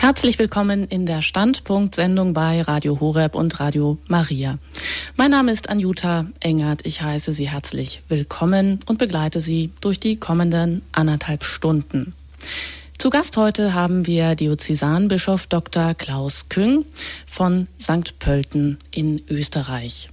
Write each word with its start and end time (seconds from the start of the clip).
Herzlich 0.00 0.38
willkommen 0.38 0.86
in 0.86 1.04
der 1.04 1.20
Standpunkt-Sendung 1.20 2.32
bei 2.32 2.62
Radio 2.62 3.00
Horeb 3.00 3.34
und 3.34 3.60
Radio 3.60 3.98
Maria. 4.08 4.58
Mein 5.16 5.30
Name 5.30 5.52
ist 5.52 5.68
Anjuta 5.68 6.24
Engert. 6.40 6.86
Ich 6.86 7.02
heiße 7.02 7.34
Sie 7.34 7.50
herzlich 7.50 8.00
willkommen 8.08 8.80
und 8.86 8.98
begleite 8.98 9.42
Sie 9.42 9.72
durch 9.82 10.00
die 10.00 10.16
kommenden 10.16 10.80
anderthalb 10.92 11.44
Stunden. 11.44 12.14
Zu 12.96 13.10
Gast 13.10 13.36
heute 13.36 13.74
haben 13.74 14.06
wir 14.06 14.36
Diözesanbischof 14.36 15.46
Dr. 15.46 15.92
Klaus 15.92 16.48
Küng 16.48 16.86
von 17.26 17.66
St. 17.78 18.18
Pölten 18.18 18.78
in 18.90 19.20
Österreich. 19.28 20.08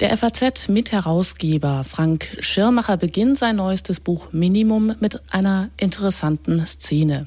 Der 0.00 0.16
FAZ-Mitherausgeber 0.16 1.84
Frank 1.84 2.34
Schirmacher 2.40 2.96
beginnt 2.96 3.36
sein 3.36 3.56
neuestes 3.56 4.00
Buch 4.00 4.32
Minimum 4.32 4.94
mit 5.00 5.20
einer 5.30 5.68
interessanten 5.76 6.64
Szene. 6.64 7.26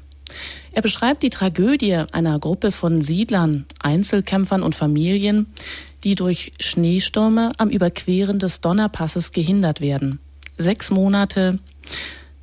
Er 0.72 0.82
beschreibt 0.82 1.24
die 1.24 1.30
Tragödie 1.30 1.96
einer 2.12 2.40
Gruppe 2.40 2.72
von 2.72 3.02
Siedlern, 3.02 3.66
Einzelkämpfern 3.80 4.64
und 4.64 4.76
Familien, 4.76 5.48
die 6.04 6.16
durch 6.16 6.54
Schneestürme 6.60 7.52
am 7.58 7.70
Überqueren 7.70 8.40
des 8.40 8.62
Donnerpasses 8.62 9.32
gehindert 9.32 9.82
werden. 9.82 10.20
Sechs 10.58 10.92
Monate 10.92 11.60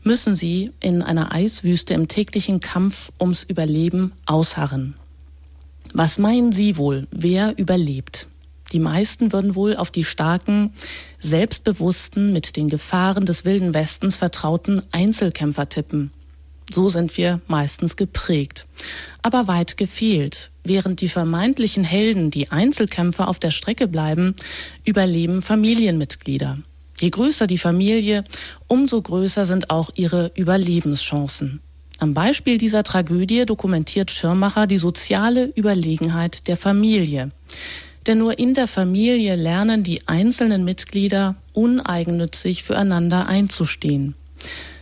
müssen 0.02 0.34
sie 0.34 0.72
in 0.80 1.02
einer 1.02 1.32
Eiswüste 1.32 1.94
im 1.94 2.08
täglichen 2.08 2.60
Kampf 2.60 3.10
ums 3.20 3.42
Überleben 3.42 4.12
ausharren. 4.26 4.94
Was 5.92 6.18
meinen 6.18 6.52
Sie 6.52 6.76
wohl, 6.76 7.08
wer 7.10 7.58
überlebt? 7.58 8.28
Die 8.72 8.78
meisten 8.78 9.32
würden 9.32 9.56
wohl 9.56 9.76
auf 9.76 9.90
die 9.90 10.04
starken, 10.04 10.72
selbstbewussten, 11.18 12.32
mit 12.32 12.56
den 12.56 12.68
Gefahren 12.68 13.26
des 13.26 13.44
wilden 13.44 13.74
Westens 13.74 14.16
vertrauten 14.16 14.82
Einzelkämpfer 14.92 15.68
tippen. 15.68 16.12
So 16.72 16.88
sind 16.88 17.16
wir 17.16 17.40
meistens 17.48 17.96
geprägt. 17.96 18.66
Aber 19.22 19.48
weit 19.48 19.76
gefehlt. 19.76 20.50
Während 20.62 21.00
die 21.00 21.08
vermeintlichen 21.08 21.82
Helden, 21.82 22.30
die 22.30 22.50
Einzelkämpfer 22.50 23.26
auf 23.28 23.38
der 23.38 23.50
Strecke 23.50 23.88
bleiben, 23.88 24.36
überleben 24.84 25.42
Familienmitglieder. 25.42 26.58
Je 26.98 27.10
größer 27.10 27.46
die 27.46 27.58
Familie, 27.58 28.24
umso 28.68 29.02
größer 29.02 29.46
sind 29.46 29.70
auch 29.70 29.90
ihre 29.94 30.30
Überlebenschancen. 30.34 31.60
Am 31.98 32.14
Beispiel 32.14 32.56
dieser 32.56 32.84
Tragödie 32.84 33.46
dokumentiert 33.46 34.10
Schirmacher 34.10 34.66
die 34.66 34.78
soziale 34.78 35.50
Überlegenheit 35.54 36.46
der 36.46 36.56
Familie. 36.56 37.30
Denn 38.06 38.18
nur 38.18 38.38
in 38.38 38.54
der 38.54 38.66
Familie 38.66 39.34
lernen 39.34 39.82
die 39.82 40.06
einzelnen 40.08 40.64
Mitglieder 40.64 41.36
uneigennützig 41.52 42.62
füreinander 42.62 43.26
einzustehen. 43.26 44.14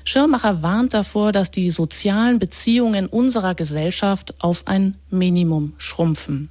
Schirmacher 0.08 0.62
warnt 0.62 0.94
davor, 0.94 1.32
dass 1.32 1.50
die 1.50 1.68
sozialen 1.68 2.38
Beziehungen 2.38 3.08
unserer 3.08 3.54
Gesellschaft 3.54 4.42
auf 4.42 4.66
ein 4.66 4.96
Minimum 5.10 5.74
schrumpfen. 5.76 6.48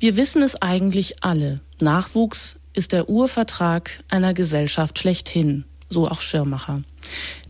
Wir 0.00 0.16
wissen 0.16 0.42
es 0.42 0.60
eigentlich 0.60 1.22
alle. 1.22 1.60
Nachwuchs 1.80 2.56
ist 2.72 2.90
der 2.90 3.08
Urvertrag 3.08 4.02
einer 4.08 4.34
Gesellschaft 4.34 4.98
schlechthin, 4.98 5.64
so 5.90 6.08
auch 6.08 6.20
Schirmacher. 6.20 6.82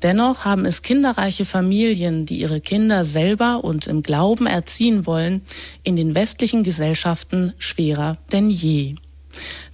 Dennoch 0.02 0.44
haben 0.44 0.66
es 0.66 0.82
kinderreiche 0.82 1.46
Familien, 1.46 2.26
die 2.26 2.38
ihre 2.38 2.60
Kinder 2.60 3.06
selber 3.06 3.64
und 3.64 3.86
im 3.86 4.02
Glauben 4.02 4.46
erziehen 4.46 5.06
wollen, 5.06 5.40
in 5.82 5.96
den 5.96 6.14
westlichen 6.14 6.62
Gesellschaften 6.62 7.54
schwerer 7.56 8.18
denn 8.32 8.50
je. 8.50 8.96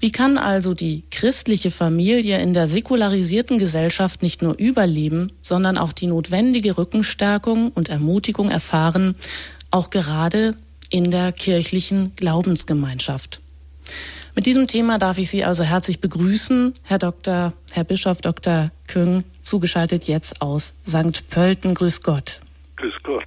Wie 0.00 0.12
kann 0.12 0.38
also 0.38 0.74
die 0.74 1.02
christliche 1.10 1.70
Familie 1.70 2.40
in 2.40 2.54
der 2.54 2.68
säkularisierten 2.68 3.58
Gesellschaft 3.58 4.22
nicht 4.22 4.42
nur 4.42 4.56
überleben, 4.56 5.32
sondern 5.42 5.78
auch 5.78 5.92
die 5.92 6.06
notwendige 6.06 6.78
Rückenstärkung 6.78 7.70
und 7.72 7.88
Ermutigung 7.88 8.50
erfahren, 8.50 9.16
auch 9.70 9.90
gerade 9.90 10.54
in 10.90 11.10
der 11.10 11.32
kirchlichen 11.32 12.12
Glaubensgemeinschaft? 12.16 13.40
Mit 14.34 14.46
diesem 14.46 14.68
Thema 14.68 14.98
darf 14.98 15.18
ich 15.18 15.30
Sie 15.30 15.44
also 15.44 15.64
herzlich 15.64 16.00
begrüßen, 16.00 16.74
Herr 16.84 16.98
Dr., 16.98 17.52
Herr 17.72 17.84
Bischof 17.84 18.20
Dr. 18.20 18.70
Küng, 18.86 19.24
zugeschaltet 19.42 20.04
jetzt 20.04 20.40
aus 20.40 20.74
St. 20.86 21.28
Pölten. 21.28 21.74
Grüß 21.74 22.02
Gott. 22.02 22.40
Grüß 22.76 22.94
Gott. 23.02 23.24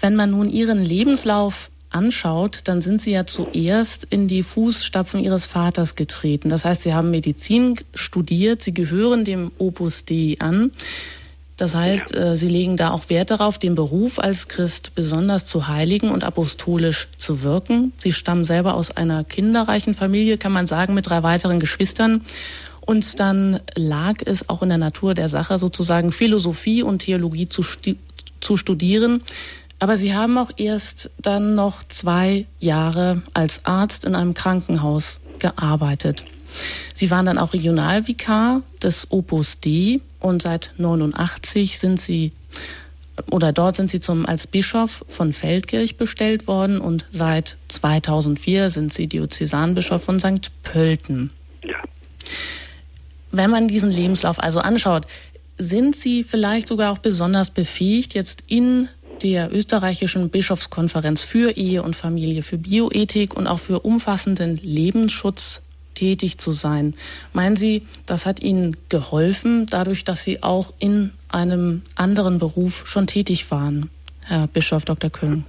Wenn 0.00 0.16
man 0.16 0.30
nun 0.30 0.48
Ihren 0.48 0.82
Lebenslauf 0.82 1.70
anschaut, 1.90 2.60
dann 2.64 2.80
sind 2.80 3.02
Sie 3.02 3.10
ja 3.10 3.26
zuerst 3.26 4.04
in 4.04 4.28
die 4.28 4.42
Fußstapfen 4.42 5.22
Ihres 5.22 5.46
Vaters 5.46 5.96
getreten. 5.96 6.48
Das 6.48 6.64
heißt, 6.64 6.82
Sie 6.82 6.94
haben 6.94 7.10
Medizin 7.10 7.76
studiert, 7.94 8.62
Sie 8.62 8.72
gehören 8.72 9.24
dem 9.24 9.50
Opus 9.58 10.04
Dei 10.04 10.36
an. 10.38 10.70
Das 11.56 11.74
heißt, 11.74 12.14
ja. 12.14 12.32
Äh, 12.32 12.36
Sie 12.36 12.48
legen 12.48 12.76
da 12.76 12.90
auch 12.90 13.10
Wert 13.10 13.30
darauf, 13.30 13.58
den 13.58 13.74
Beruf 13.74 14.18
als 14.18 14.48
Christ 14.48 14.94
besonders 14.94 15.44
zu 15.44 15.68
heiligen 15.68 16.10
und 16.10 16.24
apostolisch 16.24 17.08
zu 17.18 17.42
wirken. 17.42 17.92
Sie 17.98 18.12
stammen 18.12 18.46
selber 18.46 18.74
aus 18.74 18.90
einer 18.96 19.24
kinderreichen 19.24 19.94
Familie, 19.94 20.38
kann 20.38 20.52
man 20.52 20.66
sagen, 20.66 20.94
mit 20.94 21.10
drei 21.10 21.22
weiteren 21.22 21.60
Geschwistern. 21.60 22.22
Und 22.86 23.20
dann 23.20 23.60
lag 23.74 24.16
es 24.24 24.48
auch 24.48 24.62
in 24.62 24.70
der 24.70 24.78
Natur 24.78 25.14
der 25.14 25.28
Sache, 25.28 25.58
sozusagen 25.58 26.12
Philosophie 26.12 26.82
und 26.82 27.00
Theologie 27.00 27.46
zu, 27.46 27.62
zu 28.40 28.56
studieren. 28.56 29.22
Aber 29.80 29.96
Sie 29.96 30.14
haben 30.14 30.36
auch 30.36 30.50
erst 30.58 31.10
dann 31.20 31.54
noch 31.54 31.82
zwei 31.88 32.46
Jahre 32.60 33.22
als 33.32 33.64
Arzt 33.64 34.04
in 34.04 34.14
einem 34.14 34.34
Krankenhaus 34.34 35.20
gearbeitet. 35.38 36.24
Sie 36.94 37.10
waren 37.10 37.24
dann 37.26 37.38
auch 37.38 37.54
Regionalvikar 37.54 38.62
des 38.82 39.10
Opus 39.10 39.60
D 39.60 40.02
und 40.20 40.42
seit 40.42 40.74
89 40.76 41.78
sind 41.78 42.00
Sie 42.00 42.32
oder 43.30 43.52
dort 43.52 43.76
sind 43.76 43.90
Sie 43.90 44.00
zum 44.00 44.26
als 44.26 44.46
Bischof 44.46 45.04
von 45.08 45.32
Feldkirch 45.32 45.96
bestellt 45.96 46.46
worden 46.46 46.80
und 46.80 47.06
seit 47.10 47.56
2004 47.68 48.70
sind 48.70 48.92
Sie 48.92 49.06
Diözesanbischof 49.06 50.02
von 50.02 50.20
St. 50.20 50.50
Pölten. 50.62 51.30
Ja. 51.62 51.76
Wenn 53.30 53.50
man 53.50 53.68
diesen 53.68 53.90
Lebenslauf 53.90 54.42
also 54.42 54.60
anschaut, 54.60 55.06
sind 55.56 55.94
Sie 55.94 56.24
vielleicht 56.24 56.68
sogar 56.68 56.92
auch 56.92 56.98
besonders 56.98 57.50
befähigt, 57.50 58.14
jetzt 58.14 58.44
in 58.46 58.88
der 59.22 59.52
österreichischen 59.52 60.30
Bischofskonferenz 60.30 61.22
für 61.22 61.56
Ehe 61.56 61.82
und 61.82 61.96
Familie, 61.96 62.42
für 62.42 62.58
Bioethik 62.58 63.34
und 63.34 63.46
auch 63.46 63.58
für 63.58 63.80
umfassenden 63.80 64.58
Lebensschutz 64.62 65.62
tätig 65.94 66.38
zu 66.38 66.52
sein. 66.52 66.94
Meinen 67.32 67.56
Sie, 67.56 67.82
das 68.06 68.26
hat 68.26 68.40
Ihnen 68.40 68.76
geholfen, 68.88 69.66
dadurch, 69.70 70.04
dass 70.04 70.24
Sie 70.24 70.42
auch 70.42 70.72
in 70.78 71.12
einem 71.28 71.82
anderen 71.96 72.38
Beruf 72.38 72.86
schon 72.86 73.06
tätig 73.06 73.50
waren, 73.50 73.90
Herr 74.26 74.46
Bischof 74.46 74.84
Dr. 74.84 75.10
Köhn? 75.10 75.44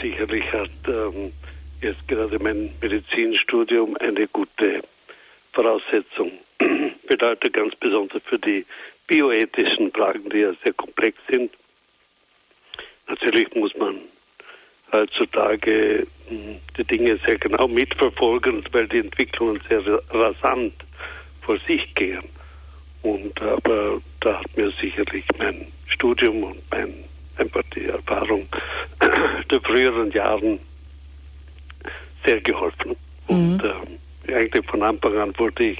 Sicherlich 0.00 0.44
hat 0.52 0.70
ähm, 0.86 1.32
jetzt 1.82 2.06
gerade 2.08 2.38
mein 2.38 2.70
Medizinstudium 2.80 3.96
eine 3.98 4.26
gute 4.28 4.82
Voraussetzung 5.52 6.32
bedeutet, 7.08 7.52
ganz 7.52 7.74
besonders 7.76 8.22
für 8.24 8.38
die 8.38 8.64
bioethischen 9.06 9.92
Fragen, 9.92 10.28
die 10.30 10.38
ja 10.38 10.52
sehr 10.64 10.72
komplex 10.72 11.18
sind 11.30 11.50
Natürlich 13.08 13.54
muss 13.54 13.74
man 13.76 13.96
heutzutage 14.92 16.06
hm, 16.28 16.56
die 16.76 16.84
Dinge 16.84 17.18
sehr 17.26 17.38
genau 17.38 17.68
mitverfolgen, 17.68 18.64
weil 18.72 18.88
die 18.88 18.98
Entwicklungen 18.98 19.60
sehr 19.68 19.82
rasant 20.10 20.74
vor 21.42 21.58
sich 21.66 21.94
gehen. 21.94 22.24
Und 23.02 23.40
aber 23.40 24.00
da 24.20 24.40
hat 24.40 24.56
mir 24.56 24.72
sicherlich 24.80 25.24
mein 25.38 25.66
Studium 25.86 26.42
und 26.42 26.62
mein, 26.70 27.04
einfach 27.36 27.62
die 27.74 27.84
Erfahrung 27.84 28.48
der 29.50 29.60
früheren 29.60 30.10
Jahren 30.10 30.58
sehr 32.24 32.40
geholfen. 32.40 32.96
Mhm. 33.28 33.34
Und 33.36 33.64
ähm, 33.64 34.34
eigentlich 34.34 34.66
von 34.66 34.82
Anfang 34.82 35.16
an 35.18 35.38
wurde 35.38 35.64
ich 35.64 35.78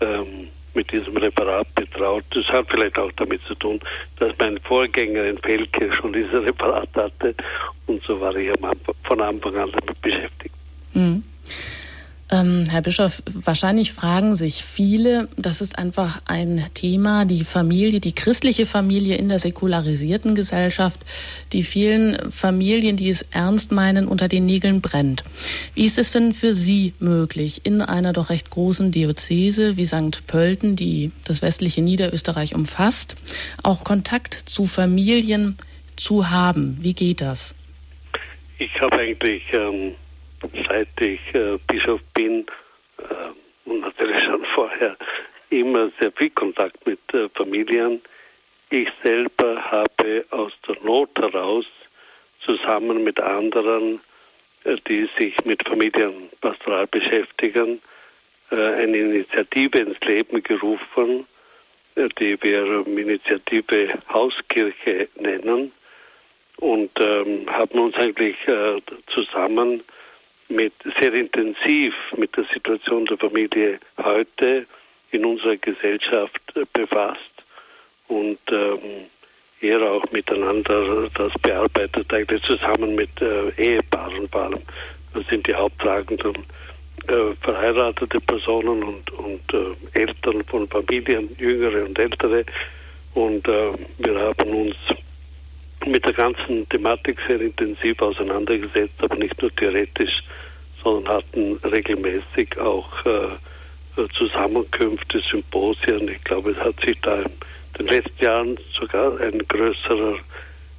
ähm, 0.00 0.48
mit 0.74 0.90
diesem 0.92 1.16
Reparat 1.16 1.74
betraut. 1.74 2.24
Das 2.30 2.46
hat 2.46 2.66
vielleicht 2.70 2.98
auch 2.98 3.10
damit 3.16 3.40
zu 3.46 3.54
tun, 3.54 3.80
dass 4.18 4.32
mein 4.38 4.58
Vorgänger 4.60 5.24
in 5.24 5.38
Felke 5.38 5.92
schon 5.94 6.12
dieses 6.12 6.32
Reparat 6.32 6.88
hatte 6.94 7.34
und 7.86 8.02
so 8.04 8.20
war 8.20 8.34
ich 8.36 8.50
von 9.04 9.20
Anfang 9.20 9.56
an 9.56 9.72
damit 9.72 10.00
beschäftigt. 10.00 10.54
Mhm. 10.94 11.22
Ähm, 12.32 12.66
Herr 12.70 12.82
Bischof, 12.82 13.24
wahrscheinlich 13.26 13.92
fragen 13.92 14.36
sich 14.36 14.62
viele, 14.62 15.28
das 15.36 15.60
ist 15.60 15.78
einfach 15.78 16.20
ein 16.26 16.64
Thema, 16.74 17.24
die 17.24 17.44
Familie, 17.44 17.98
die 17.98 18.14
christliche 18.14 18.66
Familie 18.66 19.16
in 19.16 19.28
der 19.28 19.40
säkularisierten 19.40 20.36
Gesellschaft, 20.36 21.00
die 21.52 21.64
vielen 21.64 22.30
Familien, 22.30 22.96
die 22.96 23.08
es 23.08 23.22
ernst 23.32 23.72
meinen, 23.72 24.06
unter 24.06 24.28
den 24.28 24.46
Nägeln 24.46 24.80
brennt. 24.80 25.24
Wie 25.74 25.84
ist 25.86 25.98
es 25.98 26.12
denn 26.12 26.32
für 26.32 26.54
Sie 26.54 26.94
möglich, 27.00 27.62
in 27.64 27.82
einer 27.82 28.12
doch 28.12 28.30
recht 28.30 28.50
großen 28.50 28.92
Diözese 28.92 29.76
wie 29.76 29.86
St. 29.86 30.24
Pölten, 30.28 30.76
die 30.76 31.10
das 31.24 31.42
westliche 31.42 31.82
Niederösterreich 31.82 32.54
umfasst, 32.54 33.16
auch 33.64 33.82
Kontakt 33.82 34.34
zu 34.34 34.66
Familien 34.66 35.58
zu 35.96 36.30
haben? 36.30 36.78
Wie 36.80 36.94
geht 36.94 37.22
das? 37.22 37.56
Ich 38.58 38.80
habe 38.80 39.00
eigentlich 39.00 39.42
ähm 39.52 39.94
seit 40.68 40.88
ich 41.00 41.20
äh, 41.34 41.58
Bischof 41.66 42.00
bin 42.14 42.46
äh, 42.98 43.68
und 43.68 43.80
natürlich 43.80 44.22
schon 44.24 44.44
vorher 44.54 44.96
immer 45.50 45.90
sehr 46.00 46.12
viel 46.12 46.30
Kontakt 46.30 46.86
mit 46.86 47.00
äh, 47.12 47.28
Familien. 47.30 48.00
Ich 48.70 48.88
selber 49.02 49.62
habe 49.70 50.24
aus 50.30 50.52
der 50.66 50.76
Not 50.82 51.10
heraus 51.18 51.66
zusammen 52.44 53.04
mit 53.04 53.20
anderen, 53.20 54.00
äh, 54.64 54.76
die 54.88 55.08
sich 55.18 55.34
mit 55.44 55.66
Familienpastoral 55.66 56.86
beschäftigen, 56.86 57.80
äh, 58.50 58.56
eine 58.56 58.96
Initiative 58.96 59.78
ins 59.78 60.00
Leben 60.00 60.42
gerufen, 60.42 61.26
äh, 61.96 62.08
die 62.18 62.40
wir 62.42 62.86
Initiative 62.86 63.98
Hauskirche 64.08 65.08
nennen 65.16 65.72
und 66.56 66.90
ähm, 67.00 67.46
haben 67.50 67.78
uns 67.78 67.96
eigentlich 67.96 68.36
äh, 68.46 68.80
zusammen 69.08 69.82
mit 70.50 70.72
sehr 71.00 71.14
intensiv 71.14 71.94
mit 72.16 72.36
der 72.36 72.44
Situation 72.52 73.06
der 73.06 73.18
Familie 73.18 73.78
heute 73.96 74.66
in 75.12 75.24
unserer 75.24 75.56
Gesellschaft 75.56 76.40
äh, 76.54 76.64
befasst 76.72 77.20
und 78.08 78.38
ähm, 78.50 79.06
eher 79.60 79.82
auch 79.82 80.10
miteinander 80.10 81.08
das 81.14 81.32
bearbeitet, 81.42 82.12
eigentlich 82.12 82.42
zusammen 82.42 82.94
mit 82.94 83.10
äh, 83.20 83.50
Ehepaaren 83.56 84.28
vor 84.28 84.42
allem. 84.42 84.62
Das 85.14 85.26
sind 85.26 85.46
die 85.46 85.54
haupttragenden 85.54 86.34
äh, 87.08 87.34
verheiratete 87.42 88.20
Personen 88.20 88.82
und, 88.82 89.10
und 89.12 89.54
äh, 89.54 90.00
Eltern 90.00 90.44
von 90.44 90.68
Familien, 90.68 91.34
jüngere 91.38 91.84
und 91.84 91.98
ältere. 91.98 92.44
Und 93.14 93.46
äh, 93.48 93.72
wir 93.98 94.20
haben 94.20 94.50
uns 94.50 94.76
mit 95.86 96.04
der 96.04 96.12
ganzen 96.12 96.68
Thematik 96.68 97.18
sehr 97.26 97.40
intensiv 97.40 98.00
auseinandergesetzt, 98.00 98.94
aber 98.98 99.16
nicht 99.16 99.40
nur 99.40 99.54
theoretisch, 99.54 100.22
sondern 100.82 101.16
hatten 101.16 101.56
regelmäßig 101.64 102.58
auch 102.58 103.06
äh, 103.06 104.08
Zusammenkünfte, 104.16 105.20
Symposien. 105.30 106.08
Ich 106.08 106.22
glaube, 106.24 106.52
es 106.52 106.58
hat 106.58 106.80
sich 106.80 106.98
da 107.02 107.20
in 107.22 107.30
den 107.78 107.86
letzten 107.88 108.24
Jahren 108.24 108.58
sogar 108.78 109.18
ein 109.20 109.38
größerer 109.48 110.18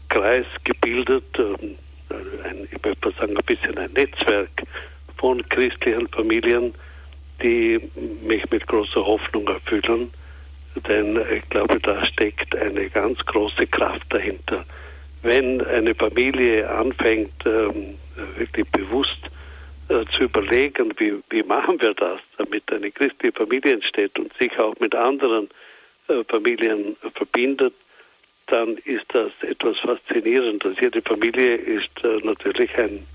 Kreis 0.09 0.45
gebildet, 0.63 1.23
ähm, 1.37 1.75
ein, 2.43 2.67
ich 2.71 2.83
möchte 2.83 3.11
sagen, 3.11 3.37
ein 3.37 3.45
bisschen 3.45 3.77
ein 3.77 3.91
Netzwerk 3.93 4.63
von 5.17 5.47
christlichen 5.49 6.07
Familien, 6.09 6.73
die 7.41 7.79
mich 8.23 8.49
mit 8.49 8.67
großer 8.67 9.05
Hoffnung 9.05 9.47
erfüllen. 9.47 10.11
Denn 10.87 11.19
ich 11.33 11.47
glaube, 11.49 11.79
da 11.79 12.05
steckt 12.05 12.55
eine 12.55 12.89
ganz 12.89 13.19
große 13.25 13.67
Kraft 13.67 14.05
dahinter. 14.09 14.65
Wenn 15.23 15.61
eine 15.61 15.93
Familie 15.95 16.69
anfängt, 16.69 17.45
ähm, 17.45 17.97
wirklich 18.37 18.67
bewusst 18.71 19.19
äh, 19.89 20.05
zu 20.15 20.23
überlegen, 20.23 20.93
wie, 20.97 21.15
wie 21.29 21.43
machen 21.43 21.81
wir 21.81 21.93
das, 21.93 22.19
damit 22.37 22.71
eine 22.71 22.91
christliche 22.91 23.33
Familie 23.33 23.73
entsteht 23.73 24.17
und 24.17 24.31
sich 24.37 24.57
auch 24.57 24.75
mit 24.79 24.95
anderen 24.95 25.49
äh, 26.07 26.23
Familien 26.25 26.95
verbindet, 27.15 27.73
dann 28.47 28.77
ist 28.85 29.05
das 29.09 29.31
etwas 29.41 29.77
Faszinierendes. 29.79 30.75
Jede 30.81 31.01
Familie 31.01 31.55
ist 31.55 32.03
äh, 32.03 32.17
natürlich 32.25 32.75
ein 32.77 33.05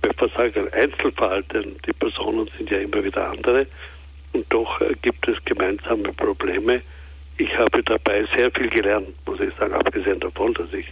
bevor 0.00 0.28
sage 0.30 0.60
ein 0.60 0.72
Einzelfall, 0.72 1.42
denn 1.44 1.76
die 1.86 1.92
Personen 1.92 2.48
sind 2.56 2.70
ja 2.70 2.78
immer 2.78 3.02
wieder 3.02 3.30
andere 3.30 3.66
und 4.32 4.46
doch 4.52 4.80
gibt 5.02 5.26
es 5.28 5.36
gemeinsame 5.44 6.12
Probleme. 6.12 6.82
Ich 7.38 7.56
habe 7.56 7.82
dabei 7.82 8.26
sehr 8.36 8.50
viel 8.50 8.68
gelernt, 8.68 9.08
muss 9.26 9.40
ich 9.40 9.54
sagen, 9.54 9.74
abgesehen 9.74 10.20
davon, 10.20 10.54
dass 10.54 10.72
ich 10.72 10.86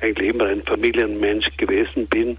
eigentlich 0.00 0.30
immer 0.30 0.46
ein 0.46 0.62
Familienmensch 0.62 1.48
gewesen 1.56 2.06
bin 2.06 2.36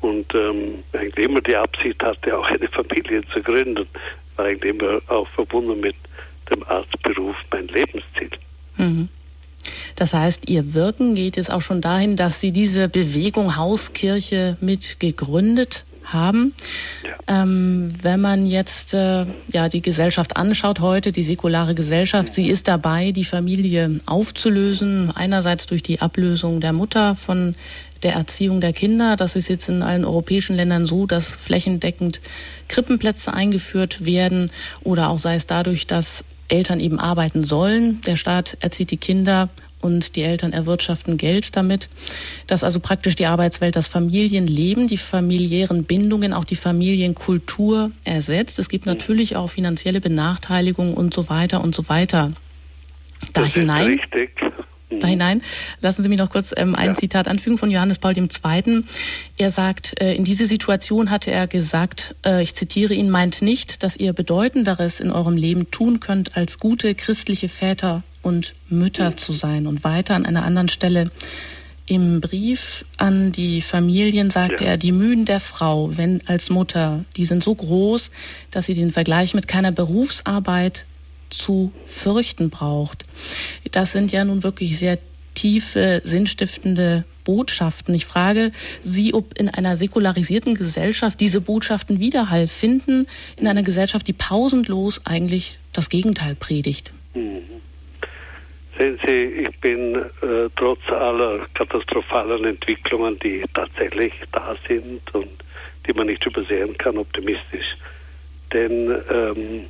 und 0.00 0.32
ähm, 0.34 0.82
eigentlich 0.92 1.26
immer 1.26 1.40
die 1.40 1.56
Absicht 1.56 2.02
hatte, 2.02 2.36
auch 2.36 2.46
eine 2.46 2.68
Familie 2.68 3.22
zu 3.32 3.42
gründen, 3.42 3.86
war 4.36 4.46
eigentlich 4.46 4.74
immer 4.74 5.00
auch 5.08 5.28
verbunden 5.28 5.80
mit 5.80 5.96
dem 6.50 6.62
Arztberuf 6.64 7.36
mein 7.52 7.68
Lebensziel. 7.68 8.30
Mhm. 8.76 9.08
Das 9.96 10.14
heißt, 10.14 10.48
Ihr 10.48 10.74
Wirken 10.74 11.16
geht 11.16 11.36
es 11.36 11.50
auch 11.50 11.60
schon 11.60 11.80
dahin, 11.80 12.16
dass 12.16 12.40
Sie 12.40 12.52
diese 12.52 12.88
Bewegung 12.88 13.56
Hauskirche 13.56 14.56
mit 14.60 15.00
gegründet 15.00 15.84
haben. 16.12 16.54
Ja. 17.04 17.42
Ähm, 17.42 17.88
wenn 18.02 18.20
man 18.20 18.46
jetzt 18.46 18.94
äh, 18.94 19.26
ja 19.52 19.68
die 19.68 19.82
Gesellschaft 19.82 20.36
anschaut 20.36 20.80
heute, 20.80 21.12
die 21.12 21.22
säkulare 21.22 21.74
Gesellschaft, 21.74 22.32
sie 22.34 22.48
ist 22.48 22.68
dabei, 22.68 23.12
die 23.12 23.24
Familie 23.24 24.00
aufzulösen. 24.06 25.10
Einerseits 25.14 25.66
durch 25.66 25.82
die 25.82 26.00
Ablösung 26.00 26.60
der 26.60 26.72
Mutter 26.72 27.14
von 27.14 27.54
der 28.02 28.14
Erziehung 28.14 28.60
der 28.60 28.72
Kinder. 28.72 29.16
Das 29.16 29.36
ist 29.36 29.48
jetzt 29.48 29.68
in 29.68 29.82
allen 29.82 30.04
europäischen 30.04 30.56
Ländern 30.56 30.86
so, 30.86 31.06
dass 31.06 31.28
flächendeckend 31.28 32.20
Krippenplätze 32.68 33.32
eingeführt 33.32 34.04
werden 34.04 34.50
oder 34.84 35.08
auch 35.08 35.18
sei 35.18 35.34
es 35.34 35.46
dadurch, 35.46 35.86
dass 35.86 36.24
Eltern 36.48 36.80
eben 36.80 36.98
arbeiten 36.98 37.44
sollen. 37.44 38.00
Der 38.02 38.16
Staat 38.16 38.56
erzieht 38.60 38.90
die 38.90 38.96
Kinder 38.96 39.48
und 39.80 40.16
die 40.16 40.22
Eltern 40.22 40.52
erwirtschaften 40.52 41.16
Geld 41.16 41.56
damit, 41.56 41.88
dass 42.46 42.64
also 42.64 42.80
praktisch 42.80 43.14
die 43.14 43.26
Arbeitswelt 43.26 43.76
das 43.76 43.86
Familienleben, 43.86 44.88
die 44.88 44.96
familiären 44.96 45.84
Bindungen, 45.84 46.32
auch 46.32 46.44
die 46.44 46.56
Familienkultur 46.56 47.92
ersetzt. 48.04 48.58
Es 48.58 48.68
gibt 48.68 48.86
natürlich 48.86 49.36
auch 49.36 49.48
finanzielle 49.48 50.00
Benachteiligungen 50.00 50.94
und 50.94 51.14
so 51.14 51.28
weiter 51.28 51.62
und 51.62 51.74
so 51.74 51.88
weiter. 51.88 52.32
Da 53.32 53.42
das 53.42 53.54
hinein. 53.54 53.98
Ist 53.98 54.14
richtig. 54.14 54.30
Da 54.90 55.06
hinein. 55.06 55.42
Lassen 55.80 56.02
Sie 56.02 56.08
mich 56.08 56.18
noch 56.18 56.30
kurz 56.30 56.54
ähm, 56.56 56.74
ein 56.74 56.88
ja. 56.90 56.94
Zitat 56.94 57.28
anfügen 57.28 57.58
von 57.58 57.70
Johannes 57.70 57.98
Paul 57.98 58.16
II. 58.16 58.84
Er 59.36 59.50
sagt, 59.50 60.00
äh, 60.00 60.14
in 60.14 60.24
diese 60.24 60.46
Situation 60.46 61.10
hatte 61.10 61.30
er 61.30 61.46
gesagt, 61.46 62.16
äh, 62.24 62.42
ich 62.42 62.54
zitiere 62.54 62.94
ihn, 62.94 63.10
meint 63.10 63.42
nicht, 63.42 63.82
dass 63.82 63.98
ihr 63.98 64.14
Bedeutenderes 64.14 65.00
in 65.00 65.12
eurem 65.12 65.36
Leben 65.36 65.70
tun 65.70 66.00
könnt, 66.00 66.36
als 66.36 66.58
gute 66.58 66.94
christliche 66.94 67.50
Väter 67.50 68.02
und 68.22 68.54
Mütter 68.68 69.16
zu 69.16 69.32
sein. 69.32 69.66
Und 69.66 69.84
weiter 69.84 70.14
an 70.14 70.26
einer 70.26 70.44
anderen 70.44 70.68
Stelle 70.68 71.10
im 71.86 72.20
Brief 72.20 72.84
an 72.98 73.32
die 73.32 73.62
Familien 73.62 74.30
sagte 74.30 74.64
ja. 74.64 74.70
er, 74.70 74.76
die 74.76 74.92
Mühen 74.92 75.24
der 75.24 75.40
Frau, 75.40 75.96
wenn 75.96 76.20
als 76.26 76.50
Mutter, 76.50 77.04
die 77.16 77.24
sind 77.24 77.42
so 77.42 77.54
groß, 77.54 78.10
dass 78.50 78.66
sie 78.66 78.74
den 78.74 78.92
Vergleich 78.92 79.34
mit 79.34 79.48
keiner 79.48 79.72
Berufsarbeit 79.72 80.84
zu 81.30 81.72
fürchten 81.84 82.50
braucht. 82.50 83.04
Das 83.70 83.92
sind 83.92 84.12
ja 84.12 84.24
nun 84.24 84.42
wirklich 84.42 84.78
sehr 84.78 84.98
tiefe, 85.34 86.02
sinnstiftende 86.04 87.04
Botschaften. 87.24 87.94
Ich 87.94 88.06
frage 88.06 88.50
Sie, 88.82 89.14
ob 89.14 89.38
in 89.38 89.48
einer 89.48 89.76
säkularisierten 89.76 90.54
Gesellschaft 90.54 91.20
diese 91.20 91.40
Botschaften 91.40 92.00
Widerhall 92.00 92.48
finden, 92.48 93.06
in 93.36 93.46
einer 93.46 93.62
Gesellschaft, 93.62 94.08
die 94.08 94.12
pausenlos 94.12 95.02
eigentlich 95.04 95.58
das 95.72 95.90
Gegenteil 95.90 96.34
predigt. 96.34 96.92
Mhm. 97.14 97.42
Sehen 98.78 99.00
Sie, 99.04 99.42
ich 99.42 99.60
bin 99.60 99.96
äh, 99.96 100.48
trotz 100.54 100.78
aller 100.88 101.40
katastrophalen 101.54 102.44
Entwicklungen, 102.44 103.18
die 103.18 103.42
tatsächlich 103.52 104.12
da 104.30 104.54
sind 104.68 105.02
und 105.14 105.42
die 105.84 105.92
man 105.94 106.06
nicht 106.06 106.24
übersehen 106.24 106.78
kann, 106.78 106.96
optimistisch. 106.96 107.76
Denn 108.52 109.02
ähm, 109.10 109.64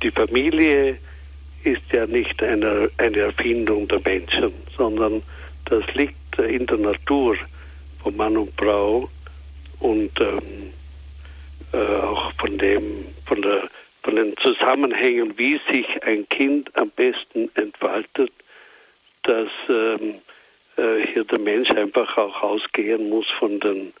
die 0.00 0.12
Familie 0.12 0.96
ist 1.64 1.82
ja 1.92 2.06
nicht 2.06 2.40
eine, 2.40 2.88
eine 2.98 3.18
Erfindung 3.18 3.88
der 3.88 4.00
Menschen, 4.04 4.52
sondern 4.76 5.22
das 5.64 5.82
liegt 5.94 6.38
in 6.38 6.64
der 6.66 6.78
Natur 6.78 7.36
von 8.00 8.16
Mann 8.16 8.36
und 8.36 8.52
Frau 8.56 9.08
und 9.80 10.20
ähm, 10.20 10.70
äh, 11.72 11.76
auch 11.78 12.32
von 12.34 12.58
dem, 12.58 13.06
von 13.26 13.42
der, 13.42 13.68
von 14.04 14.14
den 14.14 14.36
Zusammenhängen, 14.36 15.36
wie 15.36 15.60
sich 15.72 15.86
ein 16.04 16.28
Kind 16.28 16.70
am 16.76 16.90
besten 16.90 17.50
entfaltet, 17.54 18.30
dass 19.22 19.48
ähm, 19.68 20.14
äh, 20.76 21.06
hier 21.12 21.24
der 21.24 21.38
Mensch 21.40 21.70
einfach 21.70 22.16
auch 22.16 22.42
ausgehen 22.42 23.08
muss 23.08 23.26
von 23.38 23.60
den 23.60 23.92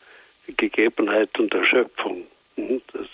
Gegebenheiten 0.56 1.48
der 1.50 1.64
Schöpfung. 1.64 2.24
Mhm, 2.56 2.82
das 2.92 3.06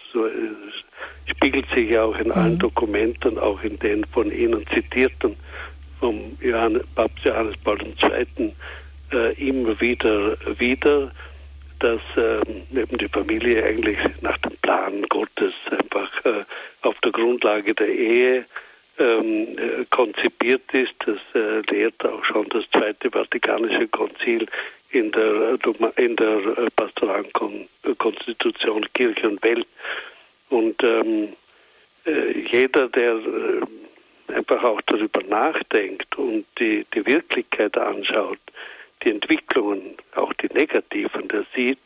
spiegelt 1.26 1.66
sich 1.74 1.90
ja 1.92 2.04
auch 2.04 2.18
in 2.18 2.32
allen 2.32 2.54
mhm. 2.54 2.58
Dokumenten, 2.58 3.38
auch 3.38 3.62
in 3.62 3.78
den 3.78 4.04
von 4.06 4.32
Ihnen 4.32 4.66
zitierten 4.74 5.36
vom 6.00 6.36
Johannes, 6.40 6.84
Papst 6.94 7.24
Johannes 7.24 7.56
Paul 7.64 7.78
II. 7.82 8.54
Äh, 9.10 9.48
immer 9.48 9.80
wieder 9.80 10.36
wieder, 10.58 11.10
dass 11.78 12.00
äh, 12.16 12.40
eben 12.78 12.98
die 12.98 13.08
Familie 13.08 13.64
eigentlich 13.64 13.98
nach 14.20 14.36
dem 14.38 14.56
Plan 14.62 15.02
Gottes 15.08 15.54
einfach 15.70 16.24
äh, 16.24 16.44
auf 16.82 16.98
der 17.00 17.12
Grundlage 17.12 17.74
der 17.74 17.88
Ehe 17.88 18.44
ähm, 18.98 19.56
äh, 19.58 19.84
konzipiert 19.90 20.62
ist. 20.72 20.94
Das 21.04 21.18
äh, 21.34 21.60
lehrt 21.70 22.04
auch 22.04 22.24
schon 22.24 22.48
das 22.50 22.64
Zweite 22.72 23.10
Vatikanische 23.10 23.88
Konzil 23.88 24.46
in 24.90 25.12
der, 25.12 25.58
in 25.96 26.16
der 26.16 26.38
äh, 26.58 26.70
pastoralen 26.76 27.32
Kon 27.32 27.68
Konstitution 27.98 28.86
Kirche 28.94 29.28
und 29.28 29.42
Welt. 29.42 29.66
Und 30.50 30.82
ähm, 30.82 31.28
äh, 32.06 32.38
jeder, 32.50 32.88
der 32.88 33.14
äh, 33.14 34.32
einfach 34.34 34.62
auch 34.62 34.80
darüber 34.82 35.22
nachdenkt 35.28 36.16
und 36.16 36.46
die, 36.58 36.86
die 36.94 37.06
Wirklichkeit 37.06 37.76
anschaut, 37.76 38.38
die 39.04 39.10
Entwicklungen, 39.10 39.96
auch 40.16 40.32
die 40.34 40.48
negativen, 40.52 41.28
der 41.28 41.44
sieht, 41.54 41.78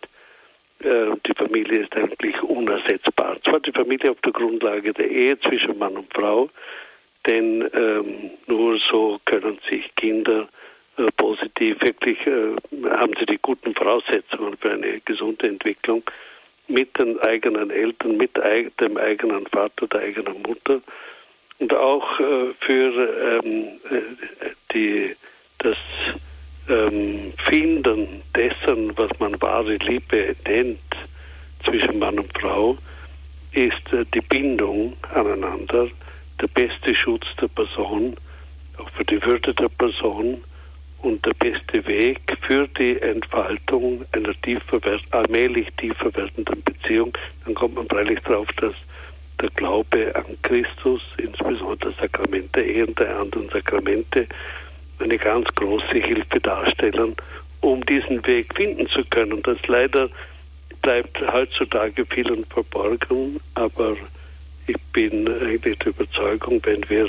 äh, 0.80 1.16
die 1.26 1.34
Familie 1.34 1.80
ist 1.80 1.96
eigentlich 1.96 2.40
unersetzbar. 2.42 3.36
Zwar 3.44 3.60
die 3.60 3.72
Familie 3.72 4.10
auf 4.10 4.20
der 4.20 4.32
Grundlage 4.32 4.92
der 4.92 5.10
Ehe 5.10 5.38
zwischen 5.40 5.78
Mann 5.78 5.96
und 5.96 6.12
Frau, 6.12 6.48
denn 7.26 7.68
ähm, 7.72 8.30
nur 8.46 8.78
so 8.78 9.20
können 9.24 9.58
sich 9.70 9.94
Kinder 9.96 10.48
äh, 10.96 11.06
positiv. 11.16 11.80
Wirklich 11.80 12.18
äh, 12.26 12.54
haben 12.90 13.12
sie 13.18 13.26
die 13.26 13.38
guten 13.40 13.74
Voraussetzungen 13.74 14.56
für 14.58 14.72
eine 14.72 15.00
gesunde 15.00 15.48
Entwicklung 15.48 16.02
mit 16.68 16.98
den 16.98 17.18
eigenen 17.20 17.70
Eltern, 17.70 18.16
mit 18.16 18.30
dem 18.80 18.96
eigenen 18.96 19.46
Vater, 19.46 19.86
der 19.88 20.00
eigenen 20.00 20.42
Mutter 20.42 20.80
und 21.58 21.74
auch 21.74 22.18
äh, 22.18 22.54
für 22.60 23.40
ähm, 23.44 23.68
die, 24.72 25.14
das 25.58 25.76
ähm, 26.68 27.32
Finden 27.44 28.22
dessen, 28.36 28.96
was 28.96 29.10
man 29.18 29.40
wahre 29.40 29.76
Liebe 29.76 30.34
nennt 30.46 30.80
zwischen 31.64 31.98
Mann 31.98 32.18
und 32.18 32.36
Frau, 32.38 32.76
ist 33.52 33.92
äh, 33.92 34.04
die 34.12 34.20
Bindung 34.22 34.96
aneinander 35.14 35.88
der 36.42 36.48
beste 36.48 36.94
Schutz 36.94 37.24
der 37.40 37.48
Person, 37.48 38.16
auch 38.78 38.90
für 38.90 39.04
die 39.04 39.22
Würde 39.22 39.54
der 39.54 39.68
Person 39.68 40.42
und 41.02 41.24
der 41.24 41.34
beste 41.34 41.86
Weg 41.86 42.20
für 42.42 42.66
die 42.68 43.00
Entfaltung 43.00 44.04
einer 44.12 44.34
tiefer, 44.42 44.80
allmählich 45.10 45.68
tiefer 45.78 46.14
werdenden 46.14 46.62
Beziehung. 46.62 47.16
Dann 47.44 47.54
kommt 47.54 47.76
man 47.76 47.88
freilich 47.88 48.18
darauf, 48.20 48.48
dass 48.58 48.74
der 49.40 49.50
Glaube 49.50 50.14
an 50.14 50.36
Christus, 50.42 51.02
insbesondere 51.16 51.90
das 51.90 51.96
Sakrament 51.96 52.54
der 52.54 52.66
Ehe 52.66 52.86
und 52.86 52.98
der 52.98 53.18
anderen 53.18 53.48
Sakramente, 53.48 54.26
eine 54.98 55.18
ganz 55.18 55.48
große 55.54 55.94
Hilfe 55.94 56.40
darstellen, 56.40 57.16
um 57.60 57.84
diesen 57.86 58.24
Weg 58.26 58.54
finden 58.54 58.88
zu 58.88 59.04
können. 59.06 59.42
Das 59.42 59.58
leider 59.66 60.08
bleibt 60.82 61.20
heutzutage 61.32 62.04
vielen 62.06 62.44
verborgen, 62.46 63.40
aber 63.54 63.96
ich 64.66 64.76
bin 64.92 65.28
eigentlich 65.28 65.78
der 65.78 65.88
Überzeugung, 65.88 66.60
wenn 66.64 66.88
wir 66.88 67.08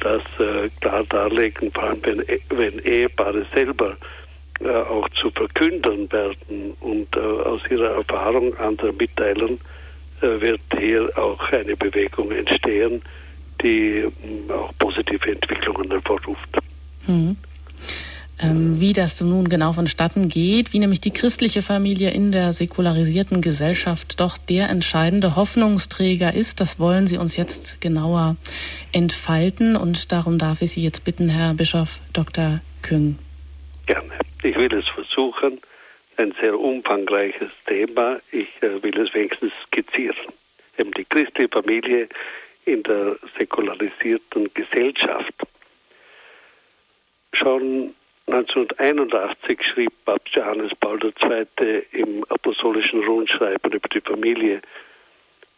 das 0.00 0.22
äh, 0.38 0.68
klar 0.80 1.04
darlegen, 1.08 1.70
vor 1.72 1.84
allem 1.84 2.00
wenn, 2.02 2.24
wenn 2.50 2.78
Ehepaare 2.80 3.46
selber 3.54 3.96
äh, 4.60 4.68
auch 4.68 5.08
zu 5.20 5.30
verkündern 5.30 6.10
werden 6.12 6.74
und 6.80 7.16
äh, 7.16 7.20
aus 7.20 7.60
ihrer 7.70 7.96
Erfahrung 7.96 8.56
anderen 8.58 8.96
mitteilen, 8.96 9.60
äh, 10.20 10.40
wird 10.40 10.60
hier 10.78 11.10
auch 11.16 11.40
eine 11.52 11.76
Bewegung 11.76 12.30
entstehen, 12.32 13.02
die 13.62 14.04
auch 14.48 14.72
positive 14.78 15.30
Entwicklungen 15.30 15.90
hervorruft. 15.90 16.48
Mhm. 17.06 17.36
Ähm, 18.42 18.80
wie 18.80 18.92
das 18.92 19.20
nun 19.20 19.48
genau 19.48 19.72
vonstatten 19.72 20.28
geht, 20.28 20.72
wie 20.72 20.80
nämlich 20.80 21.00
die 21.00 21.12
christliche 21.12 21.62
Familie 21.62 22.10
in 22.10 22.32
der 22.32 22.52
säkularisierten 22.52 23.40
Gesellschaft 23.40 24.20
doch 24.20 24.36
der 24.36 24.70
entscheidende 24.70 25.36
Hoffnungsträger 25.36 26.34
ist, 26.34 26.60
das 26.60 26.80
wollen 26.80 27.06
Sie 27.06 27.16
uns 27.16 27.36
jetzt 27.36 27.80
genauer 27.80 28.36
entfalten 28.92 29.76
und 29.76 30.10
darum 30.10 30.38
darf 30.38 30.62
ich 30.62 30.72
Sie 30.72 30.82
jetzt 30.82 31.04
bitten, 31.04 31.28
Herr 31.28 31.54
Bischof 31.54 32.00
Dr. 32.12 32.60
Küng. 32.82 33.18
Gerne. 33.86 34.18
Ich 34.42 34.56
will 34.56 34.72
es 34.74 34.86
versuchen. 34.88 35.60
Ein 36.16 36.34
sehr 36.40 36.58
umfangreiches 36.58 37.50
Thema. 37.66 38.20
Ich 38.32 38.48
äh, 38.62 38.82
will 38.82 38.98
es 38.98 39.14
wenigstens 39.14 39.52
skizzieren. 39.66 40.32
Eben 40.78 40.90
die 40.92 41.04
christliche 41.04 41.48
Familie 41.50 42.08
in 42.64 42.82
der 42.82 43.16
säkularisierten 43.38 44.50
Gesellschaft 44.54 45.34
Schon 47.34 47.94
1981 48.26 49.60
schrieb 49.62 49.92
Papst 50.06 50.34
Johannes 50.34 50.72
Paul 50.80 50.98
II. 51.02 51.82
im 51.92 52.24
apostolischen 52.30 53.04
Rundschreiben 53.04 53.72
über 53.72 53.88
die 53.88 54.00
Familie, 54.00 54.62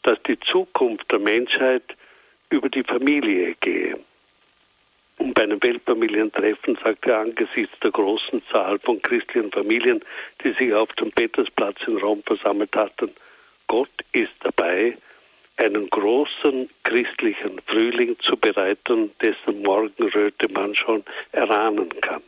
dass 0.03 0.21
die 0.25 0.39
Zukunft 0.41 1.11
der 1.13 1.21
Menschheit 1.21 1.85
über 2.51 2.69
die 2.69 2.83
Familie 2.83 3.55
gehe. 3.61 3.99
Und 5.19 5.35
bei 5.35 5.45
einem 5.45 5.63
Weltfamilientreffen 5.63 6.77
sagte 6.83 7.13
er 7.13 7.21
angesichts 7.21 7.79
der 7.81 7.93
großen 7.93 8.43
Zahl 8.51 8.79
von 8.81 9.01
christlichen 9.01 9.53
Familien, 9.53 10.05
die 10.43 10.53
sich 10.53 10.75
auf 10.75 10.93
dem 10.95 11.13
Petersplatz 11.13 11.79
in 11.87 11.97
Rom 11.99 12.23
versammelt 12.25 12.75
hatten, 12.75 13.13
Gott 13.69 13.91
ist 14.13 14.35
dabei, 14.41 14.97
einen 15.57 15.89
großen 15.89 16.69
christlichen 16.83 17.61
Frühling 17.67 18.19
zu 18.21 18.37
bereiten, 18.37 19.13
dessen 19.23 19.63
Morgenröte 19.63 20.53
man 20.53 20.75
schon 20.75 21.05
erahnen 21.33 21.89
kann. 22.01 22.23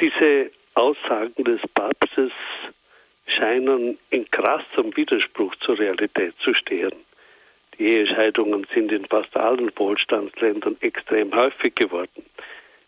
Diese 0.00 0.50
Aussagen 0.74 1.44
des 1.44 1.60
Papstes 1.74 2.32
scheinen 3.26 3.98
in 4.08 4.30
krassem 4.30 4.96
Widerspruch 4.96 5.54
zur 5.56 5.78
Realität 5.78 6.34
zu 6.42 6.54
stehen. 6.54 6.92
Die 7.78 7.86
Ehescheidungen 7.86 8.66
sind 8.74 8.92
in 8.92 9.04
fast 9.06 9.36
allen 9.36 9.70
Wohlstandsländern 9.76 10.76
extrem 10.80 11.34
häufig 11.34 11.74
geworden. 11.74 12.24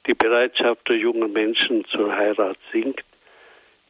Die 0.07 0.14
Bereitschaft 0.14 0.88
der 0.88 0.97
jungen 0.97 1.33
Menschen 1.33 1.85
zur 1.87 2.14
Heirat 2.16 2.59
sinkt. 2.73 3.04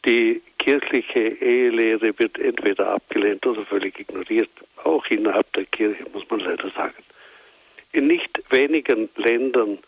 Die 0.04 0.42
kirchliche 0.58 1.28
Ehelehre 1.40 2.18
wird 2.18 2.38
entweder 2.38 2.88
abgelehnt 2.88 3.46
oder 3.46 3.64
völlig 3.66 4.00
ignoriert, 4.00 4.50
auch 4.82 5.06
innerhalb 5.06 5.50
der 5.52 5.64
Kirche, 5.66 6.04
muss 6.12 6.28
man 6.28 6.40
leider 6.40 6.70
sagen. 6.70 7.02
In 7.92 8.08
nicht 8.08 8.42
wenigen 8.50 9.08
Ländern 9.16 9.78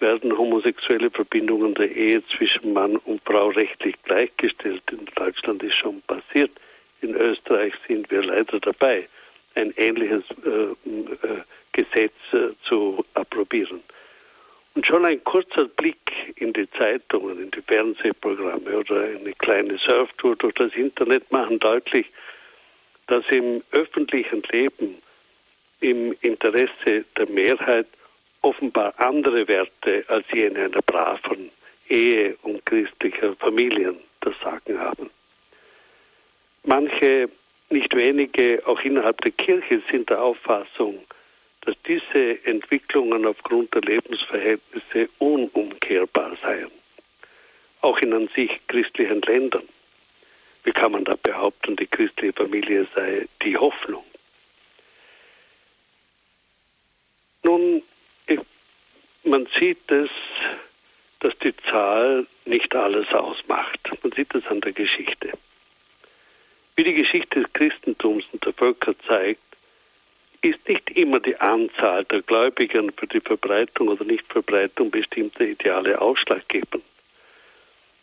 werden 0.00 0.36
homosexuelle 0.36 1.10
Verbindungen 1.10 1.74
der 1.74 1.94
Ehe 1.94 2.22
zwischen 2.36 2.72
Mann 2.72 2.96
und 2.96 3.22
Frau 3.24 3.48
rechtlich 3.48 3.94
gleichgestellt. 4.02 4.82
In 4.90 5.06
Deutschland 5.14 5.62
ist 5.62 5.76
schon 5.76 6.02
passiert. 6.02 6.50
In 7.00 7.14
Österreich 7.14 7.72
sind 7.86 8.10
wir 8.10 8.22
leider 8.22 8.58
dabei, 8.60 9.08
ein 9.54 9.72
ähnliches 9.76 10.24
äh, 10.44 10.50
äh, 10.50 11.42
Gesetz 11.72 12.14
äh, 12.32 12.48
zu 12.66 13.04
approbieren. 13.14 13.80
Und 14.74 14.86
schon 14.86 15.04
ein 15.04 15.22
kurzer 15.24 15.64
Blick 15.64 16.12
in 16.36 16.52
die 16.52 16.70
Zeitungen, 16.70 17.42
in 17.42 17.50
die 17.50 17.62
Fernsehprogramme 17.62 18.78
oder 18.78 19.00
eine 19.00 19.32
kleine 19.34 19.78
Surftour 19.78 20.36
durch 20.36 20.54
das 20.54 20.72
Internet 20.74 21.30
machen 21.32 21.58
deutlich, 21.58 22.06
dass 23.08 23.24
im 23.30 23.62
öffentlichen 23.72 24.42
Leben 24.52 24.98
im 25.80 26.14
Interesse 26.20 27.04
der 27.16 27.28
Mehrheit 27.28 27.86
offenbar 28.42 28.94
andere 28.98 29.46
Werte 29.48 30.04
als 30.08 30.26
jene 30.32 30.66
einer 30.66 30.82
braven 30.82 31.50
Ehe 31.88 32.36
und 32.42 32.64
christlicher 32.66 33.34
Familien 33.36 33.96
das 34.20 34.34
Sagen 34.42 34.78
haben. 34.78 35.10
Manche, 36.64 37.30
nicht 37.70 37.94
wenige, 37.94 38.62
auch 38.66 38.80
innerhalb 38.80 39.20
der 39.22 39.32
Kirche 39.32 39.82
sind 39.90 40.10
der 40.10 40.22
Auffassung, 40.22 41.00
dass 41.62 41.74
diese 41.86 42.44
Entwicklungen 42.44 43.26
aufgrund 43.26 43.74
der 43.74 43.82
Lebensverhältnisse 43.82 45.08
unumkehrbar 45.18 46.36
seien. 46.42 46.70
Auch 47.80 47.98
in 47.98 48.12
an 48.12 48.28
sich 48.34 48.50
christlichen 48.68 49.22
Ländern. 49.22 49.68
Wie 50.64 50.72
kann 50.72 50.92
man 50.92 51.04
da 51.04 51.16
behaupten, 51.22 51.76
die 51.76 51.86
christliche 51.86 52.32
Familie 52.32 52.86
sei 52.94 53.26
die 53.42 53.56
Hoffnung? 53.56 54.04
Nun, 57.44 57.82
man 59.28 59.46
sieht 59.58 59.90
es, 59.90 60.10
dass 61.20 61.36
die 61.38 61.54
Zahl 61.70 62.26
nicht 62.44 62.74
alles 62.74 63.08
ausmacht. 63.12 63.78
Man 64.02 64.12
sieht 64.12 64.34
es 64.34 64.46
an 64.46 64.60
der 64.60 64.72
Geschichte. 64.72 65.32
Wie 66.76 66.84
die 66.84 66.94
Geschichte 66.94 67.40
des 67.40 67.52
Christentums 67.52 68.24
und 68.32 68.44
der 68.44 68.52
Völker 68.54 68.94
zeigt, 69.06 69.40
ist 70.42 70.66
nicht 70.68 70.90
immer 70.90 71.18
die 71.18 71.36
Anzahl 71.36 72.04
der 72.04 72.22
Gläubigen 72.22 72.92
für 72.92 73.08
die 73.08 73.20
Verbreitung 73.20 73.88
oder 73.88 74.04
Nichtverbreitung 74.04 74.90
bestimmter 74.90 75.44
Ideale 75.44 76.00
ausschlaggebend. 76.00 76.84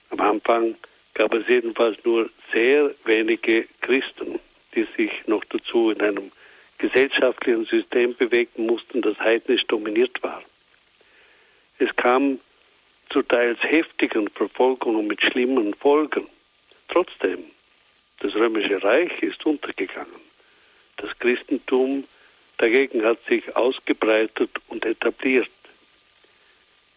Am 0.10 0.20
Anfang 0.20 0.76
gab 1.14 1.34
es 1.34 1.48
jedenfalls 1.48 1.98
nur 2.04 2.30
sehr 2.52 2.94
wenige 3.06 3.66
Christen, 3.82 4.40
die 4.76 4.86
sich 4.98 5.12
noch 5.28 5.46
dazu 5.46 5.92
in 5.92 6.02
einem 6.02 6.32
gesellschaftlichen 6.78 7.66
System 7.66 8.14
bewegen 8.16 8.66
mussten, 8.66 9.02
das 9.02 9.18
heidnisch 9.20 9.66
dominiert 9.68 10.22
war. 10.22 10.44
Es 11.80 11.94
kam 11.96 12.40
zu 13.10 13.22
teils 13.22 13.62
heftigen 13.62 14.30
Verfolgungen 14.30 15.08
mit 15.08 15.22
schlimmen 15.22 15.74
Folgen. 15.76 16.28
Trotzdem, 16.88 17.46
das 18.20 18.34
römische 18.36 18.82
Reich 18.82 19.12
ist 19.22 19.46
untergegangen. 19.46 20.22
Das 20.98 21.18
Christentum 21.20 22.06
dagegen 22.58 23.04
hat 23.04 23.20
sich 23.28 23.56
ausgebreitet 23.56 24.50
und 24.70 24.86
etabliert. 24.86 25.50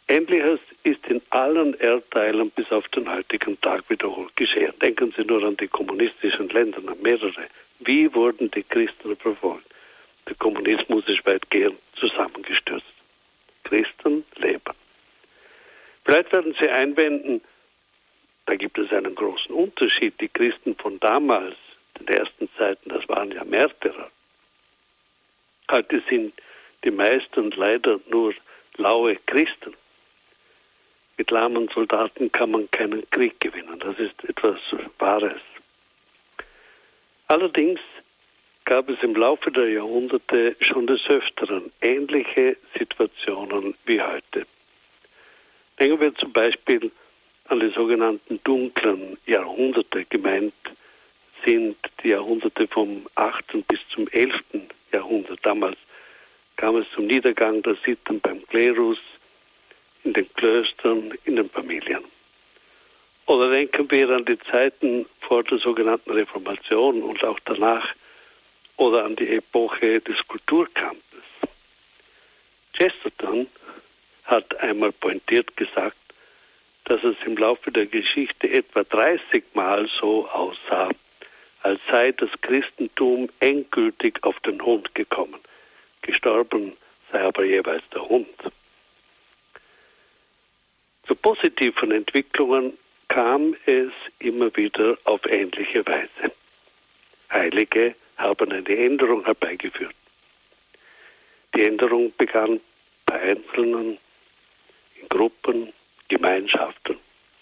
Ähnliches 0.07 0.61
ist 0.85 1.07
in 1.07 1.21
allen 1.31 1.75
Erdteilen 1.75 2.51
bis 2.51 2.71
auf 2.73 2.89
den 2.89 3.13
heutigen 3.13 3.61
Tag 3.61 3.91
wiederholt 3.91 4.35
geschehen. 4.37 4.73
Denken 4.81 5.13
Sie 5.17 5.25
nur 5.25 5.45
an 5.45 5.57
die 5.59 5.69
kommunistischen 5.69 6.49
Länder, 6.49 6.79
an 6.79 7.03
mehrere. 7.03 7.49
Wie 7.81 8.13
wurden 8.15 8.51
die 8.53 8.63
Christen 8.63 9.17
verfolgt? 9.17 9.67
Der 10.27 10.35
Kommunismus 10.37 11.07
ist 11.09 11.27
weitgehend 11.27 11.79
zusammengestürzt. 11.97 12.98
Christen 13.69 14.25
leben. 14.37 14.75
Vielleicht 16.05 16.33
werden 16.33 16.55
Sie 16.59 16.69
einwenden, 16.69 17.43
da 18.47 18.57
gibt 18.57 18.79
es 18.79 18.91
einen 18.93 19.15
großen 19.15 19.55
Unterschied. 19.55 20.19
Die 20.21 20.29
Christen 20.29 20.75
von 20.77 20.99
damals, 21.01 21.57
in 21.99 22.07
den 22.07 22.17
ersten 22.17 22.49
Zeiten, 22.57 22.89
das 22.89 23.07
waren 23.09 23.31
ja 23.31 23.45
Märtyrer. 23.45 24.11
Heute 25.71 26.03
sind 26.09 26.33
die 26.85 26.91
meisten 26.91 27.51
leider 27.51 28.01
nur 28.09 28.33
laue 28.77 29.17
Christen. 29.27 29.75
mit 31.19 31.31
lahmen 31.33 31.69
Soldaten 31.75 32.31
kann 32.33 32.53
man 32.53 32.71
keinen 32.71 33.09
Krieg 33.11 33.39
gewinnen. 33.41 33.79
Das 33.81 33.99
ist 33.99 34.25
etwas 34.25 34.59
Wahres. 34.99 35.43
Allerdings 37.27 37.81
gab 38.69 38.91
es 38.91 39.03
im 39.03 39.15
Laufe 39.15 39.51
der 39.51 39.71
Jahrhunderte 39.71 40.55
schon 40.61 40.87
des 40.87 41.01
Öfteren 41.09 41.73
ähnliche 41.81 42.59
Situationen 42.79 43.75
wie 43.87 43.99
heute. 43.99 44.47
Denken 45.81 45.99
wir 45.99 46.15
zum 46.17 46.35
Beispiel 46.35 46.91
an 47.47 47.61
die 47.61 47.71
sogenannten 47.71 48.39
dunklen 48.45 49.17
Jahrhunderte. 49.25 50.05
Gemeint 50.05 50.53
sind 51.47 51.79
die 52.05 52.11
Jahrhunderte 52.11 52.69
vom 52.69 53.07
8. 53.15 53.67
bis 53.67 53.81
zum 53.89 54.07
11. 54.09 54.35
Jahrhundert. 54.93 55.39
Damals 55.45 55.79
kam 56.57 56.77
es 56.77 56.87
zum 56.95 57.07
Niedergang 57.07 57.63
der 57.63 57.77
Sitten 57.87 58.21
beim 58.21 58.47
Klerus, 58.49 58.99
in 60.05 60.13
den 60.13 60.31
Klöstern, 60.35 61.15
in 61.25 61.37
den 61.37 61.49
Familien. 61.49 62.05
Oder 63.25 63.51
denken 63.51 63.91
wir 63.91 64.11
an 64.11 64.27
die 64.27 64.39
Zeiten 64.41 65.07
vor 65.21 65.43
der 65.43 65.57
sogenannten 65.57 66.11
Reformation 66.11 67.03
und 67.03 67.25
auch 67.25 67.39
danach 67.47 67.95
oder 68.79 69.05
an 69.05 69.17
die 69.17 69.29
Epoche 69.29 70.01
des 70.01 70.17
Kulturkampfes. 70.27 71.03
Chesterton 72.73 73.49
hat 74.25 74.57
einmal 74.61 74.93
pointiert 74.93 75.57
gesagt, 75.57 75.97
dass 76.85 77.03
es 77.05 77.17
im 77.27 77.37
Laufe 77.37 77.71
der 77.71 77.87
Geschichte 77.87 78.51
etwa 78.51 78.83
30 78.85 79.45
Mal 79.55 79.89
so 80.01 80.29
aussah, 80.29 80.91
als 81.63 81.81
sei 81.91 82.13
das 82.13 82.31
Christentum 82.41 83.29
endgültig 83.41 84.23
auf 84.23 84.39
den 84.41 84.63
Hund 84.63 84.95
gekommen. 84.95 85.41
Gestorben 86.03 86.75
sei 87.13 87.21
aber 87.21 87.45
jeweils 87.45 87.83
der 87.93 88.09
Hund. 88.09 88.29
Zu 91.07 91.15
positiven 91.17 91.91
Entwicklungen 91.91 92.79
kam 93.09 93.57
es 93.67 93.91
immer 94.19 94.55
wieder 94.57 94.97
auf 95.05 95.25
ähnliche 95.27 95.85
Weise. 95.87 96.33
Heilige 97.31 97.95
haben 98.19 98.53
eine 98.53 98.77
Änderung 98.77 99.25
herbeigeführt. 99.25 99.95
Die 101.55 101.65
Änderung 101.65 102.13
begann 102.19 102.61
bei 103.07 103.21
Einzelnen, 103.21 103.99
in 105.01 105.09
Gruppen, 105.09 105.73
Gemeinschaften. 106.09 106.99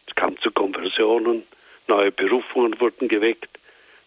Es 0.07 0.15
kam 0.15 0.39
zu 0.39 0.51
Konversionen, 0.51 1.45
neue 1.89 2.13
Berufungen 2.13 2.79
wurden 2.81 3.09
geweckt, 3.09 3.59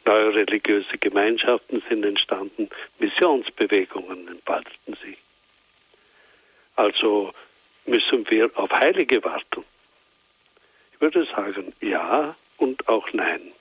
neue 0.06 0.34
religiöse 0.34 0.98
Gemeinschaften 0.98 1.84
sind 1.90 2.06
entstanden, 2.06 2.70
Missionsbewegungen 3.00 4.28
entfalteten 4.28 4.96
sich. 5.04 5.18
Also 6.76 7.34
müssen 7.86 8.30
wir 8.30 8.50
auf 8.56 8.72
Heilige 8.72 9.24
warten. 9.24 9.66
Ich 10.94 11.02
würde 11.02 11.26
sagen, 11.26 11.74
ja 11.82 12.36
und 12.58 12.88
auch 12.88 13.12
nein. 13.14 13.52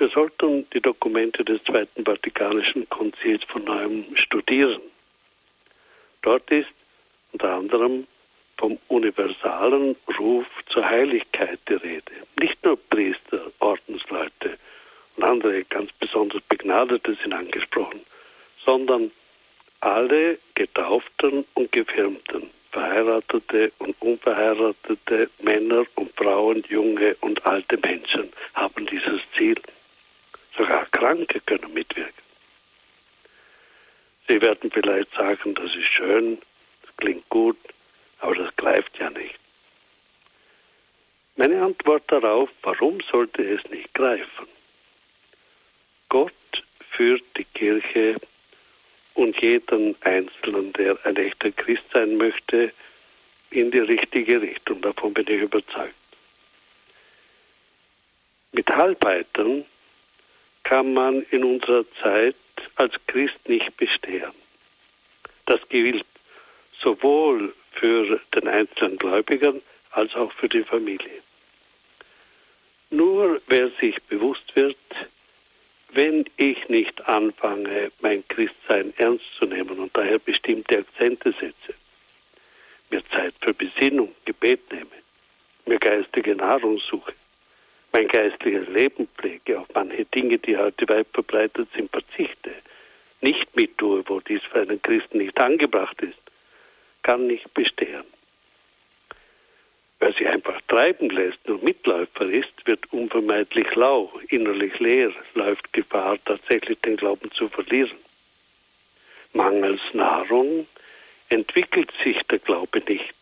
Wir 0.00 0.08
sollten 0.08 0.66
die 0.70 0.80
Dokumente 0.80 1.44
des 1.44 1.62
Zweiten 1.64 2.06
Vatikanischen 2.06 2.88
Konzils 2.88 3.44
von 3.44 3.64
neuem 3.64 4.06
studieren. 4.16 4.80
Dort 6.22 6.50
ist 6.50 6.70
unter 7.32 7.52
anderem 7.52 8.06
vom 8.56 8.78
universalen 8.88 9.94
Ruf 10.18 10.46
zur 10.70 10.88
Heiligkeit 10.88 11.58
die 11.68 11.74
Rede. 11.74 12.12
Nicht 12.40 12.64
nur 12.64 12.78
Priester, 12.88 13.52
Ordensleute 13.58 14.56
und 15.16 15.24
andere 15.24 15.64
ganz 15.64 15.92
besonders 15.92 16.40
Begnadete 16.48 17.18
sind 17.22 17.34
angesprochen, 17.34 18.00
sondern 18.64 19.10
alle 19.80 20.38
Getauften 20.54 21.44
und 21.52 21.72
Gefirmten, 21.72 22.48
verheiratete 22.72 23.70
und 23.80 23.94
unverheiratete 24.00 25.28
Männer 25.42 25.84
und 25.96 26.10
Frauen, 26.16 26.64
junge 26.70 27.16
und 27.20 27.44
alte 27.44 27.76
Menschen 27.76 28.32
haben 28.54 28.86
dieses 28.86 29.20
Ziel. 29.36 29.60
Sogar 30.60 30.84
Kranke 30.90 31.40
können 31.40 31.72
mitwirken. 31.72 32.12
Sie 34.28 34.42
werden 34.42 34.70
vielleicht 34.70 35.10
sagen, 35.14 35.54
das 35.54 35.74
ist 35.74 35.86
schön, 35.86 36.36
das 36.82 36.94
klingt 36.98 37.26
gut, 37.30 37.56
aber 38.18 38.34
das 38.34 38.54
greift 38.56 38.98
ja 38.98 39.08
nicht. 39.08 39.38
Meine 41.36 41.62
Antwort 41.62 42.02
darauf, 42.08 42.50
warum 42.60 43.00
sollte 43.10 43.42
es 43.42 43.64
nicht 43.70 43.94
greifen? 43.94 44.46
Gott 46.10 46.34
führt 46.90 47.24
die 47.38 47.44
Kirche 47.44 48.16
und 49.14 49.40
jeden 49.40 49.96
Einzelnen, 50.02 50.74
der 50.74 50.98
ein 51.06 51.16
echter 51.16 51.52
Christ 51.52 51.84
sein 51.94 52.18
möchte, 52.18 52.70
in 53.48 53.70
die 53.70 53.78
richtige 53.78 54.42
Richtung. 54.42 54.82
Davon 54.82 55.14
bin 55.14 55.26
ich 55.26 55.40
überzeugt. 55.40 55.94
Mit 58.52 58.68
Halbheitern 58.68 59.64
kann 60.64 60.92
man 60.94 61.22
in 61.30 61.44
unserer 61.44 61.84
Zeit 62.02 62.36
als 62.76 62.94
Christ 63.06 63.48
nicht 63.48 63.76
bestehen. 63.76 64.32
Das 65.46 65.60
gilt 65.68 66.04
sowohl 66.80 67.54
für 67.72 68.20
den 68.34 68.48
einzelnen 68.48 68.98
Gläubigen 68.98 69.62
als 69.90 70.14
auch 70.14 70.32
für 70.32 70.48
die 70.48 70.62
Familie. 70.62 71.22
Nur 72.90 73.40
wer 73.46 73.70
sich 73.80 74.00
bewusst 74.04 74.54
wird, 74.54 74.76
wenn 75.92 76.24
ich 76.36 76.68
nicht 76.68 77.04
anfange, 77.08 77.90
mein 78.00 78.26
Christsein 78.28 78.92
ernst 78.96 79.24
zu 79.38 79.46
nehmen 79.46 79.78
und 79.78 79.96
daher 79.96 80.18
bestimmte 80.18 80.78
Akzente 80.78 81.32
setze, 81.32 81.74
mir 82.90 83.02
Zeit 83.10 83.34
für 83.40 83.54
Besinnung, 83.54 84.14
Gebet 84.24 84.60
nehme, 84.72 84.86
mir 85.66 85.78
geistige 85.78 86.34
Nahrung 86.34 86.78
suche, 86.78 87.12
mein 87.92 88.08
geistliches 88.08 88.68
Leben 88.68 89.08
pflege, 89.16 89.58
auf 89.58 89.66
manche 89.74 90.04
Dinge, 90.06 90.38
die 90.38 90.56
heute 90.56 90.88
weit 90.88 91.08
verbreitet 91.12 91.68
sind, 91.74 91.90
verzichte, 91.90 92.52
nicht 93.20 93.54
mittue, 93.56 94.02
wo 94.06 94.20
dies 94.20 94.42
für 94.50 94.60
einen 94.60 94.80
Christen 94.80 95.18
nicht 95.18 95.40
angebracht 95.40 96.00
ist, 96.02 96.18
kann 97.02 97.26
nicht 97.26 97.52
bestehen. 97.54 98.04
Wer 99.98 100.12
sich 100.14 100.26
einfach 100.26 100.58
treiben 100.68 101.10
lässt 101.10 101.46
und 101.46 101.62
Mitläufer 101.62 102.24
ist, 102.24 102.52
wird 102.64 102.90
unvermeidlich 102.90 103.74
lau, 103.74 104.10
innerlich 104.28 104.78
leer, 104.78 105.12
läuft 105.34 105.70
Gefahr, 105.74 106.18
tatsächlich 106.24 106.78
den 106.80 106.96
Glauben 106.96 107.30
zu 107.32 107.48
verlieren. 107.50 107.98
Mangels 109.34 109.82
Nahrung 109.92 110.66
entwickelt 111.28 111.92
sich 112.02 112.18
der 112.30 112.38
Glaube 112.38 112.82
nicht. 112.88 113.14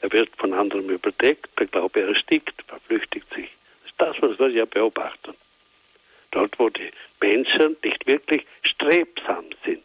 Er 0.00 0.10
wird 0.12 0.30
von 0.36 0.54
anderen 0.54 0.88
überdeckt, 0.88 1.48
der 1.58 1.66
Glaube 1.66 2.00
erstickt, 2.00 2.62
verflüchtigt 2.66 3.26
sich. 3.34 3.50
Das 3.98 4.16
was 4.20 4.38
wir 4.38 4.48
ja 4.50 4.64
beobachten. 4.64 5.34
Dort, 6.30 6.58
wo 6.58 6.68
die 6.68 6.90
Menschen 7.20 7.76
nicht 7.84 8.06
wirklich 8.06 8.44
strebsam 8.62 9.46
sind. 9.64 9.82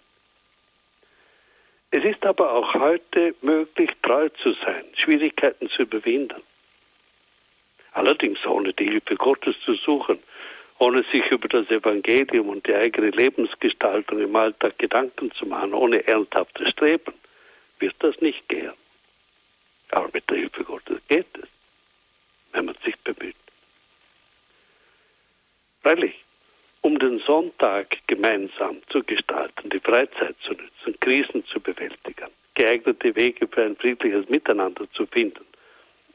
Es 1.91 2.03
ist 2.03 2.23
aber 2.25 2.53
auch 2.53 2.73
heute 2.75 3.35
möglich, 3.41 3.89
treu 4.03 4.29
zu 4.29 4.53
sein, 4.53 4.85
Schwierigkeiten 4.95 5.69
zu 5.69 5.83
überwinden. 5.83 6.41
Allerdings 7.93 8.45
ohne 8.45 8.73
die 8.73 8.85
Hilfe 8.85 9.15
Gottes 9.15 9.55
zu 9.65 9.73
suchen, 9.73 10.19
ohne 10.77 11.03
sich 11.11 11.25
über 11.31 11.47
das 11.47 11.69
Evangelium 11.69 12.49
und 12.49 12.65
die 12.67 12.75
eigene 12.75 13.09
Lebensgestaltung 13.09 14.19
im 14.19 14.35
Alltag 14.35 14.77
Gedanken 14.77 15.31
zu 15.31 15.45
machen, 15.45 15.73
ohne 15.73 16.07
ernsthaftes 16.07 16.69
Streben, 16.69 17.13
wird 17.79 17.95
das 17.99 18.19
nicht 18.21 18.47
gehen. 18.47 18.73
Aber 19.91 20.09
mit 20.13 20.29
der 20.29 20.37
Hilfe 20.37 20.63
Gottes 20.63 20.99
geht 21.07 21.27
es, 21.37 21.49
wenn 22.53 22.65
man 22.65 22.75
sich 22.85 22.95
bemüht. 22.99 23.35
Freilich, 25.81 26.25
um 26.81 26.99
den 26.99 27.19
Sonntag 27.19 27.97
gemeinsam 28.07 28.81
zu 28.89 29.01
gestalten, 29.03 29.69
die 29.69 29.79
Freizeit 29.79 30.35
zu 30.41 30.51
nutzen, 30.51 30.99
Krisen 30.99 31.45
zu 31.45 31.59
bewältigen, 31.61 32.27
geeignete 32.55 33.15
Wege 33.15 33.47
für 33.47 33.63
ein 33.63 33.77
friedliches 33.77 34.27
Miteinander 34.27 34.91
zu 34.91 35.05
finden, 35.05 35.45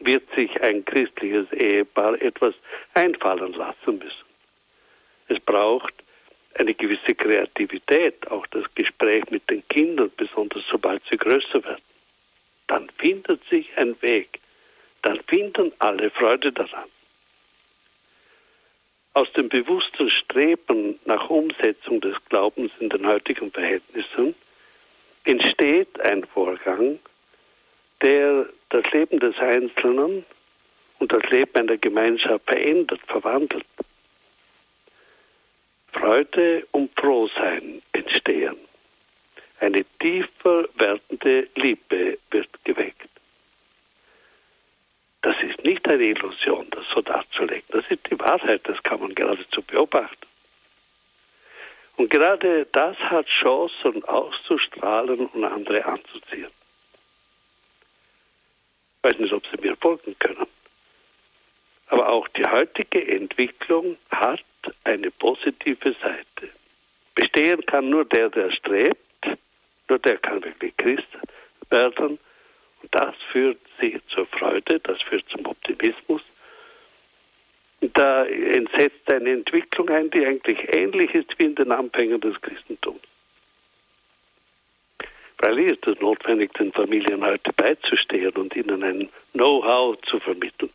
wird 0.01 0.23
sich 0.35 0.51
ein 0.63 0.85
christliches 0.85 1.51
Ehepaar 1.53 2.21
etwas 2.21 2.55
einfallen 2.93 3.55
lassen 3.55 3.99
müssen. 3.99 4.25
Es 5.29 5.41
braucht 5.41 5.95
eine 6.59 6.75
gewisse 6.75 7.15
Kreativität, 7.15 8.31
auch 8.31 8.47
das 8.49 8.65
Gespräch 8.75 9.25
mit 9.31 9.49
den 9.49 9.67
Kindern, 9.69 10.13
besonders 10.17 10.63
sobald 10.71 11.03
sie 11.11 11.17
größer 11.17 11.65
werden. 11.65 11.83
Dann 12.67 12.91
findet 12.99 13.43
sich 13.49 13.67
ein 13.77 14.01
Weg, 14.03 14.41
dann 15.03 15.21
finden 15.27 15.73
alle 15.79 16.11
Freude 16.11 16.53
daran 16.53 16.91
aus 19.15 19.33
dem 19.33 19.49
bewussten 19.49 20.11
Streben 20.11 20.99
nach 21.05 21.31
Umsetzung 21.31 22.01
des 22.01 22.17
Glaubens 22.29 22.73
in 22.81 22.91
den 22.91 23.07
heutigen 23.07 23.51
Verhältnissen 23.51 24.35
entsteht 25.25 26.01
ein 26.01 26.25
Vorgang, 26.25 26.99
der 28.03 28.47
das 28.71 28.85
Leben 28.93 29.21
des 29.21 29.37
Einzelnen 29.39 30.25
und 30.99 31.13
das 31.13 31.23
Leben 31.31 31.55
einer 31.55 31.77
Gemeinschaft 31.77 32.45
verändert, 32.47 33.01
verwandelt. 33.07 33.65
Freude 35.93 36.67
und 36.73 36.91
Frohsein 36.99 37.81
entstehen. 37.93 38.57
Eine 39.61 39.85
tiefer 40.01 40.69
werdende 40.75 41.49
Liebe 41.55 42.19
wird 42.31 42.49
geweckt. 42.65 43.14
Das 45.25 45.37
ist 45.43 45.65
nicht 45.65 45.89
eine 45.89 46.05
Illusion, 46.05 46.67
das 46.69 46.85
so 46.93 47.01
darzulegen. 47.01 47.65
Das 47.69 47.83
ist 47.89 48.01
die 48.11 48.19
Wahrheit, 48.21 48.61
das 48.65 48.83
kann 48.83 49.01
man 49.01 49.15
geradezu 49.15 49.63
beobachten. 49.63 50.27
Und 51.97 52.11
gerade 52.11 52.67
das 52.73 52.95
hat 52.99 53.27
Chancen 53.27 54.05
auszustrahlen 54.05 55.25
und 55.29 55.45
andere 55.45 55.83
anzuziehen. 55.87 56.51
Ich 58.99 59.11
weiß 59.11 59.19
nicht, 59.19 59.33
ob 59.33 59.47
Sie 59.47 59.57
mir 59.63 59.75
folgen 59.77 60.15
können. 60.19 60.47
Aber 61.87 62.11
auch 62.11 62.29
die 62.29 62.45
heutige 62.45 63.09
Entwicklung 63.09 63.97
hat 64.11 64.45
eine 64.85 65.11
positive 65.11 65.97
Seite. 66.03 66.51
Bestehen 67.15 67.65
kann 67.65 67.89
nur 67.89 68.05
der, 68.05 68.29
der 68.29 68.51
strebt, 68.51 69.39
nur 69.89 69.99
der 70.01 70.19
kann 70.19 70.45
wirklich 70.45 70.77
Christ 70.77 71.09
werden. 71.71 72.19
Und 72.83 72.95
das 72.95 73.15
führt 73.33 73.64
sie 73.81 74.01
zur 74.09 74.27
Freude, 74.27 74.81
das 74.81 75.01
führt 75.03 75.25
zum 75.29 75.47
Optimismus. 75.47 76.23
Da 77.81 78.25
entsetzt 78.25 79.13
eine 79.13 79.31
Entwicklung 79.33 79.91
ein, 79.91 80.11
die 80.11 80.25
eigentlich 80.25 80.59
ähnlich 80.75 81.15
ist 81.15 81.39
wie 81.39 81.45
in 81.45 81.55
den 81.55 81.71
Anfängen 81.71 82.21
des 82.21 82.41
Christentums. 82.41 83.01
Freilich 85.39 85.73
ist 85.73 85.87
es 85.87 86.01
notwendig, 86.01 86.53
den 86.55 86.73
Familien 86.73 87.25
heute 87.25 87.53
beizustehen 87.53 88.31
und 88.31 88.57
ihnen 88.57 88.83
ein 88.83 89.11
Know-how 89.33 90.01
zu 90.07 90.19
vermitteln. 90.21 90.71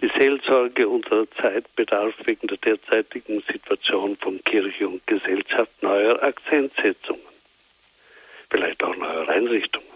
Die 0.00 0.10
Seelsorge 0.18 0.88
unserer 0.88 1.30
Zeit 1.32 1.74
bedarf 1.74 2.14
wegen 2.24 2.46
der 2.48 2.58
derzeitigen 2.58 3.42
Situation 3.50 4.16
von 4.18 4.42
Kirche 4.44 4.88
und 4.88 5.06
Gesellschaft 5.06 5.70
neuer 5.82 6.22
Akzentsetzungen, 6.22 7.22
vielleicht 8.50 8.82
auch 8.84 8.94
neuer 8.96 9.28
Einrichtungen. 9.28 9.95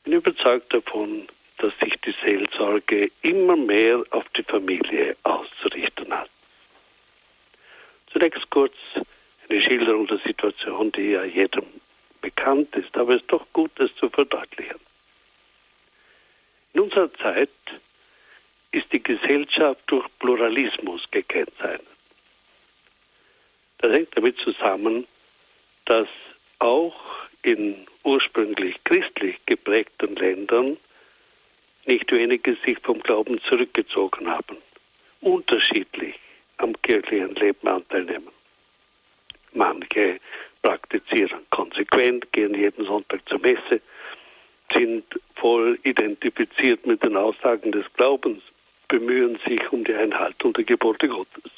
Ich 0.00 0.04
bin 0.04 0.14
überzeugt 0.14 0.72
davon, 0.72 1.28
dass 1.58 1.72
sich 1.78 1.94
die 2.00 2.14
Seelsorge 2.24 3.10
immer 3.20 3.54
mehr 3.54 4.02
auf 4.10 4.24
die 4.30 4.42
Familie 4.42 5.14
auszurichten 5.24 6.10
hat. 6.10 6.30
Zunächst 8.10 8.48
kurz 8.48 8.74
eine 9.50 9.60
Schilderung 9.60 10.06
der 10.06 10.18
Situation, 10.18 10.90
die 10.92 11.10
ja 11.10 11.24
jedem 11.24 11.66
bekannt 12.22 12.74
ist, 12.76 12.96
aber 12.96 13.16
es 13.16 13.20
ist 13.20 13.30
doch 13.30 13.46
gut, 13.52 13.78
es 13.78 13.94
zu 13.96 14.08
verdeutlichen. 14.08 14.80
In 16.72 16.80
unserer 16.80 17.12
Zeit 17.14 17.50
ist 18.72 18.90
die 18.92 19.02
Gesellschaft 19.02 19.82
durch 19.88 20.06
Pluralismus 20.18 21.02
gekennzeichnet. 21.10 21.86
Das 23.78 23.92
hängt 23.92 24.16
damit 24.16 24.38
zusammen, 24.38 25.06
dass 25.84 26.08
auch 26.58 26.94
in 27.42 27.86
ursprünglich 28.04 28.76
christlich 28.84 29.36
geprägten 29.46 30.16
Ländern 30.16 30.76
nicht 31.86 32.10
wenige 32.12 32.56
sich 32.64 32.78
vom 32.80 33.00
Glauben 33.00 33.40
zurückgezogen 33.42 34.28
haben, 34.28 34.58
unterschiedlich 35.20 36.14
am 36.58 36.80
kirchlichen 36.82 37.34
Leben 37.36 37.66
Anteil 37.66 38.04
nehmen. 38.04 38.28
Manche 39.52 40.20
praktizieren 40.62 41.40
konsequent, 41.50 42.30
gehen 42.32 42.54
jeden 42.54 42.84
Sonntag 42.84 43.26
zur 43.28 43.40
Messe, 43.40 43.80
sind 44.74 45.04
voll 45.34 45.78
identifiziert 45.82 46.86
mit 46.86 47.02
den 47.02 47.16
Aussagen 47.16 47.72
des 47.72 47.86
Glaubens, 47.94 48.42
bemühen 48.88 49.38
sich 49.46 49.60
um 49.72 49.84
die 49.84 49.94
Einhaltung 49.94 50.52
der 50.52 50.64
Gebote 50.64 51.08
Gottes. 51.08 51.50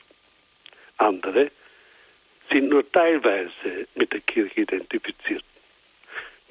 Andere 0.99 1.51
sind 2.51 2.69
nur 2.69 2.91
teilweise 2.93 3.87
mit 3.95 4.13
der 4.13 4.21
Kirche 4.21 4.61
identifiziert, 4.61 5.45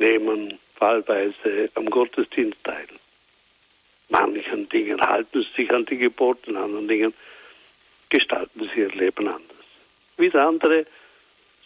nehmen 0.01 0.57
fallweise 0.75 1.69
am 1.75 1.85
Gottesdienst 1.85 2.61
teil. 2.63 2.87
Manchen 4.09 4.67
Dingen 4.69 4.99
halten 4.99 5.43
sie 5.43 5.61
sich 5.61 5.71
an 5.71 5.85
die 5.85 5.97
Gebote, 5.97 6.49
in 6.49 6.57
anderen 6.57 6.87
Dingen 6.87 7.13
gestalten 8.09 8.69
sie 8.73 8.81
ihr 8.81 8.89
Leben 8.89 9.27
anders. 9.27 9.67
Wieder 10.17 10.47
andere 10.47 10.85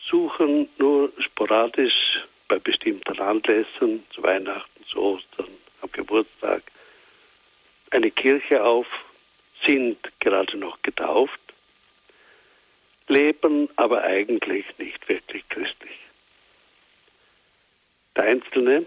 suchen 0.09 0.69
nur 0.77 1.11
sporadisch 1.17 2.19
bei 2.47 2.59
bestimmten 2.59 3.19
Anlässen, 3.19 4.03
zu 4.11 4.21
Weihnachten, 4.21 4.85
zu 4.85 4.99
Ostern, 4.99 5.49
am 5.81 5.91
Geburtstag, 5.91 6.61
eine 7.91 8.11
Kirche 8.11 8.63
auf, 8.63 8.87
sind 9.65 9.97
gerade 10.19 10.57
noch 10.57 10.79
getauft, 10.83 11.39
leben 13.07 13.69
aber 13.77 14.03
eigentlich 14.03 14.65
nicht 14.77 15.07
wirklich 15.09 15.47
christlich. 15.49 16.04
Der 18.15 18.23
Einzelne, 18.25 18.85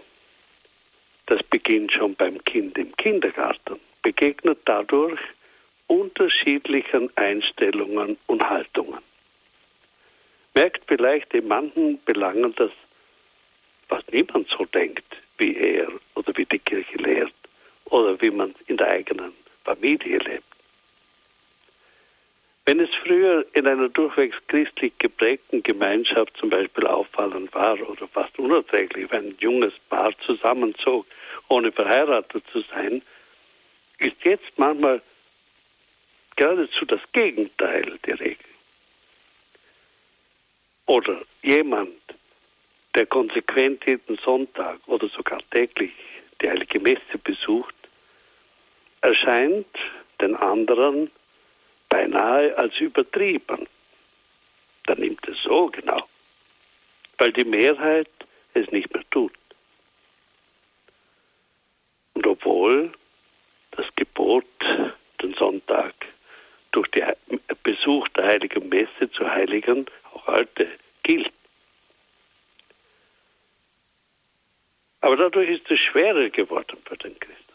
das 1.27 1.41
beginnt 1.43 1.91
schon 1.91 2.15
beim 2.15 2.43
Kind 2.45 2.77
im 2.77 2.95
Kindergarten, 2.97 3.79
begegnet 4.01 4.59
dadurch 4.65 5.19
unterschiedlichen 5.87 7.09
Einstellungen 7.15 8.17
und 8.27 8.43
Haltungen. 8.43 9.01
Merkt 10.55 10.83
vielleicht 10.87 11.33
in 11.33 11.47
manchen 11.47 12.03
Belangen, 12.05 12.53
dass 12.55 12.71
was 13.89 14.03
niemand 14.11 14.47
so 14.49 14.65
denkt 14.65 15.05
wie 15.37 15.55
er 15.55 15.87
oder 16.15 16.35
wie 16.37 16.45
die 16.45 16.59
Kirche 16.59 16.97
lehrt 16.97 17.33
oder 17.85 18.21
wie 18.21 18.29
man 18.29 18.53
in 18.67 18.77
der 18.77 18.91
eigenen 18.91 19.33
Familie 19.63 20.17
lebt. 20.19 20.48
Wenn 22.69 22.81
es 22.81 22.93
früher 23.03 23.47
in 23.53 23.65
einer 23.65 23.89
durchwegs 23.89 24.37
christlich 24.47 24.93
geprägten 24.99 25.63
Gemeinschaft 25.63 26.37
zum 26.37 26.51
Beispiel 26.51 26.85
auffallend 26.85 27.51
war 27.51 27.79
oder 27.89 28.07
fast 28.07 28.37
unerträglich, 28.37 29.09
wenn 29.09 29.29
ein 29.29 29.37
junges 29.39 29.73
Paar 29.89 30.13
zusammenzog, 30.19 31.07
ohne 31.47 31.71
verheiratet 31.71 32.43
zu 32.53 32.61
sein, 32.71 33.01
ist 33.97 34.23
jetzt 34.23 34.51
manchmal 34.57 35.01
geradezu 36.35 36.85
das 36.85 36.99
Gegenteil 37.11 37.97
die 38.05 38.11
Regel. 38.11 38.45
Oder 40.85 41.23
jemand, 41.41 41.97
der 42.93 43.07
konsequent 43.07 43.83
jeden 43.87 44.19
Sonntag 44.19 44.77
oder 44.85 45.07
sogar 45.07 45.39
täglich 45.49 45.93
die 46.39 46.47
heilige 46.47 46.79
Messe 46.79 47.17
besucht, 47.23 47.73
erscheint 49.01 49.65
den 50.21 50.35
anderen 50.35 51.09
beinahe 51.89 52.57
als 52.57 52.77
übertrieben. 52.79 53.67
Da 54.85 54.95
nimmt 54.95 55.27
es 55.27 55.37
so 55.43 55.67
genau, 55.67 56.07
weil 57.17 57.31
die 57.33 57.43
Mehrheit 57.43 58.09
es 58.53 58.69
nicht 58.71 58.91
mehr 58.93 59.03
tut. 59.11 59.33
Und 62.13 62.25
obwohl 62.25 62.91
das 63.71 63.85
Gebot, 63.95 64.45
den 65.21 65.33
Sonntag 65.35 65.93
durch 66.71 66.87
den 66.91 67.13
Besuch 67.63 68.07
der 68.09 68.25
heiligen 68.25 68.69
Messe 68.69 69.11
zu 69.11 69.29
heiligen, 69.29 69.85
auch 70.13 70.27
heute 70.27 70.67
gilt. 71.03 71.31
Aber 75.01 75.15
dadurch 75.15 75.49
ist 75.49 75.69
es 75.71 75.79
schwerer 75.79 76.29
geworden 76.29 76.77
für 76.85 76.97
den 76.97 77.17
Christen. 77.19 77.53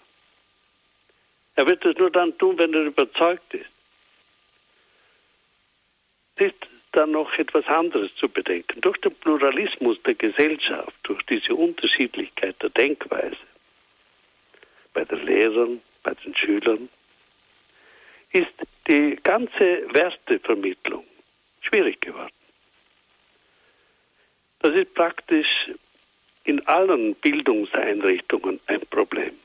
Er 1.56 1.66
wird 1.66 1.84
es 1.84 1.96
nur 1.98 2.10
dann 2.10 2.36
tun, 2.38 2.58
wenn 2.58 2.72
er 2.74 2.84
überzeugt 2.84 3.54
ist. 3.54 3.73
Ist 6.36 6.54
dann 6.92 7.10
noch 7.10 7.32
etwas 7.38 7.66
anderes 7.66 8.14
zu 8.16 8.28
bedenken. 8.28 8.80
Durch 8.80 8.98
den 8.98 9.14
Pluralismus 9.16 10.00
der 10.02 10.14
Gesellschaft, 10.14 10.94
durch 11.02 11.22
diese 11.24 11.54
Unterschiedlichkeit 11.54 12.60
der 12.62 12.70
Denkweise, 12.70 13.36
bei 14.92 15.04
den 15.04 15.26
Lehrern, 15.26 15.80
bei 16.02 16.14
den 16.14 16.36
Schülern, 16.36 16.88
ist 18.32 18.52
die 18.88 19.18
ganze 19.22 19.86
Wertevermittlung 19.92 21.04
schwierig 21.60 22.00
geworden. 22.00 22.32
Das 24.60 24.74
ist 24.74 24.94
praktisch 24.94 25.70
in 26.44 26.66
allen 26.66 27.14
Bildungseinrichtungen 27.16 28.60
ein 28.66 28.80
Problem. 28.88 29.38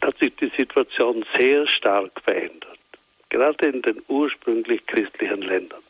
Da 0.00 0.08
hat 0.08 0.18
sich 0.18 0.34
die 0.36 0.52
Situation 0.56 1.24
sehr 1.38 1.66
stark 1.66 2.20
verändert, 2.22 2.78
gerade 3.30 3.68
in 3.68 3.82
den 3.82 4.02
ursprünglich 4.08 4.86
christlichen 4.86 5.42
Ländern. 5.42 5.82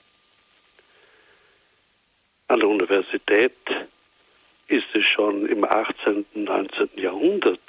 An 2.49 2.61
der 2.61 2.69
Universität 2.69 3.53
ist 4.69 4.87
es 4.95 5.07
schon 5.07 5.47
im 5.47 5.65
18. 5.65 6.25
und 6.35 6.45
19. 6.45 6.91
Jahrhundert 6.97 7.61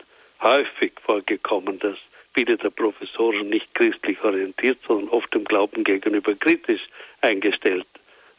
häufig 0.41 0.93
vorgekommen, 1.01 1.79
dass 1.79 1.97
viele 2.33 2.57
der 2.57 2.69
Professoren 2.69 3.49
nicht 3.49 3.73
christlich 3.73 4.21
orientiert, 4.23 4.77
sondern 4.87 5.09
oft 5.09 5.33
dem 5.33 5.45
Glauben 5.45 5.83
gegenüber 5.83 6.35
kritisch 6.35 6.81
eingestellt 7.21 7.87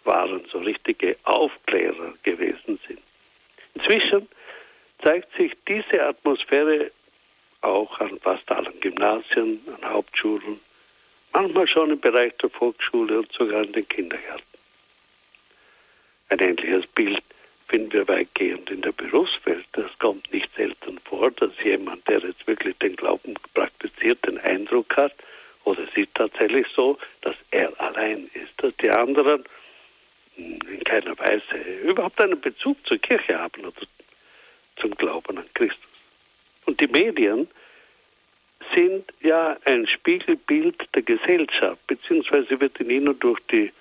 waren, 0.04 0.44
so 0.52 0.58
richtige 0.58 1.16
Aufklärer 1.24 2.14
gewesen 2.22 2.78
sind. 2.86 3.00
Inzwischen 3.74 4.28
zeigt 5.02 5.34
sich 5.36 5.52
diese 5.66 6.02
Atmosphäre 6.02 6.90
auch 7.62 7.98
an 8.00 8.18
fast 8.20 8.50
allen 8.50 8.78
Gymnasien, 8.80 9.60
an 9.80 9.90
Hauptschulen, 9.90 10.60
manchmal 11.36 11.68
schon 11.68 11.90
im 11.90 12.00
Bereich 12.00 12.32
der 12.38 12.48
Volksschule 12.48 13.18
und 13.18 13.30
sogar 13.32 13.62
in 13.62 13.72
den 13.72 13.86
Kindergärten. 13.86 14.44
Ein 16.30 16.38
ähnliches 16.38 16.86
Bild 16.94 17.22
finden 17.68 17.92
wir 17.92 18.08
weitgehend 18.08 18.70
in 18.70 18.80
der 18.80 18.92
Berufswelt. 18.92 19.66
Das 19.72 19.90
kommt 19.98 20.32
nicht 20.32 20.48
selten 20.56 20.98
vor, 21.04 21.30
dass 21.32 21.50
jemand, 21.62 22.08
der 22.08 22.20
jetzt 22.20 22.46
wirklich 22.46 22.76
den 22.78 22.96
Glauben 22.96 23.34
praktiziert, 23.52 24.24
den 24.26 24.38
Eindruck 24.38 24.96
hat, 24.96 25.12
oder 25.64 25.82
ist 25.82 26.14
tatsächlich 26.14 26.66
so, 26.74 26.96
dass 27.20 27.34
er 27.50 27.68
allein 27.80 28.30
ist, 28.32 28.52
dass 28.58 28.74
die 28.76 28.90
anderen 28.90 29.44
in 30.36 30.84
keiner 30.84 31.18
Weise 31.18 31.56
überhaupt 31.82 32.20
einen 32.20 32.40
Bezug 32.40 32.78
zur 32.86 32.98
Kirche 32.98 33.38
haben 33.38 33.62
oder 33.62 33.82
zum 34.76 34.92
Glauben 34.92 35.36
an 35.36 35.48
Christus. 35.54 35.80
Und 36.64 36.80
die 36.80 36.86
Medien 36.86 37.48
sind 38.74 39.12
ja 39.20 39.56
ein 39.64 39.86
Spiegelbild 39.86 40.82
der 40.94 41.02
Gesellschaft, 41.02 41.86
beziehungsweise 41.86 42.60
wird 42.60 42.78
in 42.80 42.90
ihnen 42.90 43.18
durch 43.18 43.40
die 43.52 43.72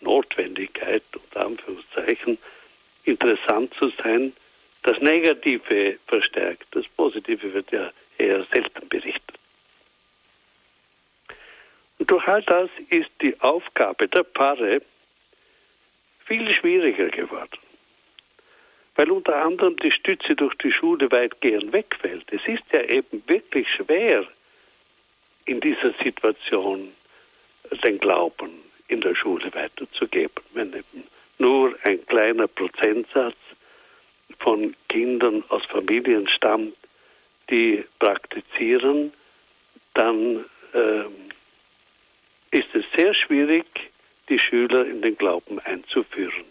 Notwendigkeit, 0.00 1.02
unter 1.14 1.46
Anführungszeichen, 1.46 2.38
interessant 3.04 3.72
zu 3.74 3.90
sein, 4.02 4.32
das 4.82 4.98
Negative 5.00 5.98
verstärkt. 6.06 6.66
Das 6.72 6.86
Positive 6.96 7.52
wird 7.52 7.70
ja 7.72 7.90
eher 8.18 8.44
selten 8.52 8.88
berichtet. 8.88 9.38
Und 11.98 12.10
durch 12.10 12.26
all 12.28 12.42
das 12.42 12.70
ist 12.90 13.10
die 13.20 13.38
Aufgabe 13.40 14.08
der 14.08 14.22
Paare 14.22 14.82
viel 16.26 16.52
schwieriger 16.52 17.08
geworden. 17.08 17.58
Weil 18.96 19.10
unter 19.10 19.36
anderem 19.36 19.76
die 19.76 19.92
Stütze 19.92 20.34
durch 20.34 20.54
die 20.56 20.72
Schule 20.72 21.10
weitgehend 21.10 21.72
wegfällt. 21.72 22.24
Es 22.32 22.40
ist 22.46 22.64
ja 22.72 22.82
eben 22.82 23.22
wirklich 23.26 23.68
schwer, 23.68 24.26
in 25.44 25.60
dieser 25.60 25.92
Situation 26.02 26.92
den 27.84 27.98
Glauben 27.98 28.50
in 28.88 29.00
der 29.00 29.14
Schule 29.14 29.52
weiterzugeben, 29.54 30.42
wenn 30.54 30.72
eben 30.72 31.04
nur 31.38 31.76
ein 31.84 32.04
kleiner 32.06 32.46
Prozentsatz 32.46 33.36
von 34.38 34.74
Kindern 34.88 35.44
aus 35.48 35.64
Familien 35.66 36.28
stammt, 36.28 36.76
die 37.50 37.84
praktizieren, 37.98 39.12
dann 39.94 40.44
äh, 40.72 41.04
ist 42.50 42.74
es 42.74 42.84
sehr 42.96 43.14
schwierig, 43.14 43.66
die 44.28 44.38
Schüler 44.38 44.86
in 44.86 45.02
den 45.02 45.16
Glauben 45.16 45.60
einzuführen 45.60 46.44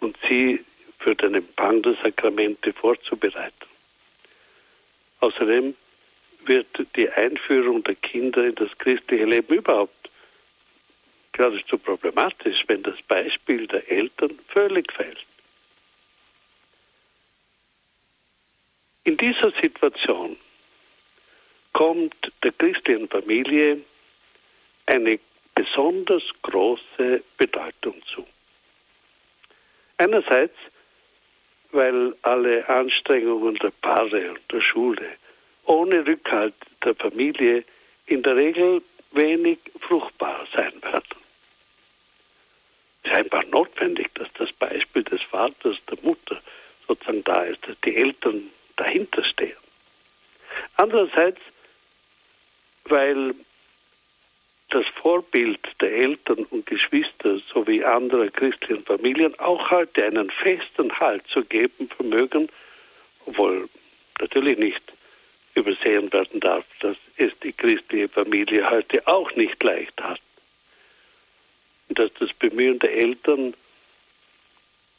und 0.00 0.16
sie 0.28 0.62
für 1.04 1.14
den 1.14 1.34
Empfang 1.34 1.82
der 1.82 1.94
Sakramente 2.02 2.72
vorzubereiten. 2.72 3.66
Außerdem 5.20 5.74
wird 6.46 6.66
die 6.96 7.08
Einführung 7.10 7.84
der 7.84 7.94
Kinder 7.96 8.44
in 8.44 8.54
das 8.54 8.70
christliche 8.78 9.24
Leben 9.24 9.54
überhaupt 9.54 10.10
geradezu 11.32 11.78
problematisch, 11.78 12.64
wenn 12.68 12.82
das 12.82 13.00
Beispiel 13.06 13.66
der 13.66 13.90
Eltern 13.90 14.38
völlig 14.48 14.90
fehlt. 14.92 15.18
In 19.04 19.16
dieser 19.18 19.52
Situation 19.62 20.36
kommt 21.74 22.32
der 22.42 22.52
christlichen 22.52 23.08
Familie 23.08 23.80
eine 24.86 25.18
besonders 25.54 26.22
große 26.42 27.22
Bedeutung 27.36 28.00
zu. 28.06 28.26
Einerseits, 29.98 30.56
weil 31.74 32.14
alle 32.22 32.68
Anstrengungen 32.68 33.56
der 33.56 33.72
Paare 33.82 34.30
und 34.30 34.40
der 34.50 34.60
Schule 34.60 35.08
ohne 35.66 36.06
Rückhalt 36.06 36.54
der 36.84 36.94
Familie 36.94 37.64
in 38.06 38.22
der 38.22 38.36
Regel 38.36 38.82
wenig 39.12 39.58
fruchtbar 39.80 40.46
sein 40.54 40.72
werden. 40.82 41.02
Einfach 43.04 43.44
notwendig, 43.46 44.12
dass 44.14 44.28
das 44.34 44.52
Beispiel 44.52 45.04
des 45.04 45.22
Vaters, 45.22 45.76
der 45.88 45.98
Mutter 46.02 46.40
sozusagen 46.88 47.22
da 47.24 47.44
ist, 47.44 47.66
dass 47.66 47.78
die 47.84 47.96
Eltern 47.96 48.50
dahinter 48.76 49.22
stehen. 49.24 49.56
Andererseits, 50.76 51.40
weil 52.84 53.34
das 54.70 54.86
Vorbild 55.00 55.60
der 55.80 55.92
Eltern 55.92 56.44
und 56.50 56.66
Geschwister 56.66 57.38
sowie 57.52 57.84
anderer 57.84 58.28
christlichen 58.28 58.84
Familien 58.84 59.38
auch 59.38 59.70
heute 59.70 60.04
einen 60.04 60.30
festen 60.30 60.92
Halt 60.98 61.26
zu 61.28 61.44
geben 61.44 61.88
vermögen, 61.88 62.48
obwohl 63.26 63.68
natürlich 64.20 64.58
nicht 64.58 64.82
übersehen 65.54 66.12
werden 66.12 66.40
darf, 66.40 66.64
dass 66.80 66.96
es 67.16 67.32
die 67.42 67.52
christliche 67.52 68.08
Familie 68.08 68.68
heute 68.68 69.06
auch 69.06 69.34
nicht 69.36 69.62
leicht 69.62 70.00
hat. 70.02 70.20
Und 71.88 71.98
dass 71.98 72.10
das 72.18 72.32
Bemühen 72.34 72.78
der 72.78 72.92
Eltern 72.92 73.54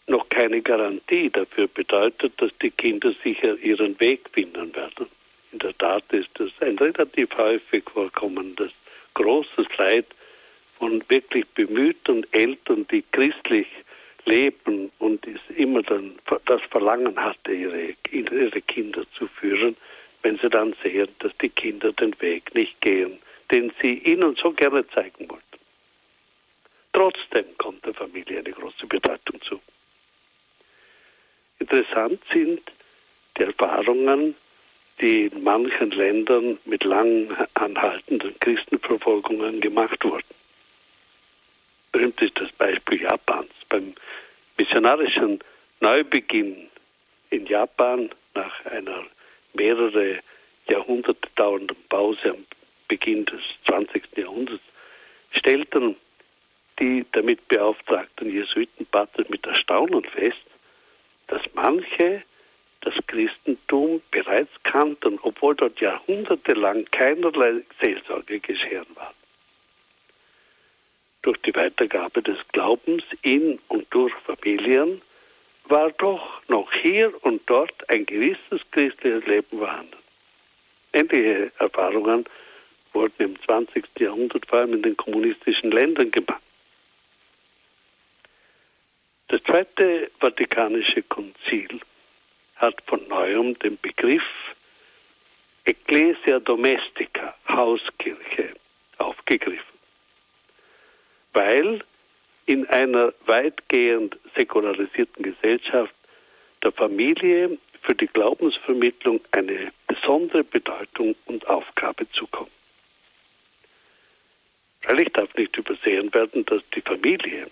noch 0.08 0.30
keine 0.30 0.62
Garantie 0.62 1.30
dafür 1.30 1.68
bedeutet, 1.68 2.34
dass 2.38 2.52
die 2.62 2.72
Kinder 2.72 3.14
sicher 3.24 3.58
ihren 3.58 4.00
Weg 4.00 4.30
finden 4.32 4.74
werden. 4.76 5.08
In 5.52 5.60
der 5.60 5.78
Tat 5.78 6.04
ist 6.12 6.40
es 6.40 6.52
ein 6.62 6.78
relativ 6.78 7.36
häufig 7.36 7.84
vorkommendes 7.90 8.72
großes 9.16 9.66
Leid 9.78 10.06
von 10.78 11.04
wirklich 11.10 11.48
bemühten 11.56 12.26
Eltern, 12.32 12.86
die 12.92 13.04
christlich 13.12 13.68
leben 14.26 14.92
und 15.00 15.26
es 15.28 15.40
immer 15.56 15.82
dann 15.84 16.16
das 16.46 16.62
Verlangen 16.70 17.18
hatte, 17.20 17.54
ihre, 17.54 17.96
ihre 18.12 18.62
Kinder 18.62 19.04
zu 19.18 19.28
führen, 19.28 19.76
wenn 20.22 20.38
sie 20.40 20.50
dann 20.50 20.76
sehen, 20.84 21.10
dass 21.20 21.32
die 21.42 21.50
Kinder 21.50 21.92
den 21.94 22.20
Weg 22.22 22.54
nicht 22.56 22.80
gehen, 22.82 23.20
den 23.52 23.72
sie 23.82 24.00
ihnen 24.00 24.36
so 24.36 24.52
gerne 24.52 24.88
zeigen 24.90 25.30
wollten. 25.30 25.44
Trotzdem 26.94 27.46
kommt 27.58 27.86
der 27.86 27.94
Familie 27.94 28.40
eine 28.40 28.52
große 28.52 28.88
Bedeutung 28.88 29.42
zu. 29.42 29.60
Interessant 31.60 32.22
sind 32.34 32.62
die 33.38 33.44
Erfahrungen 33.44 34.36
die 35.02 35.26
in 35.26 35.44
manchen 35.44 35.92
Ländern 35.92 36.58
mit 36.66 36.84
lang 36.84 37.36
anhaltenden 37.56 38.34
Christenverfolgungen 38.40 39.60
gemacht 39.60 40.04
wurden. 40.04 40.24
Berühmt 41.92 42.22
ist 42.22 42.40
das 42.40 42.52
Beispiel 42.54 43.02
Japans. 43.02 43.52
Beim 43.70 43.94
missionarischen 44.58 45.40
Neubeginn 45.82 46.70
in 47.30 47.46
Japan 47.46 48.10
nach 48.34 48.66
einer 48.66 49.06
mehrere 49.54 50.20
Jahrhunderte 50.68 51.28
dauernden 51.36 51.78
Pause 51.90 52.32
am 52.32 52.46
Beginn 52.88 53.26
des 53.26 53.42
20. 53.68 54.04
Jahrhunderts 54.18 54.64
stellten 55.32 55.96
die 56.80 57.06
damit 57.14 57.48
beauftragten 57.48 58.30
Jesuitenpater 58.32 59.24
mit 59.30 59.46
Erstaunen 59.46 60.04
fest, 60.04 60.44
dass 61.28 61.42
manche 61.54 62.24
das 62.86 62.94
Christentum 63.08 64.02
bereits 64.12 64.52
kannten, 64.64 65.20
obwohl 65.24 65.56
dort 65.56 65.82
jahrhundertelang 65.82 66.86
keinerlei 66.92 67.64
Seelsorge 67.82 68.40
geschehen 68.40 68.86
war. 68.94 69.14
Durch 71.24 71.38
die 71.42 71.56
Weitergabe 71.56 72.22
des 72.22 72.38
Glaubens 72.52 73.04
in 73.24 73.60
und 73.70 73.88
durch 73.90 74.14
Familien 74.26 75.02
war 75.68 75.92
doch 75.94 76.42
noch 76.48 76.72
hier 76.74 77.12
und 77.24 77.42
dort 77.48 77.74
ein 77.90 78.06
gewisses 78.06 78.62
christliches 78.72 79.26
Leben 79.26 79.58
vorhanden. 79.58 79.98
Ähnliche 80.94 81.52
Erfahrungen 81.58 82.26
wurden 82.94 83.16
im 83.18 83.42
20. 83.42 83.84
Jahrhundert 83.98 84.46
vor 84.46 84.60
allem 84.60 84.74
in 84.74 84.84
den 84.84 84.96
kommunistischen 84.96 85.72
Ländern 85.72 86.12
gemacht. 86.12 86.42
Das 89.30 89.42
Zweite 89.42 90.12
Vatikanische 90.20 91.02
Konzil 91.02 91.82
hat 92.56 92.76
von 92.88 93.08
neuem 93.08 93.58
den 93.60 93.78
Begriff 93.80 94.24
Ecclesia 95.66 96.40
Domestica, 96.40 97.36
Hauskirche, 97.48 98.54
aufgegriffen, 98.98 99.80
weil 101.34 101.84
in 102.46 102.68
einer 102.68 103.14
weitgehend 103.26 104.18
säkularisierten 104.36 105.24
Gesellschaft 105.24 105.94
der 106.64 106.72
Familie 106.72 107.58
für 107.82 107.96
die 107.96 108.08
Glaubensvermittlung 108.08 109.22
eine 109.32 109.72
besondere 109.88 110.44
Bedeutung 110.44 111.16
und 111.26 111.48
Aufgabe 111.48 112.10
zukommt. 112.12 112.52
Freilich 114.82 115.10
darf 115.14 115.34
nicht 115.36 115.58
übersehen 115.58 116.14
werden, 116.14 116.46
dass 116.46 116.62
die 116.76 116.82
Familie 116.82 117.48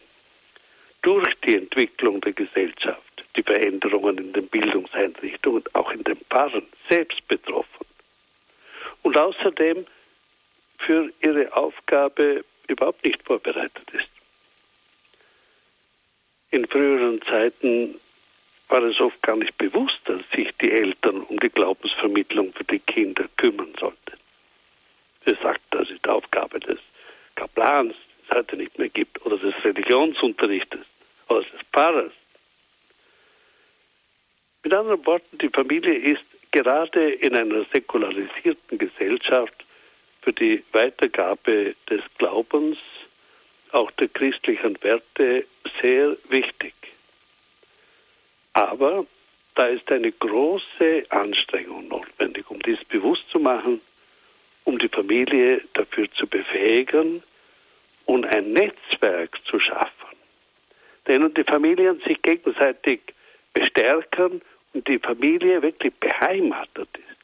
durch 1.02 1.34
die 1.46 1.56
Entwicklung 1.56 2.22
der 2.22 2.34
Gesellschaft 2.34 3.12
die 3.36 3.43
Veränderungen 3.43 4.17
in 4.17 4.34
den 4.34 4.48
Bildungseinrichtungen, 4.48 5.63
auch 5.74 5.91
in 5.91 6.04
den 6.04 6.17
Paaren 6.30 6.65
selbst 6.89 7.28
betroffen. 7.28 7.86
Und 9.02 9.17
außerdem 9.17 9.86
für 10.78 11.12
ihre 11.22 11.56
Aufgabe 11.56 12.43
überhaupt 12.67 13.04
nicht 13.06 13.22
vorbereitet 13.24 13.89
ist. 13.91 14.08
In 16.52 16.67
früheren 16.67 17.22
Zeiten 17.24 18.00
war 18.69 18.84
es 18.84 19.00
oft 19.00 19.22
gar 19.22 19.36
nicht 19.36 19.58
bewusst, 19.58 20.00
dass 20.06 20.22
sich 20.36 20.50
die 20.62 20.72
Eltern 20.72 21.22
um 21.22 21.39
die 21.39 21.50
Glaubensvermittlung 21.50 22.54
für 22.54 22.63
die 22.63 22.80
Kinder 22.80 23.26
kümmern 23.38 23.74
sollten. 23.80 24.17
Sie 25.26 25.36
sagt, 25.41 25.62
das 25.72 25.89
ist 25.89 26.08
Aufgabe 26.08 26.60
des 26.60 26.80
Kaplans, 27.36 27.93
das 27.93 28.30
es 28.30 28.36
heute 28.38 28.58
nicht 28.58 28.78
mehr 28.78 28.89
gibt, 28.89 29.24
oder 29.26 29.38
des 29.38 29.54
Religionsunterrichtes, 29.63 30.86
oder 31.28 31.41
des 31.41 31.62
Pfarrers. 31.72 32.13
Mit 34.63 34.73
anderen 34.73 35.06
Worten, 35.06 35.38
die 35.39 35.49
Familie 35.49 35.93
ist 35.93 36.23
gerade 36.52 37.12
in 37.12 37.36
einer 37.36 37.65
säkularisierten 37.73 38.78
Gesellschaft 38.78 39.65
für 40.21 40.32
die 40.32 40.63
Weitergabe 40.71 41.76
des 41.89 42.02
Glaubens, 42.17 42.78
auch 43.71 43.91
der 43.91 44.08
christlichen 44.08 44.82
Werte, 44.82 45.45
sehr 45.82 46.15
wichtig. 46.30 46.73
Aber 48.54 49.06
da 49.56 49.67
ist 49.67 49.91
eine 49.91 50.12
große 50.12 51.08
Anstrengung 51.10 51.89
notwendig, 51.89 52.49
um 52.49 52.60
dies 52.62 52.82
bewusst 52.86 53.30
zu 53.32 53.39
machen, 53.39 53.82
um 54.63 54.78
die 54.78 54.88
Familie 54.88 55.62
dafür 55.73 56.10
zu 56.13 56.26
befähigen 56.26 57.21
und 58.06 58.26
ein 58.34 58.54
Netzwerk 58.54 59.38
zu 59.45 59.60
schaffen. 59.60 59.91
Denn 61.08 61.34
die 61.34 61.43
Familien 61.43 61.99
sich 62.08 62.21
gegenseitig 62.21 63.02
bestärken 63.54 64.41
die 64.74 65.00
Familie 65.00 65.62
wirklich 65.62 65.94
beheimatet 65.96 66.90
ist. 66.94 67.18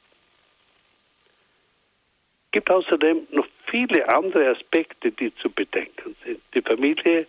Es 2.46 2.52
gibt 2.52 2.72
außerdem 2.72 3.28
noch 3.32 3.48
viele 3.68 4.08
andere 4.10 4.50
Aspekte, 4.50 5.12
die 5.12 5.34
zu 5.36 5.50
bedenken 5.50 6.16
sind. 6.26 6.42
Die 6.54 6.62
Familie 6.62 7.28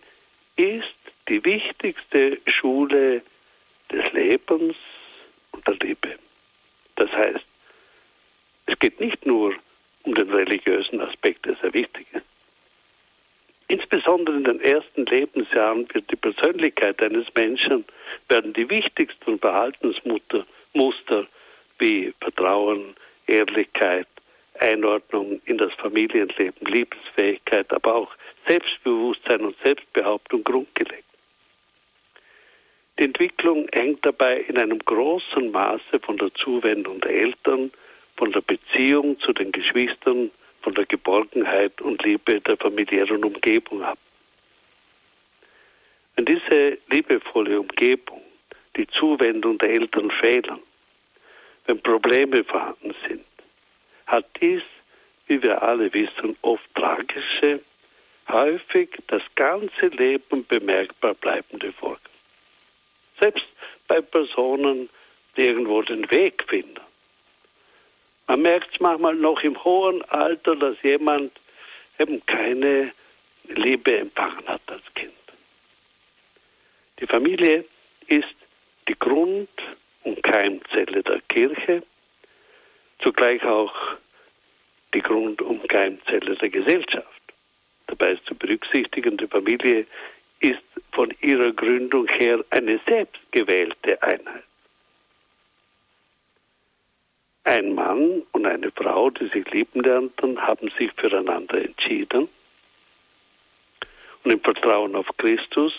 ist 0.55 0.95
die 1.27 1.43
wichtigste 1.45 2.39
Schule 2.47 3.21
des 3.91 4.11
Lebens 4.13 4.75
und 5.51 5.67
der 5.67 5.75
Liebe. 5.75 6.17
Das 6.95 7.11
heißt, 7.11 7.45
es 8.65 8.79
geht 8.79 8.99
nicht 8.99 9.25
nur 9.25 9.55
um 10.03 10.13
den 10.13 10.29
religiösen 10.29 11.01
Aspekt, 11.01 11.45
der 11.45 11.55
sehr 11.55 11.73
wichtig 11.73 12.07
ist. 12.13 12.25
Insbesondere 13.71 14.35
in 14.35 14.43
den 14.43 14.59
ersten 14.59 15.05
Lebensjahren 15.05 15.87
wird 15.93 16.11
die 16.11 16.17
Persönlichkeit 16.17 17.01
eines 17.01 17.25
Menschen, 17.33 17.85
werden 18.27 18.51
die 18.51 18.69
wichtigsten 18.69 19.39
Verhaltensmuster 19.39 21.25
wie 21.79 22.13
Vertrauen, 22.19 22.97
Ehrlichkeit, 23.27 24.07
Einordnung 24.59 25.39
in 25.45 25.57
das 25.57 25.71
Familienleben, 25.75 26.67
Liebesfähigkeit, 26.67 27.71
aber 27.71 27.95
auch 27.95 28.11
Selbstbewusstsein 28.45 29.39
und 29.39 29.55
Selbstbehauptung 29.63 30.43
grundgelegt. 30.43 31.05
Die 32.99 33.05
Entwicklung 33.05 33.69
hängt 33.71 34.05
dabei 34.05 34.41
in 34.49 34.57
einem 34.57 34.79
großen 34.79 35.49
Maße 35.49 36.01
von 36.01 36.17
der 36.17 36.33
Zuwendung 36.33 36.99
der 36.99 37.11
Eltern, 37.11 37.71
von 38.17 38.33
der 38.33 38.41
Beziehung 38.41 39.17
zu 39.21 39.31
den 39.31 39.53
Geschwistern, 39.53 40.29
von 40.61 40.73
der 40.75 40.85
Geborgenheit 40.85 41.81
und 41.81 42.03
Liebe 42.03 42.39
der 42.41 42.57
familiären 42.57 43.23
Umgebung 43.23 43.83
ab. 43.83 43.97
Wenn 46.15 46.25
diese 46.25 46.77
liebevolle 46.89 47.59
Umgebung, 47.59 48.21
die 48.75 48.87
Zuwendung 48.87 49.57
der 49.57 49.71
Eltern 49.71 50.11
fehlen, 50.11 50.59
wenn 51.65 51.81
Probleme 51.81 52.43
vorhanden 52.43 52.93
sind, 53.07 53.25
hat 54.07 54.25
dies, 54.41 54.63
wie 55.27 55.41
wir 55.41 55.61
alle 55.61 55.93
wissen, 55.93 56.35
oft 56.41 56.63
tragische, 56.75 57.61
häufig 58.27 58.89
das 59.07 59.21
ganze 59.35 59.87
Leben 59.87 60.45
bemerkbar 60.47 61.13
bleibende 61.15 61.71
Folgen. 61.73 61.99
Selbst 63.19 63.45
bei 63.87 64.01
Personen, 64.01 64.89
die 65.37 65.45
irgendwo 65.45 65.81
den 65.81 66.09
Weg 66.11 66.43
finden. 66.47 66.90
Man 68.31 68.43
merkt 68.43 68.73
es 68.73 68.79
manchmal 68.79 69.15
noch 69.15 69.43
im 69.43 69.61
hohen 69.61 70.01
Alter, 70.03 70.55
dass 70.55 70.81
jemand 70.83 71.33
eben 71.99 72.25
keine 72.27 72.93
Liebe 73.43 73.97
empfangen 73.97 74.47
hat 74.47 74.61
als 74.67 74.83
Kind. 74.95 75.11
Die 77.01 77.07
Familie 77.07 77.65
ist 78.07 78.33
die 78.87 78.97
Grund- 78.97 79.49
und 80.05 80.23
Keimzelle 80.23 81.03
der 81.03 81.19
Kirche, 81.27 81.83
zugleich 82.99 83.43
auch 83.43 83.75
die 84.93 85.01
Grund- 85.01 85.41
und 85.41 85.67
Keimzelle 85.67 86.37
der 86.37 86.49
Gesellschaft. 86.49 87.21
Dabei 87.87 88.13
ist 88.13 88.25
zu 88.27 88.35
berücksichtigen, 88.35 89.17
die 89.17 89.27
Familie 89.27 89.85
ist 90.39 90.63
von 90.93 91.13
ihrer 91.19 91.51
Gründung 91.51 92.07
her 92.07 92.45
eine 92.51 92.79
selbstgewählte 92.87 94.01
Einheit. 94.01 94.45
Ein 97.43 97.73
Mann 97.73 98.23
und 98.33 98.45
eine 98.45 98.71
Frau, 98.71 99.09
die 99.09 99.27
sich 99.27 99.49
lieben 99.51 99.81
lernten, 99.81 100.39
haben 100.39 100.69
sich 100.77 100.91
füreinander 100.97 101.63
entschieden 101.63 102.29
und 104.23 104.31
im 104.31 104.39
Vertrauen 104.41 104.95
auf 104.95 105.07
Christus 105.17 105.73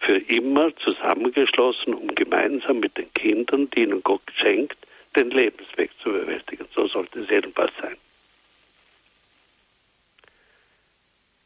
für 0.00 0.18
immer 0.18 0.74
zusammengeschlossen, 0.76 1.94
um 1.94 2.14
gemeinsam 2.14 2.80
mit 2.80 2.96
den 2.96 3.12
Kindern, 3.14 3.70
die 3.70 3.82
ihnen 3.82 4.02
Gott 4.02 4.22
schenkt, 4.36 4.76
den 5.16 5.30
Lebensweg 5.30 5.90
zu 6.02 6.10
bewältigen. 6.10 6.66
So 6.74 6.86
sollte 6.86 7.20
es 7.20 7.30
jedenfalls 7.30 7.72
sein. 7.80 7.96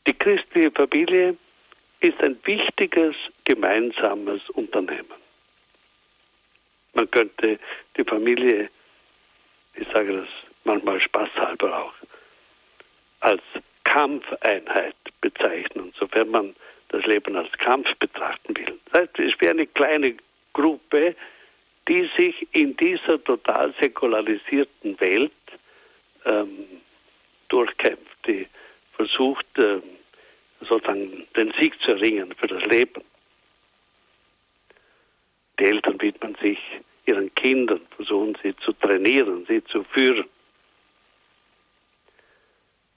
Die 0.06 0.12
christliche 0.12 0.70
Familie 0.72 1.36
ist 2.00 2.20
ein 2.20 2.36
wichtiges 2.44 3.14
gemeinsames 3.44 4.50
Unternehmen. 4.50 5.22
Man 6.94 7.10
könnte 7.10 7.58
die 7.96 8.04
Familie, 8.04 8.68
ich 9.74 9.86
sage 9.92 10.18
das 10.18 10.28
manchmal 10.64 11.00
spaßhalber 11.00 11.84
auch, 11.84 11.94
als 13.20 13.42
Kampfeinheit 13.84 14.96
bezeichnen, 15.20 15.92
sofern 15.98 16.30
man 16.30 16.56
das 16.88 17.04
Leben 17.06 17.36
als 17.36 17.50
Kampf 17.52 17.88
betrachten 17.98 18.56
will. 18.56 18.78
Das 18.90 19.02
heißt, 19.02 19.18
es 19.18 19.40
wäre 19.40 19.52
eine 19.52 19.66
kleine 19.66 20.16
Gruppe, 20.52 21.16
die 21.88 22.08
sich 22.16 22.46
in 22.52 22.76
dieser 22.76 23.22
total 23.24 23.74
säkularisierten 23.80 25.00
Welt 25.00 25.32
ähm, 26.24 26.66
durchkämpft, 27.48 28.16
die 28.26 28.46
versucht, 28.94 29.46
ähm, 29.56 29.82
sozusagen 30.60 31.26
den 31.36 31.52
Sieg 31.58 31.80
zu 31.80 31.92
erringen 31.92 32.34
für 32.36 32.46
das 32.46 32.62
Leben. 32.64 33.02
Die 35.58 35.64
Eltern 35.64 36.00
widmen 36.00 36.36
sich 36.40 36.58
ihren 37.06 37.34
Kindern, 37.34 37.80
versuchen 37.96 38.36
sie 38.42 38.54
zu 38.56 38.72
trainieren, 38.72 39.44
sie 39.46 39.62
zu 39.64 39.84
führen. 39.84 40.28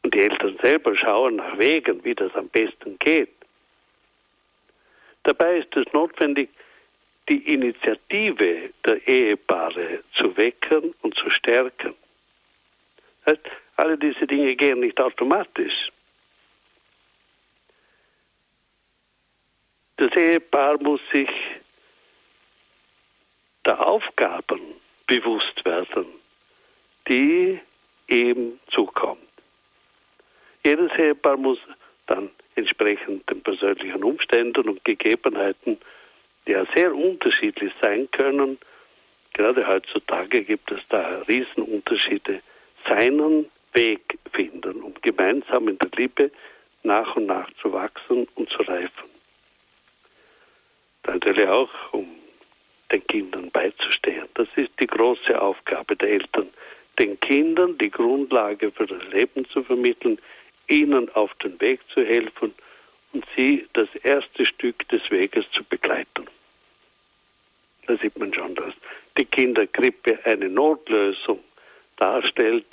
Und 0.03 0.13
die 0.13 0.19
Eltern 0.19 0.57
selber 0.61 0.95
schauen 0.95 1.37
nach 1.37 1.57
Wegen, 1.57 2.03
wie 2.03 2.13
das 2.13 2.33
am 2.35 2.47
besten 2.49 2.99
geht. 2.99 3.29
Dabei 5.23 5.57
ist 5.57 5.75
es 5.75 5.91
notwendig, 5.93 6.49
die 7.27 7.39
Initiative 7.51 8.69
der 8.85 9.07
Ehepaare 9.07 10.03
zu 10.15 10.37
wecken 10.37 10.93
und 11.01 11.15
zu 11.15 11.29
stärken. 11.31 11.95
Das 13.25 13.33
heißt, 13.33 13.47
alle 13.77 13.97
diese 13.97 14.27
Dinge 14.27 14.55
gehen 14.55 14.79
nicht 14.79 14.99
automatisch. 14.99 15.89
Das 19.97 20.11
Ehepaar 20.15 20.77
muss 20.83 21.01
sich 21.11 21.29
der 23.65 23.85
Aufgaben 23.85 24.61
bewusst 25.07 25.63
werden, 25.65 26.05
die 27.07 27.59
ihm 28.07 28.59
zukommt. 28.71 29.19
Jedes 30.65 30.91
Ehepaar 30.97 31.37
muss 31.37 31.59
dann 32.07 32.29
entsprechend 32.55 33.29
den 33.29 33.41
persönlichen 33.41 34.03
Umständen 34.03 34.69
und 34.69 34.83
Gegebenheiten, 34.83 35.77
die 36.47 36.51
ja 36.51 36.65
sehr 36.75 36.93
unterschiedlich 36.93 37.73
sein 37.81 38.09
können, 38.11 38.57
gerade 39.33 39.67
heutzutage 39.67 40.43
gibt 40.43 40.71
es 40.71 40.79
da 40.89 41.21
Riesenunterschiede, 41.27 42.41
seinen 42.87 43.49
Weg 43.73 44.19
finden, 44.31 44.81
um 44.81 44.93
gemeinsam 45.01 45.67
in 45.67 45.77
der 45.79 45.89
Liebe 45.95 46.31
nach 46.83 47.15
und 47.15 47.25
nach 47.25 47.51
zu 47.61 47.73
wachsen 47.73 48.27
und 48.35 48.49
zu 48.49 48.61
reifen 48.63 49.15
natürlich 51.07 51.47
auch, 51.47 51.69
um 51.91 52.07
den 52.91 53.05
Kindern 53.07 53.51
beizustehen. 53.51 54.27
Das 54.35 54.47
ist 54.55 54.71
die 54.79 54.87
große 54.87 55.39
Aufgabe 55.39 55.95
der 55.95 56.09
Eltern, 56.09 56.49
den 56.99 57.19
Kindern 57.35 57.77
die 57.79 57.91
Grundlage 57.91 58.71
für 58.71 58.87
das 58.87 59.03
Leben 59.11 59.45
zu 59.49 59.61
vermitteln, 59.61 60.17
ihnen 60.69 61.09
auf 61.15 61.33
den 61.43 61.59
Weg 61.59 61.81
zu 61.93 62.01
helfen 62.01 62.53
und 63.11 63.25
sie 63.35 63.67
das 63.73 63.89
erste 64.03 64.45
Stück 64.45 64.87
des 64.87 65.01
Weges 65.11 65.43
zu 65.51 65.61
begleiten. 65.65 66.27
Da 67.87 67.97
sieht 67.97 68.17
man 68.17 68.33
schon, 68.33 68.55
dass 68.55 68.73
die 69.17 69.25
Kinderkrippe 69.25 70.17
eine 70.23 70.47
Notlösung 70.47 71.43
darstellt, 71.97 72.67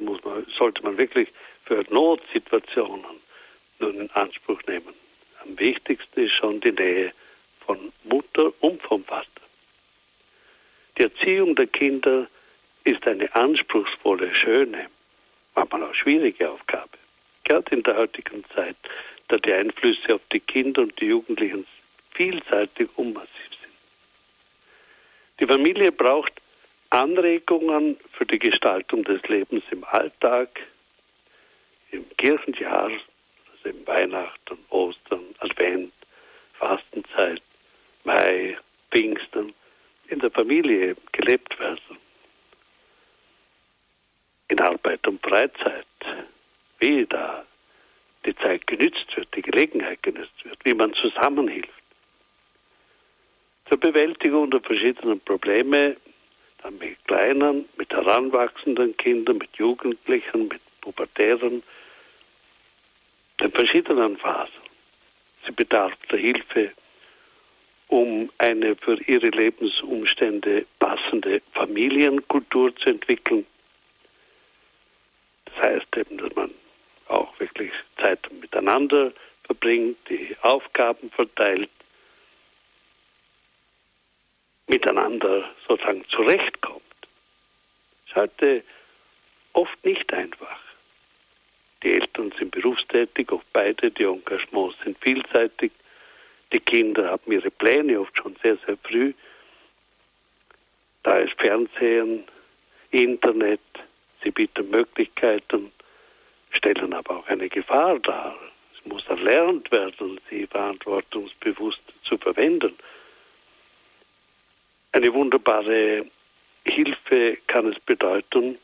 muss 0.00 0.18
man, 0.24 0.44
sollte 0.58 0.82
man 0.82 0.98
wirklich 0.98 1.28
für 1.64 1.84
Notsituationen 1.90 3.20
nun 3.78 4.00
in 4.00 4.10
Anspruch 4.10 4.60
nehmen. 4.66 4.94
Am 5.44 5.56
wichtigsten 5.60 6.24
ist 6.24 6.34
schon 6.34 6.60
die 6.60 6.72
Nähe 6.72 7.12
von 7.64 7.92
Mutter 8.02 8.52
und 8.64 8.82
vom 8.82 9.04
Vater. 9.04 9.28
Die 10.98 11.04
Erziehung 11.04 11.54
der 11.54 11.68
Kinder 11.68 12.26
ist 12.84 13.06
eine 13.06 13.34
anspruchsvolle, 13.34 14.34
schöne, 14.34 14.86
manchmal 15.54 15.84
auch 15.84 15.94
schwierige 15.94 16.50
Aufgabe. 16.50 16.90
Gerade 17.44 17.74
in 17.74 17.82
der 17.82 17.96
heutigen 17.96 18.44
Zeit, 18.54 18.76
da 19.28 19.36
die 19.38 19.52
Einflüsse 19.52 20.14
auf 20.14 20.20
die 20.32 20.40
Kinder 20.40 20.82
und 20.82 21.00
die 21.00 21.06
Jugendlichen 21.06 21.66
vielseitig 22.14 22.88
und 22.96 23.14
massiv 23.14 23.30
sind. 23.32 23.72
Die 25.40 25.46
Familie 25.46 25.92
braucht 25.92 26.32
Anregungen 26.90 27.96
für 28.12 28.26
die 28.26 28.38
Gestaltung 28.38 29.04
des 29.04 29.22
Lebens 29.28 29.62
im 29.70 29.84
Alltag, 29.84 30.60
im 31.92 32.04
Kirchenjahr, 32.16 32.90
also 32.90 33.68
im 33.68 33.86
Weihnachten, 33.86 34.58
Ostern, 34.70 35.24
Advent, 35.38 35.92
Fastenzeit, 36.54 37.42
Mai, 38.04 38.58
Pfingsten, 38.90 39.54
in 40.08 40.18
der 40.18 40.30
Familie 40.30 40.96
gelebt 41.12 41.58
werden. 41.60 41.78
In 44.50 44.60
Arbeit 44.60 45.06
und 45.06 45.24
Freizeit, 45.24 45.86
wie 46.80 47.06
da 47.06 47.44
die 48.26 48.34
Zeit 48.34 48.66
genützt 48.66 49.16
wird, 49.16 49.28
die 49.36 49.42
Gelegenheit 49.42 50.02
genützt 50.02 50.44
wird, 50.44 50.58
wie 50.64 50.74
man 50.74 50.92
zusammenhilft. 50.94 51.70
Zur 53.68 53.78
Bewältigung 53.78 54.50
der 54.50 54.60
verschiedenen 54.60 55.20
Probleme, 55.20 55.96
dann 56.64 56.78
mit 56.78 56.98
kleinen, 57.06 57.68
mit 57.76 57.92
heranwachsenden 57.92 58.96
Kindern, 58.96 59.38
mit 59.38 59.54
Jugendlichen, 59.56 60.48
mit 60.48 60.60
Pubertären, 60.80 61.62
den 63.40 63.52
verschiedenen 63.52 64.16
Phasen. 64.16 64.64
Sie 65.46 65.52
bedarf 65.52 65.92
der 66.10 66.18
Hilfe, 66.18 66.72
um 67.86 68.28
eine 68.38 68.74
für 68.74 69.00
ihre 69.06 69.28
Lebensumstände 69.28 70.66
passende 70.80 71.40
Familienkultur 71.52 72.74
zu 72.74 72.90
entwickeln. 72.90 73.46
Heißt 75.60 75.96
eben, 75.96 76.18
dass 76.18 76.34
man 76.34 76.50
auch 77.08 77.38
wirklich 77.38 77.72
Zeit 77.98 78.30
miteinander 78.40 79.12
verbringt, 79.44 79.98
die 80.08 80.36
Aufgaben 80.42 81.10
verteilt, 81.10 81.70
miteinander 84.68 85.50
sozusagen 85.66 86.04
zurechtkommt. 86.08 86.82
Das 87.00 88.10
ist 88.10 88.16
heute 88.16 88.62
oft 89.52 89.84
nicht 89.84 90.12
einfach. 90.12 90.60
Die 91.82 91.92
Eltern 91.94 92.32
sind 92.38 92.52
berufstätig, 92.52 93.32
oft 93.32 93.46
beide, 93.52 93.90
die 93.90 94.04
Engagements 94.04 94.76
sind 94.84 94.98
vielseitig. 95.00 95.72
Die 96.52 96.60
Kinder 96.60 97.10
haben 97.10 97.32
ihre 97.32 97.50
Pläne 97.50 98.00
oft 98.00 98.16
schon 98.16 98.36
sehr, 98.42 98.56
sehr 98.66 98.76
früh. 98.78 99.12
Da 101.02 101.18
ist 101.18 101.32
Fernsehen, 101.40 102.24
Internet, 102.90 103.60
sie 104.22 104.30
bieten 104.30 104.70
Möglichkeiten, 104.70 105.72
stellen 106.50 106.92
aber 106.92 107.18
auch 107.18 107.26
eine 107.28 107.48
Gefahr 107.48 107.98
dar. 108.00 108.36
Es 108.74 108.84
muss 108.84 109.06
erlernt 109.06 109.70
werden, 109.70 110.20
sie 110.28 110.46
verantwortungsbewusst 110.46 111.82
zu 112.04 112.18
verwenden. 112.18 112.74
Eine 114.92 115.12
wunderbare 115.12 116.06
Hilfe 116.66 117.38
kann 117.46 117.66
es 117.72 117.78
bedeuten, 117.80 118.58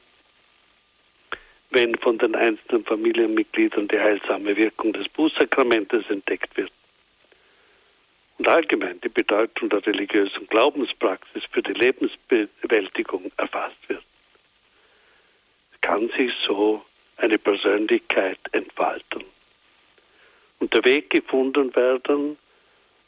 wenn 1.70 1.94
von 1.96 2.18
den 2.18 2.34
einzelnen 2.34 2.84
Familienmitgliedern 2.84 3.88
die 3.88 3.98
heilsame 3.98 4.56
Wirkung 4.56 4.92
des 4.92 5.08
Bußsakramentes 5.08 6.08
entdeckt 6.08 6.56
wird. 6.56 6.72
Und 8.38 8.48
allgemein 8.48 9.00
die 9.00 9.08
Bedeutung 9.08 9.70
der 9.70 9.86
religiösen 9.86 10.46
Glaubenspraxis 10.48 11.42
für 11.50 11.62
die 11.62 11.72
Lebensbewältigung 11.72 13.30
erfasst 13.36 13.88
wird. 13.88 14.04
Kann 15.86 16.08
sich 16.16 16.32
so 16.44 16.84
eine 17.16 17.38
Persönlichkeit 17.38 18.40
entfalten. 18.50 19.22
Und 20.58 20.74
der 20.74 20.84
Weg 20.84 21.10
gefunden 21.10 21.76
werden, 21.76 22.36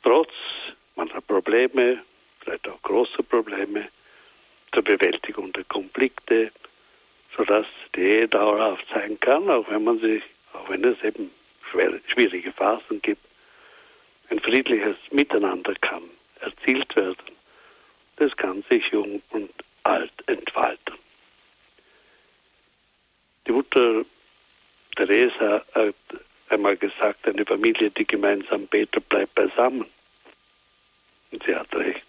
trotz 0.04 0.30
mancher 0.94 1.20
Probleme, 1.20 1.98
vielleicht 2.38 2.68
auch 2.68 2.80
großer 2.82 3.24
Probleme, 3.24 3.88
zur 4.72 4.82
Bewältigung 4.84 5.52
der 5.54 5.64
Konflikte, 5.64 6.52
sodass 7.36 7.66
die 7.96 8.00
Ehe 8.00 8.28
dauerhaft 8.28 8.86
sein 8.94 9.18
kann, 9.18 9.50
auch 9.50 9.68
wenn 9.68 9.82
man 9.82 9.98
sich, 9.98 10.22
auch 10.52 10.68
wenn 10.70 10.84
es 10.84 11.02
eben 11.02 11.32
schwierige 12.12 12.52
Phasen 12.52 13.02
gibt, 13.02 13.26
ein 14.30 14.38
friedliches 14.38 14.96
Miteinander 15.10 15.74
kann 15.80 16.04
erzielt 16.38 16.94
werden. 16.94 17.32
Das 18.18 18.36
kann 18.36 18.62
sich 18.70 18.86
jung 18.92 19.20
und 19.30 19.50
alt 19.82 20.12
entfalten. 20.26 20.94
Die 23.48 23.52
Mutter 23.52 24.04
Teresa 24.94 25.64
hat 25.72 25.94
einmal 26.50 26.76
gesagt, 26.76 27.26
eine 27.26 27.46
Familie, 27.46 27.90
die 27.90 28.06
gemeinsam 28.06 28.66
betet, 28.66 29.08
bleibt 29.08 29.34
beisammen. 29.34 29.86
Und 31.30 31.42
sie 31.44 31.54
hat 31.54 31.74
recht. 31.74 32.02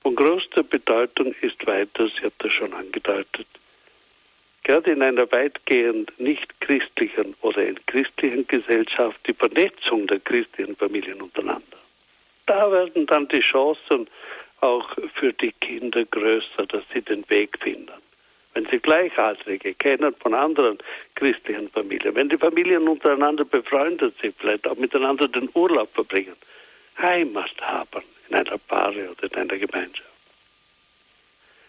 Von 0.00 0.14
größter 0.14 0.62
Bedeutung 0.62 1.34
ist 1.42 1.66
weiter, 1.66 2.08
sie 2.08 2.24
hat 2.24 2.32
das 2.38 2.52
schon 2.52 2.72
angedeutet, 2.72 3.46
gerade 4.62 4.92
in 4.92 5.02
einer 5.02 5.30
weitgehend 5.30 6.18
nicht 6.18 6.58
christlichen 6.60 7.34
oder 7.42 7.66
in 7.66 7.78
christlichen 7.84 8.46
Gesellschaft 8.46 9.20
die 9.26 9.34
Vernetzung 9.34 10.06
der 10.06 10.20
christlichen 10.20 10.76
Familien 10.76 11.20
untereinander. 11.20 11.76
Da 12.46 12.72
werden 12.72 13.04
dann 13.06 13.28
die 13.28 13.40
Chancen 13.40 14.08
auch 14.60 14.88
für 15.16 15.34
die 15.34 15.52
Kinder 15.60 16.06
größer, 16.06 16.66
dass 16.66 16.84
sie 16.94 17.02
den 17.02 17.28
Weg 17.28 17.58
finden. 17.62 18.07
Wenn 18.58 18.66
sie 18.72 18.80
Gleichaltrige 18.80 19.72
kennen 19.74 20.16
von 20.16 20.34
anderen 20.34 20.78
christlichen 21.14 21.68
Familien, 21.70 22.12
wenn 22.16 22.28
die 22.28 22.36
Familien 22.36 22.88
untereinander 22.88 23.44
befreundet 23.44 24.16
sind, 24.20 24.34
vielleicht 24.36 24.66
auch 24.66 24.74
miteinander 24.74 25.28
den 25.28 25.48
Urlaub 25.54 25.94
verbringen, 25.94 26.34
Heimat 27.00 27.52
haben 27.60 28.02
in 28.28 28.34
einer 28.34 28.58
Paare 28.58 29.10
oder 29.12 29.32
in 29.32 29.34
einer 29.36 29.58
Gemeinschaft. 29.58 30.10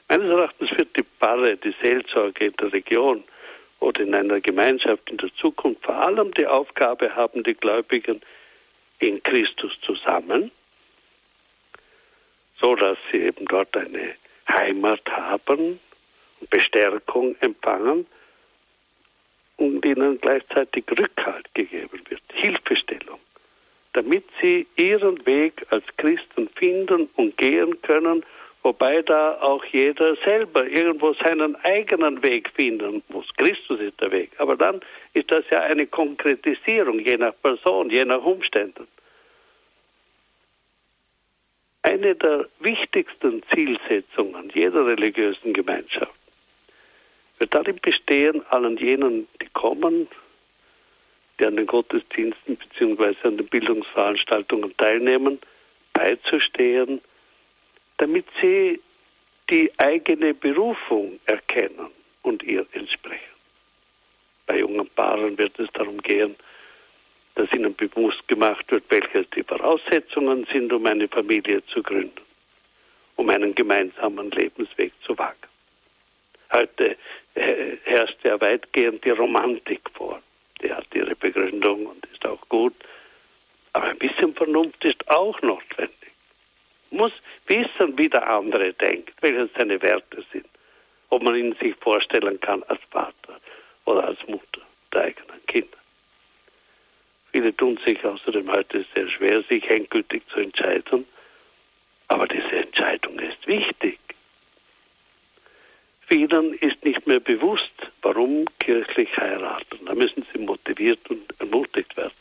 Meines 0.08 0.32
Erachtens 0.32 0.72
wird 0.72 0.98
die 0.98 1.04
Paare, 1.04 1.58
die 1.58 1.76
Seelsorge 1.80 2.46
in 2.46 2.54
der 2.54 2.74
Region 2.74 3.24
oder 3.82 4.02
in 4.02 4.16
einer 4.16 4.42
Gemeinschaft 4.42 5.12
in 5.12 5.18
der 5.18 5.30
Zukunft 5.36 5.84
vor 5.84 5.94
allem 5.94 6.34
die 6.34 6.48
Aufgabe 6.48 7.16
haben, 7.16 7.44
die 7.44 7.54
Gläubigen 7.54 8.20
in 8.98 9.22
Christus 9.22 9.74
zusammen, 9.82 10.50
so 12.60 12.74
dass 12.74 12.98
sie 13.12 13.20
eben 13.20 13.46
dort 13.46 13.78
eine 13.78 14.16
Heimat 14.48 15.08
haben, 15.08 15.80
Bestärkung 16.50 17.36
empfangen 17.40 18.06
und 19.58 19.86
ihnen 19.86 20.20
gleichzeitig 20.22 20.86
Rückhalt 20.92 21.54
gegeben 21.54 22.02
wird, 22.10 22.22
Hilfestellung 22.34 23.20
damit 23.94 24.24
sie 24.42 24.68
ihren 24.76 25.26
Weg 25.26 25.66
als 25.70 25.84
Christen 25.98 26.50
finden 26.56 27.10
und 27.16 27.38
gehen 27.38 27.82
können, 27.82 28.24
wobei 28.62 29.02
da 29.02 29.40
auch 29.42 29.64
jeder 29.66 30.16
selber 30.18 30.66
irgendwo 30.68 31.14
seinen 31.14 31.56
eigenen 31.64 32.22
Weg 32.24 32.50
finden 32.56 33.04
muss. 33.10 33.28
Christus 33.38 33.80
ist 33.80 34.00
der 34.02 34.12
Weg. 34.12 34.32
Aber 34.38 34.56
dann 34.56 34.82
ist 35.14 35.32
das 35.32 35.44
ja 35.50 35.62
eine 35.62 35.88
Konkretisierung, 35.88 37.00
je 37.00 37.18
nach 37.18 37.34
Person, 37.42 37.90
je 37.90 38.06
nach 38.06 38.24
Umständen. 38.24 38.88
Eine 41.82 42.14
der 42.16 42.48
wichtigsten 42.60 43.42
Zielsetzungen 43.54 44.52
jeder 44.54 44.86
religiösen 44.86 45.54
Gemeinschaft 45.54 46.19
wird 47.40 47.54
darin 47.54 47.80
bestehen, 47.82 48.46
allen 48.50 48.78
jenen, 48.78 49.28
die 49.42 49.48
kommen, 49.54 50.08
die 51.40 51.46
an 51.46 51.56
den 51.56 51.66
Gottesdiensten 51.66 52.58
bzw. 52.58 53.16
an 53.24 53.38
den 53.38 53.48
Bildungsveranstaltungen 53.48 54.76
teilnehmen, 54.78 55.40
beizustehen, 55.94 57.02
damit 57.98 58.26
sie 58.42 58.80
die 59.50 59.72
eigene 59.78 60.34
Berufung 60.34 61.20
erkennen 61.26 61.90
und 62.22 62.44
ihr 62.44 62.66
entsprechen. 62.74 63.24
Bei 64.46 64.60
jungen 64.60 64.88
Paaren 64.90 65.38
wird 65.38 65.58
es 65.60 65.70
darum 65.74 66.02
gehen, 66.02 66.36
dass 67.36 67.52
ihnen 67.54 67.76
bewusst 67.76 68.28
gemacht 68.28 68.66
wird, 68.70 68.84
welche 68.90 69.24
die 69.36 69.44
Voraussetzungen 69.44 70.46
sind, 70.52 70.74
um 70.74 70.86
eine 70.86 71.08
Familie 71.08 71.66
zu 71.68 71.82
gründen, 71.82 72.22
um 73.16 73.30
einen 73.30 73.56
gemeinsamen 73.56 74.30
Lebensweg 74.32 74.92
zu 75.06 75.18
wagen. 75.18 75.38
Heute 76.54 76.98
herrscht 77.40 78.18
ja 78.24 78.40
weitgehend 78.40 79.04
die 79.06 79.12
Romantik 79.12 79.82
vor 79.94 80.22
die 80.62 80.72
hat 80.74 80.88
ihre 80.94 81.16
Begründung 81.16 81.86
und 81.86 82.06
ist 82.14 82.26
auch 82.26 82.42
gut. 82.50 82.74
Aber 83.74 83.88
ein 83.88 83.98
bisschen 83.98 84.34
Vernunft 84.34 84.84
ist 84.84 85.08
auch 85.10 85.40
notwendig. 85.42 85.94
Muss 86.92 87.14
wissen, 87.48 87.98
wie 87.98 88.10
der 88.10 88.28
andere 88.28 88.74
denkt, 88.74 89.14
welche 89.22 89.50
seine 89.56 89.82
Werte 89.82 90.24
sind. 90.32 90.48
Ob 91.10 91.24
man 91.24 91.36
ihn 91.36 91.56
sich 91.62 91.76
vorstellen 91.76 92.40
kann 92.40 92.64
als 92.64 92.82
Vater 92.90 93.40
oder 93.86 94.06
als 94.06 94.20
Mutter 94.28 94.62
der 94.94 95.04
eigenen 95.04 95.46
Kinder. 95.48 95.78
Viele 97.32 97.56
tun 97.56 97.80
sich 97.86 98.04
außerdem 98.04 98.52
heute 98.52 98.86
sehr 98.94 99.08
schwer, 99.08 99.44
sich 99.44 99.68
endgültig 99.70 100.24
zu 100.30 100.40
entscheiden. 100.40 101.06
Aber 102.08 102.28
diese 102.28 102.56
Entscheidung 102.56 103.20
ist 103.20 103.46
wichtig. 103.46 104.00
Vielen 106.10 106.54
ist 106.56 106.84
nicht 106.84 107.06
mehr 107.06 107.20
bewusst, 107.20 107.72
warum 108.02 108.46
kirchlich 108.58 109.16
heiraten. 109.16 109.86
Da 109.86 109.94
müssen 109.94 110.26
sie 110.34 110.40
motiviert 110.40 111.08
und 111.08 111.24
ermutigt 111.40 111.96
werden. 111.96 112.14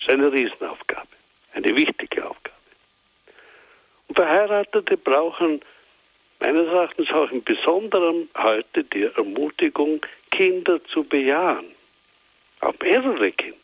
Das 0.00 0.08
ist 0.08 0.12
eine 0.12 0.32
Riesenaufgabe, 0.32 1.06
eine 1.54 1.76
wichtige 1.76 2.28
Aufgabe. 2.28 2.56
Und 4.08 4.16
Verheiratete 4.16 4.96
brauchen 4.96 5.60
meines 6.40 6.66
Erachtens 6.66 7.08
auch 7.12 7.30
im 7.30 7.44
Besonderen 7.44 8.28
heute 8.36 8.82
die 8.82 9.04
Ermutigung, 9.04 10.04
Kinder 10.32 10.84
zu 10.86 11.04
bejahen. 11.04 11.66
Auch 12.58 12.74
mehrere 12.82 13.30
Kinder. 13.30 13.61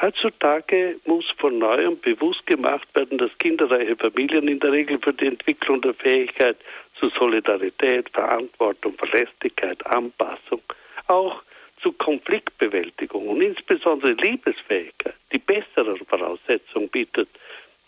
Heutzutage 0.00 1.00
muss 1.06 1.24
von 1.38 1.58
neuem 1.58 1.98
bewusst 2.00 2.46
gemacht 2.46 2.86
werden, 2.94 3.18
dass 3.18 3.36
kinderreiche 3.38 3.96
Familien 3.96 4.46
in 4.46 4.60
der 4.60 4.70
Regel 4.70 4.98
für 5.02 5.12
die 5.12 5.26
Entwicklung 5.26 5.80
der 5.80 5.94
Fähigkeit 5.94 6.56
zu 7.00 7.08
Solidarität, 7.08 8.08
Verantwortung, 8.10 8.94
Verlässlichkeit, 8.96 9.84
Anpassung, 9.86 10.62
auch 11.08 11.42
zu 11.82 11.90
Konfliktbewältigung 11.92 13.26
und 13.26 13.42
insbesondere 13.42 14.12
Liebesfähigkeit 14.12 15.14
die 15.32 15.38
bessere 15.38 15.96
Voraussetzung 15.96 16.88
bietet 16.88 17.28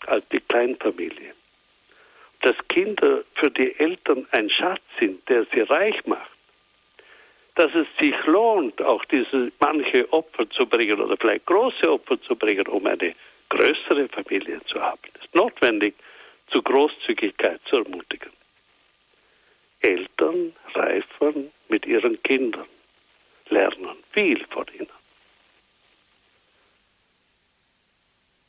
als 0.07 0.27
die 0.29 0.41
Kleinfamilie. 0.41 1.33
Dass 2.41 2.55
Kinder 2.67 3.23
für 3.35 3.51
die 3.51 3.73
Eltern 3.79 4.27
ein 4.31 4.49
Schatz 4.49 4.81
sind, 4.99 5.27
der 5.29 5.45
sie 5.53 5.61
reich 5.61 6.05
macht 6.05 6.40
dass 7.55 7.73
es 7.75 7.87
sich 7.99 8.15
lohnt, 8.25 8.81
auch 8.81 9.03
diese 9.05 9.51
manche 9.59 10.11
Opfer 10.13 10.49
zu 10.49 10.65
bringen 10.65 10.99
oder 10.99 11.17
vielleicht 11.17 11.45
große 11.45 11.91
Opfer 11.91 12.21
zu 12.21 12.35
bringen, 12.35 12.67
um 12.67 12.85
eine 12.85 13.13
größere 13.49 14.07
Familie 14.09 14.61
zu 14.65 14.81
haben. 14.81 15.01
Es 15.15 15.25
ist 15.25 15.35
notwendig, 15.35 15.95
zu 16.51 16.61
Großzügigkeit 16.61 17.59
zu 17.65 17.77
ermutigen. 17.77 18.31
Eltern 19.81 20.53
reifen 20.73 21.51
mit 21.69 21.85
ihren 21.85 22.21
Kindern, 22.23 22.67
lernen 23.49 23.97
viel 24.11 24.45
von 24.47 24.65
ihnen. 24.73 24.89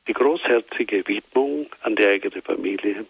Die 0.07 0.13
großherzige 0.13 1.07
Widmung 1.07 1.69
an 1.83 1.97
die 1.97 2.07
eigene 2.07 2.43
Familie, 2.43 3.07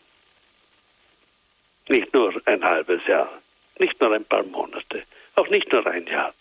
nicht 1.88 2.12
nur 2.14 2.40
ein 2.45 2.62
halbes 2.62 3.05
Jahr, 3.07 3.40
nicht 3.78 4.01
nur 4.01 4.12
ein 4.12 4.24
paar 4.26 4.45
Monate, 4.45 5.05
auch 5.37 5.49
nicht 5.49 5.72
nur 5.72 5.87
ein 5.87 6.07
Jahr, 6.07 6.35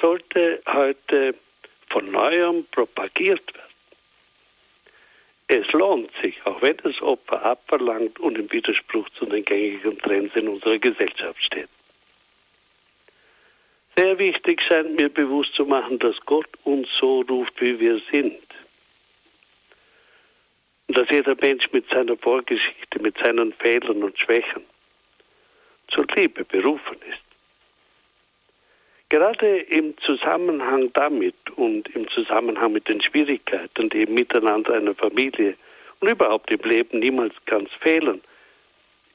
sollte 0.00 0.62
heute 0.66 1.34
von 1.88 2.10
neuem 2.10 2.64
propagiert 2.66 3.54
werden. 3.54 3.70
Es 5.48 5.66
lohnt 5.72 6.12
sich, 6.22 6.36
auch 6.46 6.62
wenn 6.62 6.76
das 6.76 7.00
Opfer 7.02 7.42
abverlangt 7.42 8.20
und 8.20 8.38
im 8.38 8.50
Widerspruch 8.52 9.08
zu 9.10 9.26
den 9.26 9.44
gängigen 9.44 9.98
Trends 9.98 10.36
in 10.36 10.46
unserer 10.46 10.78
Gesellschaft 10.78 11.42
steht. 11.42 11.68
Sehr 13.96 14.16
wichtig 14.18 14.62
scheint 14.62 15.00
mir 15.00 15.08
bewusst 15.08 15.52
zu 15.54 15.66
machen, 15.66 15.98
dass 15.98 16.14
Gott 16.24 16.48
uns 16.62 16.88
so 17.00 17.22
ruft, 17.22 17.60
wie 17.60 17.78
wir 17.80 18.00
sind. 18.12 18.40
Und 20.86 20.96
dass 20.96 21.10
jeder 21.10 21.34
Mensch 21.40 21.70
mit 21.72 21.88
seiner 21.90 22.16
Vorgeschichte, 22.16 23.00
mit 23.00 23.18
seinen 23.18 23.52
Fehlern 23.54 24.04
und 24.04 24.18
Schwächen 24.18 24.64
zur 25.88 26.06
Liebe 26.14 26.44
berufen 26.44 26.96
ist. 27.08 27.29
Gerade 29.10 29.58
im 29.58 29.98
Zusammenhang 29.98 30.92
damit 30.94 31.34
und 31.56 31.88
im 31.96 32.08
Zusammenhang 32.10 32.72
mit 32.72 32.88
den 32.88 33.02
Schwierigkeiten, 33.02 33.90
die 33.90 34.02
im 34.02 34.14
Miteinander 34.14 34.74
einer 34.74 34.94
Familie 34.94 35.56
und 35.98 36.08
überhaupt 36.08 36.52
im 36.52 36.60
Leben 36.60 37.00
niemals 37.00 37.34
ganz 37.46 37.68
fehlen, 37.80 38.20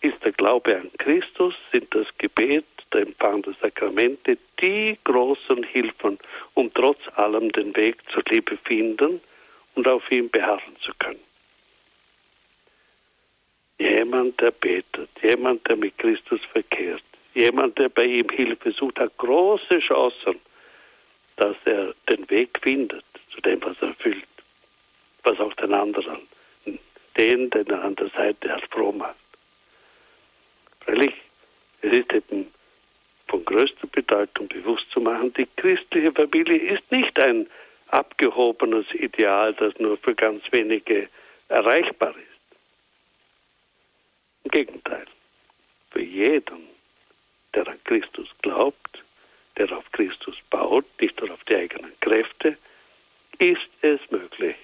ist 0.01 0.21
der 0.23 0.33
Glaube 0.33 0.75
an 0.75 0.91
Christus, 0.97 1.55
sind 1.71 1.87
das 1.95 2.07
Gebet, 2.17 2.65
der 2.91 3.03
Empfang 3.03 3.41
der 3.43 3.53
Sakramente 3.61 4.37
die 4.61 4.97
großen 5.05 5.63
Hilfen, 5.63 6.19
um 6.55 6.73
trotz 6.73 6.99
allem 7.15 7.49
den 7.53 7.73
Weg 7.77 7.95
zur 8.11 8.23
Liebe 8.29 8.57
finden 8.65 9.21
und 9.75 9.87
auf 9.87 10.03
ihn 10.11 10.29
beharren 10.29 10.75
zu 10.81 10.91
können. 10.99 11.23
Jemand, 13.79 14.41
der 14.41 14.51
betet, 14.51 15.09
jemand, 15.23 15.65
der 15.69 15.77
mit 15.77 15.97
Christus 15.97 16.41
verkehrt, 16.51 17.01
jemand, 17.36 17.77
der 17.77 17.89
bei 17.89 18.05
ihm 18.05 18.29
Hilfe 18.29 18.71
sucht, 18.71 18.99
hat 18.99 19.15
große 19.17 19.79
Chancen, 19.79 20.39
dass 21.36 21.55
er 21.65 21.93
den 22.09 22.27
Weg 22.29 22.57
findet 22.61 23.03
zu 23.33 23.41
dem, 23.41 23.61
was 23.61 23.75
er 23.81 23.93
fühlt, 23.95 24.25
was 25.23 25.39
auch 25.39 25.53
den 25.55 25.73
anderen, 25.73 26.27
den, 27.17 27.49
den 27.49 27.67
er 27.67 27.83
an 27.83 27.95
der 27.95 28.09
Seite 28.09 28.51
hat, 28.51 28.63
froh 28.71 28.91
macht. 28.91 29.15
Freilich, 30.79 31.13
es 31.81 31.97
ist 31.97 32.13
eben 32.13 32.47
von 33.27 33.43
größter 33.43 33.88
Bedeutung 33.88 34.47
bewusst 34.47 34.89
zu 34.91 35.01
machen, 35.01 35.33
die 35.33 35.47
christliche 35.57 36.11
Familie 36.13 36.57
ist 36.57 36.89
nicht 36.91 37.19
ein 37.19 37.47
abgehobenes 37.88 38.86
Ideal, 38.93 39.53
das 39.55 39.77
nur 39.79 39.97
für 39.97 40.15
ganz 40.15 40.43
wenige 40.51 41.09
erreichbar 41.49 42.11
ist. 42.11 42.57
Im 44.43 44.51
Gegenteil, 44.51 45.05
für 45.91 46.01
jeden 46.01 46.74
der 47.55 47.67
an 47.67 47.79
Christus 47.85 48.29
glaubt, 48.41 49.03
der 49.57 49.71
auf 49.71 49.89
Christus 49.93 50.35
baut, 50.49 50.85
nicht 51.01 51.19
nur 51.21 51.31
auf 51.31 51.43
die 51.45 51.55
eigenen 51.55 51.97
Kräfte, 52.01 52.57
ist 53.39 53.69
es 53.81 53.99
möglich. 54.11 54.55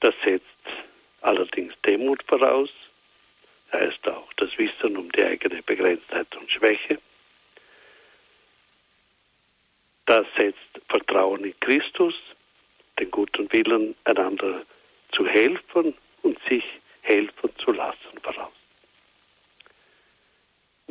Das 0.00 0.14
setzt 0.24 0.44
allerdings 1.20 1.74
Demut 1.84 2.22
voraus, 2.24 2.70
heißt 3.72 4.08
auch 4.08 4.32
das 4.34 4.56
Wissen 4.58 4.96
um 4.96 5.12
die 5.12 5.24
eigene 5.24 5.62
Begrenztheit 5.62 6.34
und 6.36 6.50
Schwäche. 6.50 6.98
Das 10.06 10.26
setzt 10.36 10.80
Vertrauen 10.88 11.44
in 11.44 11.60
Christus, 11.60 12.14
den 12.98 13.10
guten 13.10 13.52
Willen, 13.52 13.94
einander 14.04 14.62
zu 15.12 15.26
helfen 15.26 15.94
und 16.22 16.38
sich 16.48 16.64
helfen 17.02 17.50
zu 17.58 17.72
lassen 17.72 18.18
voraus. 18.22 18.59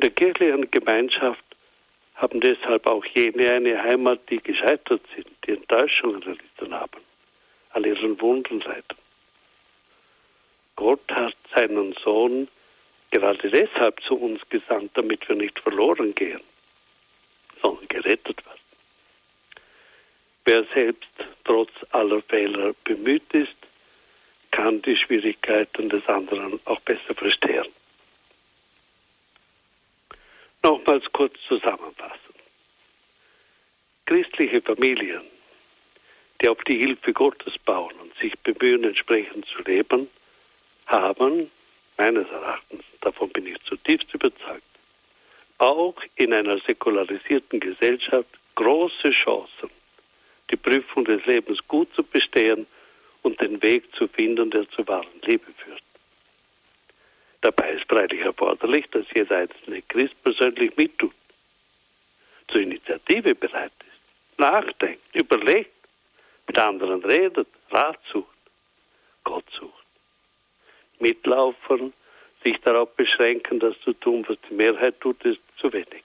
In 0.00 0.08
der 0.08 0.12
kirchlichen 0.12 0.70
Gemeinschaft 0.70 1.44
haben 2.14 2.40
deshalb 2.40 2.86
auch 2.86 3.04
jene 3.04 3.52
eine 3.52 3.82
Heimat, 3.82 4.20
die 4.30 4.38
gescheitert 4.38 5.02
sind, 5.14 5.28
die 5.46 5.50
Enttäuschungen 5.50 6.22
erlitten 6.22 6.72
haben, 6.72 7.02
an 7.74 7.84
ihren 7.84 8.18
Wunden 8.18 8.60
leiden. 8.60 8.96
Gott 10.76 11.02
hat 11.10 11.36
seinen 11.54 11.92
Sohn 12.02 12.48
gerade 13.10 13.50
deshalb 13.50 14.00
zu 14.00 14.14
uns 14.14 14.40
gesandt, 14.48 14.92
damit 14.94 15.28
wir 15.28 15.36
nicht 15.36 15.60
verloren 15.60 16.14
gehen, 16.14 16.40
sondern 17.60 17.86
gerettet 17.88 18.42
werden. 18.46 18.60
Wer 20.46 20.64
selbst 20.72 21.12
trotz 21.44 21.72
aller 21.90 22.22
Fehler 22.22 22.72
bemüht 22.84 23.34
ist, 23.34 23.54
kann 24.50 24.80
die 24.80 24.96
Schwierigkeiten 24.96 25.90
des 25.90 26.08
anderen 26.08 26.58
auch 26.64 26.80
besser 26.80 27.14
verstehen. 27.14 27.66
Nochmals 30.62 31.04
kurz 31.12 31.34
zusammenfassen. 31.48 32.34
Christliche 34.06 34.60
Familien, 34.60 35.22
die 36.40 36.48
auf 36.48 36.62
die 36.64 36.78
Hilfe 36.78 37.12
Gottes 37.12 37.54
bauen 37.64 37.94
und 38.02 38.14
sich 38.16 38.38
bemühen, 38.40 38.84
entsprechend 38.84 39.46
zu 39.46 39.62
leben, 39.62 40.08
haben, 40.86 41.50
meines 41.96 42.28
Erachtens, 42.30 42.82
davon 43.00 43.30
bin 43.30 43.46
ich 43.46 43.62
zutiefst 43.64 44.12
überzeugt, 44.12 44.62
auch 45.58 45.94
in 46.16 46.32
einer 46.32 46.58
säkularisierten 46.58 47.60
Gesellschaft 47.60 48.28
große 48.54 49.10
Chancen, 49.10 49.70
die 50.50 50.56
Prüfung 50.56 51.04
des 51.04 51.24
Lebens 51.26 51.58
gut 51.68 51.88
zu 51.94 52.02
bestehen 52.02 52.66
und 53.22 53.40
den 53.40 53.62
Weg 53.62 53.84
zu 53.94 54.08
finden, 54.08 54.50
der 54.50 54.68
zur 54.70 54.88
wahren 54.88 55.20
Liebe 55.22 55.52
führt. 55.58 55.82
Dabei 57.42 57.72
ist 57.72 57.88
freilich 57.88 58.20
erforderlich, 58.20 58.86
dass 58.90 59.06
jeder 59.14 59.38
einzelne 59.38 59.82
Christ 59.82 60.14
persönlich 60.22 60.76
mittut, 60.76 61.14
zur 62.48 62.60
Initiative 62.60 63.34
bereit 63.34 63.72
ist, 63.80 64.38
nachdenkt, 64.38 65.02
überlegt, 65.14 65.70
mit 66.46 66.58
anderen 66.58 67.02
redet, 67.04 67.48
Rat 67.70 67.98
sucht, 68.12 68.26
Gott 69.24 69.44
sucht. 69.58 69.72
Mitlaufen, 70.98 71.94
sich 72.42 72.58
darauf 72.60 72.94
beschränken, 72.96 73.60
das 73.60 73.78
zu 73.80 73.92
tun, 73.94 74.24
was 74.28 74.36
die 74.48 74.54
Mehrheit 74.54 75.00
tut, 75.00 75.24
ist 75.24 75.40
zu 75.56 75.72
wenig. 75.72 76.02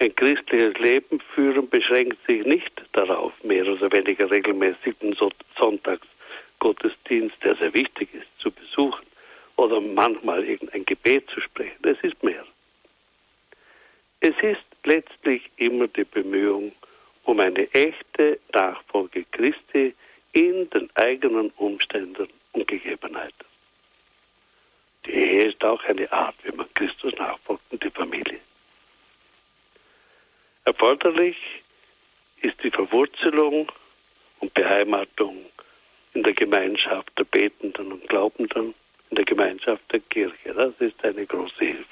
Ein 0.00 0.14
christliches 0.16 0.74
Leben 0.78 1.20
führen 1.34 1.68
beschränkt 1.68 2.18
sich 2.26 2.44
nicht 2.46 2.72
darauf, 2.92 3.32
mehr 3.44 3.66
oder 3.66 3.92
weniger 3.92 4.30
regelmäßig 4.30 4.96
den 4.98 5.14
Sonntagsgottesdienst, 5.58 7.36
der 7.44 7.56
sehr 7.56 7.74
wichtig 7.74 8.08
ist, 8.14 8.28
zu 8.38 8.50
besuchen 8.50 9.09
oder 9.60 9.78
manchmal 9.78 10.42
irgendein 10.42 10.86
Gebet 10.86 11.28
zu 11.28 11.38
sprechen. 11.42 11.84
Es 11.84 11.98
ist 12.02 12.22
mehr. 12.22 12.46
Es 14.20 14.34
ist 14.40 14.64
letztlich 14.84 15.50
immer 15.56 15.86
die 15.86 16.04
Bemühung 16.04 16.72
um 17.24 17.40
eine 17.40 17.70
echte 17.74 18.40
Nachfolge 18.54 19.26
Christi 19.32 19.94
in 20.32 20.70
den 20.70 20.88
eigenen 20.94 21.50
Umständen 21.58 22.28
und 22.52 22.68
Gegebenheiten. 22.68 23.44
Die 25.04 25.12
Ehe 25.12 25.48
ist 25.50 25.62
auch 25.62 25.84
eine 25.84 26.10
Art, 26.10 26.36
wie 26.42 26.56
man 26.56 26.72
Christus 26.72 27.12
nachfolgt 27.18 27.62
und 27.70 27.84
die 27.84 27.90
Familie. 27.90 28.40
Erforderlich 30.64 31.36
ist 32.40 32.56
die 32.62 32.70
Verwurzelung 32.70 33.70
und 34.38 34.54
Beheimatung 34.54 35.44
in 36.14 36.22
der 36.22 36.32
Gemeinschaft 36.32 37.10
der 37.18 37.24
Betenden 37.24 37.92
und 37.92 38.08
Glaubenden, 38.08 38.74
in 39.10 39.16
der 39.16 39.24
Gemeinschaft 39.24 39.82
der 39.92 40.00
Kirche. 40.00 40.54
Das 40.54 40.72
ist 40.78 41.04
eine 41.04 41.26
große 41.26 41.64
Hilfe. 41.64 41.84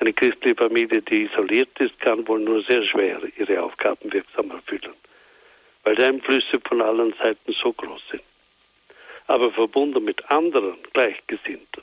Eine 0.00 0.12
christliche 0.12 0.56
Familie, 0.56 1.02
die 1.02 1.24
isoliert 1.24 1.78
ist, 1.78 1.98
kann 2.00 2.26
wohl 2.26 2.40
nur 2.40 2.62
sehr 2.64 2.82
schwer 2.84 3.20
ihre 3.36 3.62
Aufgaben 3.62 4.12
wirksam 4.12 4.50
erfüllen, 4.50 4.94
weil 5.84 5.94
die 5.94 6.04
Einflüsse 6.04 6.58
von 6.66 6.80
allen 6.80 7.12
Seiten 7.22 7.52
so 7.52 7.72
groß 7.72 8.02
sind. 8.10 8.22
Aber 9.26 9.52
verbunden 9.52 10.02
mit 10.02 10.24
anderen 10.30 10.78
Gleichgesinnten, 10.94 11.82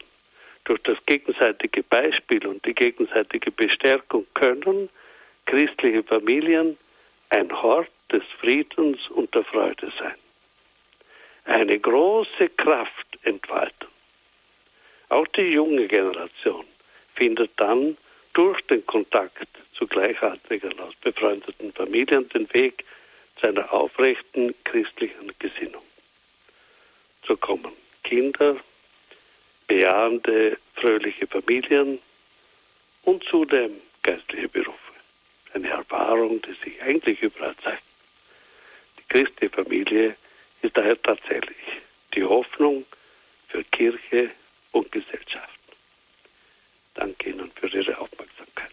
durch 0.66 0.82
das 0.84 0.98
gegenseitige 1.06 1.84
Beispiel 1.84 2.46
und 2.46 2.66
die 2.66 2.74
gegenseitige 2.74 3.52
Bestärkung 3.52 4.26
können 4.34 4.90
christliche 5.46 6.04
Familien 6.04 6.78
ein 7.30 7.52
Hort 7.62 7.92
des 8.12 8.24
Friedens 8.42 9.08
und 9.10 9.34
der 9.34 9.44
Freude 9.46 9.92
sein. 9.98 10.16
Eine 11.48 11.80
große 11.80 12.50
Kraft 12.58 13.08
entfalten. 13.24 13.88
Auch 15.08 15.26
die 15.28 15.54
junge 15.54 15.88
Generation 15.88 16.66
findet 17.16 17.52
dann 17.56 17.96
durch 18.34 18.62
den 18.64 18.86
Kontakt 18.86 19.48
zu 19.74 19.88
Gleichaltrigen 19.88 20.78
aus 20.80 20.94
befreundeten 20.96 21.72
Familien 21.72 22.28
den 22.30 22.54
Weg 22.54 22.84
zu 23.40 23.48
einer 23.48 23.72
aufrechten 23.72 24.54
christlichen 24.66 25.32
Gesinnung. 25.40 25.84
So 27.26 27.38
kommen 27.38 27.72
Kinder, 28.04 28.58
bejahende, 29.68 30.58
fröhliche 30.76 31.28
Familien 31.28 32.00
und 33.04 33.24
zudem 33.24 33.72
geistliche 34.04 34.50
Berufe. 34.50 34.94
Eine 35.54 35.70
Erfahrung, 35.70 36.42
die 36.42 36.54
sich 36.62 36.82
eigentlich 36.82 37.22
überall 37.22 37.56
zeigt. 37.64 37.84
Die 39.00 39.14
christliche 39.14 39.50
Familie 39.54 40.18
ist 40.62 40.76
daher 40.76 41.02
tatsächlich 41.02 41.58
die 42.16 42.24
Hoffnung 42.24 42.86
für 43.48 43.64
Kirche 43.66 44.32
und 44.72 44.92
Gesellschaft. 44.92 45.60
Danke 46.94 47.30
Ihnen 47.30 47.52
für 47.56 47.68
Ihre 47.68 47.98
Aufmerksamkeit. 47.98 48.72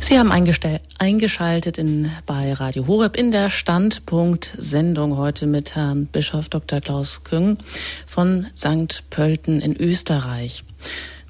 Sie 0.00 0.18
haben 0.18 0.32
eingeschaltet 0.32 1.78
in, 1.78 2.10
bei 2.26 2.52
Radio 2.54 2.88
Horeb 2.88 3.16
in 3.16 3.30
der 3.30 3.48
Standpunkt-Sendung 3.48 5.16
heute 5.16 5.46
mit 5.46 5.76
Herrn 5.76 6.06
Bischof 6.06 6.48
Dr. 6.48 6.80
Klaus 6.80 7.22
Küng 7.22 7.58
von 8.06 8.46
St. 8.56 9.08
Pölten 9.10 9.60
in 9.60 9.76
Österreich 9.76 10.64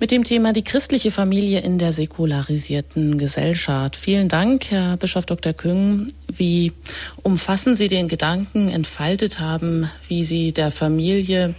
mit 0.01 0.11
dem 0.11 0.25
Thema 0.25 0.55
die 0.55 0.65
christliche 0.65 1.11
Familie 1.11 1.61
in 1.61 1.79
der 1.79 1.93
säkularisierten 1.93 3.19
Gesellschaft. 3.19 3.97
Vielen 3.97 4.31
Dank, 4.31 4.71
Herr 4.71 4.97
Bischof 4.97 5.27
Dr. 5.27 5.53
Küng. 5.53 6.15
Wie 6.27 6.73
umfassend 7.23 7.77
Sie 7.77 7.89
den 7.89 8.09
Gedanken 8.09 8.71
entfaltet 8.71 9.41
haben, 9.41 9.91
wie 10.09 10.25
Sie 10.25 10.53
der 10.53 10.71
Familie 10.71 11.55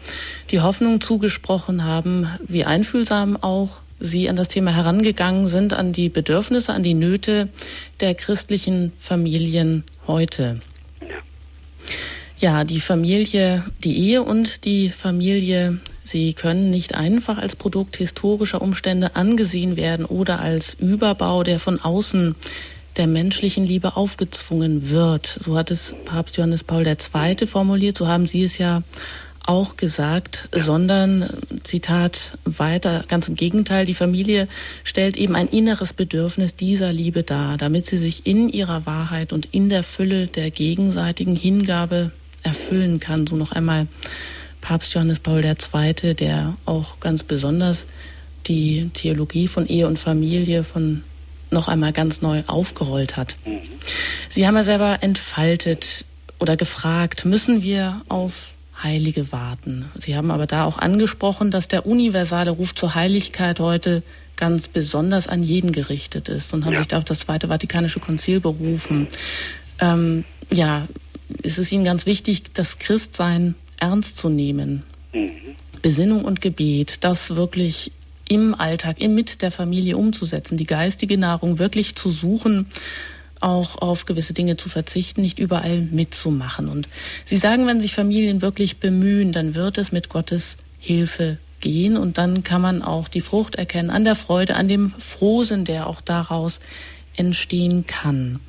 die 0.49 0.59
Hoffnung 0.59 1.01
zugesprochen 1.01 1.83
haben, 1.83 2.27
wie 2.47 2.65
einfühlsam 2.65 3.37
auch 3.37 3.79
Sie 3.99 4.27
an 4.27 4.35
das 4.35 4.47
Thema 4.47 4.75
herangegangen 4.75 5.47
sind, 5.47 5.73
an 5.73 5.93
die 5.93 6.09
Bedürfnisse, 6.09 6.73
an 6.73 6.81
die 6.81 6.95
Nöte 6.95 7.49
der 7.99 8.15
christlichen 8.15 8.91
Familien 8.97 9.83
heute. 10.07 10.59
Ja, 12.41 12.63
die 12.63 12.79
Familie, 12.79 13.63
die 13.83 13.97
Ehe 13.99 14.23
und 14.23 14.65
die 14.65 14.89
Familie 14.89 15.79
Sie 16.03 16.33
können 16.33 16.71
nicht 16.71 16.95
einfach 16.95 17.37
als 17.37 17.55
Produkt 17.55 17.97
historischer 17.97 18.61
Umstände 18.61 19.15
angesehen 19.15 19.77
werden 19.77 20.05
oder 20.05 20.39
als 20.39 20.73
Überbau, 20.73 21.43
der 21.43 21.59
von 21.59 21.79
außen 21.79 22.35
der 22.97 23.05
menschlichen 23.05 23.67
Liebe 23.67 23.95
aufgezwungen 23.95 24.89
wird. 24.89 25.27
So 25.27 25.55
hat 25.55 25.69
es 25.69 25.93
Papst 26.05 26.37
Johannes 26.37 26.63
Paul 26.63 26.85
II. 26.87 27.45
formuliert, 27.45 27.97
so 27.97 28.07
haben 28.07 28.25
Sie 28.25 28.43
es 28.43 28.57
ja 28.57 28.81
auch 29.45 29.77
gesagt, 29.77 30.49
sondern, 30.51 31.29
Zitat 31.63 32.37
weiter, 32.45 33.05
ganz 33.07 33.27
im 33.27 33.35
Gegenteil, 33.35 33.85
die 33.85 33.93
Familie 33.93 34.47
stellt 34.83 35.17
eben 35.17 35.35
ein 35.35 35.47
inneres 35.47 35.93
Bedürfnis 35.93 36.55
dieser 36.55 36.91
Liebe 36.91 37.23
dar, 37.23 37.57
damit 37.57 37.85
sie 37.85 37.97
sich 37.97 38.25
in 38.27 38.49
ihrer 38.49 38.85
Wahrheit 38.85 39.33
und 39.33 39.47
in 39.51 39.69
der 39.69 39.83
Fülle 39.83 40.27
der 40.27 40.51
gegenseitigen 40.51 41.35
Hingabe 41.35 42.11
erfüllen 42.43 42.99
kann. 42.99 43.27
So 43.27 43.35
noch 43.35 43.51
einmal 43.51 43.87
Papst 44.61 44.93
Johannes 44.93 45.19
Paul 45.19 45.43
II., 45.43 46.13
der 46.13 46.55
auch 46.65 46.99
ganz 46.99 47.23
besonders 47.23 47.87
die 48.47 48.89
Theologie 48.93 49.47
von 49.47 49.67
Ehe 49.67 49.87
und 49.87 49.99
Familie 49.99 50.63
von 50.63 51.03
noch 51.49 51.67
einmal 51.67 51.91
ganz 51.91 52.21
neu 52.21 52.43
aufgerollt 52.47 53.17
hat. 53.17 53.35
Mhm. 53.45 53.59
Sie 54.29 54.47
haben 54.47 54.55
ja 54.55 54.63
selber 54.63 54.99
entfaltet 55.01 56.05
oder 56.39 56.55
gefragt, 56.55 57.25
müssen 57.25 57.61
wir 57.61 58.01
auf 58.07 58.53
Heilige 58.81 59.31
warten? 59.31 59.91
Sie 59.95 60.15
haben 60.15 60.31
aber 60.31 60.47
da 60.47 60.65
auch 60.65 60.79
angesprochen, 60.79 61.51
dass 61.51 61.67
der 61.67 61.85
universale 61.85 62.51
Ruf 62.51 62.73
zur 62.73 62.95
Heiligkeit 62.95 63.59
heute 63.59 64.01
ganz 64.37 64.67
besonders 64.67 65.27
an 65.27 65.43
jeden 65.43 65.71
gerichtet 65.71 66.29
ist 66.29 66.53
und 66.53 66.65
haben 66.65 66.73
ja. 66.73 66.79
sich 66.79 66.87
da 66.87 66.97
auf 66.97 67.03
das 67.03 67.19
Zweite 67.19 67.49
Vatikanische 67.49 67.99
Konzil 67.99 68.39
berufen. 68.39 69.07
Ähm, 69.79 70.23
ja, 70.51 70.87
es 71.43 71.57
ist 71.57 71.71
Ihnen 71.71 71.83
ganz 71.83 72.05
wichtig, 72.05 72.53
das 72.53 72.79
Christsein 72.79 73.55
ernst 73.77 74.17
zu 74.17 74.29
nehmen. 74.29 74.83
Mhm. 75.13 75.31
Besinnung 75.81 76.25
und 76.25 76.41
Gebet, 76.41 77.03
das 77.03 77.35
wirklich 77.35 77.91
im 78.29 78.55
Alltag, 78.55 79.01
im 79.01 79.15
mit 79.15 79.41
der 79.41 79.51
Familie 79.51 79.97
umzusetzen, 79.97 80.57
die 80.57 80.65
geistige 80.65 81.17
Nahrung 81.17 81.59
wirklich 81.59 81.95
zu 81.95 82.09
suchen, 82.09 82.67
auch 83.41 83.81
auf 83.81 84.05
gewisse 84.05 84.33
Dinge 84.33 84.55
zu 84.55 84.69
verzichten, 84.69 85.21
nicht 85.21 85.39
überall 85.39 85.81
mitzumachen. 85.81 86.69
Und 86.69 86.87
Sie 87.25 87.37
sagen, 87.37 87.65
wenn 87.65 87.81
sich 87.81 87.93
Familien 87.93 88.41
wirklich 88.41 88.77
bemühen, 88.77 89.31
dann 89.31 89.55
wird 89.55 89.77
es 89.77 89.91
mit 89.91 90.09
Gottes 90.09 90.57
Hilfe 90.79 91.37
gehen 91.59 91.97
und 91.97 92.17
dann 92.17 92.43
kann 92.43 92.61
man 92.61 92.81
auch 92.81 93.07
die 93.07 93.21
Frucht 93.21 93.55
erkennen 93.55 93.89
an 93.89 94.03
der 94.03 94.15
Freude, 94.15 94.55
an 94.55 94.67
dem 94.67 94.89
Frohsinn, 94.89 95.65
der 95.65 95.87
auch 95.87 96.01
daraus 96.01 96.59
entstehen 97.15 97.85
kann. 97.85 98.39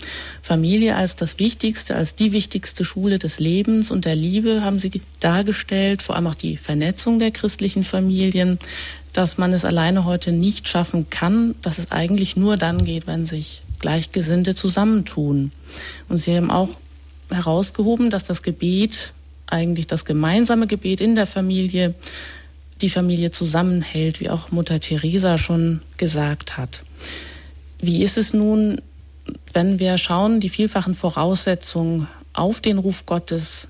Familie 0.41 0.97
als 0.97 1.17
das 1.17 1.39
Wichtigste, 1.39 1.97
als 1.97 2.15
die 2.15 2.33
wichtigste 2.33 2.85
Schule 2.85 3.19
des 3.19 3.41
Lebens 3.41 3.91
und 3.91 4.05
der 4.05 4.15
Liebe 4.15 4.63
haben 4.63 4.79
sie 4.79 5.03
dargestellt, 5.21 6.03
vor 6.03 6.17
allem 6.17 6.27
auch 6.27 6.35
die 6.35 6.57
Vernetzung 6.57 7.19
der 7.19 7.31
christlichen 7.31 7.85
Familien, 7.85 8.59
dass 9.13 9.37
man 9.37 9.53
es 9.53 9.65
alleine 9.65 10.05
heute 10.05 10.33
nicht 10.33 10.69
schaffen 10.69 11.11
kann, 11.11 11.55
dass 11.63 11.79
es 11.79 11.91
eigentlich 11.91 12.37
nur 12.37 12.57
dann 12.57 12.85
geht, 12.85 13.07
wenn 13.07 13.25
sich 13.25 13.63
Gleichgesinnte 13.79 14.55
zusammentun. 14.55 15.53
Und 16.09 16.19
sie 16.19 16.37
haben 16.37 16.51
auch 16.51 16.79
herausgehoben, 17.31 18.11
dass 18.11 18.25
das 18.25 18.43
Gebet, 18.43 19.13
eigentlich 19.47 19.87
das 19.87 20.05
gemeinsame 20.05 20.67
Gebet 20.67 21.01
in 21.01 21.15
der 21.15 21.27
Familie, 21.27 21.95
die 22.81 22.89
Familie 22.89 23.33
zusammenhält, 23.33 24.21
wie 24.21 24.31
auch 24.31 24.51
Mutter 24.51 24.81
Teresa 24.81 25.37
schon 25.37 25.83
gesagt 25.99 26.57
hat. 26.57 26.85
Wie 27.83 28.05
ist 28.05 28.17
es 28.17 28.33
nun, 28.33 28.81
wenn 29.53 29.81
wir 29.81 29.99
schauen, 29.99 30.39
die 30.39 30.49
vielfachen 30.49 30.95
Voraussetzungen 30.95 32.07
auf 32.33 32.61
den 32.61 32.79
Ruf 32.79 33.07
Gottes 33.07 33.69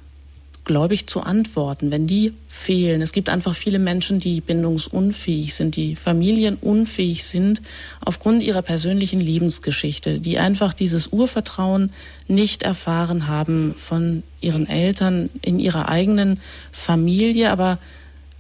gläubig 0.65 1.07
zu 1.07 1.23
antworten, 1.23 1.91
wenn 1.91 2.07
die 2.07 2.35
fehlen. 2.47 3.01
Es 3.01 3.13
gibt 3.13 3.29
einfach 3.29 3.55
viele 3.57 3.79
Menschen, 3.79 4.21
die 4.21 4.41
bindungsunfähig 4.41 5.55
sind, 5.55 5.75
die 5.77 5.97
familienunfähig 5.97 7.25
sind 7.25 7.63
aufgrund 8.05 8.43
ihrer 8.43 8.63
persönlichen 8.63 9.21
Lebensgeschichte, 9.21 10.21
die 10.21 10.39
einfach 10.39 10.73
dieses 10.73 11.09
Urvertrauen 11.09 11.91
nicht 12.29 12.63
erfahren 12.63 13.27
haben 13.27 13.75
von 13.75 14.23
ihren 14.41 14.69
Eltern 14.69 15.31
in 15.41 15.59
ihrer 15.59 15.89
eigenen 15.89 16.39
Familie. 16.71 17.51
Aber 17.51 17.79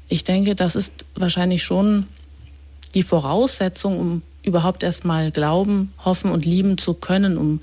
ich 0.09 0.23
denke, 0.23 0.55
das 0.55 0.77
ist 0.77 1.07
wahrscheinlich 1.17 1.65
schon 1.65 2.07
die 2.95 3.03
Voraussetzung, 3.03 3.99
um 3.99 4.23
überhaupt 4.45 4.83
erstmal 4.83 5.31
glauben, 5.31 5.93
hoffen 6.05 6.31
und 6.31 6.45
lieben 6.45 6.79
zu 6.79 6.95
können, 6.95 7.39
um 7.39 7.61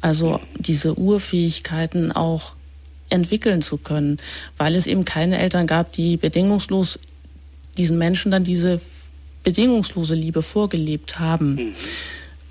also 0.00 0.40
diese 0.58 0.98
Urfähigkeiten 0.98 2.12
auch 2.12 2.54
entwickeln 3.10 3.62
zu 3.62 3.76
können, 3.76 4.18
weil 4.56 4.74
es 4.74 4.86
eben 4.86 5.04
keine 5.04 5.38
Eltern 5.38 5.66
gab, 5.66 5.92
die 5.92 6.16
bedingungslos 6.16 6.98
diesen 7.76 7.98
Menschen 7.98 8.30
dann 8.30 8.44
diese 8.44 8.80
bedingungslose 9.42 10.14
Liebe 10.14 10.42
vorgelebt 10.42 11.18
haben. 11.18 11.54
Mhm. 11.54 11.74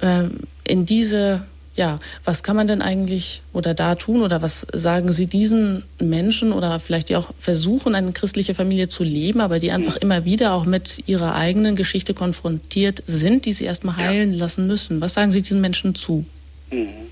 Ähm, 0.02 0.40
in 0.64 0.86
diese 0.86 1.46
ja, 1.82 2.00
was 2.24 2.44
kann 2.44 2.56
man 2.56 2.68
denn 2.68 2.84
eigentlich 2.84 3.42
oder 3.54 3.74
da 3.74 3.96
tun 3.96 4.22
oder 4.22 4.44
was 4.44 4.68
sagen 4.72 5.12
Sie 5.12 5.26
diesen 5.26 5.84
Menschen 6.00 6.54
oder 6.54 6.80
vielleicht 6.80 7.10
die 7.10 7.16
auch 7.16 7.32
versuchen, 7.40 7.96
eine 7.96 8.12
christliche 8.12 8.54
Familie 8.54 8.88
zu 8.88 9.04
leben, 9.04 9.42
aber 9.42 9.58
die 9.58 9.72
einfach 9.72 9.96
mhm. 9.96 10.02
immer 10.04 10.24
wieder 10.24 10.54
auch 10.54 10.66
mit 10.66 11.02
ihrer 11.08 11.34
eigenen 11.34 11.76
Geschichte 11.76 12.14
konfrontiert 12.14 13.02
sind, 13.08 13.48
die 13.48 13.54
sie 13.54 13.66
erstmal 13.66 13.98
heilen 13.98 14.34
ja. 14.34 14.42
lassen 14.42 14.68
müssen? 14.68 15.02
Was 15.02 15.16
sagen 15.16 15.32
Sie 15.32 15.42
diesen 15.42 15.60
Menschen 15.60 15.96
zu? 15.96 16.24
Mhm. 16.70 17.10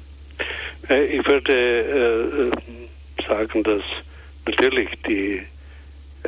Äh, 0.87 1.17
ich 1.17 1.25
würde 1.25 2.51
äh, 2.53 3.23
sagen, 3.27 3.63
dass 3.63 3.81
natürlich 4.45 4.89
die 5.07 5.41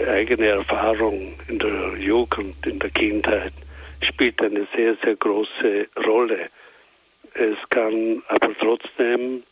eigene 0.08 0.48
Erfahrung 0.48 1.34
in 1.48 1.60
der 1.60 1.96
Jugend, 2.00 2.66
in 2.66 2.80
der 2.80 2.90
Kindheit 2.90 3.54
spielt 4.02 4.42
eine 4.42 4.68
sehr, 4.76 4.98
sehr 5.04 5.16
große 5.16 5.88
Rolle 6.08 6.50
es 7.34 7.58
kann 7.70 8.22
aber 8.28 8.56
trotzdem 8.58 9.44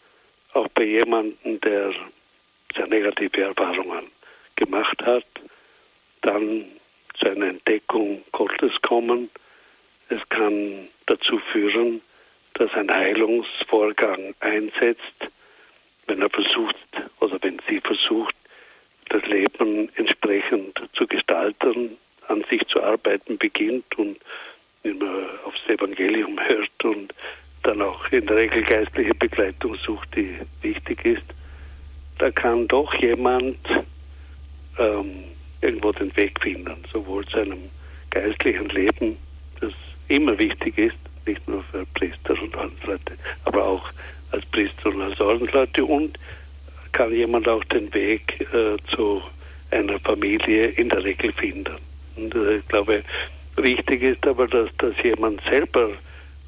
auch 0.53 0.67
bei 0.69 0.83
jemandem, 0.83 1.59
der 1.61 1.93
sehr 2.75 2.87
negative 2.87 3.41
Erfahrungen 3.41 4.07
gemacht 4.55 5.01
hat, 5.03 5.25
dann 6.21 6.65
zu 7.17 7.29
einer 7.29 7.47
Entdeckung 7.47 8.23
Gottes 8.31 8.73
kommen. 8.81 9.29
Es 10.09 10.27
kann 10.29 10.87
dazu 11.05 11.39
führen, 11.51 12.01
dass 12.55 12.73
ein 12.73 12.91
Heilungsvorgang 12.91 14.35
einsetzt, 14.39 15.29
wenn 16.07 16.21
er 16.21 16.29
versucht 16.29 16.75
oder 17.19 17.37
wenn 17.41 17.61
sie 17.67 17.79
versucht, 17.79 18.35
das 19.09 19.23
Leben 19.25 19.89
entsprechend 19.95 20.81
zu 20.93 21.07
gestalten, 21.07 21.97
an 22.27 22.43
sich 22.49 22.65
zu 22.67 22.81
arbeiten 22.81 23.37
beginnt 23.37 23.97
und 23.97 24.19
immer 24.83 25.29
aufs 25.45 25.65
Evangelium 25.67 26.39
hört 26.39 26.85
und 26.85 27.13
dann 27.63 27.81
auch 27.81 28.07
in 28.11 28.25
der 28.25 28.37
Regel 28.37 28.61
geistliche 28.63 29.13
Begleitung 29.15 29.75
sucht, 29.85 30.09
die 30.15 30.37
wichtig 30.61 31.05
ist, 31.05 31.23
da 32.17 32.31
kann 32.31 32.67
doch 32.67 32.93
jemand 32.95 33.57
ähm, 34.77 35.23
irgendwo 35.61 35.91
den 35.91 36.15
Weg 36.15 36.39
finden, 36.41 36.75
sowohl 36.91 37.25
zu 37.27 37.39
einem 37.39 37.69
geistlichen 38.09 38.69
Leben, 38.69 39.17
das 39.59 39.73
immer 40.07 40.37
wichtig 40.37 40.77
ist, 40.77 40.97
nicht 41.25 41.47
nur 41.47 41.63
für 41.63 41.85
Priester 41.93 42.41
und 42.41 42.55
Ordensleute, 42.55 43.13
aber 43.45 43.63
auch 43.63 43.89
als 44.31 44.45
Priester 44.47 44.89
und 44.89 45.01
als 45.01 45.19
Ordensleute 45.19 45.85
und 45.85 46.17
kann 46.91 47.13
jemand 47.13 47.47
auch 47.47 47.63
den 47.65 47.93
Weg 47.93 48.41
äh, 48.53 48.77
zu 48.95 49.21
einer 49.71 49.99
Familie 49.99 50.65
in 50.69 50.89
der 50.89 51.03
Regel 51.03 51.31
finden. 51.33 51.75
Und 52.15 52.33
äh, 52.35 52.57
ich 52.57 52.67
glaube, 52.67 53.03
wichtig 53.57 54.01
ist 54.01 54.25
aber, 54.25 54.47
dass, 54.47 54.69
dass 54.77 54.93
jemand 55.03 55.41
selber 55.49 55.91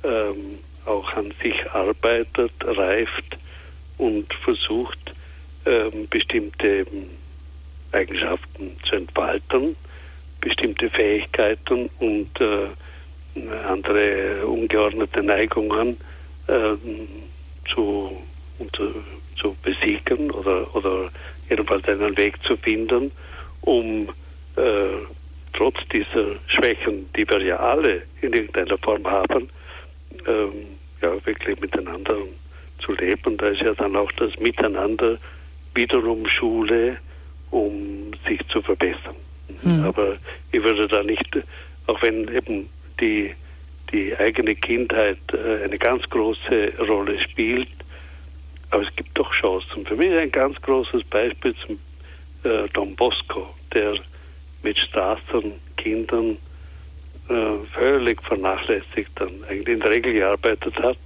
ähm, 0.03 0.59
auch 0.85 1.11
an 1.13 1.33
sich 1.41 1.69
arbeitet, 1.71 2.51
reift 2.63 3.37
und 3.97 4.33
versucht, 4.33 5.13
ähm, 5.65 6.07
bestimmte 6.09 6.85
Eigenschaften 7.91 8.77
zu 8.87 8.95
entfalten, 8.95 9.75
bestimmte 10.39 10.89
Fähigkeiten 10.89 11.89
und 11.99 12.29
äh, 12.39 12.67
andere 13.67 14.45
ungeordnete 14.45 15.23
Neigungen 15.23 15.97
äh, 16.47 16.73
zu, 17.73 18.17
zu, 18.73 18.93
zu 19.39 19.55
besiegen 19.61 20.31
oder, 20.31 20.75
oder 20.75 21.09
jedenfalls 21.49 21.87
einen 21.87 22.17
Weg 22.17 22.41
zu 22.43 22.57
finden, 22.57 23.11
um 23.61 24.09
äh, 24.55 25.05
trotz 25.53 25.77
dieser 25.93 26.35
Schwächen, 26.47 27.09
die 27.15 27.29
wir 27.29 27.41
ja 27.43 27.57
alle 27.57 28.03
in 28.21 28.33
irgendeiner 28.33 28.77
Form 28.79 29.05
haben, 29.05 29.49
ähm, 30.27 30.77
ja, 31.01 31.25
wirklich 31.25 31.59
miteinander 31.59 32.17
zu 32.79 32.93
leben. 32.93 33.37
Da 33.37 33.47
ist 33.49 33.61
ja 33.61 33.73
dann 33.73 33.95
auch 33.95 34.11
das 34.13 34.37
Miteinander 34.39 35.17
wiederum 35.73 36.27
Schule, 36.27 36.97
um 37.49 38.11
sich 38.27 38.45
zu 38.47 38.61
verbessern. 38.61 39.15
Mhm. 39.63 39.83
Aber 39.85 40.17
ich 40.51 40.63
würde 40.63 40.87
da 40.87 41.03
nicht, 41.03 41.29
auch 41.87 42.01
wenn 42.01 42.27
eben 42.33 42.69
die, 42.99 43.33
die 43.91 44.15
eigene 44.17 44.55
Kindheit 44.55 45.17
äh, 45.33 45.63
eine 45.63 45.77
ganz 45.77 46.03
große 46.09 46.73
Rolle 46.79 47.19
spielt, 47.19 47.69
aber 48.69 48.83
es 48.83 48.95
gibt 48.95 49.17
doch 49.17 49.31
Chancen. 49.33 49.85
Für 49.85 49.95
mich 49.95 50.13
ein 50.13 50.31
ganz 50.31 50.59
großes 50.61 51.03
Beispiel 51.05 51.53
zum 51.65 51.79
äh, 52.43 52.67
Don 52.73 52.95
Bosco, 52.95 53.53
der 53.73 53.95
mit 54.63 54.77
Straßenkindern 54.77 56.37
völlig 57.73 58.21
vernachlässigt 58.23 59.11
dann 59.15 59.43
eigentlich 59.49 59.75
in 59.75 59.79
der 59.79 59.91
Regel 59.91 60.13
gearbeitet 60.13 60.75
hat. 60.79 60.97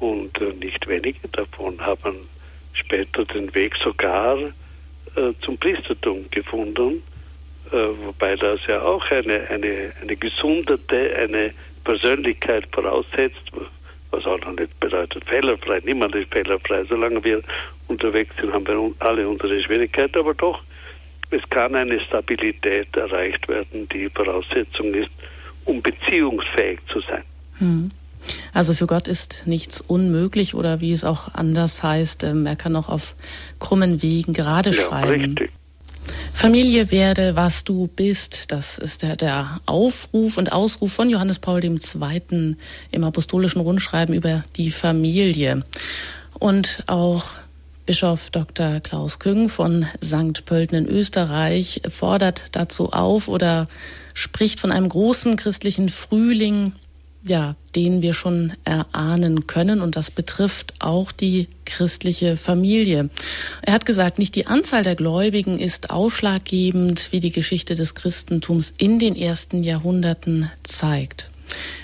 Und 0.00 0.40
äh, 0.40 0.52
nicht 0.52 0.86
wenige 0.86 1.26
davon 1.28 1.80
haben 1.80 2.28
später 2.72 3.24
den 3.24 3.52
Weg 3.54 3.74
sogar 3.82 4.38
äh, 4.38 5.32
zum 5.42 5.58
Priestertum 5.58 6.26
gefunden, 6.30 7.02
äh, 7.72 7.76
wobei 8.04 8.36
das 8.36 8.60
ja 8.66 8.80
auch 8.82 9.04
eine, 9.10 9.48
eine, 9.50 9.92
eine 10.00 10.16
gesundete, 10.16 11.16
eine 11.16 11.52
Persönlichkeit 11.84 12.68
voraussetzt, 12.72 13.50
was 14.10 14.24
auch 14.26 14.40
noch 14.40 14.52
nicht 14.52 14.78
bedeutet 14.80 15.24
fehlerfrei. 15.24 15.80
Niemand 15.84 16.14
ist 16.14 16.32
fehlerfrei. 16.32 16.84
Solange 16.84 17.22
wir 17.24 17.42
unterwegs 17.88 18.34
sind, 18.40 18.52
haben 18.52 18.66
wir 18.66 18.92
alle 19.00 19.28
unsere 19.28 19.60
Schwierigkeiten, 19.62 20.18
aber 20.18 20.34
doch, 20.34 20.62
es 21.30 21.42
kann 21.50 21.74
eine 21.74 22.00
Stabilität 22.00 22.96
erreicht 22.96 23.48
werden, 23.48 23.88
die 23.88 24.08
Voraussetzung 24.08 24.94
ist, 24.94 25.10
um 25.64 25.82
beziehungsfähig 25.82 26.80
zu 26.92 27.00
sein. 27.00 27.22
Hm. 27.58 27.90
Also 28.52 28.74
für 28.74 28.86
Gott 28.86 29.08
ist 29.08 29.46
nichts 29.46 29.80
unmöglich 29.80 30.54
oder 30.54 30.80
wie 30.80 30.92
es 30.92 31.04
auch 31.04 31.34
anders 31.34 31.82
heißt, 31.82 32.24
ähm, 32.24 32.46
er 32.46 32.56
kann 32.56 32.74
auch 32.76 32.88
auf 32.88 33.14
krummen 33.60 34.02
Wegen 34.02 34.32
gerade 34.32 34.70
ja, 34.70 34.76
schreiben. 34.76 35.36
Richtig. 35.36 35.50
Familie 36.32 36.90
werde, 36.90 37.36
was 37.36 37.64
du 37.64 37.88
bist. 37.88 38.52
Das 38.52 38.78
ist 38.78 39.02
der, 39.02 39.16
der 39.16 39.60
Aufruf 39.66 40.38
und 40.38 40.52
Ausruf 40.52 40.92
von 40.92 41.10
Johannes 41.10 41.38
Paul 41.38 41.62
II. 41.64 42.56
im 42.90 43.04
apostolischen 43.04 43.60
Rundschreiben 43.60 44.14
über 44.14 44.44
die 44.56 44.70
Familie. 44.70 45.64
Und 46.38 46.84
auch 46.86 47.24
Bischof 47.88 48.28
Dr. 48.28 48.80
Klaus 48.80 49.18
Küng 49.18 49.48
von 49.48 49.86
St. 50.04 50.44
Pölten 50.44 50.76
in 50.76 50.86
Österreich 50.86 51.80
fordert 51.88 52.54
dazu 52.54 52.92
auf 52.92 53.28
oder 53.28 53.66
spricht 54.12 54.60
von 54.60 54.72
einem 54.72 54.90
großen 54.90 55.38
christlichen 55.38 55.88
Frühling 55.88 56.74
ja, 57.22 57.56
den 57.74 58.02
wir 58.02 58.12
schon 58.12 58.52
erahnen 58.64 59.46
können. 59.46 59.80
Und 59.80 59.96
das 59.96 60.10
betrifft 60.10 60.74
auch 60.80 61.12
die 61.12 61.48
christliche 61.64 62.36
Familie. 62.36 63.08
Er 63.62 63.72
hat 63.72 63.86
gesagt, 63.86 64.18
nicht 64.18 64.34
die 64.34 64.46
Anzahl 64.46 64.82
der 64.82 64.94
Gläubigen 64.94 65.58
ist 65.58 65.88
ausschlaggebend, 65.88 67.10
wie 67.12 67.20
die 67.20 67.32
Geschichte 67.32 67.74
des 67.74 67.94
Christentums 67.94 68.74
in 68.76 68.98
den 68.98 69.16
ersten 69.16 69.62
Jahrhunderten 69.62 70.50
zeigt, 70.62 71.30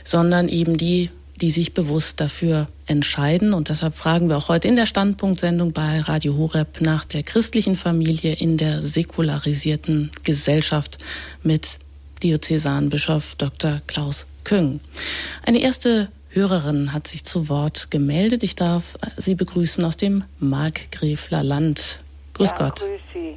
sondern 0.05 0.50
eben 0.50 0.76
die, 0.76 1.09
die 1.41 1.51
sich 1.51 1.74
bewusst 1.74 2.20
dafür 2.20 2.68
entscheiden. 2.87 3.55
Und 3.55 3.68
deshalb 3.68 3.95
fragen 3.95 4.28
wir 4.28 4.37
auch 4.37 4.49
heute 4.49 4.68
in 4.68 4.76
der 4.76 4.87
Standpunktsendung 4.87 5.72
bei 5.72 6.01
Radio 6.01 6.37
Horeb 6.37 6.80
nach 6.80 7.05
der 7.05 7.22
christlichen 7.22 7.76
Familie 7.76 8.35
in 8.35 8.57
der 8.57 8.82
säkularisierten 8.82 10.11
Gesellschaft 10.22 10.99
mit 11.43 11.78
Diözesanbischof 12.22 13.35
Dr. 13.37 13.80
Klaus 13.87 14.26
Küng. 14.45 14.80
Eine 15.45 15.61
erste 15.61 16.09
Hörerin 16.30 16.93
hat 16.93 17.07
sich 17.09 17.24
zu 17.24 17.49
Wort 17.49 17.91
gemeldet. 17.91 18.43
Ich 18.43 18.57
darf 18.57 18.99
Sie 19.16 19.35
begrüßen 19.35 19.85
aus 19.85 19.97
dem 19.97 20.24
Markgräfler 20.39 21.43
Land. 21.43 22.01
Grüß 22.35 22.51
ja, 22.51 22.59
Gott. 22.59 22.80
Grüß 22.80 23.01
Sie. 23.12 23.37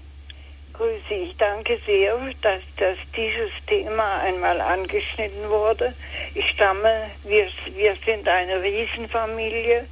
Grüß 0.78 1.01
Sie. 1.09 1.15
Ich 1.15 1.38
danke 1.38 1.80
sehr, 1.88 2.15
dass, 2.41 2.61
dass 2.75 2.97
dieses 3.15 3.49
Thema 3.65 4.21
einmal 4.21 4.61
angeschnitten 4.61 5.49
wurde. 5.49 5.95
Ich 6.36 6.47
stamme, 6.51 7.09
wir, 7.23 7.47
wir 7.73 7.97
sind 8.05 8.28
eine 8.28 8.61
Riesenfamilie, 8.61 9.88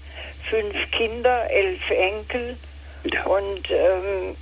fünf 0.48 0.92
Kinder, 0.92 1.50
elf 1.50 1.90
Enkel. 1.90 2.58
Ja. 3.04 3.24
Und 3.26 3.70
ähm, 3.72 4.38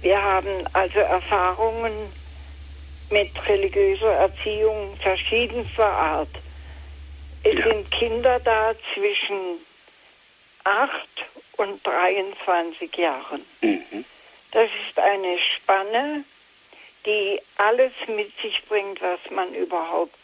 wir 0.00 0.20
haben 0.20 0.66
also 0.72 0.98
Erfahrungen 0.98 2.12
mit 3.10 3.30
religiöser 3.48 4.14
Erziehung 4.14 4.96
verschiedenster 4.96 5.86
Art. 5.86 6.34
Es 7.44 7.54
ja. 7.54 7.68
sind 7.68 7.88
Kinder 7.92 8.40
da 8.40 8.74
zwischen 8.94 9.58
8 10.64 10.90
und 11.58 11.86
23 11.86 12.96
Jahren. 12.96 13.44
Mhm. 13.60 14.04
Das 14.52 14.68
ist 14.88 14.98
eine 14.98 15.38
Spanne, 15.38 16.24
die 17.04 17.40
alles 17.56 17.92
mit 18.06 18.30
sich 18.40 18.62
bringt, 18.66 19.00
was 19.02 19.18
man 19.30 19.52
überhaupt 19.54 20.14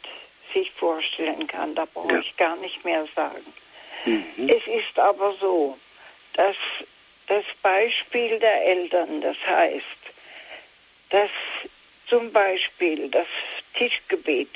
sich 0.53 0.71
vorstellen 0.73 1.47
kann. 1.47 1.75
Da 1.75 1.87
brauche 1.87 2.15
ja. 2.15 2.21
ich 2.21 2.37
gar 2.37 2.57
nicht 2.57 2.85
mehr 2.85 3.07
sagen. 3.15 3.45
Mhm. 4.05 4.49
Es 4.49 4.67
ist 4.67 4.99
aber 4.99 5.35
so, 5.41 5.77
dass 6.35 6.57
das 7.27 7.45
Beispiel 7.63 8.39
der 8.39 8.65
Eltern, 8.65 9.21
das 9.21 9.37
heißt, 9.47 9.85
dass 11.11 11.31
zum 12.07 12.33
Beispiel 12.33 13.09
das 13.09 13.27
Tischgebet. 13.75 14.49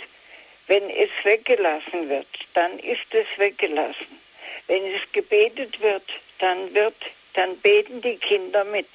Wenn 0.68 0.88
es 0.90 1.10
weggelassen 1.22 2.08
wird, 2.08 2.26
dann 2.54 2.78
ist 2.78 3.12
es 3.12 3.26
weggelassen. 3.36 4.20
Wenn 4.68 4.84
es 4.86 5.00
gebetet 5.12 5.80
wird, 5.80 6.08
dann 6.38 6.72
wird, 6.72 6.94
dann 7.34 7.56
beten 7.58 8.00
die 8.00 8.16
Kinder 8.16 8.64
mit. 8.64 8.86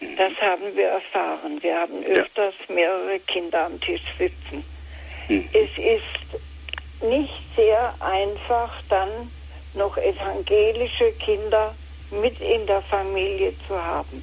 Das 0.00 0.32
haben 0.40 0.76
wir 0.76 0.88
erfahren. 0.88 1.60
Wir 1.60 1.80
haben 1.80 2.04
öfters 2.04 2.54
mehrere 2.68 3.18
Kinder 3.20 3.66
am 3.66 3.80
Tisch 3.80 4.02
sitzen. 4.16 4.64
Mhm. 5.28 5.48
Es 5.52 5.70
ist 5.76 7.02
nicht 7.02 7.40
sehr 7.56 7.94
einfach, 8.00 8.72
dann 8.88 9.08
noch 9.74 9.96
evangelische 9.96 11.12
Kinder 11.12 11.74
mit 12.10 12.40
in 12.40 12.66
der 12.66 12.82
Familie 12.82 13.52
zu 13.66 13.76
haben. 13.76 14.22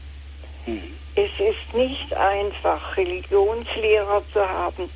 Mhm. 0.65 0.97
Es 1.15 1.31
ist 1.39 1.73
nicht 1.73 2.13
einfach, 2.13 2.97
Religionslehrer 2.97 4.23
zu 4.33 4.47
haben, 4.47 4.89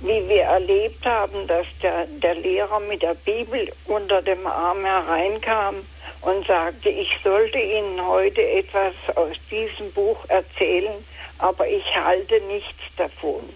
wie 0.00 0.28
wir 0.28 0.42
erlebt 0.42 1.04
haben, 1.04 1.46
dass 1.46 1.66
der, 1.82 2.06
der 2.06 2.34
Lehrer 2.34 2.80
mit 2.80 3.02
der 3.02 3.14
Bibel 3.14 3.70
unter 3.86 4.22
dem 4.22 4.46
Arm 4.46 4.84
hereinkam 4.84 5.76
und 6.22 6.46
sagte, 6.46 6.88
ich 6.88 7.16
sollte 7.22 7.58
Ihnen 7.58 8.04
heute 8.04 8.42
etwas 8.42 8.94
aus 9.14 9.36
diesem 9.50 9.92
Buch 9.92 10.18
erzählen, 10.28 11.04
aber 11.38 11.66
ich 11.66 11.84
halte 11.96 12.40
nichts 12.42 12.82
davon. 12.96 13.48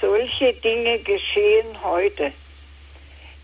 Solche 0.00 0.52
Dinge 0.54 0.98
geschehen 1.00 1.82
heute. 1.82 2.32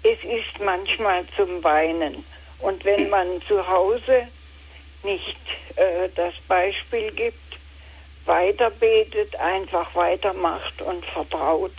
Es 0.03 0.19
ist 0.25 0.59
manchmal 0.61 1.25
zum 1.37 1.63
Weinen. 1.63 2.25
Und 2.61 2.85
wenn 2.85 3.11
man 3.11 3.43
zu 3.47 3.67
Hause 3.67 4.27
nicht 5.03 5.37
äh, 5.77 6.09
das 6.15 6.35
Beispiel 6.49 7.11
gibt, 7.13 7.39
weiterbetet, 8.25 9.35
einfach 9.37 9.95
weitermacht 9.95 10.81
und 10.83 11.05
vertraut, 11.05 11.73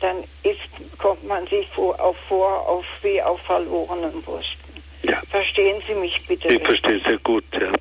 dann 0.00 0.24
ist, 0.42 0.98
kommt 0.98 1.24
man 1.24 1.46
sich 1.46 1.66
vor, 1.68 1.98
auf, 2.00 2.16
vor 2.28 2.68
auf, 2.68 2.84
wie 3.02 3.22
auf 3.22 3.40
verlorenen 3.42 4.22
Brüsten. 4.22 4.65
Ja. 5.08 5.22
Verstehen 5.30 5.80
Sie 5.86 5.94
mich 5.94 6.16
bitte? 6.26 6.48
Ich 6.48 6.62
verstehe 6.62 7.00
sehr 7.06 7.18
gut, 7.18 7.44
ja. 7.52 7.72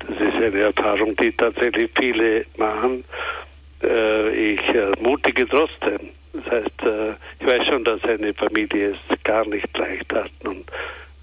Das 0.00 0.10
ist 0.10 0.34
eine 0.34 0.60
Erfahrung, 0.60 1.16
die 1.16 1.32
tatsächlich 1.32 1.90
viele 1.96 2.44
machen. 2.56 3.04
Äh, 3.82 4.54
ich 4.54 4.62
ermutige 4.62 5.48
trotzdem. 5.48 6.10
Das 6.32 6.44
heißt, 6.46 6.82
äh, 6.82 7.12
ich 7.40 7.46
weiß 7.46 7.66
schon, 7.68 7.84
dass 7.84 8.02
eine 8.04 8.34
Familie 8.34 8.90
es 8.90 9.22
gar 9.22 9.46
nicht 9.46 9.66
leicht 9.78 10.12
hat. 10.12 10.30
Und 10.44 10.70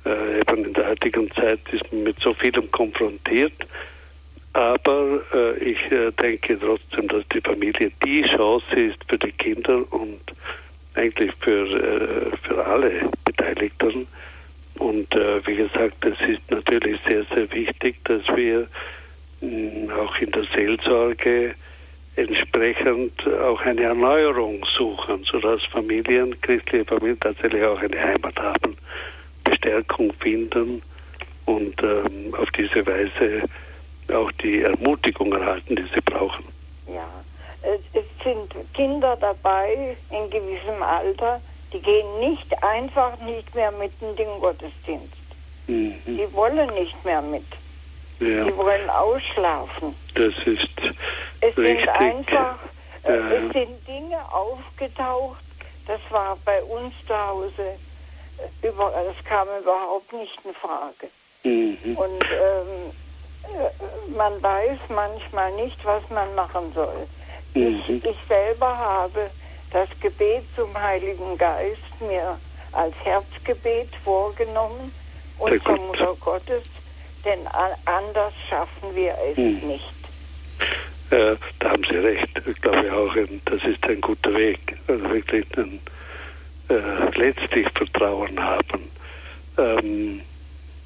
äh, 0.05 0.39
eben 0.39 0.65
in 0.65 0.73
der 0.73 0.89
heutigen 0.89 1.29
Zeit 1.31 1.59
ist 1.71 1.91
man 1.91 2.03
mit 2.03 2.19
so 2.21 2.33
vielem 2.33 2.71
konfrontiert. 2.71 3.53
Aber 4.53 5.21
ich 5.61 5.77
denke 6.19 6.59
trotzdem, 6.59 7.07
dass 7.07 7.23
die 7.29 7.39
Familie 7.39 7.91
die 8.03 8.23
Chance 8.23 8.65
ist 8.75 8.97
für 9.07 9.17
die 9.19 9.31
Kinder 9.33 9.83
und 9.91 10.19
eigentlich 10.95 11.31
für, 11.41 12.31
für 12.41 12.65
alle 12.65 13.11
Beteiligten. 13.25 14.07
Und 14.79 15.13
äh, 15.13 15.45
wie 15.45 15.57
gesagt, 15.57 16.03
es 16.05 16.19
ist 16.27 16.49
natürlich 16.49 16.99
sehr, 17.07 17.25
sehr 17.35 17.51
wichtig, 17.51 17.97
dass 18.05 18.21
wir 18.35 18.67
mh, 19.41 19.93
auch 19.93 20.15
in 20.17 20.31
der 20.31 20.45
Seelsorge 20.55 21.53
entsprechend 22.15 23.13
auch 23.27 23.61
eine 23.61 23.83
Erneuerung 23.83 24.65
suchen, 24.77 25.23
sodass 25.31 25.63
Familien, 25.65 26.39
christliche 26.41 26.85
Familien 26.85 27.19
tatsächlich 27.19 27.63
auch 27.63 27.79
eine 27.79 28.01
Heimat 28.01 28.37
haben, 28.39 28.77
Bestärkung 29.43 30.11
finden 30.19 30.81
und 31.45 31.81
ähm, 31.83 32.33
auf 32.35 32.49
diese 32.51 32.85
Weise 32.85 33.43
auch 34.13 34.31
die 34.43 34.61
Ermutigung 34.61 35.33
erhalten, 35.33 35.75
die 35.75 35.85
sie 35.93 36.01
brauchen. 36.01 36.45
Ja, 36.87 37.07
es 37.63 38.03
sind 38.23 38.53
Kinder 38.73 39.17
dabei 39.19 39.95
in 40.09 40.29
gewissem 40.29 40.81
Alter, 40.81 41.41
die 41.73 41.81
gehen 41.81 42.19
nicht 42.19 42.63
einfach 42.63 43.17
nicht 43.19 43.53
mehr 43.55 43.71
mit 43.71 43.91
in 44.01 44.15
den 44.15 44.39
Gottesdienst. 44.39 45.13
Mhm. 45.67 45.95
Die 46.05 46.33
wollen 46.33 46.73
nicht 46.73 47.03
mehr 47.05 47.21
mit. 47.21 47.45
Ja. 48.19 48.43
Die 48.43 48.57
wollen 48.57 48.89
ausschlafen. 48.89 49.95
Das 50.15 50.33
ist 50.45 50.67
es 51.41 51.57
richtig. 51.57 51.79
sind 51.79 51.89
einfach, 51.89 52.57
äh, 53.03 53.15
ja. 53.15 53.31
es 53.31 53.53
sind 53.53 53.87
Dinge 53.87 54.17
aufgetaucht. 54.33 55.43
Das 55.87 55.99
war 56.09 56.37
bei 56.43 56.61
uns 56.63 56.93
zu 57.07 57.17
Hause 57.17 57.77
über, 58.61 58.91
das 58.93 59.23
kam 59.25 59.47
überhaupt 59.61 60.11
nicht 60.13 60.37
in 60.43 60.53
Frage. 60.53 61.09
Mhm. 61.43 61.97
Und 61.97 62.23
ähm, 62.23 62.91
äh, 63.43 64.17
man 64.17 64.41
weiß 64.41 64.79
manchmal 64.89 65.51
nicht, 65.53 65.83
was 65.85 66.03
man 66.09 66.33
machen 66.35 66.71
soll. 66.73 67.07
Mhm. 67.53 67.81
Ich, 67.87 68.05
ich 68.05 68.17
selber 68.27 68.77
habe 68.77 69.29
das 69.71 69.89
Gebet 69.99 70.43
zum 70.55 70.73
Heiligen 70.79 71.37
Geist 71.37 72.01
mir 72.01 72.37
als 72.71 72.93
Herzgebet 73.03 73.89
vorgenommen 74.03 74.91
und 75.37 75.63
zur 75.63 75.77
Mutter 75.77 76.15
Gottes, 76.19 76.63
denn 77.25 77.47
anders 77.85 78.33
schaffen 78.49 78.95
wir 78.95 79.15
es 79.31 79.37
mhm. 79.37 79.67
nicht. 79.67 79.93
Äh, 81.11 81.35
da 81.59 81.71
haben 81.71 81.83
Sie 81.89 81.97
recht. 81.97 82.41
Ich 82.45 82.61
glaube 82.61 82.93
auch, 82.93 83.15
das 83.45 83.63
ist 83.63 83.87
ein 83.87 83.99
guter 84.01 84.33
Weg. 84.35 84.59
Also 84.87 85.09
wirklich 85.09 85.45
ein, 85.57 85.79
äh, 86.69 87.19
letztlich 87.19 87.67
Vertrauen 87.73 88.39
haben. 88.39 88.91
Ähm, 89.57 90.21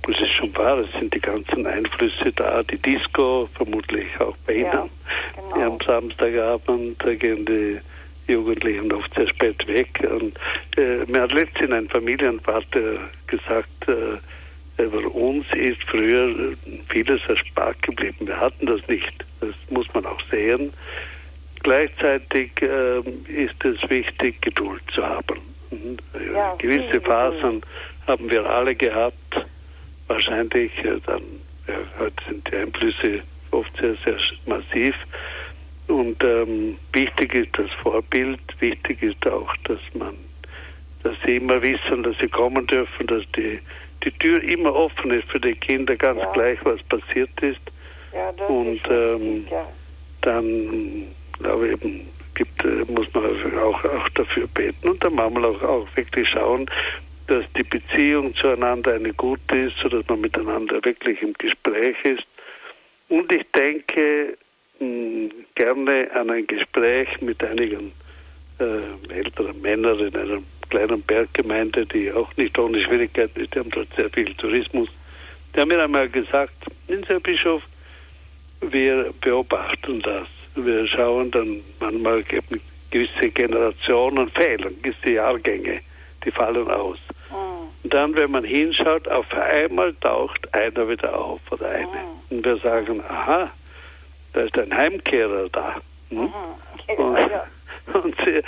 es 0.08 0.22
ist 0.22 0.32
schon 0.32 0.56
wahr, 0.56 0.80
es 0.80 0.92
sind 1.00 1.14
die 1.14 1.20
ganzen 1.20 1.66
Einflüsse 1.66 2.32
da, 2.34 2.64
die 2.64 2.78
Disco, 2.78 3.50
vermutlich 3.56 4.08
auch 4.20 4.36
bei 4.46 4.54
Ihnen. 4.56 4.66
Ja, 4.66 4.88
genau. 5.36 5.56
Die 5.56 5.62
am 5.62 5.78
Samstagabend, 5.86 7.00
gehen 7.20 7.46
die 7.46 7.80
Jugendlichen 8.28 8.92
oft 8.92 9.14
sehr 9.16 9.28
spät 9.28 9.68
weg. 9.68 9.88
Und 10.10 10.38
äh, 10.78 11.06
mir 11.08 11.22
hat 11.22 11.34
letztens 11.34 11.72
ein 11.72 11.90
Familienvater 11.90 12.98
gesagt, 13.28 13.88
äh, 13.88 14.84
über 14.84 15.14
uns 15.14 15.46
ist 15.54 15.84
früher 15.84 16.54
vieles 16.90 17.22
erspart 17.28 17.82
geblieben. 17.84 18.28
Wir 18.28 18.40
hatten 18.40 18.66
das 18.66 18.86
nicht. 18.88 19.14
Das 19.40 19.54
muss 19.70 19.92
man 19.94 20.06
auch 20.06 20.22
sehen. 20.32 20.74
Gleichzeitig 21.62 22.52
äh, 22.62 23.00
ist 23.30 23.64
es 23.64 23.90
wichtig, 23.90 24.42
Geduld 24.42 24.82
zu 24.94 25.06
haben. 25.06 25.40
Mhm. 25.70 25.98
Ja, 26.34 26.56
Gewisse 26.58 27.00
Phasen 27.02 27.62
haben 28.08 28.30
wir 28.30 28.46
alle 28.50 28.76
gehabt 28.76 29.46
wahrscheinlich 30.08 30.72
äh, 30.84 31.00
dann 31.06 31.24
ja, 31.68 31.76
heute 31.98 32.16
sind 32.28 32.50
die 32.52 32.56
Einflüsse 32.56 33.24
oft 33.52 33.76
sehr, 33.78 33.96
sehr 34.04 34.18
massiv. 34.46 34.96
Und 35.88 36.24
ähm, 36.24 36.78
wichtig 36.94 37.34
ist 37.36 37.58
das 37.58 37.70
Vorbild, 37.82 38.40
wichtig 38.60 39.04
ist 39.04 39.28
auch, 39.28 39.54
dass 39.66 39.80
man, 39.94 40.16
dass 41.04 41.16
sie 41.26 41.38
immer 41.38 41.62
wissen, 41.62 42.04
dass 42.04 42.18
sie 42.20 42.30
kommen 42.30 42.66
dürfen, 42.68 43.08
dass 43.08 43.24
die, 43.36 43.60
die 44.04 44.12
Tür 44.12 44.42
immer 44.44 44.74
offen 44.74 45.12
ist 45.12 45.30
für 45.30 45.40
die 45.40 45.56
Kinder, 45.56 45.96
ganz 45.96 46.20
ja. 46.20 46.32
gleich, 46.32 46.60
was 46.64 46.82
passiert 46.84 47.30
ist. 47.42 47.62
Ja, 48.14 48.32
das 48.32 48.50
Und 48.50 48.76
ist 48.76 48.90
ähm, 48.90 49.48
ja. 49.50 49.68
dann, 50.22 51.08
glaube 51.40 51.68
ich, 51.68 51.74
eben 51.74 52.08
gibt, 52.36 52.64
äh, 52.64 52.84
muss 52.92 53.08
man 53.14 53.26
auch, 53.60 53.84
auch 53.84 54.10
dafür 54.10 54.48
beten 54.48 54.90
und 54.90 55.04
dann 55.04 55.16
manchmal 55.16 55.46
auch, 55.46 55.62
auch 55.62 55.88
wirklich 55.96 56.28
schauen, 56.30 56.70
dass 57.28 57.46
die 57.58 57.64
Beziehung 57.64 58.36
zueinander 58.36 58.94
eine 58.94 59.14
gute 59.14 59.58
ist, 59.58 59.78
sodass 59.82 60.08
man 60.08 60.22
miteinander 60.22 60.84
wirklich 60.84 61.22
im 61.22 61.34
Gespräch 61.34 61.96
ist. 62.04 62.24
Und 63.10 63.32
ich 63.32 63.46
denke 63.52 64.38
hm, 64.84 65.32
gerne 65.56 66.10
an 66.14 66.30
ein 66.30 66.48
Gespräch 66.48 67.22
mit 67.22 67.44
einigen 67.44 67.92
äh, 68.60 69.14
älteren 69.14 69.62
Männern 69.62 70.00
in 70.00 70.16
einer 70.16 70.42
kleinen 70.70 71.02
Berggemeinde, 71.02 71.86
die 71.86 72.12
auch 72.12 72.36
nicht 72.38 72.58
ohne 72.58 72.84
Schwierigkeiten 72.84 73.40
ist, 73.42 73.54
die 73.54 73.60
haben 73.60 73.70
dort 73.72 73.90
sehr 73.98 74.10
viel 74.10 74.34
Tourismus. 74.36 74.90
Die 75.56 75.60
haben 75.60 75.70
mir 75.70 75.84
einmal 75.84 76.10
gesagt, 76.10 76.54
Herr 76.88 77.20
Bischof, 77.20 77.62
wir 78.62 79.14
beobachten 79.22 80.02
das. 80.02 80.28
Wir 80.56 80.88
schauen 80.88 81.32
dann 81.32 81.62
manchmal 81.80 82.24
gewisse 82.92 83.30
Generationen 83.30 84.30
fehlen, 84.30 84.82
gewisse 84.82 85.12
Jahrgänge 85.12 85.82
die 86.26 86.32
fallen 86.32 86.70
aus. 86.70 86.98
Mhm. 87.30 87.68
Und 87.84 87.94
dann, 87.94 88.16
wenn 88.16 88.32
man 88.32 88.44
hinschaut, 88.44 89.08
auf 89.08 89.26
einmal 89.34 89.94
taucht 89.96 90.54
einer 90.54 90.88
wieder 90.88 91.18
auf 91.18 91.42
oder 91.52 91.70
eine. 91.70 91.88
Mhm. 91.88 92.38
Und 92.38 92.46
wir 92.46 92.58
sagen, 92.58 93.02
aha, 93.08 93.52
da 94.34 94.42
ist 94.42 94.58
ein 94.58 94.76
Heimkehrer 94.76 95.50
da. 95.50 95.82
Hm? 96.10 96.34
Und, 96.98 97.18
und 98.04 98.16
sie, 98.26 98.42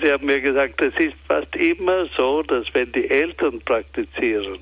sie 0.00 0.12
haben 0.12 0.26
mir 0.26 0.40
gesagt, 0.40 0.82
es 0.82 0.94
ist 0.96 1.16
fast 1.26 1.54
immer 1.56 2.06
so, 2.16 2.42
dass 2.42 2.66
wenn 2.72 2.90
die 2.92 3.08
Eltern 3.10 3.60
praktizieren, 3.60 4.58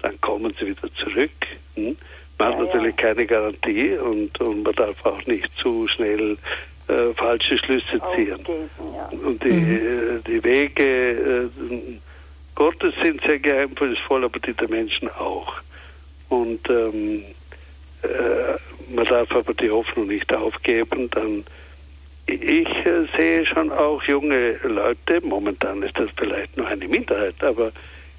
dann 0.00 0.20
kommen 0.20 0.54
sie 0.58 0.68
wieder 0.68 0.92
zurück. 0.94 1.30
Hm? 1.74 1.96
Man 2.38 2.48
hat 2.48 2.58
ja, 2.58 2.64
natürlich 2.64 2.96
ja. 2.98 3.08
keine 3.08 3.26
Garantie 3.26 3.92
und, 3.94 4.40
und 4.40 4.62
man 4.62 4.74
darf 4.74 5.04
auch 5.04 5.24
nicht 5.26 5.48
zu 5.60 5.86
schnell 5.88 6.36
äh, 6.88 7.14
falsche 7.14 7.58
Schlüsse 7.58 8.00
ziehen. 8.14 8.44
Ja. 8.94 9.08
Und 9.24 9.42
die, 9.44 9.52
mhm. 9.52 10.18
Äh, 10.18 10.22
die 10.26 10.42
Wege 10.42 11.50
äh, 11.56 11.98
Gottes 12.54 12.94
sind 13.02 13.20
sehr 13.22 13.38
geheimnisvoll, 13.38 14.24
aber 14.24 14.38
die 14.40 14.52
der 14.52 14.68
Menschen 14.68 15.08
auch. 15.10 15.54
Und 16.28 16.68
ähm, 16.68 17.22
äh, 17.22 17.41
man 18.88 19.04
darf 19.06 19.30
aber 19.32 19.54
die 19.54 19.70
Hoffnung 19.70 20.08
nicht 20.08 20.32
aufgeben. 20.32 21.08
Dann 21.10 21.44
ich 22.26 22.68
äh, 22.86 23.06
sehe 23.18 23.44
schon 23.46 23.72
auch 23.72 24.02
junge 24.04 24.52
Leute, 24.62 25.20
momentan 25.22 25.82
ist 25.82 25.98
das 25.98 26.08
vielleicht 26.16 26.56
noch 26.56 26.66
eine 26.66 26.86
Minderheit, 26.86 27.42
aber 27.42 27.72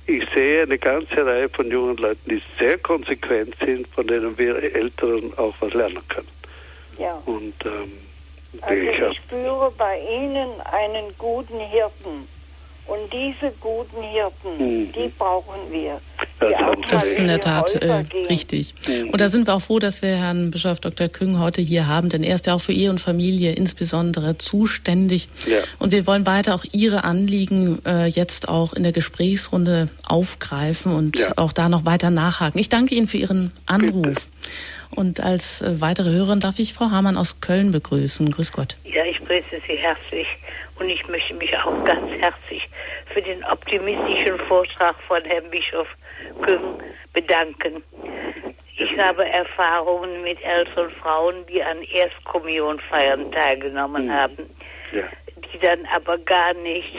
ich 0.05 0.23
sehe 0.36 0.63
eine 0.63 0.77
ganze 0.77 1.25
Reihe 1.25 1.47
von 1.49 1.71
jungen 1.71 1.97
Leuten, 1.97 2.29
die 2.29 2.41
sehr 2.59 2.77
konsequent 2.79 3.55
sind, 3.65 3.88
von 3.89 4.05
denen 4.05 4.38
wir 4.38 4.61
Älteren 4.75 5.36
auch 5.38 5.55
was 5.61 5.73
lernen 5.73 6.05
können. 6.09 6.27
Ja. 6.97 7.21
Und 7.25 7.53
ähm, 7.65 7.93
also 8.61 8.81
ich 8.81 9.17
spüre 9.17 9.71
bei 9.77 9.99
Ihnen 9.99 10.49
einen 10.71 11.13
guten 11.17 11.59
Hirten. 11.59 12.27
Und 12.86 13.13
diese 13.13 13.53
guten 13.61 14.03
Hirten, 14.03 14.57
mhm. 14.57 14.91
die 14.91 15.07
brauchen 15.17 15.71
wir. 15.71 16.01
Das 16.89 17.05
ist 17.05 17.19
in 17.19 17.27
der 17.27 17.39
Tat 17.39 17.75
äh, 17.75 18.03
richtig. 18.29 18.73
Mhm. 18.88 19.09
Und 19.09 19.21
da 19.21 19.29
sind 19.29 19.47
wir 19.47 19.55
auch 19.55 19.61
froh, 19.61 19.79
dass 19.79 20.01
wir 20.01 20.09
Herrn 20.09 20.51
Bischof 20.51 20.79
Dr. 20.79 21.07
Küng 21.07 21.39
heute 21.39 21.61
hier 21.61 21.88
haben, 21.88 22.09
denn 22.09 22.23
er 22.23 22.36
ist 22.36 22.47
ja 22.47 22.53
auch 22.53 22.61
für 22.61 22.73
Ehe 22.73 22.89
und 22.89 22.99
Familie 22.99 23.53
insbesondere 23.53 24.38
zuständig. 24.38 25.29
Ja. 25.45 25.59
Und 25.79 25.91
wir 25.91 26.05
wollen 26.05 26.25
weiter 26.25 26.55
auch 26.55 26.65
Ihre 26.71 27.03
Anliegen 27.03 27.79
äh, 27.86 28.05
jetzt 28.05 28.49
auch 28.49 28.73
in 28.73 28.84
der 28.84 28.91
Gesprächsrunde 28.91 29.89
aufgreifen 30.05 30.93
und 30.93 31.17
ja. 31.17 31.34
auch 31.38 31.53
da 31.53 31.69
noch 31.69 31.86
weiter 31.86 32.09
nachhaken. 32.09 32.59
Ich 32.59 32.69
danke 32.69 32.95
Ihnen 32.95 33.07
für 33.07 33.17
Ihren 33.17 33.51
Anruf. 33.65 34.03
Bitte. 34.03 34.21
Und 34.95 35.21
als 35.21 35.61
äh, 35.61 35.81
weitere 35.81 36.11
Hörerin 36.11 36.39
darf 36.39 36.59
ich 36.59 36.73
Frau 36.73 36.91
Hamann 36.91 37.17
aus 37.17 37.41
Köln 37.41 37.71
begrüßen. 37.71 38.29
Grüß 38.31 38.51
Gott. 38.51 38.77
Ja, 38.84 39.03
ich 39.05 39.17
grüße 39.17 39.61
Sie 39.67 39.75
herzlich 39.75 40.27
und 40.84 40.89
ich 40.89 41.07
möchte 41.07 41.34
mich 41.36 41.57
auch 41.59 41.84
ganz 41.86 42.11
herzlich 42.19 42.67
für 43.13 43.21
den 43.21 43.41
optimistischen 43.45 44.38
Vortrag 44.49 44.95
von 45.07 45.23
Herrn 45.23 45.49
Bischof 45.49 45.88
Küng 46.41 46.84
bedanken. 47.13 47.81
Ich 48.77 48.99
habe 48.99 49.25
Erfahrungen 49.25 50.23
mit 50.23 50.43
älteren 50.43 50.91
Frauen, 51.01 51.45
die 51.47 51.63
an 51.63 51.81
Erstkommunionfeiern 51.84 53.31
teilgenommen 53.31 54.07
mhm. 54.07 54.11
haben, 54.11 54.49
ja. 54.91 55.03
die 55.38 55.59
dann 55.59 55.86
aber 55.86 56.17
gar 56.17 56.53
nicht, 56.53 56.93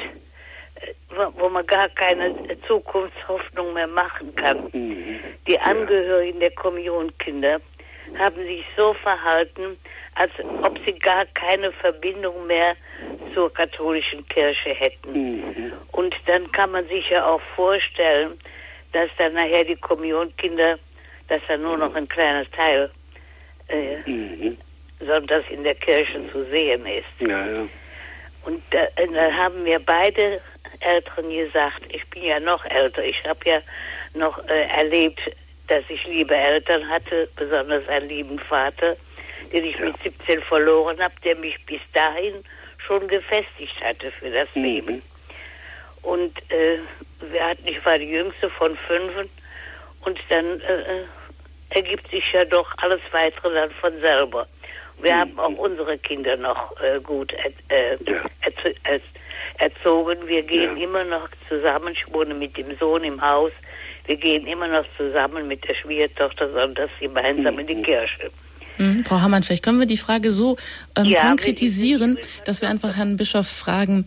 wo 1.37 1.49
man 1.51 1.67
gar 1.67 1.91
keine 1.91 2.35
Zukunftshoffnung 2.67 3.75
mehr 3.75 3.89
machen 3.89 4.35
kann. 4.37 4.71
Mhm. 4.73 5.21
Die 5.47 5.61
Angehörigen 5.61 6.41
der 6.41 6.53
Kommunionkinder 6.53 7.61
haben 8.19 8.37
sich 8.37 8.65
so 8.77 8.95
verhalten, 8.95 9.79
als 10.15 10.33
ob 10.63 10.79
sie 10.85 10.99
gar 10.99 11.27
keine 11.35 11.73
Verbindung 11.73 12.47
mehr 12.47 12.77
zur 13.35 13.53
katholischen 13.53 14.27
Kirche 14.29 14.71
hätten. 14.71 15.13
Mhm. 15.13 15.73
Und 15.93 16.15
dann 16.27 16.51
kann 16.53 16.71
man 16.71 16.87
sich 16.89 17.09
ja 17.11 17.27
auch 17.27 17.41
vorstellen, 17.57 18.39
dass 18.93 19.11
dann 19.19 19.35
nachher 19.35 19.65
die 19.65 19.77
Kommunionkinder, 19.77 20.79
dass 21.29 21.43
da 21.49 21.57
nur 21.57 21.77
noch 21.77 21.95
ein 21.95 22.09
kleiner 22.09 22.49
Teil 22.53 22.91
äh, 23.69 24.09
mhm. 24.09 24.57
sonntags 25.01 25.49
in 25.51 25.65
der 25.65 25.75
Kirche 25.75 26.21
zu 26.31 26.45
sehen 26.47 26.87
ist. 26.87 27.29
Ja, 27.29 27.47
ja. 27.47 27.69
Und 28.45 28.63
da, 28.71 28.87
da 28.97 29.33
haben 29.33 29.65
wir 29.65 29.79
beide 29.81 30.41
Eltern 30.81 31.31
gesagt, 31.31 31.83
ich 31.89 32.09
bin 32.11 32.25
ja 32.25 32.39
noch 32.41 32.65
älter, 32.67 33.03
ich 33.03 33.17
habe 33.27 33.41
ja 33.47 33.61
noch 34.15 34.39
äh, 34.49 34.69
erlebt, 34.69 35.21
dass 35.69 35.85
ich 35.89 36.05
liebe 36.07 36.35
Eltern 36.35 36.89
hatte, 36.89 37.29
besonders 37.37 37.87
einen 37.89 38.09
lieben 38.09 38.39
Vater, 38.39 38.97
den 39.53 39.65
ich 39.65 39.79
ja. 39.79 39.87
mit 39.87 39.97
17 40.03 40.43
verloren 40.43 41.01
habe, 41.01 41.15
der 41.25 41.37
mich 41.37 41.57
bis 41.67 41.81
dahin 41.93 42.45
schon 42.79 43.07
gefestigt 43.09 43.81
hatte 43.83 44.11
für 44.13 44.31
das 44.31 44.49
mhm. 44.55 44.63
Leben. 44.63 45.03
Und 46.03 46.39
äh, 46.51 46.79
wir 47.33 47.47
hatten, 47.47 47.67
ich 47.67 47.85
war 47.85 47.99
die 47.99 48.11
jüngste 48.11 48.51
von 48.51 48.77
fünf 48.87 49.13
und 50.05 50.19
dann 50.29 50.61
äh, 50.61 51.01
äh, 51.01 51.05
ergibt 51.71 52.11
sich 52.11 52.31
ja 52.33 52.45
doch 52.45 52.71
alles 52.79 53.01
weitere 53.13 53.55
dann 53.55 53.71
von 53.71 53.99
selber. 54.01 54.47
Wir 55.01 55.15
mhm. 55.15 55.19
haben 55.19 55.41
auch 55.41 55.59
unsere 55.59 55.99
Kinder 55.99 56.37
noch 56.37 56.79
äh, 56.81 57.01
gut 57.01 57.33
er, 57.33 57.93
äh, 57.93 57.99
ja. 58.07 58.23
erz 58.85 59.03
erzogen. 59.59 60.27
Wir 60.27 60.43
gehen 60.43 60.77
ja. 60.77 60.85
immer 60.85 61.05
noch 61.05 61.29
zusammen. 61.49 61.95
Ich 61.95 62.13
wohne 62.13 62.35
mit 62.35 62.57
dem 62.57 62.77
Sohn 62.79 63.05
im 63.05 63.21
Haus. 63.21 63.53
Wir 64.07 64.17
gehen 64.17 64.47
immer 64.47 64.69
noch 64.69 64.85
zusammen 64.97 65.49
mit 65.49 65.67
der 65.67 65.75
Schwiegertochter 65.75 66.53
sonntags 66.53 66.93
gemeinsam 67.01 67.55
mhm. 67.55 67.61
in 67.61 67.67
die 67.67 67.83
Kirche. 67.83 68.31
Mhm. 68.79 69.05
Frau 69.05 69.21
Hammann, 69.21 69.43
vielleicht 69.43 69.65
können 69.65 69.79
wir 69.79 69.87
die 69.87 69.97
Frage 69.97 70.33
so 70.33 70.57
ähm, 70.97 71.05
ja, 71.05 71.23
konkretisieren, 71.23 72.19
dass 72.45 72.61
wir 72.61 72.69
einfach 72.69 72.97
Herrn 72.97 73.17
Bischof 73.17 73.47
fragen, 73.47 74.07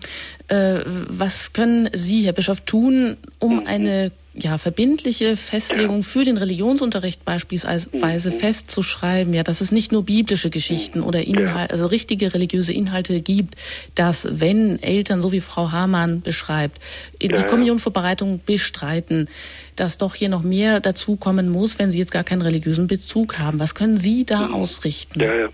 äh, 0.49 0.81
was 0.85 1.53
können 1.53 1.89
Sie, 1.93 2.25
Herr 2.25 2.33
Bischof, 2.33 2.61
tun, 2.61 3.17
um 3.39 3.61
mhm. 3.61 3.67
eine 3.67 4.11
ja, 4.39 4.57
verbindliche 4.57 5.35
Festlegung 5.35 6.03
für 6.03 6.23
den 6.23 6.37
Religionsunterricht 6.37 7.25
beispielsweise 7.25 8.29
mhm. 8.29 8.33
festzuschreiben, 8.33 9.33
ja, 9.33 9.43
dass 9.43 9.61
es 9.61 9.71
nicht 9.71 9.91
nur 9.91 10.05
biblische 10.05 10.49
Geschichten 10.49 11.01
oder 11.01 11.25
Inhalte, 11.25 11.73
also 11.73 11.87
richtige 11.87 12.33
religiöse 12.33 12.73
Inhalte 12.73 13.21
gibt, 13.21 13.55
dass 13.95 14.27
wenn 14.39 14.81
Eltern, 14.81 15.21
so 15.21 15.31
wie 15.31 15.41
Frau 15.41 15.71
Hamann 15.71 16.21
beschreibt, 16.21 16.79
die 17.21 17.29
Kommunionvorbereitung 17.29 18.41
bestreiten, 18.45 19.27
dass 19.75 19.97
doch 19.97 20.15
hier 20.15 20.29
noch 20.29 20.43
mehr 20.43 20.79
dazukommen 20.79 21.49
muss, 21.49 21.79
wenn 21.79 21.91
Sie 21.91 21.99
jetzt 21.99 22.11
gar 22.11 22.23
keinen 22.23 22.41
religiösen 22.41 22.87
Bezug 22.87 23.39
haben. 23.39 23.59
Was 23.59 23.75
können 23.75 23.97
Sie 23.97 24.25
da 24.25 24.47
mhm. 24.47 24.53
ausrichten? 24.53 25.19
Ja, 25.19 25.33
ja. 25.33 25.49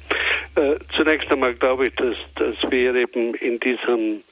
Äh, 0.56 0.78
zunächst 0.96 1.32
einmal 1.32 1.56
glaube 1.56 1.88
ich, 1.88 1.96
dass, 1.96 2.16
dass 2.36 2.72
wir 2.72 2.96
eben 2.96 3.34
in 3.36 3.60
diesem 3.60 4.24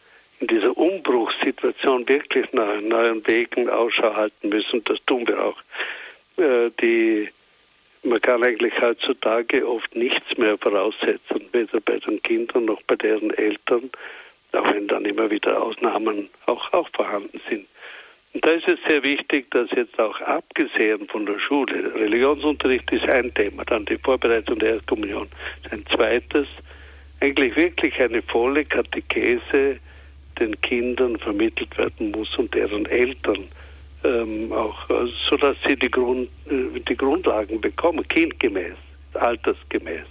in 0.42 0.48
dieser 0.48 0.76
Umbruchssituation 0.76 2.08
wirklich 2.10 2.52
nach 2.52 2.82
neuen 2.82 3.26
Wegen 3.28 3.70
Ausschau 3.70 4.16
halten 4.16 4.50
müssen. 4.50 4.84
Das 4.86 4.98
tun 5.06 5.28
wir 5.28 5.44
auch. 5.44 5.58
Äh, 6.38 6.72
die, 6.82 7.30
man 8.04 8.20
kann 8.22 8.44
eigentlich 8.44 8.74
heutzutage 8.82 9.68
oft 9.68 9.96
nichts 9.96 10.38
mehr 10.38 10.58
voraussetzen, 10.58 11.46
weder 11.52 11.80
bei 11.82 12.00
den 12.00 12.22
Kindern 12.24 12.66
noch 12.66 12.82
bei 12.84 12.96
deren 12.96 13.32
Eltern, 13.32 13.92
auch 14.54 14.74
wenn 14.74 14.88
dann 14.88 15.06
immer 15.06 15.30
wieder 15.30 15.62
Ausnahmen 15.62 16.30
auch, 16.48 16.74
auch 16.74 16.90
vorhanden 16.94 17.40
sind. 17.48 17.68
Und 18.34 18.46
da 18.46 18.52
ist 18.52 18.68
es 18.68 18.80
sehr 18.88 19.04
wichtig, 19.04 19.52
dass 19.52 19.70
jetzt 19.72 20.00
auch 20.00 20.20
abgesehen 20.22 21.08
von 21.10 21.26
der 21.26 21.38
Schule, 21.38 21.94
Religionsunterricht 21.94 22.92
ist 22.92 23.04
ein 23.10 23.34
Thema, 23.34 23.64
dann 23.66 23.86
die 23.86 23.98
Vorbereitung 23.98 24.58
der 24.58 24.76
Erstkommunion 24.76 25.28
ist 25.64 25.72
ein 25.72 25.86
zweites, 25.88 26.48
eigentlich 27.20 27.56
wirklich 27.56 28.02
eine 28.02 28.24
volle 28.24 28.66
Katechese 28.66 29.80
den 30.42 30.60
Kindern 30.62 31.18
vermittelt 31.20 31.78
werden 31.78 32.12
muss 32.12 32.38
und 32.38 32.54
deren 32.54 32.86
Eltern 32.88 33.48
ähm, 34.04 34.52
auch, 34.52 34.90
äh, 34.90 35.08
so 35.30 35.38
dass 35.38 35.56
sie 35.68 35.76
die, 35.76 35.92
Grund, 35.92 36.30
äh, 36.50 36.80
die 36.80 36.98
Grundlagen 36.98 37.62
bekommen, 37.62 38.06
kindgemäß, 38.08 38.76
altersgemäß. 39.14 40.08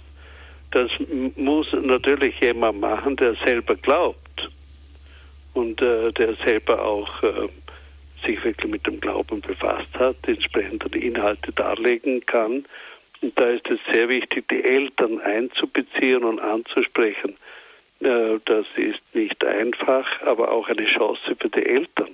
Das 0.71 0.89
muss 1.35 1.67
natürlich 1.73 2.39
jemand 2.39 2.79
machen, 2.79 3.17
der 3.17 3.35
selber 3.45 3.75
glaubt 3.75 4.49
und 5.53 5.81
äh, 5.81 6.13
der 6.13 6.35
selber 6.45 6.81
auch 6.83 7.21
äh, 7.23 7.49
sich 8.25 8.43
wirklich 8.43 8.71
mit 8.71 8.87
dem 8.87 8.99
Glauben 9.01 9.41
befasst 9.41 9.93
hat, 9.95 10.15
entsprechend 10.27 10.83
die 10.93 11.05
Inhalte 11.07 11.51
darlegen 11.51 12.25
kann. 12.25 12.65
Und 13.21 13.37
da 13.39 13.49
ist 13.49 13.69
es 13.69 13.79
sehr 13.91 14.07
wichtig, 14.07 14.47
die 14.49 14.63
Eltern 14.63 15.19
einzubeziehen 15.19 16.23
und 16.23 16.39
anzusprechen. 16.39 17.35
Äh, 18.01 18.39
das 18.45 18.65
ist 18.77 19.01
nicht 19.13 19.43
einfach, 19.45 20.05
aber 20.21 20.51
auch 20.51 20.67
eine 20.67 20.85
Chance 20.85 21.35
für 21.39 21.49
die 21.49 21.65
Eltern. 21.65 22.09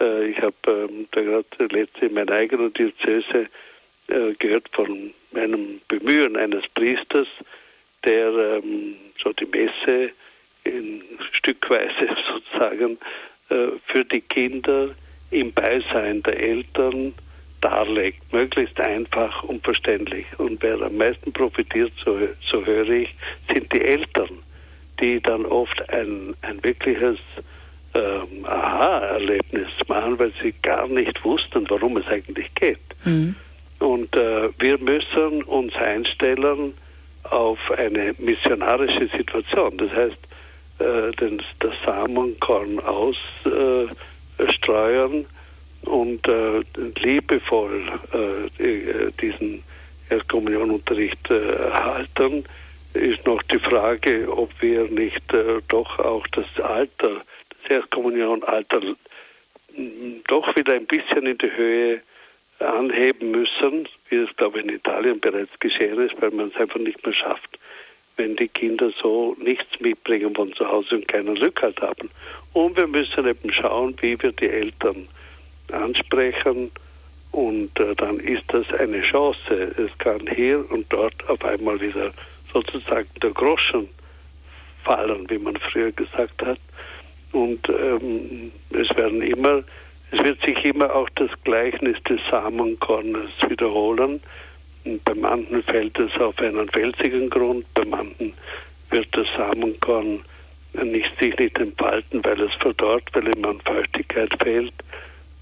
Äh, 0.00 0.30
ich 0.30 0.38
habe 0.40 0.54
ähm, 0.66 1.06
da 1.12 1.20
gerade 1.20 1.46
letzte 1.70 2.06
in 2.06 2.14
meiner 2.14 2.32
eigenen 2.32 2.72
Diözese 2.72 3.48
äh, 4.08 4.32
gehört 4.38 4.68
von 4.72 5.12
einem 5.34 5.80
Bemühen 5.88 6.36
eines 6.36 6.66
Priesters, 6.74 7.28
der 8.04 8.28
ähm, 8.28 8.96
so 9.22 9.32
die 9.32 9.46
Messe 9.46 10.10
in 10.64 11.02
Stückweise 11.32 12.08
sozusagen 12.32 12.98
für 13.86 14.04
die 14.06 14.22
Kinder 14.22 14.94
im 15.30 15.52
Beisein 15.52 16.22
der 16.22 16.40
Eltern 16.40 17.12
darlegt, 17.60 18.32
möglichst 18.32 18.80
einfach 18.80 19.42
und 19.44 19.62
verständlich. 19.62 20.24
Und 20.38 20.62
wer 20.62 20.80
am 20.80 20.96
meisten 20.96 21.30
profitiert, 21.30 21.92
so, 22.02 22.18
so 22.50 22.64
höre 22.64 22.88
ich, 22.88 23.14
sind 23.52 23.70
die 23.72 23.82
Eltern 23.82 24.42
die 25.00 25.20
dann 25.20 25.46
oft 25.46 25.88
ein, 25.90 26.34
ein 26.42 26.62
wirkliches 26.62 27.18
ähm, 27.94 28.44
Aha-Erlebnis 28.44 29.68
machen, 29.88 30.18
weil 30.18 30.32
sie 30.42 30.52
gar 30.62 30.88
nicht 30.88 31.24
wussten, 31.24 31.68
worum 31.68 31.96
es 31.96 32.06
eigentlich 32.06 32.52
geht. 32.54 32.78
Mhm. 33.04 33.36
Und 33.78 34.16
äh, 34.16 34.50
wir 34.58 34.78
müssen 34.78 35.42
uns 35.44 35.74
einstellen 35.74 36.74
auf 37.24 37.58
eine 37.76 38.14
missionarische 38.18 39.08
Situation. 39.08 39.76
Das 39.78 39.90
heißt, 39.92 40.18
äh, 40.78 41.12
das 41.60 41.72
Samenkorn 41.84 42.80
ausstreuen 42.80 43.90
äh, 45.20 45.88
und 45.88 46.26
äh, 46.26 46.62
liebevoll 46.96 47.82
äh, 48.12 49.10
diesen 49.20 49.62
Erstkommunionunterricht 50.08 51.30
äh, 51.30 51.52
erhalten 51.68 52.44
ist 52.94 53.26
noch 53.26 53.42
die 53.44 53.58
Frage, 53.58 54.28
ob 54.30 54.50
wir 54.60 54.84
nicht 54.84 55.32
äh, 55.32 55.60
doch 55.68 55.98
auch 55.98 56.26
das 56.28 56.46
Alter, 56.62 57.22
das 57.50 57.70
Erstkommunionalter 57.70 58.80
doch 60.28 60.56
wieder 60.56 60.74
ein 60.74 60.86
bisschen 60.86 61.26
in 61.26 61.38
die 61.38 61.50
Höhe 61.50 62.02
anheben 62.60 63.32
müssen, 63.32 63.88
wie 64.08 64.16
es, 64.16 64.34
glaube 64.36 64.58
ich, 64.58 64.64
in 64.64 64.74
Italien 64.74 65.20
bereits 65.20 65.50
geschehen 65.58 65.98
ist, 66.00 66.14
weil 66.20 66.30
man 66.30 66.48
es 66.48 66.56
einfach 66.56 66.78
nicht 66.78 67.04
mehr 67.04 67.14
schafft, 67.14 67.58
wenn 68.16 68.36
die 68.36 68.48
Kinder 68.48 68.92
so 69.02 69.36
nichts 69.40 69.80
mitbringen 69.80 70.34
von 70.34 70.52
zu 70.54 70.66
Hause 70.66 70.96
und 70.96 71.08
keinen 71.08 71.36
Rückhalt 71.36 71.80
haben. 71.80 72.10
Und 72.52 72.76
wir 72.76 72.86
müssen 72.86 73.26
eben 73.26 73.52
schauen, 73.52 73.96
wie 74.00 74.20
wir 74.22 74.32
die 74.32 74.48
Eltern 74.48 75.08
ansprechen 75.72 76.70
und 77.32 77.78
äh, 77.80 77.96
dann 77.96 78.20
ist 78.20 78.44
das 78.48 78.70
eine 78.78 79.02
Chance. 79.02 79.74
Es 79.76 79.98
kann 79.98 80.24
hier 80.32 80.64
und 80.70 80.86
dort 80.92 81.28
auf 81.28 81.44
einmal 81.44 81.80
wieder 81.80 82.12
sozusagen 82.54 83.08
der 83.22 83.30
Groschen 83.32 83.88
fallen, 84.84 85.28
wie 85.28 85.38
man 85.38 85.56
früher 85.56 85.92
gesagt 85.92 86.42
hat. 86.42 86.58
Und 87.32 87.68
ähm, 87.68 88.52
es 88.70 88.96
werden 88.96 89.20
immer, 89.20 89.62
es 90.12 90.24
wird 90.24 90.40
sich 90.46 90.64
immer 90.64 90.94
auch 90.94 91.08
das 91.16 91.30
Gleichnis 91.42 91.96
des 92.08 92.20
Samenkornes 92.30 93.30
wiederholen. 93.48 94.20
Und 94.84 95.04
beim 95.04 95.24
anderen 95.24 95.62
fällt 95.64 95.98
es 95.98 96.16
auf 96.20 96.38
einen 96.38 96.68
felsigen 96.68 97.28
Grund, 97.30 97.66
beim 97.74 97.92
anderen 97.92 98.34
wird 98.90 99.08
das 99.12 99.26
Samenkorn 99.36 100.20
nicht, 100.82 101.10
sich 101.20 101.36
nicht 101.38 101.58
entfalten, 101.58 102.24
weil 102.24 102.40
es 102.40 102.52
verdorrt, 102.60 103.04
weil 103.12 103.36
ihm 103.36 103.44
an 103.44 103.60
Feuchtigkeit 103.64 104.30
fehlt. 104.42 104.72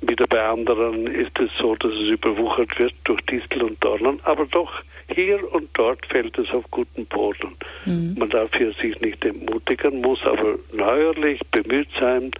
Wieder 0.02 0.26
bei 0.26 0.42
anderen 0.42 1.06
ist 1.06 1.38
es 1.38 1.50
so, 1.60 1.76
dass 1.76 1.92
es 1.92 2.08
überwuchert 2.08 2.76
wird 2.78 2.92
durch 3.04 3.20
Distel 3.22 3.62
und 3.62 3.82
Dornen, 3.84 4.18
aber 4.24 4.46
doch 4.46 4.82
hier 5.14 5.40
und 5.52 5.68
dort 5.74 6.04
fällt 6.06 6.36
es 6.38 6.50
auf 6.50 6.64
guten 6.70 7.06
Boden. 7.06 7.54
Mhm. 7.84 8.14
Man 8.18 8.30
darf 8.30 8.50
hier 8.56 8.72
sich 8.74 9.00
nicht 9.00 9.24
entmutigen, 9.24 10.00
muss 10.00 10.20
aber 10.24 10.58
neuerlich 10.72 11.40
bemüht 11.50 11.88
sein, 12.00 12.32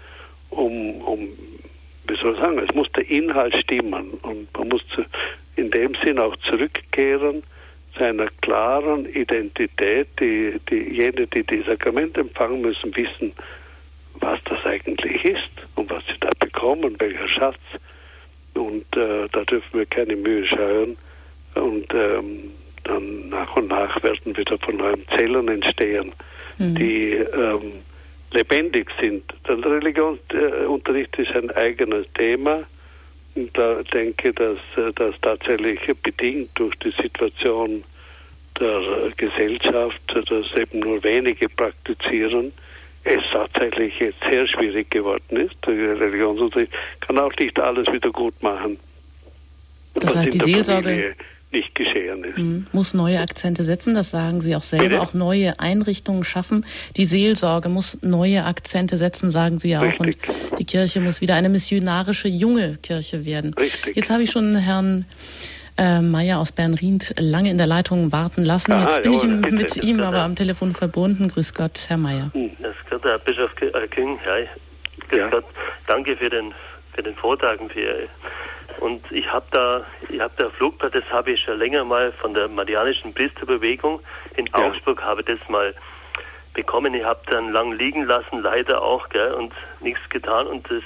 um, 0.51 1.01
um 1.03 1.29
wie 2.09 2.17
soll 2.17 2.35
ich 2.35 2.41
sagen, 2.41 2.59
es 2.59 2.75
muss 2.75 2.91
der 2.93 3.09
Inhalt 3.09 3.57
stimmen 3.57 4.11
und 4.23 4.49
man 4.59 4.69
muss 4.69 4.83
in 5.57 5.71
dem 5.71 5.95
Sinn 6.05 6.19
auch 6.19 6.37
zurückkehren 6.49 7.43
zu 7.97 8.05
einer 8.05 8.27
klaren 8.41 9.07
Identität, 9.07 10.09
die, 10.19 10.59
die 10.71 10.97
jene, 10.97 11.27
die 11.27 11.45
die 11.45 11.63
Sakramente 11.63 12.21
empfangen 12.21 12.63
müssen, 12.63 12.95
wissen, 12.97 13.33
was 14.15 14.41
das 14.45 14.65
eigentlich 14.65 15.25
ist 15.25 15.51
und 15.75 15.91
was 15.91 16.05
sie 16.07 16.19
da 16.21 16.31
bekommen, 16.63 16.97
welcher 16.99 17.29
Schatz. 17.29 17.59
Und 18.55 18.85
äh, 18.97 19.29
da 19.33 19.45
dürfen 19.45 19.79
wir 19.79 19.87
keine 19.87 20.17
Mühe 20.17 20.47
scheuen. 20.47 20.97
Und 21.55 21.93
ähm, 21.93 22.51
dann 22.85 23.29
nach 23.29 23.57
und 23.57 23.69
nach 23.69 24.03
werden 24.03 24.37
wieder 24.37 24.59
von 24.59 24.77
neuem 24.77 25.03
Zellen 25.17 25.49
entstehen, 25.49 26.13
mhm. 26.59 26.75
die 26.75 27.13
ähm, 27.13 27.73
lebendig 28.33 28.89
sind. 29.01 29.25
Der 29.47 29.59
Religionsunterricht 29.65 31.19
ist 31.19 31.33
ein 31.33 31.51
eigenes 31.53 32.07
Thema. 32.15 32.63
Und 33.35 33.57
da 33.57 33.83
denke 33.83 34.29
ich, 34.29 34.35
dass 34.35 34.59
äh, 34.77 34.93
das 34.95 35.15
tatsächlich 35.23 35.81
bedingt 36.03 36.51
durch 36.55 36.75
die 36.77 36.93
Situation 37.03 37.85
der 38.61 39.11
Gesellschaft, 39.17 40.01
dass 40.15 40.59
eben 40.59 40.81
nur 40.81 41.03
wenige 41.03 41.49
praktizieren, 41.49 42.53
es 43.05 43.21
tatsächlich 43.33 43.99
jetzt 43.99 44.19
sehr 44.31 44.47
schwierig 44.47 44.91
geworden 44.91 45.37
ist. 45.37 45.57
Religionsunterricht 45.67 46.73
kann 47.01 47.19
auch 47.19 47.33
nicht 47.39 47.59
alles 47.59 47.87
wieder 47.93 48.11
gut 48.11 48.41
machen. 48.43 48.79
Das 49.95 50.15
heißt, 50.15 50.35
die 50.35 50.39
Seelsorge 50.39 50.89
Familie 50.89 51.17
nicht 51.53 51.75
geschehen 51.75 52.25
ist. 52.25 52.39
Mhm. 52.39 52.67
Muss 52.73 52.95
neue 52.95 53.21
Akzente 53.21 53.65
setzen, 53.65 53.95
das 53.95 54.11
sagen 54.11 54.41
Sie 54.41 54.57
auch 54.57 54.63
selber, 54.63 54.89
Bitte? 54.89 55.03
auch 55.03 55.15
neue 55.15 55.61
Einrichtungen 55.61 56.25
schaffen. 56.25 56.65
Die 56.97 57.05
Seelsorge 57.05 57.69
muss 57.69 57.99
neue 58.03 58.45
Akzente 58.45 58.99
setzen, 58.99 59.31
sagen 59.31 59.59
Sie 59.59 59.71
ja 59.71 59.83
auch. 59.83 60.01
Und 60.01 60.17
die 60.59 60.65
Kirche 60.65 61.01
muss 61.01 61.21
wieder 61.21 61.35
eine 61.35 61.49
missionarische 61.49 62.29
junge 62.29 62.79
Kirche 62.83 63.25
werden. 63.25 63.55
Richtig. 63.55 63.97
Jetzt 63.97 64.11
habe 64.11 64.23
ich 64.23 64.31
schon 64.31 64.57
Herrn 64.57 65.05
äh, 65.79 66.01
Meier 66.01 66.39
aus 66.39 66.53
Bernried 66.53 67.15
lange 67.19 67.51
in 67.51 67.59
der 67.59 67.67
Leitung 67.67 68.13
warten 68.13 68.45
lassen. 68.45 68.73
Jetzt 68.81 68.99
Aha, 68.99 69.03
bin 69.03 69.13
ich 69.13 69.23
bitte, 69.23 69.55
mit 69.55 69.85
ihm 69.85 70.01
aber 70.01 70.21
am 70.21 70.37
Telefon 70.37 70.75
verbunden. 70.75 71.29
Grüß 71.29 71.55
Gott, 71.55 71.87
Herr 71.89 71.97
Meier. 71.97 72.31
Hm. 72.33 72.51
Das 72.61 72.75
Gott, 72.91 73.05
Herr 73.05 73.19
Bischof 73.19 73.51
äh, 73.61 73.89
Küng. 73.89 74.19
Ja, 74.25 74.47
grüß 75.09 75.19
ja. 75.19 75.29
Gott. 75.29 75.45
Danke 75.87 76.17
für 76.17 76.31
den, 76.31 76.53
für 76.95 77.03
den 77.03 77.15
Vortrag 77.15 77.61
und 77.61 77.73
für 77.73 78.09
und 78.81 79.01
ich 79.13 79.31
habe 79.31 79.47
da, 79.53 79.85
ich 80.09 80.19
habe 80.19 80.35
da 80.37 80.51
Flugblatt, 80.51 80.93
das 80.93 81.05
habe 81.11 81.31
ich 81.31 81.41
schon 81.41 81.57
länger 81.59 81.85
mal 81.85 82.11
von 82.13 82.35
der 82.35 82.49
Marianischen 82.49 83.15
Priesterbewegung 83.15 84.01
in 84.37 84.47
ja. 84.47 84.55
Augsburg, 84.55 85.01
habe 85.01 85.23
das 85.23 85.39
mal 85.49 85.73
bekommen. 86.55 86.93
Ich 86.95 87.05
habe 87.05 87.21
dann 87.31 87.53
lang 87.53 87.73
liegen 87.73 88.07
lassen, 88.07 88.43
leider 88.43 88.83
auch, 88.83 89.09
gell, 89.11 89.35
und 89.35 89.53
nichts 89.81 90.01
getan. 90.11 90.49
Und 90.49 90.69
das, 90.69 90.83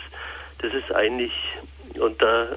das 0.58 0.74
ist 0.74 0.92
eigentlich, 0.94 1.32
und 1.98 2.20
da, 2.20 2.48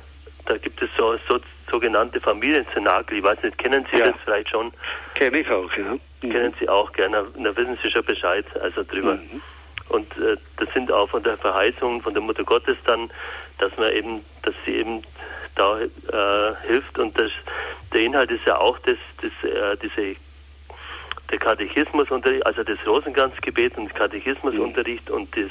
da 0.45 0.57
gibt 0.57 0.81
es 0.81 0.89
so, 0.97 1.17
so 1.29 1.39
sogenannte 1.71 2.19
Familienzenakel. 2.19 3.17
Ich 3.19 3.23
weiß 3.23 3.43
nicht, 3.43 3.57
kennen 3.57 3.85
Sie 3.91 3.99
ja. 3.99 4.07
das 4.07 4.15
vielleicht 4.23 4.49
schon? 4.49 4.71
Kenne 5.15 5.39
ich 5.39 5.49
auch, 5.49 5.71
ja. 5.73 5.97
Mhm. 6.21 6.31
Kennen 6.31 6.53
Sie 6.59 6.67
auch 6.67 6.91
gerne. 6.93 7.25
Da 7.35 7.55
wissen 7.55 7.77
Sie 7.81 7.91
schon 7.91 8.05
Bescheid, 8.05 8.45
also 8.61 8.83
drüber. 8.83 9.15
Mhm. 9.15 9.41
Und 9.89 10.11
äh, 10.17 10.37
das 10.57 10.71
sind 10.73 10.91
auch 10.91 11.09
von 11.09 11.23
der 11.23 11.37
Verheißung 11.37 12.01
von 12.01 12.13
der 12.13 12.21
Mutter 12.21 12.43
Gottes 12.43 12.77
dann, 12.85 13.09
dass 13.57 13.75
man 13.77 13.91
eben, 13.91 14.25
dass 14.43 14.53
sie 14.65 14.75
eben 14.75 15.01
da 15.55 15.79
äh, 15.81 16.55
hilft. 16.67 16.97
Und 16.97 17.19
das, 17.19 17.31
der 17.93 18.01
Inhalt 18.01 18.31
ist 18.31 18.45
ja 18.45 18.57
auch 18.57 18.77
das, 18.79 18.97
das, 19.21 19.51
äh, 19.51 19.77
diese, 19.81 20.15
der 21.31 21.39
Katechismusunterricht, 21.39 22.45
also 22.45 22.63
das 22.63 22.77
Rosenkranzgebet 22.85 23.77
und 23.77 23.93
Katechismusunterricht 23.93 25.09
mhm. 25.09 25.15
und 25.15 25.35
das, 25.35 25.49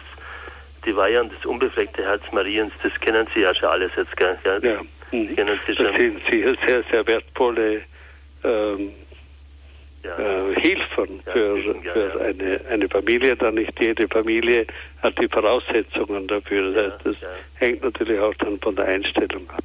die 0.86 0.96
Weihe 0.96 1.20
und 1.20 1.32
das 1.36 1.44
unbefleckte 1.44 2.04
Herz 2.04 2.22
Mariens, 2.32 2.72
das 2.82 2.92
kennen 3.00 3.26
Sie 3.34 3.40
ja 3.40 3.54
schon 3.54 3.68
alles 3.68 3.90
jetzt, 3.96 4.16
gell? 4.16 4.38
Ja, 4.44 4.58
ja. 4.58 4.80
Das 5.11 5.96
sind 5.96 6.20
sicher 6.30 6.54
sehr, 6.66 6.82
sehr 6.90 7.06
wertvolle 7.06 7.82
ähm, 8.44 8.90
ja. 10.04 10.18
äh, 10.18 10.54
Hilfen 10.61 11.20
ja, 11.26 11.32
für, 11.32 11.59
ja, 11.84 11.92
für 11.92 12.20
Eine, 12.20 12.61
eine 12.70 12.88
Familie, 12.88 13.36
da 13.36 13.50
nicht 13.50 13.72
jede 13.80 14.06
Familie 14.09 14.66
hat 15.02 15.18
die 15.18 15.28
Voraussetzungen 15.28 16.26
dafür. 16.26 16.98
Das, 17.04 17.16
hängt 17.54 17.82
natürlich 17.82 18.20
auch 18.20 18.34
dann 18.34 18.59
von 18.61 18.76
der 18.76 18.84
Einstellung 18.84 19.48
ab. 19.50 19.64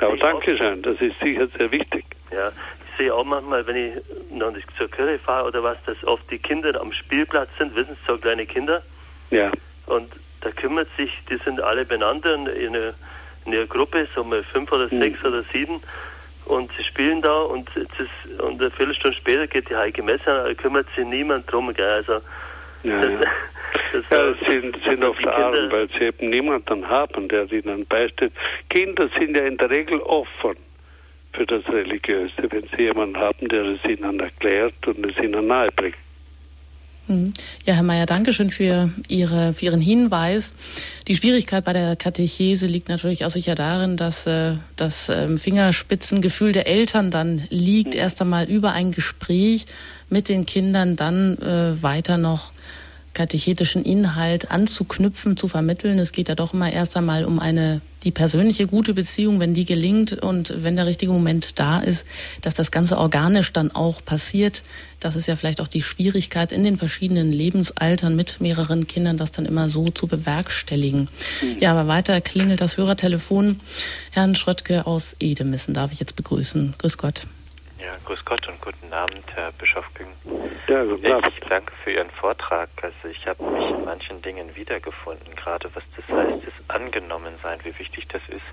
Aber 0.00 0.16
danke 0.16 0.56
schön, 0.56 0.82
das 0.82 1.00
ist 1.00 1.18
sicher 1.20 1.48
sehr 1.58 1.70
wichtig. 1.72 2.04
Ja, 2.30 2.48
ich 2.48 2.98
sehe 2.98 3.14
auch 3.14 3.24
manchmal, 3.24 3.66
wenn 3.66 3.76
ich 3.76 3.94
noch 4.30 4.52
nicht 4.52 4.68
zur 4.76 4.88
Kirche 4.88 5.18
fahre 5.18 5.48
oder 5.48 5.62
was, 5.62 5.76
dass 5.84 6.02
oft 6.04 6.30
die 6.30 6.38
Kinder 6.38 6.80
am 6.80 6.92
Spielplatz 6.92 7.48
sind, 7.58 7.74
wissen 7.74 7.94
Sie, 7.94 8.12
so 8.12 8.18
kleine 8.18 8.46
Kinder. 8.46 8.82
Ja. 9.30 9.50
Und 9.86 10.12
da 10.42 10.50
kümmert 10.50 10.88
sich, 10.96 11.10
die 11.28 11.36
sind 11.38 11.60
alle 11.60 11.84
benannt 11.84 12.24
in, 12.24 12.48
einer, 12.48 12.94
in 13.46 13.52
ihrer 13.52 13.66
Gruppe, 13.66 14.06
so 14.14 14.24
mal 14.24 14.42
fünf 14.42 14.70
oder 14.72 14.88
mhm. 14.90 15.00
sechs 15.00 15.24
oder 15.24 15.42
sieben. 15.52 15.80
Und 16.46 16.70
sie 16.76 16.84
spielen 16.84 17.22
da 17.22 17.40
und, 17.40 17.74
ist, 17.74 18.40
und 18.40 18.60
eine 18.60 18.70
Viertelstunde 18.70 19.16
später 19.16 19.46
geht 19.46 19.70
die 19.70 19.76
Heilige 19.76 20.02
Messe 20.02 20.30
an, 20.30 20.44
da 20.44 20.54
kümmert 20.54 20.86
sich 20.94 21.04
niemand 21.06 21.50
drum. 21.50 21.72
Gell? 21.72 21.86
Also, 21.86 22.20
ja, 22.82 23.00
das, 23.00 23.12
ja. 23.12 23.20
Das 23.92 24.04
ja, 24.10 24.28
es 24.28 24.38
sind, 24.48 24.76
sind 24.88 25.04
oft 25.04 25.26
arm, 25.26 25.70
weil 25.70 25.88
sie 25.88 26.06
eben 26.06 26.30
niemanden 26.30 26.88
haben, 26.88 27.28
der 27.28 27.50
ihnen 27.52 27.86
beisteht. 27.86 28.32
Kinder 28.68 29.08
sind 29.18 29.36
ja 29.36 29.44
in 29.44 29.56
der 29.56 29.70
Regel 29.70 30.00
offen 30.00 30.56
für 31.32 31.46
das 31.46 31.66
Religiöse, 31.68 32.50
wenn 32.50 32.68
sie 32.76 32.82
jemanden 32.82 33.16
haben, 33.16 33.48
der 33.48 33.64
es 33.64 33.84
ihnen 33.84 34.20
erklärt 34.20 34.86
und 34.86 35.04
es 35.06 35.16
ihnen 35.22 35.46
nahebringt. 35.46 35.96
Mhm. 37.06 37.34
Ja, 37.66 37.74
Herr 37.74 37.82
Mayer, 37.82 38.06
danke 38.06 38.32
schön 38.32 38.50
für, 38.50 38.90
Ihre, 39.08 39.52
für 39.52 39.66
Ihren 39.66 39.80
Hinweis. 39.80 40.52
Die 41.06 41.14
Schwierigkeit 41.14 41.64
bei 41.64 41.72
der 41.74 41.96
Katechese 41.96 42.66
liegt 42.66 42.88
natürlich 42.88 43.24
auch 43.24 43.30
sicher 43.30 43.54
darin, 43.54 43.96
dass 43.96 44.26
äh, 44.26 44.54
das 44.76 45.08
äh, 45.10 45.36
Fingerspitzengefühl 45.36 46.52
der 46.52 46.66
Eltern 46.66 47.10
dann 47.10 47.42
liegt, 47.50 47.94
mhm. 47.94 48.00
erst 48.00 48.22
einmal 48.22 48.48
über 48.48 48.72
ein 48.72 48.92
Gespräch 48.92 49.66
mit 50.08 50.28
den 50.28 50.46
Kindern, 50.46 50.96
dann 50.96 51.36
äh, 51.38 51.82
weiter 51.82 52.16
noch 52.16 52.52
katechetischen 53.14 53.84
Inhalt 53.84 54.50
anzuknüpfen, 54.50 55.36
zu 55.36 55.48
vermitteln. 55.48 55.98
Es 55.98 56.12
geht 56.12 56.28
ja 56.28 56.34
doch 56.34 56.52
immer 56.52 56.72
erst 56.72 56.96
einmal 56.96 57.24
um 57.24 57.38
eine 57.38 57.80
die 58.02 58.10
persönliche 58.10 58.66
gute 58.66 58.92
Beziehung, 58.92 59.40
wenn 59.40 59.54
die 59.54 59.64
gelingt 59.64 60.12
und 60.12 60.62
wenn 60.62 60.76
der 60.76 60.86
richtige 60.86 61.10
Moment 61.10 61.58
da 61.58 61.80
ist, 61.80 62.06
dass 62.42 62.54
das 62.54 62.70
Ganze 62.70 62.98
organisch 62.98 63.52
dann 63.52 63.70
auch 63.70 64.04
passiert. 64.04 64.62
Das 65.00 65.16
ist 65.16 65.26
ja 65.26 65.36
vielleicht 65.36 65.60
auch 65.60 65.68
die 65.68 65.82
Schwierigkeit 65.82 66.52
in 66.52 66.64
den 66.64 66.76
verschiedenen 66.76 67.32
Lebensaltern 67.32 68.14
mit 68.14 68.40
mehreren 68.40 68.86
Kindern, 68.86 69.16
das 69.16 69.32
dann 69.32 69.46
immer 69.46 69.70
so 69.70 69.90
zu 69.90 70.06
bewerkstelligen. 70.06 71.08
Ja, 71.60 71.70
aber 71.70 71.88
weiter 71.88 72.20
klingelt 72.20 72.60
das 72.60 72.76
Hörertelefon. 72.76 73.60
Herrn 74.10 74.34
Schröttke 74.34 74.86
aus 74.86 75.16
Edemissen 75.18 75.72
darf 75.72 75.92
ich 75.92 76.00
jetzt 76.00 76.16
begrüßen. 76.16 76.74
Grüß 76.76 76.98
Gott. 76.98 77.26
Ja, 77.84 77.98
grüß 78.06 78.24
Gott 78.24 78.48
und 78.48 78.62
guten 78.62 78.90
Abend, 78.94 79.24
Herr 79.34 79.52
Bischof 79.52 79.84
Küng. 79.92 80.08
Ja, 80.68 80.84
guten 80.84 81.12
Abend. 81.12 81.28
Ich 81.28 81.48
danke 81.48 81.70
für 81.82 81.92
Ihren 81.92 82.10
Vortrag. 82.12 82.70
Also 82.80 83.08
ich 83.10 83.26
habe 83.26 83.44
mich 83.44 83.68
in 83.68 83.84
manchen 83.84 84.22
Dingen 84.22 84.56
wiedergefunden, 84.56 85.36
gerade 85.36 85.68
was 85.74 85.84
das 85.94 86.08
heißt, 86.08 86.46
das 86.46 86.54
Angenommensein, 86.68 87.62
wie 87.62 87.78
wichtig 87.78 88.08
das 88.08 88.22
ist, 88.28 88.46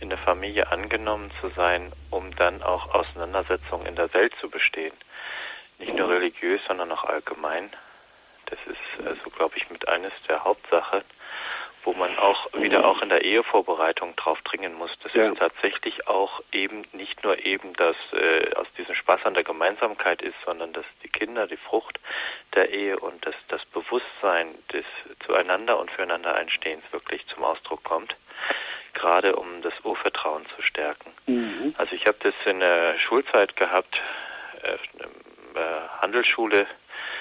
in 0.00 0.10
der 0.10 0.18
Familie 0.18 0.70
angenommen 0.70 1.30
zu 1.40 1.48
sein, 1.56 1.90
um 2.10 2.36
dann 2.36 2.62
auch 2.62 2.92
Auseinandersetzungen 2.94 3.86
in 3.86 3.96
der 3.96 4.12
Welt 4.12 4.34
zu 4.42 4.50
bestehen. 4.50 4.92
Nicht 5.78 5.94
nur 5.94 6.10
religiös, 6.10 6.60
sondern 6.68 6.92
auch 6.92 7.04
allgemein. 7.04 7.70
Das 8.44 8.58
ist 8.66 9.06
also, 9.06 9.30
glaube 9.30 9.56
ich, 9.56 9.70
mit 9.70 9.88
eines 9.88 10.12
der 10.28 10.44
Hauptsachen 10.44 11.00
wo 11.86 11.92
man 11.92 12.18
auch 12.18 12.52
wieder 12.54 12.84
auch 12.84 13.00
in 13.00 13.08
der 13.08 13.22
Ehevorbereitung 13.22 14.16
drauf 14.16 14.42
dringen 14.42 14.74
muss. 14.74 14.90
Das 15.04 15.14
ja. 15.14 15.30
ist 15.30 15.38
tatsächlich 15.38 16.08
auch 16.08 16.42
eben 16.50 16.84
nicht 16.92 17.22
nur 17.22 17.38
eben, 17.46 17.72
dass 17.74 17.96
äh, 18.12 18.52
aus 18.56 18.66
diesem 18.76 18.96
Spaß 18.96 19.24
an 19.24 19.34
der 19.34 19.44
Gemeinsamkeit 19.44 20.20
ist, 20.20 20.34
sondern 20.44 20.72
dass 20.72 20.84
die 21.04 21.08
Kinder, 21.08 21.46
die 21.46 21.56
Frucht 21.56 22.00
der 22.56 22.70
Ehe 22.70 22.98
und 22.98 23.24
das, 23.24 23.36
das 23.48 23.64
Bewusstsein 23.66 24.48
des 24.72 24.84
zueinander 25.24 25.78
und 25.78 25.90
füreinander 25.92 26.34
Einstehens 26.34 26.82
wirklich 26.90 27.24
zum 27.28 27.44
Ausdruck 27.44 27.84
kommt, 27.84 28.16
gerade 28.92 29.36
um 29.36 29.62
das 29.62 29.74
Urvertrauen 29.84 30.44
zu 30.56 30.62
stärken. 30.62 31.12
Mhm. 31.26 31.72
Also 31.78 31.94
ich 31.94 32.06
habe 32.06 32.18
das 32.20 32.34
in 32.46 32.58
der 32.58 32.98
Schulzeit 32.98 33.54
gehabt, 33.54 34.00
äh, 34.62 34.74
äh, 34.74 35.88
Handelsschule, 36.02 36.66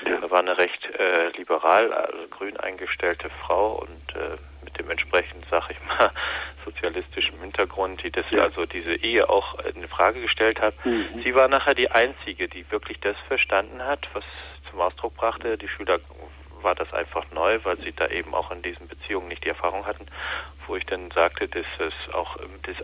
ja. 0.04 0.18
Da 0.18 0.30
war 0.30 0.40
eine 0.40 0.58
recht 0.58 0.86
äh, 1.00 1.30
liberal, 1.38 1.94
also 1.94 2.28
grün 2.30 2.58
eingestellte 2.58 3.30
Frau 3.46 3.82
und 3.82 4.16
äh, 4.16 4.38
mit 4.78 4.86
mit 4.86 4.86
dem 4.86 4.92
entsprechend, 4.92 5.46
sag 5.50 5.70
ich 5.70 5.78
mal, 5.88 6.12
sozialistischen 6.66 7.40
Hintergrund, 7.40 8.04
die 8.04 8.12
das 8.12 8.26
ja. 8.32 8.40
also 8.40 8.66
diese 8.66 8.96
Ehe 8.96 9.30
auch 9.30 9.58
in 9.60 9.88
Frage 9.88 10.22
gestellt 10.22 10.60
hat. 10.60 10.74
Mhm. 10.86 11.22
Sie 11.24 11.36
war 11.36 11.48
nachher 11.48 11.76
die 11.76 11.90
einzige, 11.92 12.48
die 12.48 12.70
wirklich 12.72 13.00
das 13.00 13.16
verstanden 13.28 13.82
hat, 13.84 14.08
was 14.14 14.24
zum 14.70 14.82
Ausdruck 14.82 15.16
brachte. 15.16 15.58
Die 15.58 15.68
Schüler 15.68 16.00
war 16.62 16.76
das 16.76 16.92
einfach 16.94 17.30
neu, 17.32 17.60
weil 17.64 17.78
sie 17.78 17.92
da 17.92 18.08
eben 18.08 18.34
auch 18.34 18.52
in 18.52 18.62
diesen 18.64 18.88
Beziehungen 18.88 19.28
nicht 19.28 19.44
die 19.46 19.50
Erfahrung 19.50 19.86
hatten, 19.86 20.08
wo 20.68 20.76
ich 20.76 20.86
dann 20.86 21.12
sagte, 21.12 21.48
dass 21.48 21.66
es 21.80 22.14
auch 22.14 22.38
das 22.64 22.76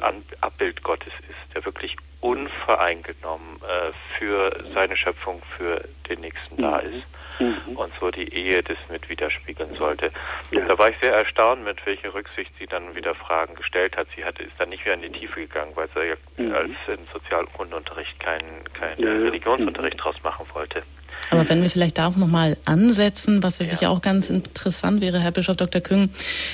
Abbild 0.42 0.84
Gottes 0.84 1.14
ist, 1.28 1.56
der 1.56 1.66
wirklich 1.66 1.96
unvoreingenommen 2.20 3.58
äh, 3.58 3.92
für 4.18 4.64
seine 4.74 4.96
Schöpfung, 4.96 5.42
für 5.58 5.84
den 6.08 6.22
Nächsten 6.22 6.56
mhm. 6.56 6.62
da 6.62 6.80
ist. 6.80 7.06
Mhm. 7.40 7.76
Und 7.76 7.94
so 8.00 8.12
die 8.12 8.34
Ehe 8.34 8.62
das 8.64 8.78
mit 8.90 9.10
widerspiegeln 9.10 9.76
sollte. 9.76 10.12
Ja. 10.52 10.66
Da 10.66 10.78
war 10.78 10.90
ich 10.90 10.96
sehr 11.02 11.14
erstaunt, 11.14 11.64
mit 11.64 11.84
welcher 11.86 12.14
Rücksicht 12.14 12.52
sie 12.60 12.68
dann 12.68 12.96
wieder 12.96 13.16
Fragen 13.16 13.56
gestellt 13.56 13.98
hat. 13.98 14.08
Sie 14.16 14.24
hatte, 14.24 14.44
ist 14.44 14.54
dann 14.58 14.70
nicht 14.70 14.86
wieder 14.86 14.96
in 14.96 15.02
die 15.02 15.20
Tiefe 15.20 15.42
gegangen, 15.42 15.72
weil 15.76 15.88
sie 15.94 16.10
ja 16.10 16.16
mhm. 16.38 16.54
als 16.54 16.72
in 16.88 17.06
Sozialkundeunterricht 17.14 18.20
keinen 18.20 18.64
kein 18.74 19.00
ja, 19.00 19.10
Religionsunterricht 19.10 19.98
ja. 19.98 20.04
draus 20.04 20.22
machen 20.24 20.46
wollte. 20.54 20.84
Aber 21.32 21.48
wenn 21.48 21.62
wir 21.64 21.70
vielleicht 21.70 21.98
da 21.98 22.08
auch 22.08 22.18
nochmal 22.18 22.58
ansetzen, 22.66 23.42
was 23.42 23.60
ja 23.60 23.66
sicher 23.66 23.90
auch 23.90 24.02
ganz 24.02 24.30
interessant 24.30 25.00
wäre, 25.00 25.20
Herr 25.20 25.32
Bischof 25.32 25.56
Dr. 25.56 25.80
Küng, 25.80 26.10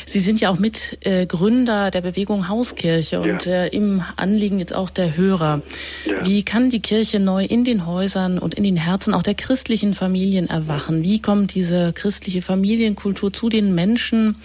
Sie 0.06 0.20
sind 0.20 0.40
ja 0.40 0.52
auch 0.52 0.60
Mitgründer 0.60 1.88
äh, 1.88 1.92
der 1.92 2.02
Bewegung 2.02 2.48
Hauskirche 2.48 3.20
und 3.20 3.46
ja. 3.46 3.64
äh, 3.64 3.68
im 3.70 4.04
Anliegen 4.18 4.60
jetzt 4.60 4.76
auch 4.76 4.92
der 4.92 5.18
Hörer. 5.18 5.64
Ja. 6.06 6.24
Wie 6.24 6.44
kann 6.44 6.70
die 6.70 6.80
Kirche 6.80 7.20
neu 7.20 7.44
in 7.44 7.66
den 7.66 7.88
Häusern 7.88 8.38
und 8.38 8.54
in 8.54 8.64
den 8.64 8.78
Herzen 8.78 9.16
auch 9.16 9.24
der 9.24 9.34
christlichen 9.34 9.96
Familien 9.96 10.48
erwachen? 10.48 11.04
Wie 11.04 11.24
kommt 11.24 11.56
diese 11.56 11.92
christliche 11.92 12.44
Familienkultur 12.44 13.34
zu 13.34 13.50
den 13.50 13.74
Menschen? 13.74 14.36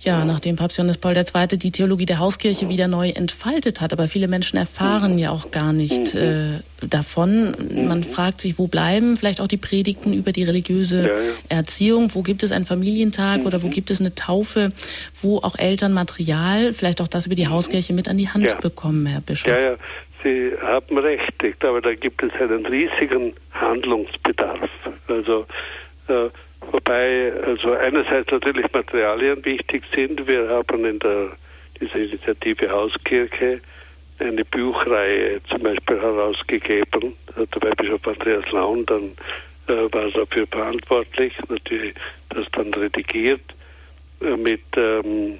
Ja, 0.00 0.24
nachdem 0.24 0.56
Papst 0.56 0.78
Johannes 0.78 0.96
Paul 0.96 1.14
II. 1.14 1.58
die 1.58 1.72
Theologie 1.72 2.06
der 2.06 2.18
Hauskirche 2.18 2.70
wieder 2.70 2.88
neu 2.88 3.10
entfaltet 3.10 3.82
hat. 3.82 3.92
Aber 3.92 4.08
viele 4.08 4.28
Menschen 4.28 4.56
erfahren 4.56 5.18
ja 5.18 5.30
auch 5.30 5.50
gar 5.50 5.74
nicht 5.74 6.14
äh, 6.14 6.60
davon. 6.80 7.54
Man 7.86 8.02
fragt 8.02 8.40
sich, 8.40 8.58
wo 8.58 8.66
bleiben 8.66 9.18
vielleicht 9.18 9.42
auch 9.42 9.46
die 9.46 9.58
Predigten 9.58 10.14
über 10.14 10.32
die 10.32 10.44
religiöse 10.44 11.02
ja, 11.02 11.08
ja. 11.08 11.32
Erziehung? 11.50 12.14
Wo 12.14 12.22
gibt 12.22 12.42
es 12.42 12.50
einen 12.50 12.64
Familientag 12.64 13.44
oder 13.44 13.62
wo 13.62 13.66
mhm. 13.66 13.72
gibt 13.72 13.90
es 13.90 14.00
eine 14.00 14.14
Taufe, 14.14 14.72
wo 15.20 15.38
auch 15.38 15.58
Eltern 15.58 15.92
Material, 15.92 16.72
vielleicht 16.72 17.02
auch 17.02 17.08
das 17.08 17.26
über 17.26 17.34
die 17.34 17.46
mhm. 17.46 17.50
Hauskirche 17.50 17.92
mit 17.92 18.08
an 18.08 18.16
die 18.16 18.28
Hand 18.28 18.50
ja. 18.50 18.56
bekommen, 18.56 19.04
Herr 19.04 19.20
Bischof? 19.20 19.52
Ja, 19.52 19.72
ja. 19.72 19.76
Sie 20.22 20.52
haben 20.62 20.98
recht, 20.98 21.42
ich 21.42 21.58
glaube, 21.58 21.80
da 21.80 21.94
gibt 21.94 22.22
es 22.22 22.32
einen 22.40 22.64
riesigen 22.66 23.34
Handlungsbedarf. 23.52 24.68
Also 25.08 25.46
äh, 26.08 26.28
Wobei 26.72 27.32
also 27.44 27.72
einerseits 27.72 28.30
natürlich 28.30 28.72
Materialien 28.72 29.44
wichtig 29.44 29.82
sind. 29.94 30.26
Wir 30.28 30.48
haben 30.48 30.84
in 30.84 30.98
der 31.00 31.30
dieser 31.80 31.96
Initiative 31.96 32.70
Hauskirche 32.70 33.60
eine 34.18 34.44
Buchreihe 34.44 35.40
zum 35.48 35.62
Beispiel 35.62 36.00
herausgegeben. 36.00 37.16
Der 37.36 37.70
Bischof 37.70 38.06
Andreas 38.06 38.50
Laun 38.52 38.84
dann 38.86 39.12
äh, 39.66 39.92
war 39.92 40.10
dafür 40.10 40.46
verantwortlich, 40.46 41.32
natürlich 41.48 41.94
das 42.28 42.46
dann 42.52 42.72
redigiert 42.74 43.40
äh, 44.20 44.36
mit 44.36 44.60
ähm, 44.76 45.38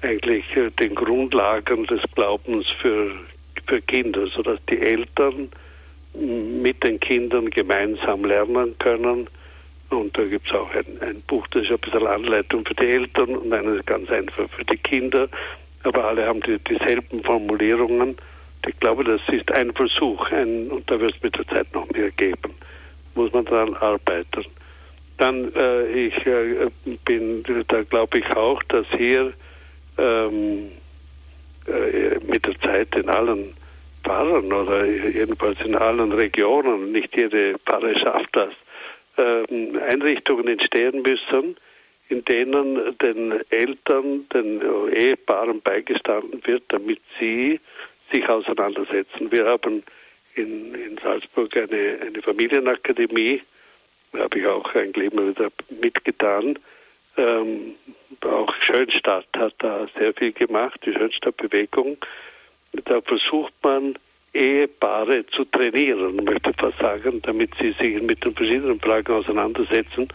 eigentlich 0.00 0.44
äh, 0.56 0.70
den 0.70 0.94
Grundlagen 0.94 1.84
des 1.86 2.00
Glaubens 2.14 2.66
für, 2.80 3.12
für 3.66 3.80
Kinder, 3.82 4.26
sodass 4.28 4.58
die 4.70 4.80
Eltern 4.80 5.50
mit 6.14 6.82
den 6.82 6.98
Kindern 7.00 7.50
gemeinsam 7.50 8.24
lernen 8.24 8.74
können 8.78 9.28
und 10.00 10.16
da 10.16 10.24
gibt 10.24 10.46
es 10.46 10.54
auch 10.54 10.70
ein, 10.74 11.00
ein, 11.00 11.22
Buch, 11.26 11.46
das 11.48 11.64
ist 11.64 11.70
ein 11.70 11.78
bisschen 11.78 12.06
Anleitung 12.06 12.64
für 12.64 12.74
die 12.74 12.86
Eltern 12.86 13.36
und 13.36 13.52
eines 13.52 13.84
ganz 13.86 14.10
einfach 14.10 14.48
für 14.50 14.64
die 14.64 14.76
Kinder. 14.78 15.28
Aber 15.82 16.04
alle 16.04 16.26
haben 16.26 16.40
die, 16.40 16.58
dieselben 16.58 17.22
Formulierungen. 17.22 18.16
Ich 18.66 18.78
glaube, 18.80 19.04
das 19.04 19.20
ist 19.28 19.52
ein 19.52 19.72
Versuch 19.74 20.30
ein, 20.30 20.68
und 20.68 20.90
da 20.90 20.98
wird 20.98 21.14
es 21.14 21.22
mit 21.22 21.36
der 21.36 21.46
Zeit 21.48 21.72
noch 21.74 21.88
mehr 21.90 22.10
geben. 22.12 22.54
Muss 23.14 23.32
man 23.32 23.44
daran 23.44 23.74
arbeiten. 23.76 24.46
Dann, 25.18 25.52
äh, 25.54 25.86
ich 26.06 26.26
äh, 26.26 26.70
bin, 27.04 27.44
da 27.68 27.82
glaube 27.82 28.18
ich 28.18 28.36
auch, 28.36 28.62
dass 28.64 28.86
hier 28.96 29.32
ähm, 29.98 30.70
äh, 31.66 32.18
mit 32.26 32.46
der 32.46 32.58
Zeit 32.60 32.94
in 32.96 33.08
allen 33.08 33.54
Pfarrern 34.02 34.52
oder 34.52 34.84
jedenfalls 34.84 35.60
in 35.64 35.74
allen 35.74 36.12
Regionen, 36.12 36.92
nicht 36.92 37.16
jede 37.16 37.58
Pfarre 37.60 37.98
schafft 37.98 38.34
das, 38.36 38.52
ähm, 39.16 39.78
Einrichtungen 39.88 40.48
entstehen 40.48 41.02
müssen, 41.02 41.56
in 42.08 42.24
denen 42.24 42.96
den 42.98 43.40
Eltern, 43.50 44.28
den 44.28 44.60
Ehepaaren 44.92 45.60
beigestanden 45.62 46.46
wird, 46.46 46.64
damit 46.68 47.00
sie 47.18 47.60
sich 48.12 48.28
auseinandersetzen. 48.28 49.32
Wir 49.32 49.46
haben 49.46 49.82
in, 50.34 50.74
in 50.74 50.98
Salzburg 51.02 51.56
eine, 51.56 51.98
eine 52.00 52.22
Familienakademie, 52.22 53.42
da 54.12 54.20
habe 54.20 54.38
ich 54.38 54.46
auch 54.46 54.74
eigentlich 54.74 55.12
immer 55.12 55.28
wieder 55.28 55.50
mitgetan. 55.82 56.58
Ähm, 57.16 57.74
auch 58.22 58.54
Schönstadt 58.60 59.26
hat 59.36 59.54
da 59.58 59.88
sehr 59.98 60.14
viel 60.14 60.32
gemacht, 60.32 60.80
die 60.84 60.92
Schönstadtbewegung. 60.92 61.98
Da 62.84 63.00
versucht 63.00 63.52
man 63.62 63.96
Ehepaare 64.34 65.24
zu 65.26 65.44
trainieren, 65.44 66.16
möchte 66.16 66.50
ich 66.50 66.56
fast 66.56 66.78
sagen, 66.78 67.22
damit 67.22 67.50
sie 67.60 67.72
sich 67.72 68.02
mit 68.02 68.24
den 68.24 68.34
verschiedenen 68.34 68.80
Fragen 68.80 69.12
auseinandersetzen 69.12 70.08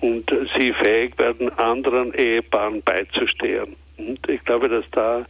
und 0.00 0.30
sie 0.58 0.72
fähig 0.74 1.18
werden, 1.18 1.50
anderen 1.58 2.12
Ehepaaren 2.14 2.82
beizustehen. 2.82 3.76
Und 3.96 4.28
ich 4.28 4.44
glaube, 4.44 4.68
dass 4.68 4.84
da 4.92 5.26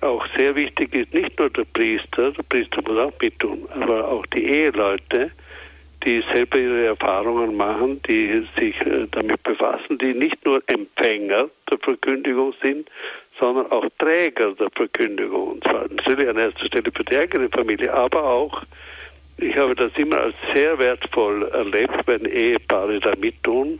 auch 0.00 0.24
sehr 0.36 0.54
wichtig 0.54 0.94
ist, 0.94 1.12
nicht 1.12 1.38
nur 1.38 1.50
der 1.50 1.64
Priester, 1.64 2.30
der 2.32 2.42
Priester 2.44 2.82
muss 2.86 2.98
auch 2.98 3.12
mittun, 3.20 3.66
aber 3.70 4.08
auch 4.08 4.24
die 4.26 4.44
Eheleute, 4.44 5.30
die 6.04 6.22
selber 6.32 6.58
ihre 6.58 6.86
Erfahrungen 6.86 7.56
machen, 7.56 8.00
die 8.08 8.46
sich 8.56 8.80
äh, 8.82 9.06
damit 9.10 9.42
befassen, 9.42 9.98
die 9.98 10.14
nicht 10.14 10.44
nur 10.44 10.62
Empfänger 10.68 11.50
der 11.70 11.78
Verkündigung 11.78 12.54
sind, 12.62 12.88
sondern 13.38 13.70
auch 13.70 13.86
Träger 13.98 14.52
der 14.54 14.70
Verkündigung. 14.74 15.52
Und 15.52 15.64
zwar 15.64 15.86
natürlich 15.88 16.28
an 16.28 16.36
erster 16.36 16.66
Stelle 16.66 16.90
für 16.94 17.04
die 17.04 17.18
eigene 17.18 17.48
Familie, 17.48 17.92
aber 17.92 18.24
auch, 18.24 18.62
ich 19.36 19.56
habe 19.56 19.74
das 19.74 19.92
immer 19.96 20.18
als 20.18 20.34
sehr 20.54 20.78
wertvoll 20.78 21.44
erlebt, 21.48 22.06
wenn 22.06 22.24
Ehepaare 22.24 22.98
da 23.00 23.14
mittun, 23.16 23.78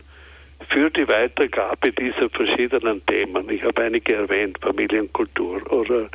für 0.69 0.89
die 0.89 1.07
Weitergabe 1.07 1.91
dieser 1.91 2.29
verschiedenen 2.29 3.05
Themen. 3.05 3.49
Ich 3.49 3.63
habe 3.63 3.81
einige 3.81 4.15
erwähnt, 4.15 4.57
Familienkultur 4.61 5.61
oder 5.71 6.09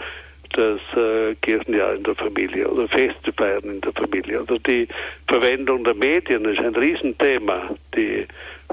das 0.51 0.81
äh, 0.97 1.35
Kirchenjahr 1.43 1.95
in 1.95 2.05
der 2.05 2.15
Familie 2.15 2.69
oder 2.69 2.87
Feste 2.89 3.33
feiern 3.33 3.65
in 3.65 3.81
der 3.81 3.93
Familie 3.93 4.43
oder 4.43 4.59
die 4.61 4.87
Verwendung 5.29 5.83
der 5.85 5.95
Medien 5.95 6.45
ist 6.45 6.61
ein 6.61 6.77
Riesenthema. 6.77 7.75
Die, 7.97 8.27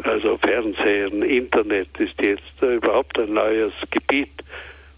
also 0.03 0.38
Fernsehen, 0.38 1.23
Internet 1.23 1.90
ist 1.99 2.19
jetzt 2.22 2.61
äh, 2.61 2.76
überhaupt 2.76 3.18
ein 3.19 3.34
neues 3.34 3.73
Gebiet 3.90 4.44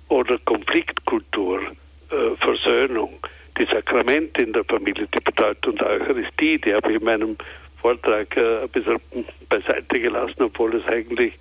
oder 0.09 0.37
Konfliktkultur, 0.45 1.61
äh, 1.61 2.35
Versöhnung, 2.39 3.19
die 3.59 3.65
Sakramente 3.65 4.43
in 4.43 4.53
der 4.53 4.63
Familie, 4.65 5.07
die 5.13 5.19
Bedeutung 5.23 5.75
der 5.75 5.87
Eucharistie, 5.87 6.59
die 6.59 6.73
habe 6.73 6.91
ich 6.91 6.99
in 6.99 7.05
meinem 7.05 7.37
Vortrag 7.81 8.35
äh, 8.37 8.63
ein 8.63 8.69
bisschen 8.69 8.99
beiseite 9.49 9.99
gelassen, 9.99 10.43
obwohl 10.43 10.75
es 10.75 10.85
eigentlich 10.87 11.33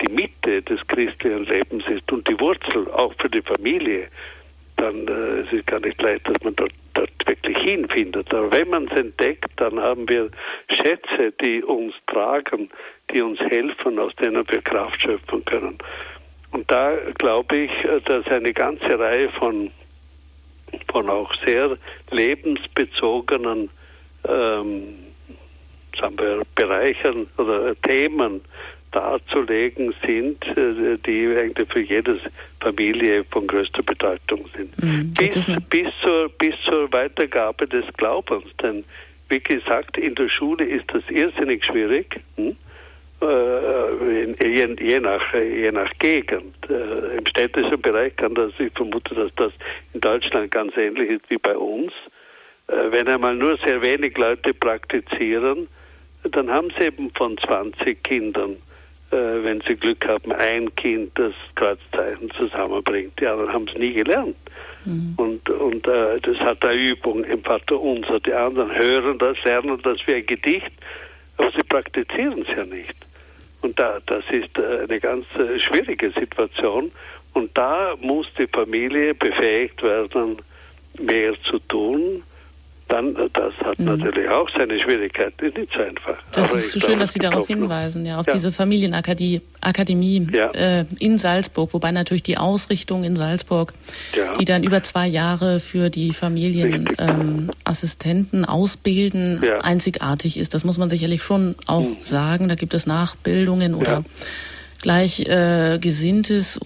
die 0.00 0.12
Mitte 0.12 0.62
des 0.62 0.80
christlichen 0.86 1.44
Lebens 1.44 1.84
ist 1.86 2.10
und 2.10 2.26
die 2.28 2.38
Wurzel 2.40 2.90
auch 2.92 3.14
für 3.20 3.28
die 3.28 3.42
Familie. 3.42 4.08
Dann 4.76 5.06
äh, 5.06 5.40
es 5.40 5.52
ist 5.52 5.66
gar 5.66 5.80
nicht 5.80 6.00
leicht, 6.00 6.26
dass 6.28 6.42
man 6.42 6.56
dort, 6.56 6.72
dort 7.02 7.26
wirklich 7.28 7.58
hinfindet. 7.58 8.32
Aber 8.32 8.50
wenn 8.52 8.68
man 8.70 8.88
es 8.88 8.98
entdeckt, 8.98 9.50
dann 9.56 9.78
haben 9.80 10.08
wir 10.08 10.30
Schätze, 10.68 11.32
die 11.42 11.62
uns 11.62 11.94
tragen, 12.06 12.70
die 13.12 13.20
uns 13.20 13.40
helfen, 13.40 13.98
aus 13.98 14.14
denen 14.16 14.46
wir 14.48 14.62
Kraft 14.62 15.00
schöpfen 15.00 15.44
können. 15.44 15.78
Und 16.52 16.70
da 16.70 16.96
glaube 17.18 17.56
ich, 17.56 17.70
dass 18.04 18.26
eine 18.26 18.52
ganze 18.52 18.98
Reihe 18.98 19.30
von, 19.30 19.70
von 20.90 21.08
auch 21.08 21.32
sehr 21.46 21.76
lebensbezogenen 22.10 23.70
ähm, 24.28 24.98
sagen 25.98 26.18
wir, 26.18 26.42
Bereichen 26.54 27.26
oder 27.36 27.74
Themen 27.82 28.42
darzulegen 28.92 29.94
sind, 30.06 30.44
äh, 30.56 30.96
die 31.04 31.26
eigentlich 31.36 31.68
für 31.68 31.80
jede 31.80 32.18
Familie 32.60 33.24
von 33.24 33.46
größter 33.46 33.82
Bedeutung 33.82 34.48
sind. 34.56 34.82
Mhm, 34.82 35.12
bis, 35.14 35.46
bis, 35.68 35.88
zur, 36.02 36.28
bis 36.38 36.54
zur 36.64 36.92
Weitergabe 36.92 37.66
des 37.66 37.84
Glaubens. 37.96 38.44
Denn 38.62 38.84
wie 39.28 39.40
gesagt, 39.40 39.96
in 39.98 40.14
der 40.14 40.28
Schule 40.28 40.64
ist 40.64 40.84
das 40.92 41.02
irrsinnig 41.08 41.64
schwierig. 41.64 42.20
Hm? 42.36 42.56
Äh, 43.22 44.46
je, 44.46 44.76
je, 44.80 45.00
nach, 45.00 45.34
je 45.34 45.72
nach 45.72 45.90
Gegend. 45.98 46.54
Äh, 46.68 47.16
Im 47.18 47.26
städtischen 47.26 47.80
Bereich 47.80 48.14
kann 48.16 48.34
das, 48.34 48.52
ich 48.58 48.72
vermute, 48.74 49.14
dass 49.14 49.34
das 49.36 49.52
in 49.94 50.00
Deutschland 50.00 50.50
ganz 50.50 50.76
ähnlich 50.76 51.10
ist 51.10 51.30
wie 51.30 51.38
bei 51.38 51.56
uns. 51.56 51.92
Wenn 52.68 53.08
einmal 53.08 53.34
nur 53.34 53.58
sehr 53.66 53.82
wenig 53.82 54.16
Leute 54.16 54.54
praktizieren, 54.54 55.66
dann 56.30 56.48
haben 56.48 56.72
sie 56.78 56.86
eben 56.86 57.10
von 57.10 57.36
20 57.36 58.02
Kindern 58.02 58.52
äh, 58.52 58.71
wenn 59.16 59.60
sie 59.66 59.74
Glück 59.74 60.06
haben, 60.06 60.32
ein 60.32 60.74
Kind 60.76 61.12
das 61.18 61.34
Kreuzzeichen 61.54 62.30
zusammenbringt. 62.32 63.18
Die 63.20 63.26
anderen 63.26 63.52
haben 63.52 63.68
es 63.68 63.78
nie 63.78 63.92
gelernt. 63.92 64.36
Mhm. 64.84 65.14
Und, 65.16 65.50
und 65.50 65.86
äh, 65.86 66.20
das 66.20 66.38
hat 66.38 66.64
eine 66.64 66.80
Übung 66.80 67.24
im 67.24 67.42
Vater 67.42 67.80
Unser. 67.80 68.20
Die 68.20 68.32
anderen 68.32 68.74
hören 68.74 69.18
das, 69.18 69.36
lernen 69.44 69.80
das 69.82 69.98
wie 70.06 70.14
ein 70.14 70.26
Gedicht, 70.26 70.72
aber 71.36 71.50
sie 71.52 71.62
praktizieren 71.68 72.42
es 72.42 72.56
ja 72.56 72.64
nicht. 72.64 72.94
Und 73.60 73.78
da, 73.78 74.00
das 74.06 74.24
ist 74.30 74.58
äh, 74.58 74.84
eine 74.88 74.98
ganz 74.98 75.26
äh, 75.36 75.58
schwierige 75.58 76.10
Situation. 76.10 76.90
Und 77.32 77.56
da 77.56 77.94
muss 78.00 78.26
die 78.38 78.48
Familie 78.48 79.14
befähigt 79.14 79.82
werden, 79.82 80.38
mehr 80.98 81.34
zu 81.44 81.58
tun 81.60 82.22
dann 82.92 83.16
das 83.32 83.54
hat 83.64 83.78
mhm. 83.78 83.86
natürlich 83.86 84.28
auch 84.28 84.50
seine 84.56 84.78
Schwierigkeiten, 84.78 85.46
ist 85.46 85.56
nicht 85.56 85.72
so 85.72 85.80
einfach. 85.80 86.18
Das 86.32 86.50
Aber 86.50 86.58
ist 86.58 86.72
so 86.72 86.80
schön, 86.80 86.98
dass 86.98 87.14
Sie 87.14 87.20
darauf 87.20 87.46
hinweisen, 87.46 88.04
ja, 88.04 88.18
auf 88.18 88.26
ja. 88.26 88.34
diese 88.34 88.52
Familienakademie 88.52 89.40
Akademie, 89.62 90.28
ja. 90.32 90.50
äh, 90.50 90.84
in 90.98 91.16
Salzburg, 91.18 91.72
wobei 91.72 91.92
natürlich 91.92 92.22
die 92.22 92.36
Ausrichtung 92.36 93.04
in 93.04 93.16
Salzburg, 93.16 93.72
ja. 94.14 94.34
die 94.34 94.44
dann 94.44 94.62
über 94.64 94.82
zwei 94.82 95.06
Jahre 95.06 95.60
für 95.60 95.88
die 95.88 96.12
Familienassistenten 96.12 98.40
ähm, 98.40 98.44
ausbilden, 98.44 99.42
einzigartig 99.62 100.38
ist. 100.38 100.52
Das 100.54 100.64
muss 100.64 100.76
man 100.78 100.90
sicherlich 100.90 101.22
schon 101.22 101.54
auch 101.66 101.88
mhm. 101.88 101.96
sagen. 102.02 102.48
Da 102.48 102.56
gibt 102.56 102.74
es 102.74 102.86
Nachbildungen 102.86 103.74
oder 103.74 104.04
Gleichgesinntes 104.82 106.56
äh, 106.56 106.60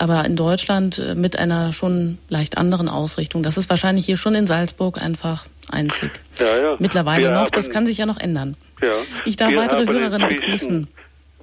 aber 0.00 0.24
in 0.24 0.36
Deutschland 0.36 0.98
äh, 0.98 1.14
mit 1.14 1.38
einer 1.38 1.72
schon 1.72 2.18
leicht 2.28 2.58
anderen 2.58 2.88
Ausrichtung. 2.88 3.42
Das 3.42 3.56
ist 3.56 3.70
wahrscheinlich 3.70 4.06
hier 4.06 4.16
schon 4.16 4.34
in 4.34 4.46
Salzburg 4.46 5.02
einfach 5.02 5.44
einzig. 5.70 6.10
Ja, 6.38 6.56
ja. 6.58 6.76
Mittlerweile 6.78 7.24
wir 7.24 7.30
noch, 7.30 7.36
haben, 7.42 7.50
das 7.52 7.70
kann 7.70 7.86
sich 7.86 7.98
ja 7.98 8.06
noch 8.06 8.18
ändern. 8.18 8.56
Ja. 8.82 8.88
Ich 9.24 9.36
darf 9.36 9.54
weitere 9.54 9.86
Hörerinnen 9.86 10.28
begrüßen. 10.28 10.88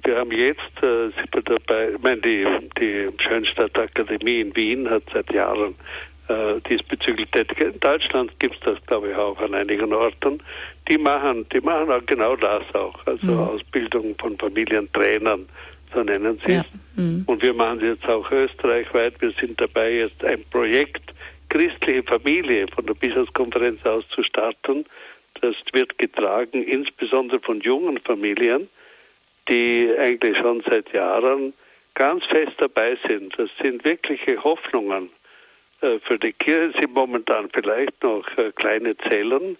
Wir 0.04 0.18
haben 0.18 0.30
jetzt, 0.30 0.60
äh, 0.82 1.08
sind 1.16 1.34
wir 1.34 1.42
dabei, 1.42 1.90
ich 1.94 2.02
meine, 2.02 2.20
die, 2.20 2.46
die 2.78 3.08
Schönstadt 3.22 3.76
Akademie 3.76 4.40
in 4.40 4.54
Wien 4.54 4.88
hat 4.88 5.02
seit 5.12 5.32
Jahren 5.32 5.74
äh, 6.28 6.60
diesbezüglich 6.68 7.28
tätig. 7.30 7.58
In 7.60 7.80
Deutschland 7.80 8.38
gibt 8.38 8.54
es 8.54 8.60
das, 8.60 8.86
glaube 8.86 9.10
ich, 9.10 9.16
auch 9.16 9.38
an 9.40 9.54
einigen 9.54 9.92
Orten. 9.92 10.42
Die 10.88 10.98
machen, 10.98 11.46
die 11.52 11.60
machen 11.60 11.90
auch 11.90 12.04
genau 12.06 12.36
das 12.36 12.62
auch, 12.74 13.04
also 13.06 13.26
mhm. 13.26 13.38
Ausbildung 13.40 14.14
von 14.20 14.38
Familientrainern 14.38 15.46
so 15.96 16.04
nennen 16.04 16.38
sie 16.44 16.52
es. 16.52 16.64
Ja. 16.96 17.02
Mhm. 17.02 17.24
Und 17.26 17.42
wir 17.42 17.54
machen 17.54 17.78
es 17.78 17.98
jetzt 17.98 18.08
auch 18.08 18.30
österreichweit. 18.30 19.20
Wir 19.20 19.32
sind 19.40 19.60
dabei, 19.60 19.92
jetzt 19.92 20.22
ein 20.24 20.44
Projekt 20.50 21.02
christliche 21.48 22.02
Familie 22.02 22.66
von 22.68 22.86
der 22.86 22.94
Bischofskonferenz 22.94 23.84
aus 23.86 24.04
zu 24.10 24.22
starten. 24.22 24.84
Das 25.40 25.54
wird 25.72 25.96
getragen 25.98 26.62
insbesondere 26.62 27.40
von 27.40 27.60
jungen 27.60 27.98
Familien, 27.98 28.68
die 29.48 29.90
eigentlich 29.98 30.36
schon 30.38 30.62
seit 30.68 30.92
Jahren 30.92 31.54
ganz 31.94 32.24
fest 32.26 32.52
dabei 32.58 32.98
sind. 33.06 33.34
Das 33.38 33.48
sind 33.62 33.84
wirkliche 33.84 34.42
Hoffnungen. 34.42 35.10
Äh, 35.80 35.98
für 36.00 36.18
die 36.18 36.32
Kirche 36.32 36.78
sind 36.78 36.92
momentan 36.92 37.48
vielleicht 37.52 38.02
noch 38.02 38.26
äh, 38.36 38.52
kleine 38.52 38.96
Zellen, 38.98 39.56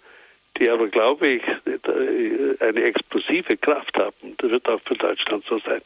die 0.59 0.69
aber, 0.69 0.87
glaube 0.87 1.27
ich, 1.27 1.43
äh, 1.65 2.63
eine 2.63 2.83
explosive 2.83 3.57
Kraft 3.57 3.97
haben. 3.97 4.35
Das 4.37 4.51
wird 4.51 4.67
auch 4.67 4.81
für 4.81 4.95
Deutschland 4.95 5.45
so 5.47 5.59
sein. 5.59 5.81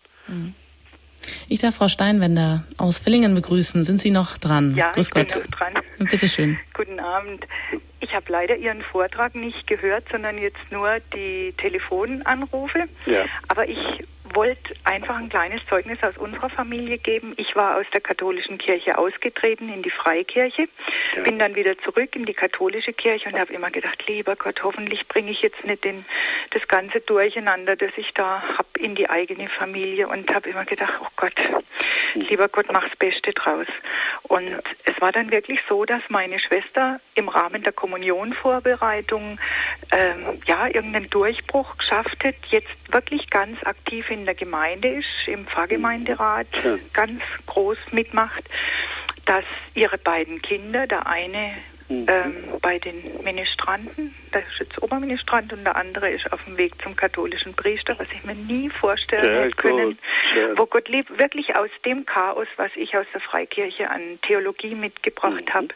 Ich 1.47 1.61
darf 1.61 1.75
Frau 1.75 1.87
Steinwender 1.87 2.63
aus 2.77 2.99
Villingen 2.99 3.35
begrüßen. 3.35 3.83
Sind 3.83 4.01
Sie 4.01 4.11
noch 4.11 4.37
dran? 4.37 4.75
Ja, 4.75 4.91
Grüß 4.91 5.07
ich 5.07 5.11
Gott. 5.11 5.27
bin 5.27 5.41
noch 5.41 5.51
dran. 5.51 5.73
Bitte 6.09 6.27
schön. 6.27 6.57
Guten 6.73 6.99
Abend. 6.99 7.45
Ich 7.99 8.13
habe 8.13 8.25
leider 8.29 8.55
Ihren 8.55 8.81
Vortrag 8.81 9.35
nicht 9.35 9.67
gehört, 9.67 10.05
sondern 10.11 10.37
jetzt 10.37 10.71
nur 10.71 10.97
die 11.13 11.53
Telefonanrufe. 11.57 12.85
Ja. 13.05 13.25
Aber 13.47 13.67
ich 13.69 13.77
wollte 14.35 14.73
einfach 14.83 15.17
ein 15.17 15.29
kleines 15.29 15.65
Zeugnis 15.67 16.01
aus 16.03 16.17
unserer 16.17 16.49
Familie 16.49 16.97
geben. 16.97 17.33
Ich 17.37 17.55
war 17.55 17.77
aus 17.77 17.85
der 17.93 18.01
katholischen 18.01 18.57
Kirche 18.57 18.97
ausgetreten 18.97 19.71
in 19.73 19.81
die 19.81 19.89
Freikirche, 19.89 20.67
ja. 21.15 21.23
bin 21.23 21.39
dann 21.39 21.55
wieder 21.55 21.77
zurück 21.79 22.15
in 22.15 22.25
die 22.25 22.33
katholische 22.33 22.93
Kirche 22.93 23.29
und 23.29 23.39
habe 23.39 23.53
immer 23.53 23.71
gedacht, 23.71 24.03
lieber 24.07 24.35
Gott, 24.35 24.61
hoffentlich 24.63 25.07
bringe 25.07 25.31
ich 25.31 25.41
jetzt 25.41 25.63
nicht 25.63 25.83
den, 25.83 26.05
das 26.51 26.67
ganze 26.67 26.99
Durcheinander, 27.01 27.75
das 27.75 27.91
ich 27.97 28.11
da 28.13 28.41
habe, 28.57 28.67
in 28.79 28.95
die 28.95 29.09
eigene 29.09 29.49
Familie 29.49 30.07
und 30.07 30.33
habe 30.33 30.49
immer 30.49 30.65
gedacht, 30.65 30.93
oh 31.01 31.07
Gott, 31.15 31.35
lieber 32.13 32.47
Gott, 32.47 32.67
mach's 32.71 32.95
Beste 32.97 33.33
draus. 33.33 33.67
Und 34.23 34.47
es 34.85 35.01
war 35.01 35.11
dann 35.11 35.31
wirklich 35.31 35.59
so, 35.67 35.85
dass 35.85 36.01
meine 36.09 36.39
Schwester 36.39 36.99
im 37.15 37.29
Rahmen 37.29 37.63
der 37.63 37.73
Kommunionvorbereitung 37.73 39.39
ähm, 39.91 40.41
ja 40.45 40.67
irgendeinen 40.67 41.09
Durchbruch 41.09 41.77
geschafft 41.77 42.23
hat, 42.23 42.35
jetzt 42.49 42.69
wirklich 42.91 43.29
ganz 43.29 43.61
aktiv 43.63 44.09
in 44.09 44.20
der 44.25 44.35
Gemeinde 44.35 44.87
ist, 44.87 45.27
im 45.27 45.45
Pfarrgemeinderat 45.45 46.47
ja. 46.63 46.77
ganz 46.93 47.21
groß 47.47 47.77
mitmacht, 47.91 48.43
dass 49.25 49.45
ihre 49.73 49.97
beiden 49.97 50.41
Kinder, 50.41 50.87
der 50.87 51.07
eine 51.07 51.53
mhm. 51.89 52.05
ähm, 52.09 52.35
bei 52.61 52.79
den 52.79 53.23
Ministranten, 53.23 54.15
der 54.33 54.41
ist 54.41 54.59
jetzt 54.59 54.81
Oberministrant 54.81 55.53
und 55.53 55.63
der 55.63 55.75
andere 55.75 56.09
ist 56.09 56.31
auf 56.31 56.43
dem 56.45 56.57
Weg 56.57 56.81
zum 56.81 56.95
katholischen 56.95 57.53
Priester, 57.53 57.97
was 57.97 58.07
ich 58.13 58.23
mir 58.23 58.35
nie 58.35 58.69
vorstellen 58.69 59.43
hätte 59.43 59.55
können, 59.55 59.99
wo 60.55 60.65
Gott 60.65 60.89
lieb, 60.89 61.07
wirklich 61.19 61.55
aus 61.55 61.69
dem 61.85 62.05
Chaos, 62.05 62.47
was 62.57 62.71
ich 62.75 62.97
aus 62.97 63.05
der 63.13 63.21
Freikirche 63.21 63.89
an 63.89 64.19
Theologie 64.21 64.75
mitgebracht 64.75 65.45
mhm. 65.45 65.53
habe, 65.53 65.67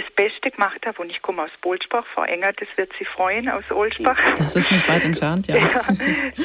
das 0.00 0.10
Beste 0.14 0.50
gemacht 0.50 0.86
habe. 0.86 1.00
Und 1.02 1.10
ich 1.10 1.20
komme 1.22 1.42
aus 1.42 1.50
Bolsbach, 1.60 2.04
Frau 2.14 2.24
Engert, 2.24 2.60
das 2.60 2.68
wird 2.76 2.90
Sie 2.98 3.04
freuen, 3.04 3.48
aus 3.48 3.64
Olsbach. 3.70 4.18
Das 4.36 4.54
ist 4.54 4.70
nicht 4.70 4.88
weit 4.88 5.04
entfernt, 5.04 5.48
ja. 5.48 5.56
ja 5.56 5.82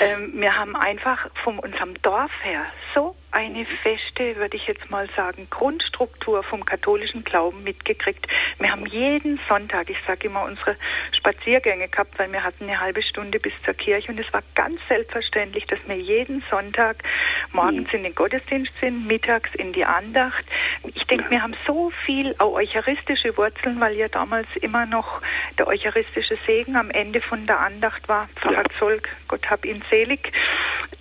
ähm, 0.01 0.33
wir 0.35 0.55
haben 0.55 0.75
einfach 0.75 1.29
von 1.43 1.59
unserem 1.59 1.93
Dorf 2.01 2.31
her 2.43 2.65
so 2.95 3.15
eine 3.33 3.65
feste, 3.81 4.35
würde 4.35 4.57
ich 4.57 4.67
jetzt 4.67 4.89
mal 4.91 5.09
sagen, 5.15 5.47
Grundstruktur 5.49 6.43
vom 6.43 6.63
katholischen 6.65 7.23
Glauben 7.23 7.63
mitgekriegt. 7.63 8.27
Wir 8.59 8.71
haben 8.71 8.85
jeden 8.85 9.39
Sonntag, 9.49 9.89
ich 9.89 9.97
sage 10.05 10.27
immer, 10.27 10.43
unsere 10.43 10.75
Spaziergänge 11.11 11.87
gehabt, 11.87 12.17
weil 12.19 12.31
wir 12.31 12.43
hatten 12.43 12.65
eine 12.65 12.79
halbe 12.79 13.01
Stunde 13.01 13.39
bis 13.39 13.53
zur 13.65 13.73
Kirche 13.73 14.11
und 14.11 14.19
es 14.19 14.31
war 14.31 14.43
ganz 14.53 14.79
selbstverständlich, 14.87 15.65
dass 15.65 15.79
wir 15.87 15.97
jeden 15.97 16.43
Sonntag 16.51 17.03
morgens 17.51 17.91
in 17.91 18.03
den 18.03 18.13
Gottesdienst 18.13 18.71
sind, 18.79 19.07
mittags 19.07 19.49
in 19.55 19.73
die 19.73 19.85
Andacht. 19.85 20.45
Ich 20.93 21.03
denke, 21.05 21.31
wir 21.31 21.41
haben 21.41 21.55
so 21.65 21.91
viel 22.05 22.35
auch 22.37 22.53
eucharistische 22.53 23.35
Wurzeln, 23.35 23.79
weil 23.79 23.95
ja 23.95 24.09
damals 24.09 24.47
immer 24.61 24.85
noch 24.85 25.21
der 25.57 25.67
eucharistische 25.67 26.37
Segen 26.45 26.75
am 26.75 26.91
Ende 26.91 27.19
von 27.19 27.47
der 27.47 27.59
Andacht 27.59 28.07
war. 28.07 28.29
Pfarrer 28.35 28.57
ja. 28.57 28.63
Zolk, 28.77 29.09
Gott 29.27 29.49
hab 29.49 29.65
ihn 29.65 29.81
selig, 29.89 30.31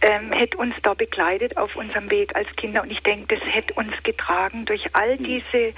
ähm, 0.01 0.33
hätte 0.33 0.57
uns 0.57 0.75
da 0.83 0.95
begleitet 0.95 1.57
auf 1.57 1.77
unserem 1.77 2.11
Weg 2.11 2.22
als 2.35 2.49
Kinder. 2.57 2.83
Und 2.83 2.91
ich 2.91 3.01
denke, 3.01 3.37
das 3.37 3.47
hätte 3.47 3.75
uns 3.75 3.93
getragen 4.03 4.65
durch 4.65 4.95
all 4.95 5.17
hm. 5.19 5.25
diese 5.25 5.75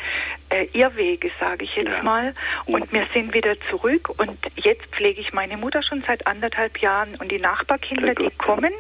äh, 0.51 0.67
Irrwege, 0.73 1.31
sage 1.41 1.65
ich 1.65 1.75
jetzt 1.77 1.89
ja. 1.89 2.03
mal. 2.03 2.35
Und 2.67 2.93
wir 2.93 3.07
sind 3.13 3.35
wieder 3.35 3.55
zurück. 3.71 4.11
Und 4.19 4.39
jetzt 4.57 4.87
pflege 4.93 5.21
ich 5.21 5.33
meine 5.33 5.57
Mutter 5.57 5.83
schon 5.83 6.03
seit 6.07 6.27
anderthalb 6.27 6.79
Jahren. 6.79 7.15
Und 7.17 7.31
die 7.31 7.39
Nachbarkinder, 7.39 8.15
die 8.15 8.31
kommen, 8.39 8.73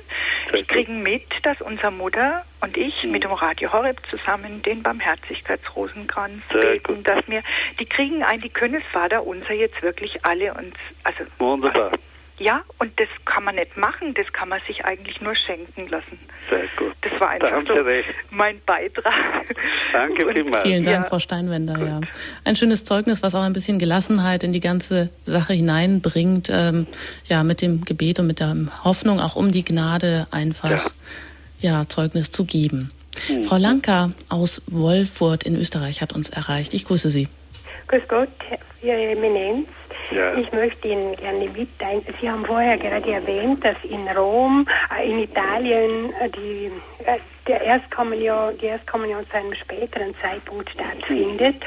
die 0.54 0.64
kriegen 0.64 1.02
mit, 1.02 1.24
dass 1.42 1.60
unsere 1.60 1.90
Mutter 1.90 2.44
und 2.60 2.76
ich 2.76 3.04
mhm. 3.04 3.12
mit 3.12 3.24
dem 3.24 3.32
Radio 3.32 3.72
Horeb 3.72 4.00
zusammen 4.10 4.62
den 4.62 4.82
Barmherzigkeitsrosenkranz 4.82 6.42
beten, 6.52 7.02
dass 7.02 7.26
wir, 7.28 7.42
die 7.78 7.86
kriegen 7.86 8.22
ein, 8.22 8.40
die 8.40 8.48
können 8.48 8.74
das 8.74 8.92
Vater 8.92 9.26
unser 9.26 9.52
jetzt 9.52 9.82
wirklich 9.82 10.24
alle 10.24 10.54
uns, 10.54 10.74
also. 11.04 11.24
Wunderbar. 11.38 11.92
Ja, 12.38 12.64
und 12.78 12.98
das 12.98 13.08
kann 13.26 13.44
man 13.44 13.54
nicht 13.54 13.76
machen, 13.76 14.12
das 14.14 14.32
kann 14.32 14.48
man 14.48 14.60
sich 14.66 14.84
eigentlich 14.84 15.20
nur 15.20 15.36
schenken 15.36 15.86
lassen. 15.88 16.18
Sehr 16.50 16.64
gut. 16.76 16.94
Das 17.02 17.20
war 17.20 17.30
einfach 17.30 17.62
so 17.66 17.74
mein 18.30 18.60
Beitrag. 18.66 19.14
Danke 19.92 20.32
vielmals. 20.32 20.64
Vielen 20.64 20.82
Dank, 20.82 21.04
ja. 21.04 21.08
Frau 21.08 21.20
Steinwender. 21.20 21.78
Ja. 21.78 22.00
Ein 22.44 22.56
schönes 22.56 22.82
Zeugnis, 22.82 23.22
was 23.22 23.36
auch 23.36 23.42
ein 23.42 23.52
bisschen 23.52 23.78
Gelassenheit 23.78 24.42
in 24.42 24.52
die 24.52 24.60
ganze 24.60 25.10
Sache 25.24 25.52
hineinbringt. 25.52 26.50
Ähm, 26.52 26.88
ja, 27.26 27.44
mit 27.44 27.62
dem 27.62 27.84
Gebet 27.84 28.18
und 28.18 28.26
mit 28.26 28.40
der 28.40 28.56
Hoffnung 28.82 29.20
auch 29.20 29.36
um 29.36 29.52
die 29.52 29.64
Gnade 29.64 30.26
einfach 30.32 30.90
ja, 31.60 31.80
ja 31.80 31.88
Zeugnis 31.88 32.32
zu 32.32 32.44
geben. 32.44 32.90
Mhm. 33.28 33.44
Frau 33.44 33.58
Lanka 33.58 34.10
aus 34.28 34.60
Wolfurt 34.66 35.44
in 35.44 35.54
Österreich 35.54 36.02
hat 36.02 36.12
uns 36.12 36.30
erreicht. 36.30 36.74
Ich 36.74 36.84
grüße 36.84 37.10
Sie. 37.10 37.28
Grüß 37.88 38.02
Gott, 38.08 38.28
Ihre 38.82 39.10
Eminenz. 39.10 39.68
Ja. 40.10 40.34
Ich 40.34 40.52
möchte 40.52 40.88
Ihnen 40.88 41.16
gerne 41.16 41.48
mitteilen, 41.48 42.02
Sie 42.20 42.30
haben 42.30 42.44
vorher 42.44 42.76
gerade 42.76 43.10
erwähnt, 43.10 43.64
dass 43.64 43.76
in 43.84 44.06
Rom, 44.08 44.66
äh, 44.96 45.08
in 45.08 45.18
Italien 45.20 46.12
äh, 46.20 46.28
die, 46.30 46.70
äh, 47.04 47.18
der 47.46 47.62
Erstkommunion, 47.62 48.56
die 48.58 48.66
Erstkommunion 48.66 49.26
zu 49.28 49.36
einem 49.36 49.54
späteren 49.54 50.14
Zeitpunkt 50.20 50.70
stattfindet. 50.70 51.62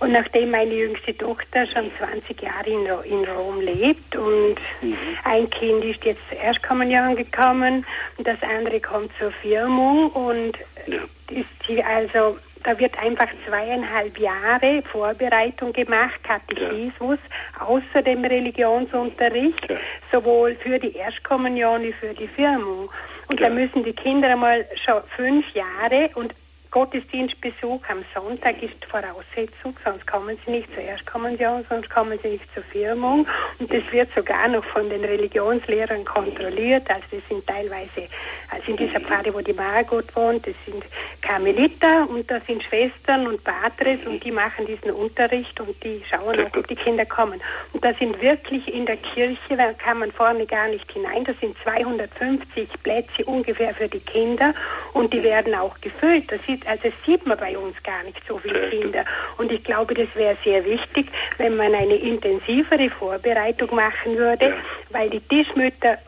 Und 0.00 0.12
nachdem 0.12 0.52
meine 0.52 0.72
jüngste 0.72 1.16
Tochter 1.16 1.66
schon 1.66 1.90
20 1.98 2.40
Jahre 2.40 2.70
in, 2.70 2.86
in 3.10 3.24
Rom 3.28 3.60
lebt 3.60 4.14
und 4.14 4.56
mhm. 4.80 4.96
ein 5.24 5.50
Kind 5.50 5.84
ist 5.84 6.04
jetzt 6.04 6.20
zur 6.28 6.38
Erstkommunion 6.38 7.16
gekommen 7.16 7.84
und 8.16 8.26
das 8.26 8.38
andere 8.42 8.80
kommt 8.80 9.10
zur 9.18 9.32
Firmung 9.32 10.10
und 10.10 10.52
ja. 10.86 10.98
ist 11.30 11.48
sie 11.66 11.82
also 11.82 12.38
da 12.68 12.78
wird 12.78 12.98
einfach 12.98 13.28
zweieinhalb 13.46 14.18
Jahre 14.18 14.82
Vorbereitung 14.92 15.72
gemacht, 15.72 16.22
Katechismus, 16.22 17.18
ja. 17.58 17.66
außer 17.66 18.02
dem 18.02 18.22
Religionsunterricht, 18.22 19.70
ja. 19.70 19.76
sowohl 20.12 20.54
für 20.56 20.78
die 20.78 20.94
Erstkommunion 20.94 21.82
wie 21.82 21.94
für 21.94 22.12
die 22.12 22.28
Firmung. 22.28 22.90
Und 23.28 23.40
ja. 23.40 23.48
da 23.48 23.54
müssen 23.54 23.84
die 23.84 23.94
Kinder 23.94 24.28
einmal 24.28 24.66
schon 24.84 25.00
fünf 25.16 25.46
Jahre 25.54 26.10
und 26.14 26.34
Gottesdienstbesuch 26.70 27.80
am 27.88 28.04
Sonntag 28.14 28.62
ist 28.62 28.84
Voraussetzung, 28.84 29.74
sonst 29.82 30.06
kommen 30.06 30.36
sie 30.44 30.50
nicht 30.50 30.72
zur 30.74 30.82
Erstkommunion, 30.82 31.64
sonst 31.68 31.88
kommen 31.88 32.18
sie 32.22 32.28
nicht 32.28 32.44
zur 32.52 32.62
Firmung. 32.62 33.26
Und 33.58 33.72
das 33.72 33.82
wird 33.90 34.10
sogar 34.14 34.48
noch 34.48 34.64
von 34.64 34.90
den 34.90 35.04
Religionslehrern 35.04 36.04
kontrolliert. 36.04 36.88
Also 36.90 37.04
das 37.10 37.20
sind 37.28 37.46
teilweise, 37.46 38.08
also 38.50 38.70
in 38.70 38.76
dieser 38.76 39.00
Pfarre, 39.00 39.32
wo 39.32 39.40
die 39.40 39.54
Margot 39.54 40.14
wohnt, 40.14 40.46
das 40.46 40.54
sind 40.66 40.84
Karmeliter 41.22 42.08
und 42.08 42.30
da 42.30 42.40
sind 42.46 42.62
Schwestern 42.62 43.26
und 43.26 43.42
Patres 43.44 44.00
und 44.06 44.22
die 44.22 44.30
machen 44.30 44.66
diesen 44.66 44.90
Unterricht 44.90 45.58
und 45.60 45.82
die 45.82 46.02
schauen 46.08 46.38
ob 46.40 46.66
die 46.68 46.76
Kinder 46.76 47.06
kommen. 47.06 47.40
Und 47.72 47.84
da 47.84 47.94
sind 47.94 48.20
wirklich 48.20 48.72
in 48.72 48.86
der 48.86 48.96
Kirche, 48.96 49.56
da 49.56 49.72
kann 49.72 50.00
man 50.00 50.12
vorne 50.12 50.46
gar 50.46 50.68
nicht 50.68 50.90
hinein, 50.92 51.24
da 51.24 51.32
sind 51.40 51.56
250 51.62 52.68
Plätze 52.82 53.24
ungefähr 53.24 53.74
für 53.74 53.88
die 53.88 54.00
Kinder 54.00 54.54
und 54.92 55.12
die 55.12 55.22
werden 55.22 55.54
auch 55.54 55.80
gefüllt. 55.80 56.30
Das 56.30 56.40
sieht, 56.58 56.66
also 56.66 56.92
sieht 57.06 57.26
man 57.26 57.38
bei 57.38 57.56
uns 57.56 57.80
gar 57.82 58.02
nicht 58.04 58.20
so 58.26 58.38
viele 58.38 58.68
Kinder. 58.70 59.04
Und 59.36 59.52
ich 59.52 59.62
glaube, 59.64 59.94
das 59.94 60.08
wäre 60.14 60.36
sehr 60.44 60.64
wichtig, 60.64 61.06
wenn 61.36 61.56
man 61.56 61.74
eine 61.74 61.96
intensivere 61.96 62.90
Vorbereitung 62.90 63.74
machen 63.74 64.16
würde, 64.16 64.46
ja. 64.46 64.54
weil 64.90 65.10
die 65.10 65.20
Tischmütter 65.20 65.98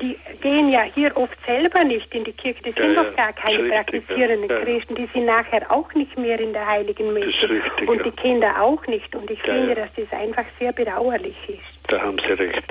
die 0.00 0.16
gehen 0.40 0.70
ja 0.70 0.84
hier 0.84 1.14
oft 1.18 1.36
selber 1.44 1.84
nicht 1.84 2.12
in 2.14 2.24
die 2.24 2.32
Kirche. 2.32 2.62
Das 2.62 2.74
ja, 2.76 2.86
sind 2.86 2.96
doch 2.96 3.14
gar 3.14 3.34
keine 3.34 3.58
richtig, 3.58 3.72
praktizierenden 3.72 4.48
ja. 4.48 4.60
Christen. 4.60 4.94
Die 4.94 5.06
sind 5.12 5.26
nachher 5.26 5.70
auch 5.70 5.92
nicht 5.92 6.16
mehr 6.18 6.40
in 6.40 6.54
der 6.54 6.66
Heiligen 6.66 7.12
Messe. 7.12 7.26
Richtig, 7.26 7.88
und 7.88 8.02
die 8.02 8.10
Kinder 8.12 8.58
auch 8.58 8.84
nicht. 8.86 9.14
Und 9.14 9.30
ich 9.30 9.40
finde, 9.42 9.74
dass 9.74 9.90
das 9.94 10.10
einfach 10.18 10.46
sehr 10.58 10.72
bedauerlich 10.72 11.36
ist. 11.46 11.92
Da 11.92 12.00
haben 12.00 12.18
Sie 12.18 12.32
recht. 12.32 12.64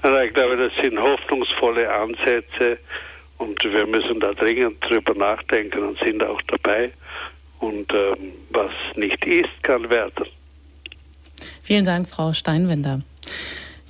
Also 0.00 0.18
ich 0.20 0.32
glaube, 0.32 0.56
das 0.56 0.72
sind 0.82 0.98
hoffnungsvolle 0.98 1.92
Ansätze 1.92 2.78
und 3.38 3.62
wir 3.64 3.86
müssen 3.86 4.20
da 4.20 4.32
dringend 4.32 4.84
drüber 4.84 5.14
nachdenken 5.14 5.82
und 5.82 5.98
sind 6.00 6.22
auch 6.22 6.40
dabei. 6.42 6.92
Und 7.60 7.92
ähm, 7.92 8.32
was 8.50 8.70
nicht 8.96 9.24
ist, 9.24 9.62
kann 9.62 9.90
werden. 9.90 10.26
Vielen 11.62 11.84
Dank, 11.84 12.08
Frau 12.08 12.32
Steinwender. 12.32 13.00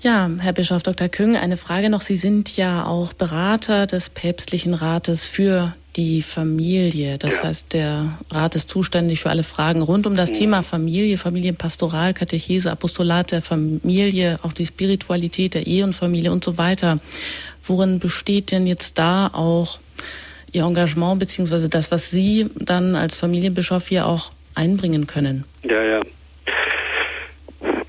Ja, 0.00 0.30
Herr 0.38 0.52
Bischof 0.52 0.84
Dr. 0.84 1.08
Küng, 1.08 1.36
eine 1.36 1.56
Frage 1.56 1.90
noch. 1.90 2.02
Sie 2.02 2.16
sind 2.16 2.56
ja 2.56 2.86
auch 2.86 3.14
Berater 3.14 3.88
des 3.88 4.10
päpstlichen 4.10 4.74
Rates 4.74 5.26
für 5.26 5.74
die 5.96 6.22
Familie. 6.22 7.18
Das 7.18 7.38
ja. 7.38 7.44
heißt, 7.46 7.72
der 7.72 8.16
Rat 8.30 8.54
ist 8.54 8.70
zuständig 8.70 9.18
für 9.18 9.30
alle 9.30 9.42
Fragen 9.42 9.82
rund 9.82 10.06
um 10.06 10.14
das 10.14 10.30
mhm. 10.30 10.34
Thema 10.34 10.62
Familie, 10.62 11.18
Familienpastoral, 11.18 12.14
Katechese, 12.14 12.70
Apostolat 12.70 13.32
der 13.32 13.42
Familie, 13.42 14.38
auch 14.42 14.52
die 14.52 14.66
Spiritualität 14.66 15.54
der 15.54 15.66
Ehe 15.66 15.82
und 15.82 15.94
Familie 15.94 16.30
und 16.30 16.44
so 16.44 16.56
weiter. 16.58 16.98
Worin 17.68 17.98
besteht 17.98 18.52
denn 18.52 18.66
jetzt 18.66 18.98
da 18.98 19.30
auch 19.32 19.78
Ihr 20.52 20.64
Engagement 20.64 21.20
beziehungsweise 21.20 21.68
das, 21.68 21.92
was 21.92 22.10
Sie 22.10 22.50
dann 22.56 22.94
als 22.94 23.16
Familienbischof 23.16 23.86
hier 23.86 24.06
auch 24.06 24.32
einbringen 24.54 25.06
können? 25.06 25.44
Ja, 25.62 25.82
ja. 25.82 26.00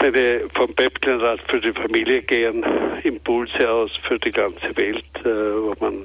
Wir 0.01 0.49
vom 0.55 0.73
Päpstlenrat 0.73 1.39
für 1.49 1.59
die 1.59 1.73
Familie 1.73 2.21
gehen, 2.21 2.63
Impulse 3.03 3.69
aus 3.69 3.91
für 4.07 4.17
die 4.17 4.31
ganze 4.31 4.75
Welt, 4.75 5.05
äh, 5.23 5.25
wo 5.25 5.75
man 5.79 6.03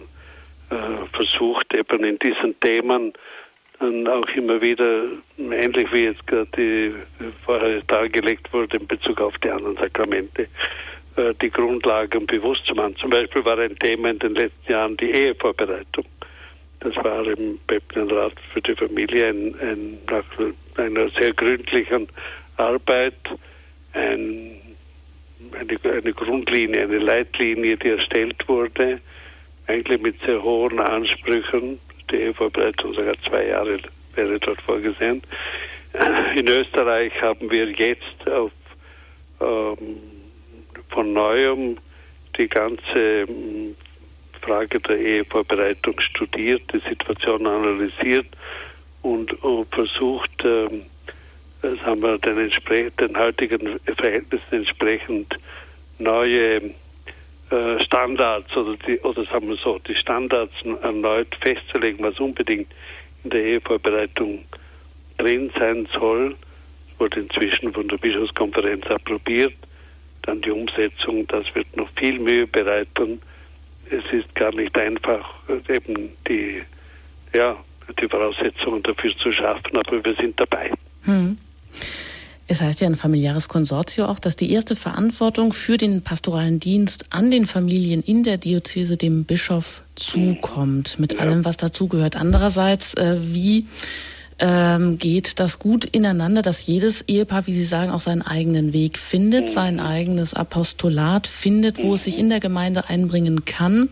äh, 0.70 1.06
versucht, 1.12 1.72
eben 1.72 2.04
in 2.04 2.18
diesen 2.18 2.58
Themen 2.60 3.12
dann 3.78 4.06
auch 4.08 4.28
immer 4.34 4.60
wieder, 4.60 5.04
ähnlich 5.38 5.92
wie 5.92 6.04
jetzt 6.04 6.26
gerade 6.26 6.48
die 6.56 6.94
vorher 7.44 7.82
dargelegt 7.86 8.52
wurde 8.52 8.76
in 8.76 8.86
Bezug 8.86 9.20
auf 9.20 9.36
die 9.38 9.50
anderen 9.50 9.76
Sakramente, 9.76 10.48
äh, 11.16 11.34
die 11.40 11.50
Grundlagen 11.50 12.26
bewusst 12.26 12.66
zu 12.66 12.74
machen. 12.74 12.96
Zum 12.96 13.10
Beispiel 13.10 13.44
war 13.44 13.58
ein 13.58 13.78
Thema 13.78 14.10
in 14.10 14.18
den 14.18 14.34
letzten 14.34 14.72
Jahren 14.72 14.96
die 14.96 15.10
Ehevorbereitung. 15.10 16.04
Das 16.80 16.94
war 16.96 17.26
im 17.26 17.58
Päpstlenrat 17.66 18.34
für 18.52 18.60
die 18.60 18.74
Familie 18.74 19.28
ein, 19.28 19.54
ein, 19.60 19.98
nach 20.10 20.24
einer 20.76 21.08
sehr 21.10 21.32
gründlichen 21.32 22.08
Arbeit 22.56 23.14
ein, 23.92 24.60
eine, 25.58 25.92
eine 25.92 26.12
Grundlinie, 26.12 26.82
eine 26.82 26.98
Leitlinie, 26.98 27.76
die 27.76 27.88
erstellt 27.88 28.46
wurde, 28.48 29.00
eigentlich 29.66 30.00
mit 30.02 30.20
sehr 30.26 30.42
hohen 30.42 30.78
Ansprüchen. 30.80 31.80
Die 32.10 32.16
Ehevorbereitung 32.16 32.92
sogar 32.92 33.14
zwei 33.28 33.46
Jahre 33.46 33.78
wäre 34.14 34.38
dort 34.40 34.60
vorgesehen. 34.62 35.22
In 36.36 36.48
Österreich 36.48 37.12
haben 37.22 37.50
wir 37.50 37.70
jetzt 37.70 38.28
auf 38.28 38.50
ähm, 39.40 40.13
von 40.94 41.12
neuem 41.12 41.76
die 42.38 42.48
ganze 42.48 43.26
hm, 43.26 43.76
Frage 44.40 44.80
der 44.80 44.98
Ehevorbereitung 44.98 46.00
studiert, 46.00 46.62
die 46.72 46.88
Situation 46.88 47.46
analysiert 47.46 48.26
und, 49.02 49.32
und 49.42 49.74
versucht, 49.74 50.30
ähm, 50.44 50.82
haben 51.84 52.02
wir 52.02 52.18
den, 52.18 52.50
den 53.00 53.18
heutigen 53.18 53.80
Verhältnissen 53.96 54.52
entsprechend 54.52 55.34
neue 55.98 56.74
äh, 57.50 57.82
Standards 57.84 58.54
oder, 58.56 58.76
die, 58.86 58.98
oder 59.00 59.24
sagen 59.24 59.48
wir 59.48 59.56
so, 59.56 59.78
die 59.78 59.94
Standards 59.94 60.52
erneut 60.82 61.34
festzulegen, 61.40 62.04
was 62.04 62.20
unbedingt 62.20 62.68
in 63.22 63.30
der 63.30 63.42
Ehevorbereitung 63.44 64.44
drin 65.16 65.50
sein 65.58 65.88
soll. 65.98 66.30
Das 66.90 67.00
wurde 67.00 67.20
inzwischen 67.20 67.72
von 67.72 67.88
der 67.88 67.96
Bischofskonferenz 67.96 68.86
approbiert 68.86 69.54
dann 70.26 70.40
die 70.42 70.50
Umsetzung, 70.50 71.26
das 71.28 71.44
wird 71.54 71.76
noch 71.76 71.88
viel 71.98 72.18
Mühe 72.18 72.46
bereiten. 72.46 73.20
Es 73.90 74.04
ist 74.12 74.34
gar 74.34 74.54
nicht 74.54 74.76
einfach, 74.76 75.24
eben 75.68 76.10
die, 76.28 76.62
ja, 77.34 77.56
die 78.00 78.08
Voraussetzungen 78.08 78.82
dafür 78.82 79.16
zu 79.18 79.32
schaffen, 79.32 79.76
aber 79.76 80.04
wir 80.04 80.14
sind 80.16 80.38
dabei. 80.40 80.72
Hm. 81.04 81.38
Es 82.46 82.60
heißt 82.60 82.82
ja 82.82 82.88
ein 82.88 82.94
familiäres 82.94 83.48
Konsortio 83.48 84.04
auch, 84.04 84.18
dass 84.18 84.36
die 84.36 84.52
erste 84.52 84.76
Verantwortung 84.76 85.54
für 85.54 85.78
den 85.78 86.02
pastoralen 86.02 86.60
Dienst 86.60 87.06
an 87.10 87.30
den 87.30 87.46
Familien 87.46 88.02
in 88.02 88.22
der 88.22 88.36
Diözese 88.36 88.98
dem 88.98 89.24
Bischof 89.24 89.82
zukommt, 89.94 90.98
mit 90.98 91.14
ja. 91.14 91.20
allem, 91.20 91.44
was 91.46 91.56
dazugehört. 91.56 92.16
Andererseits, 92.16 92.94
äh, 92.94 93.16
wie 93.18 93.66
ähm, 94.38 94.98
geht 94.98 95.40
das 95.40 95.58
gut 95.58 95.84
ineinander, 95.84 96.42
dass 96.42 96.66
jedes 96.66 97.02
Ehepaar, 97.02 97.46
wie 97.46 97.54
Sie 97.54 97.64
sagen, 97.64 97.90
auch 97.90 98.00
seinen 98.00 98.22
eigenen 98.22 98.72
Weg 98.72 98.98
findet, 98.98 99.48
sein 99.48 99.80
eigenes 99.80 100.34
Apostolat 100.34 101.26
findet, 101.26 101.82
wo 101.82 101.94
es 101.94 102.04
sich 102.04 102.18
in 102.18 102.30
der 102.30 102.40
Gemeinde 102.40 102.88
einbringen 102.88 103.44
kann 103.44 103.88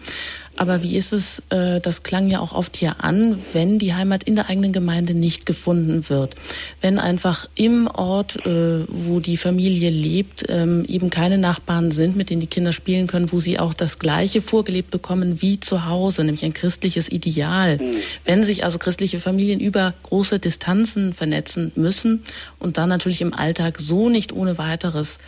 aber 0.57 0.83
wie 0.83 0.97
ist 0.97 1.13
es, 1.13 1.43
äh, 1.49 1.81
das 1.81 2.03
klang 2.03 2.29
ja 2.29 2.41
auch 2.41 2.53
oft 2.53 2.77
hier 2.77 3.03
an, 3.03 3.39
wenn 3.53 3.79
die 3.79 3.95
Heimat 3.95 4.25
in 4.25 4.37
der 4.37 4.49
eigenen 4.49 4.73
Gemeinde 4.73 5.15
nicht 5.15 5.47
gefunden 5.47 6.09
wird? 6.11 6.35
Wenn 6.81 6.99
einfach 6.99 7.49
im 7.55 7.87
Ort, 7.87 8.45
äh, 8.45 8.85
wo 8.89 9.21
die 9.21 9.37
Familie 9.37 9.91
lebt, 9.91 10.45
ähm, 10.49 10.85
eben 10.87 11.11
keine 11.11 11.39
Nachbarn 11.39 11.91
sind, 11.91 12.17
mit 12.17 12.31
denen 12.31 12.41
die 12.41 12.47
Kinder 12.47 12.73
spielen 12.73 13.07
können, 13.07 13.33
wo 13.33 13.41
sie 13.41 13.59
auch 13.59 13.73
das 13.73 13.99
Gleiche 13.99 14.43
vorgelebt 14.43 14.91
bekommen 14.91 15.41
wie 15.41 15.59
zu 15.59 15.87
Hause, 15.87 16.23
nämlich 16.25 16.45
ein 16.45 16.55
christliches 16.55 17.11
Ideal. 17.11 17.79
Mhm. 17.79 17.95
Wenn 18.25 18.45
sich 18.45 18.65
also 18.65 18.79
christliche 18.79 19.21
Familien 19.21 19.61
über 19.61 19.95
große 20.03 20.39
Distanzen 20.39 21.15
vernetzen 21.15 21.73
müssen 21.77 22.23
und 22.59 22.77
dann 22.77 22.91
natürlich 22.91 23.23
im 23.23 23.33
Alltag 23.33 23.79
so 23.79 24.11
nicht 24.11 24.33
ohne 24.33 24.59
weiteres 24.59 25.19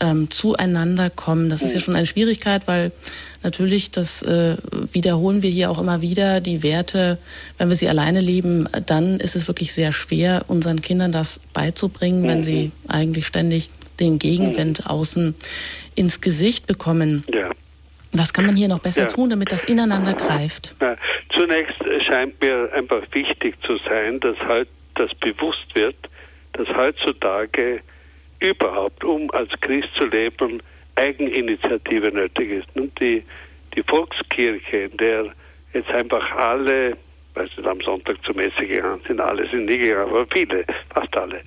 ähm, 0.00 0.30
zueinander 0.30 1.10
kommen. 1.10 1.50
Das 1.50 1.62
ist 1.62 1.72
ja 1.72 1.78
mhm. 1.78 1.82
schon 1.82 1.96
eine 1.96 2.06
Schwierigkeit, 2.06 2.66
weil 2.66 2.92
natürlich, 3.42 3.90
das 3.90 4.22
äh, 4.22 4.56
wiederholen 4.92 5.42
wir 5.42 5.50
hier 5.50 5.70
auch 5.70 5.80
immer 5.80 6.02
wieder, 6.02 6.40
die 6.40 6.62
Werte, 6.62 7.18
wenn 7.58 7.68
wir 7.68 7.76
sie 7.76 7.88
alleine 7.88 8.20
leben, 8.20 8.68
dann 8.86 9.20
ist 9.20 9.36
es 9.36 9.48
wirklich 9.48 9.72
sehr 9.72 9.92
schwer, 9.92 10.44
unseren 10.48 10.80
Kindern 10.80 11.12
das 11.12 11.40
beizubringen, 11.52 12.26
wenn 12.26 12.42
sie 12.42 12.66
mhm. 12.66 12.90
eigentlich 12.90 13.26
ständig 13.26 13.70
den 13.98 14.18
Gegenwind 14.18 14.80
mhm. 14.80 14.86
außen 14.86 15.34
ins 15.94 16.20
Gesicht 16.20 16.66
bekommen. 16.66 17.24
Ja. 17.32 17.50
Was 18.12 18.32
kann 18.32 18.46
man 18.46 18.56
hier 18.56 18.68
noch 18.68 18.80
besser 18.80 19.02
ja. 19.02 19.08
tun, 19.08 19.30
damit 19.30 19.52
das 19.52 19.64
ineinander 19.64 20.14
greift? 20.14 20.74
Ja. 20.80 20.96
Zunächst 21.32 21.76
scheint 22.08 22.40
mir 22.40 22.72
einfach 22.72 23.02
wichtig 23.12 23.54
zu 23.64 23.78
sein, 23.88 24.18
dass 24.20 24.36
halt 24.38 24.68
das 24.96 25.10
bewusst 25.20 25.66
wird, 25.74 25.96
dass 26.54 26.66
heutzutage 26.68 27.80
überhaupt, 28.40 29.04
um 29.04 29.30
als 29.30 29.50
Christ 29.60 29.88
zu 29.98 30.06
leben, 30.06 30.62
Eigeninitiative 31.00 32.12
nötig 32.12 32.50
ist. 32.50 32.68
Und 32.74 32.98
die, 33.00 33.24
die 33.74 33.82
Volkskirche, 33.82 34.76
in 34.76 34.96
der 34.96 35.32
jetzt 35.72 35.90
einfach 35.90 36.30
alle, 36.36 36.96
weil 37.34 37.48
sie 37.56 37.64
am 37.64 37.80
Sonntag 37.80 38.22
zur 38.24 38.36
Messe 38.36 38.66
gegangen 38.66 39.00
sind, 39.06 39.20
alle 39.20 39.48
sind 39.48 39.66
nie 39.66 39.78
gegangen, 39.78 40.10
aber 40.10 40.26
viele, 40.32 40.64
fast 40.94 41.16
alle, 41.16 41.42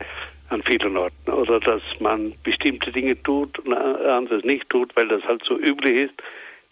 an 0.50 0.64
vielen 0.64 0.96
Orten. 0.98 1.32
Oder 1.32 1.60
dass 1.60 1.82
man 2.00 2.34
bestimmte 2.44 2.92
Dinge 2.92 3.22
tut 3.24 3.60
und 3.60 3.74
anderes 3.74 4.44
nicht 4.44 4.70
tut, 4.70 4.96
weil 4.96 5.08
das 5.08 5.24
halt 5.24 5.44
so 5.44 5.58
üblich 5.58 6.10
ist, 6.10 6.14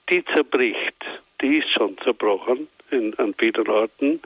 die 0.10 0.24
zerbricht. 0.34 1.06
Die 1.42 1.58
ist 1.58 1.72
schon 1.72 1.98
zerbrochen 2.00 2.68
in, 2.92 3.14
an 3.18 3.34
vielen 3.38 3.68
Orten. 3.68 4.20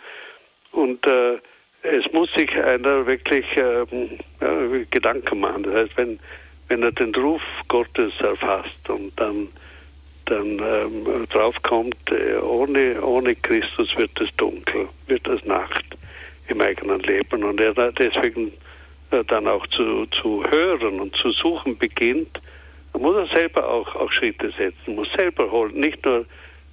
Und 0.71 1.05
äh, 1.07 1.37
es 1.83 2.11
muss 2.11 2.29
sich 2.33 2.51
einer 2.51 3.05
wirklich 3.05 3.45
ähm, 3.57 4.19
äh, 4.39 4.85
Gedanken 4.89 5.39
machen. 5.39 5.63
Das 5.63 5.73
heißt, 5.73 5.97
wenn, 5.97 6.19
wenn 6.67 6.83
er 6.83 6.91
den 6.91 7.13
Ruf 7.15 7.41
Gottes 7.67 8.13
erfasst 8.19 8.89
und 8.89 9.11
dann 9.19 9.49
dann 10.25 10.59
ähm, 10.59 11.27
draufkommt, 11.29 11.97
äh, 12.11 12.37
ohne, 12.37 13.01
ohne 13.01 13.35
Christus 13.35 13.95
wird 13.95 14.19
es 14.19 14.29
dunkel, 14.37 14.89
wird 15.07 15.27
es 15.27 15.43
Nacht 15.45 15.85
im 16.47 16.61
eigenen 16.61 16.97
Leben. 16.97 17.43
Und 17.43 17.61
er 17.61 17.73
deswegen 17.91 18.51
äh, 19.11 19.23
dann 19.27 19.47
auch 19.47 19.65
zu, 19.67 20.05
zu 20.07 20.43
hören 20.49 20.99
und 20.99 21.15
zu 21.15 21.31
suchen 21.31 21.77
beginnt, 21.77 22.41
muss 22.97 23.15
er 23.15 23.35
selber 23.35 23.69
auch, 23.69 23.93
auch 23.95 24.11
Schritte 24.11 24.51
setzen, 24.57 24.95
muss 24.95 25.09
selber 25.15 25.51
holen, 25.51 25.75
nicht 25.75 26.03
nur 26.05 26.25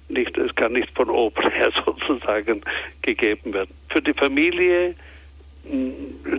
nicht, 0.09 0.37
es 0.37 0.53
kann 0.55 0.73
nicht 0.73 0.89
von 0.95 1.09
oben 1.09 1.41
her 1.51 1.71
sozusagen 1.85 2.61
gegeben 3.01 3.53
werden. 3.53 3.73
Für 3.89 4.01
die 4.01 4.13
Familie 4.13 4.95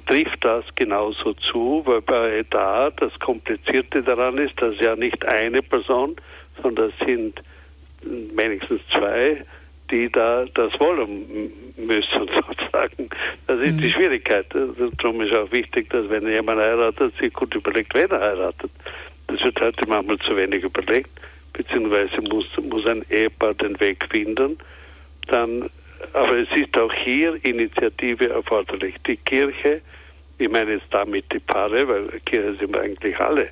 trifft 0.07 0.45
das 0.45 0.65
genauso 0.75 1.33
zu, 1.35 1.83
weil 1.87 2.03
bei 2.03 2.45
da 2.51 2.91
das 2.91 3.13
Komplizierte 3.21 4.03
daran 4.03 4.39
ist, 4.39 4.61
dass 4.61 4.79
ja 4.81 4.97
nicht 4.97 5.25
eine 5.25 5.63
Person, 5.63 6.17
sondern 6.63 6.91
es 6.91 7.07
sind 7.07 7.43
wenigstens 8.03 8.81
zwei, 8.93 9.45
die 9.91 10.11
da 10.11 10.45
das 10.55 10.79
wollen 10.79 11.53
müssen 11.77 12.29
sozusagen. 12.35 13.09
Das 13.47 13.61
ist 13.61 13.77
mhm. 13.77 13.81
die 13.81 13.91
Schwierigkeit. 13.91 14.47
Darum 14.53 15.21
ist 15.21 15.33
auch 15.33 15.51
wichtig, 15.53 15.91
dass 15.91 16.09
wenn 16.11 16.27
jemand 16.29 16.61
heiratet, 16.61 17.15
sich 17.19 17.33
gut 17.33 17.55
überlegt, 17.55 17.95
wen 17.95 18.11
er 18.11 18.21
heiratet. 18.21 18.71
Das 19.27 19.43
wird 19.43 19.61
heute 19.61 19.89
manchmal 19.89 20.19
zu 20.19 20.37
wenig 20.37 20.63
überlegt, 20.63 21.11
beziehungsweise 21.53 22.21
muss, 22.23 22.47
muss 22.63 22.87
ein 22.87 23.05
Ehepaar 23.11 23.55
den 23.55 23.79
Weg 23.81 24.07
finden. 24.11 24.59
Dann 25.29 25.71
aber 26.13 26.39
es 26.39 26.49
ist 26.55 26.77
auch 26.77 26.93
hier 26.93 27.39
Initiative 27.45 28.31
erforderlich. 28.31 28.95
Die 29.07 29.17
Kirche, 29.17 29.81
ich 30.39 30.49
meine 30.51 30.73
jetzt 30.73 30.87
damit 30.91 31.25
die 31.33 31.39
Paare, 31.39 31.87
weil 31.89 32.21
Kirche 32.25 32.55
sind 32.57 32.73
wir 32.73 32.81
eigentlich 32.81 33.19
alle, 33.19 33.49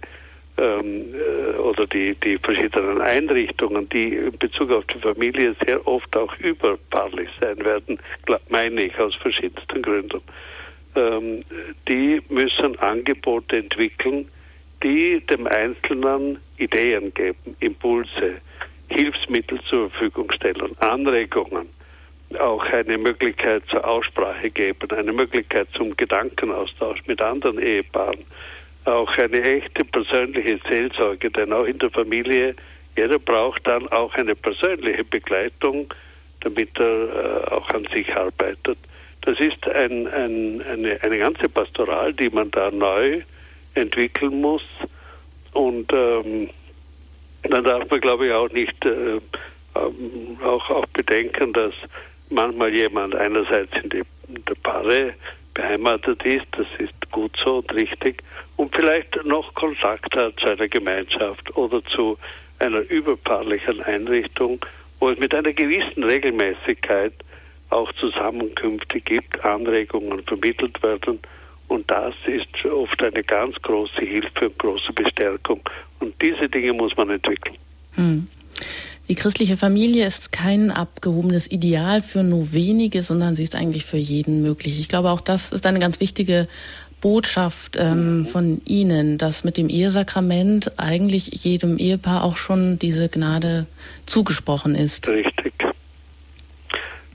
ähm, 0.58 1.14
äh, 1.14 1.56
oder 1.58 1.86
die, 1.86 2.14
die 2.16 2.38
verschiedenen 2.38 3.00
Einrichtungen, 3.00 3.88
die 3.88 4.16
in 4.16 4.36
Bezug 4.38 4.70
auf 4.70 4.84
die 4.86 4.98
Familie 4.98 5.54
sehr 5.66 5.86
oft 5.86 6.14
auch 6.16 6.36
überpaarlich 6.38 7.28
sein 7.40 7.64
werden, 7.64 7.98
meine 8.48 8.84
ich 8.84 8.98
aus 8.98 9.14
verschiedensten 9.16 9.82
Gründen. 9.82 10.20
Ähm, 10.94 11.44
die 11.88 12.20
müssen 12.28 12.78
Angebote 12.80 13.56
entwickeln, 13.56 14.28
die 14.82 15.20
dem 15.30 15.46
Einzelnen 15.46 16.38
Ideen 16.58 17.14
geben, 17.14 17.56
Impulse, 17.60 18.40
Hilfsmittel 18.88 19.58
zur 19.70 19.88
Verfügung 19.90 20.30
stellen, 20.32 20.76
Anregungen 20.80 21.68
auch 22.38 22.64
eine 22.64 22.98
Möglichkeit 22.98 23.62
zur 23.68 23.86
Aussprache 23.86 24.50
geben, 24.50 24.90
eine 24.90 25.12
Möglichkeit 25.12 25.68
zum 25.74 25.96
Gedankenaustausch 25.96 27.00
mit 27.06 27.20
anderen 27.20 27.58
Ehepaaren, 27.58 28.24
auch 28.84 29.16
eine 29.18 29.40
echte 29.42 29.84
persönliche 29.84 30.58
Seelsorge, 30.68 31.30
denn 31.30 31.52
auch 31.52 31.64
in 31.64 31.78
der 31.78 31.90
Familie, 31.90 32.54
jeder 32.96 33.18
braucht 33.18 33.66
dann 33.66 33.88
auch 33.88 34.14
eine 34.14 34.34
persönliche 34.34 35.04
Begleitung, 35.04 35.92
damit 36.40 36.70
er 36.78 37.44
äh, 37.46 37.50
auch 37.50 37.68
an 37.70 37.86
sich 37.94 38.14
arbeitet. 38.14 38.78
Das 39.22 39.38
ist 39.38 39.66
ein, 39.68 40.08
ein, 40.08 40.62
eine, 40.62 40.98
eine 41.02 41.18
ganze 41.18 41.48
Pastoral, 41.48 42.12
die 42.12 42.28
man 42.28 42.50
da 42.50 42.70
neu 42.70 43.22
entwickeln 43.74 44.40
muss 44.40 44.64
und 45.52 45.92
ähm, 45.92 46.50
dann 47.42 47.64
darf 47.64 47.88
man, 47.90 48.00
glaube 48.00 48.26
ich, 48.26 48.32
auch 48.32 48.50
nicht 48.50 48.84
äh, 48.84 49.20
ähm, 49.74 50.38
auch, 50.42 50.68
auch 50.70 50.86
bedenken, 50.86 51.52
dass 51.52 51.74
manchmal 52.32 52.74
jemand 52.74 53.14
einerseits 53.14 53.72
in, 53.82 53.90
die, 53.90 54.02
in 54.28 54.44
der 54.44 54.54
Paare 54.62 55.14
beheimatet 55.54 56.24
ist, 56.24 56.46
das 56.52 56.66
ist 56.78 57.10
gut 57.10 57.36
so 57.44 57.58
und 57.58 57.72
richtig, 57.74 58.22
und 58.56 58.74
vielleicht 58.74 59.24
noch 59.24 59.54
Kontakt 59.54 60.14
hat 60.16 60.38
zu 60.40 60.46
einer 60.50 60.68
Gemeinschaft 60.68 61.54
oder 61.56 61.84
zu 61.84 62.18
einer 62.58 62.80
überpaarlichen 62.90 63.82
Einrichtung, 63.82 64.64
wo 65.00 65.10
es 65.10 65.18
mit 65.18 65.34
einer 65.34 65.52
gewissen 65.52 66.04
Regelmäßigkeit 66.04 67.12
auch 67.70 67.92
Zusammenkünfte 67.94 69.00
gibt, 69.00 69.44
Anregungen 69.44 70.22
vermittelt 70.24 70.80
werden. 70.82 71.18
Und 71.68 71.90
das 71.90 72.14
ist 72.26 72.64
oft 72.66 73.02
eine 73.02 73.24
ganz 73.24 73.56
große 73.62 74.02
Hilfe 74.02 74.48
und 74.48 74.58
große 74.58 74.92
Bestärkung. 74.92 75.60
Und 76.00 76.14
diese 76.20 76.48
Dinge 76.48 76.72
muss 76.74 76.94
man 76.96 77.10
entwickeln. 77.10 77.56
Hm. 77.94 78.28
Die 79.12 79.16
christliche 79.16 79.58
Familie 79.58 80.06
ist 80.06 80.32
kein 80.32 80.70
abgehobenes 80.70 81.46
Ideal 81.52 82.00
für 82.00 82.22
nur 82.22 82.54
wenige, 82.54 83.02
sondern 83.02 83.34
sie 83.34 83.42
ist 83.42 83.54
eigentlich 83.54 83.84
für 83.84 83.98
jeden 83.98 84.40
möglich. 84.40 84.80
Ich 84.80 84.88
glaube, 84.88 85.10
auch 85.10 85.20
das 85.20 85.52
ist 85.52 85.66
eine 85.66 85.80
ganz 85.80 86.00
wichtige 86.00 86.48
Botschaft 87.02 87.76
ähm, 87.78 88.24
von 88.24 88.62
Ihnen, 88.64 89.18
dass 89.18 89.44
mit 89.44 89.58
dem 89.58 89.68
Ehesakrament 89.68 90.72
eigentlich 90.78 91.44
jedem 91.44 91.76
Ehepaar 91.76 92.24
auch 92.24 92.38
schon 92.38 92.78
diese 92.78 93.10
Gnade 93.10 93.66
zugesprochen 94.06 94.74
ist. 94.74 95.06
Richtig. 95.06 95.52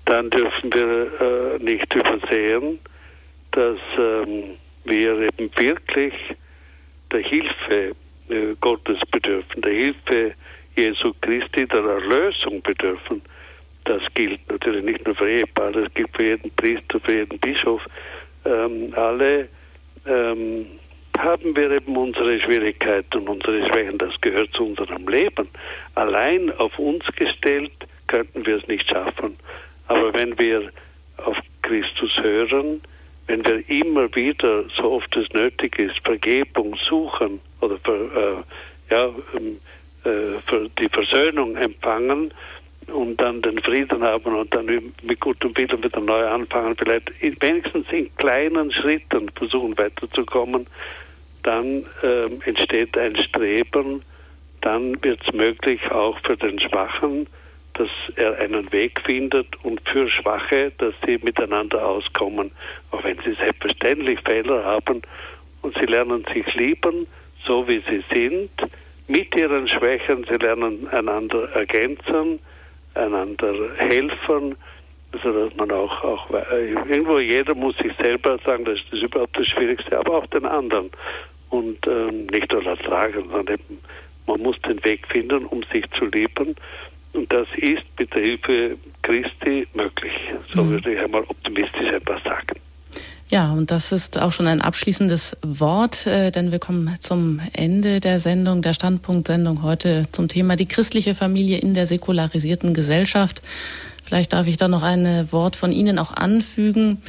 Dann 0.06 0.30
dürfen 0.30 0.72
wir 0.72 1.58
äh, 1.58 1.64
nicht 1.64 1.96
übersehen, 1.96 2.78
dass 3.54 3.80
ähm, 3.98 4.44
wir 4.84 5.20
eben 5.20 5.50
wirklich 5.58 6.14
der 7.12 7.22
Hilfe 7.22 7.96
äh, 8.30 8.54
Gottes 8.62 9.00
bedürfen, 9.10 9.64
der 9.64 9.72
Hilfe 9.72 10.36
Jesu 10.78 11.14
Christi 11.22 11.66
der 11.68 11.84
Erlösung 11.84 12.62
bedürfen. 12.62 13.22
Das 13.86 14.02
gilt 14.14 14.40
natürlich 14.50 14.84
nicht 14.84 15.06
nur 15.06 15.16
für 15.16 15.30
Ehepaare, 15.30 15.84
das 15.84 15.94
gilt 15.94 16.10
für 16.16 16.26
jeden 16.26 16.52
Priester, 16.52 17.00
für 17.00 17.14
jeden 17.14 17.40
Bischof. 17.40 17.82
Ähm, 18.46 18.94
alle 18.96 19.48
ähm, 20.06 20.68
haben 21.18 21.56
wir 21.56 21.72
eben 21.72 21.98
unsere 21.98 22.40
Schwierigkeiten 22.40 23.18
und 23.20 23.30
unsere 23.30 23.66
Schwächen. 23.68 23.98
Das 23.98 24.14
gehört 24.22 24.52
zu 24.54 24.66
unserem 24.66 25.08
Leben. 25.08 25.48
Allein 25.96 26.52
auf 26.58 26.78
uns 26.78 27.06
gestellt 27.16 27.72
könnten 28.08 28.46
wir 28.46 28.58
es 28.58 28.68
nicht 28.68 28.88
schaffen. 28.88 29.38
Aber 29.88 30.14
wenn 30.14 30.38
wir 30.38 30.70
auf 31.18 31.38
Christus 31.62 32.16
hören, 32.22 32.82
wenn 33.28 33.46
wir 33.46 33.68
immer 33.70 34.14
wieder, 34.16 34.66
so 34.76 34.92
oft 34.92 35.16
es 35.16 35.30
nötig 35.34 35.80
ist, 35.80 35.98
Vergebung 36.04 36.78
suchen 36.88 37.40
oder 37.62 37.76
äh, 37.86 38.94
ja, 38.94 39.06
ähm, 39.36 39.58
äh, 39.58 39.77
für 40.48 40.70
die 40.80 40.90
Versöhnung 40.90 41.56
empfangen 41.56 42.34
und 42.88 43.18
dann 43.18 43.42
den 43.42 43.60
Frieden 43.60 44.02
haben 44.04 44.36
und 44.36 44.54
dann 44.54 44.66
mit 44.66 45.20
gutem 45.20 45.56
Willen 45.58 45.84
wieder 45.84 46.00
neu 46.00 46.26
anfangen, 46.26 46.76
vielleicht 46.78 47.12
wenigstens 47.22 47.86
in 47.92 48.16
kleinen 48.16 48.72
Schritten 48.72 49.30
versuchen 49.36 49.78
weiterzukommen, 49.78 50.68
dann 51.44 51.86
äh, 52.02 52.26
entsteht 52.46 52.98
ein 52.98 53.16
Streben, 53.18 54.04
dann 54.62 55.02
wird 55.04 55.22
es 55.26 55.34
möglich 55.34 55.80
auch 55.92 56.18
für 56.26 56.38
den 56.38 56.60
Schwachen, 56.60 57.28
dass 57.74 57.90
er 58.16 58.38
einen 58.40 58.72
Weg 58.72 59.00
findet 59.06 59.48
und 59.64 59.82
für 59.88 60.10
Schwache, 60.10 60.72
dass 60.80 60.94
sie 61.06 61.20
miteinander 61.22 61.86
auskommen, 61.86 62.52
auch 62.92 63.04
wenn 63.04 63.18
sie 63.20 63.34
selbstverständlich 63.34 64.20
Fehler 64.26 64.64
haben 64.64 65.02
und 65.62 65.78
sie 65.78 65.86
lernen 65.86 66.26
sich 66.34 66.52
lieben, 66.56 67.08
so 67.46 67.68
wie 67.68 67.84
sie 67.88 68.04
sind, 68.12 68.50
mit 69.08 69.36
ihren 69.36 69.68
Schwächen, 69.68 70.26
sie 70.30 70.36
lernen 70.36 70.88
einander 70.90 71.50
ergänzen, 71.54 72.40
einander 72.94 73.54
helfen, 73.78 74.56
sodass 75.24 75.56
man 75.56 75.72
auch, 75.72 76.04
auch 76.04 76.30
irgendwo 76.30 77.20
jeder 77.20 77.56
muss 77.56 77.78
sich 77.78 77.94
selber 78.02 78.38
sagen, 78.46 78.66
das 78.66 78.80
ist 78.92 79.04
überhaupt 79.04 79.38
das 79.38 79.48
Schwierigste, 79.48 79.98
aber 79.98 80.18
auch 80.18 80.28
den 80.28 80.46
anderen. 80.46 80.92
Und 81.50 81.88
ähm, 81.88 82.26
nicht 82.26 82.52
nur 82.52 82.66
ertragen, 82.66 83.30
sondern 83.32 83.56
eben, 83.56 83.80
man 84.26 84.42
muss 84.42 84.60
den 84.64 84.84
Weg 84.84 85.08
finden, 85.08 85.46
um 85.46 85.64
sich 85.72 85.86
zu 85.98 86.06
lieben. 86.08 86.56
Und 87.14 87.32
das 87.32 87.48
ist 87.56 87.84
mit 87.98 88.14
der 88.14 88.22
Hilfe 88.22 88.78
Christi 89.02 89.66
möglich. 89.74 90.14
So 90.50 90.64
mhm. 90.64 90.72
würde 90.72 90.94
ich 90.94 91.00
einmal 91.00 91.24
optimistisch 91.24 91.88
etwas 91.88 92.22
sagen. 92.24 92.60
Ja, 93.30 93.52
und 93.52 93.72
das 93.72 93.92
ist 93.92 94.22
auch 94.22 94.32
schon 94.32 94.48
ein 94.48 94.62
abschließendes 94.62 95.38
Wort, 95.42 96.08
äh, 96.08 96.32
denn 96.32 96.52
wir 96.52 96.60
kommen 96.60 96.96
zum 97.02 97.42
Ende 97.52 98.00
der 98.00 98.22
Sendung, 98.22 98.62
der 98.62 98.74
Standpunktsendung 98.74 99.64
heute 99.64 100.04
zum 100.14 100.30
Thema 100.30 100.56
die 100.56 100.66
christliche 100.66 101.14
Familie 101.14 101.58
in 101.58 101.74
der 101.74 101.88
säkularisierten 101.88 102.74
Gesellschaft. 102.74 103.42
Vielleicht 104.02 104.32
darf 104.32 104.48
ich 104.48 104.56
da 104.56 104.70
noch 104.70 104.84
ein 104.84 105.30
Wort 105.34 105.58
von 105.58 105.74
Ihnen 105.74 106.00
auch 106.00 106.14
anfügen. 106.14 107.02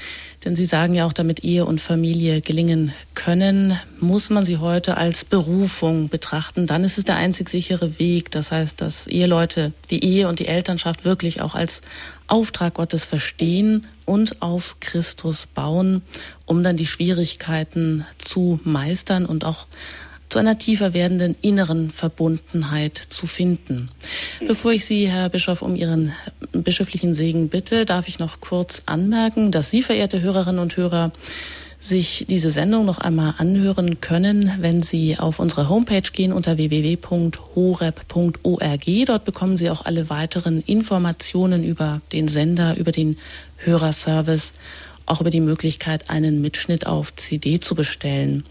Denn 0.44 0.55
Sie 0.55 0.66
sagen 0.66 0.94
ja 0.94 1.05
auch, 1.05 1.12
damit 1.12 1.43
Ehe 1.43 1.65
und 1.65 1.81
Familie 1.81 2.40
gelingen 2.40 2.93
können, 3.15 3.78
muss 3.98 4.31
man 4.31 4.47
sie 4.47 4.59
heute 4.59 4.97
als 4.97 5.24
Berufung 5.24 6.09
betrachten. 6.09 6.69
Dann 6.69 6.85
ist 6.85 6.97
es 6.97 7.05
der 7.05 7.16
einzig 7.16 7.48
sichere 7.48 7.98
Weg. 7.98 8.31
Das 8.31 8.52
heißt, 8.52 8.81
dass 8.81 9.09
Eheleute 9.09 9.73
die 9.90 10.05
Ehe 10.05 10.28
und 10.28 10.39
die 10.39 10.47
Elternschaft 10.47 11.05
wirklich 11.05 11.40
auch 11.40 11.56
als 11.56 11.81
Auftrag 12.28 12.74
Gottes 12.74 13.05
verstehen 13.05 13.89
und 14.05 14.40
auf 14.40 14.77
Christus 14.78 15.47
bauen, 15.47 16.02
um 16.47 16.62
dann 16.62 16.77
die 16.77 16.86
Schwierigkeiten 16.86 18.06
zu 18.19 18.60
meistern 18.62 19.27
und 19.27 19.44
auch 19.44 19.66
zu 20.28 20.38
einer 20.38 20.59
tiefer 20.59 20.94
werdenden 20.94 21.36
inneren 21.40 21.90
Verbundenheit 21.90 22.98
zu 22.98 23.26
finden. 23.26 23.88
Bevor 24.46 24.72
ich 24.72 24.84
Sie, 24.84 25.09
Herr 25.09 25.28
Bischof, 25.28 25.62
um 25.62 25.74
Ihren 25.74 26.12
bischöflichen 26.52 27.14
Segen 27.14 27.48
bitte, 27.48 27.86
darf 27.86 28.09
ich 28.09 28.18
noch 28.18 28.40
kurz 28.40 28.82
anmerken, 28.86 29.52
dass 29.52 29.70
Sie, 29.70 29.82
verehrte 29.82 30.20
Hörerinnen 30.20 30.60
und 30.60 30.76
Hörer, 30.76 31.12
sich 31.80 32.26
diese 32.28 32.50
Sendung 32.50 32.84
noch 32.84 32.98
einmal 32.98 33.34
anhören 33.38 34.00
können, 34.00 34.52
wenn 34.59 34.82
Sie 34.82 35.16
auf 35.16 35.38
unsere 35.38 35.68
Homepage 35.68 36.02
gehen 36.12 36.32
unter 36.32 36.56
www.horeb.org. 36.56 37.06
Dort 39.06 39.24
bekommen 39.24 39.56
Sie 39.56 39.70
auch 39.70 39.84
alle 39.84 40.10
weiteren 40.10 40.60
Informationen 40.62 41.62
über 41.62 42.00
den 42.12 42.26
Sender, 42.26 42.76
über 42.76 42.90
den 42.90 43.16
Hörerservice, 43.59 44.55
auch 45.06 45.20
über 45.20 45.30
die 45.30 45.40
Möglichkeit, 45.40 46.10
einen 46.10 46.40
Mitschnitt 46.40 46.86
auf 46.86 47.14
CD 47.14 47.60
zu 47.60 47.76
bestellen. 47.76 48.42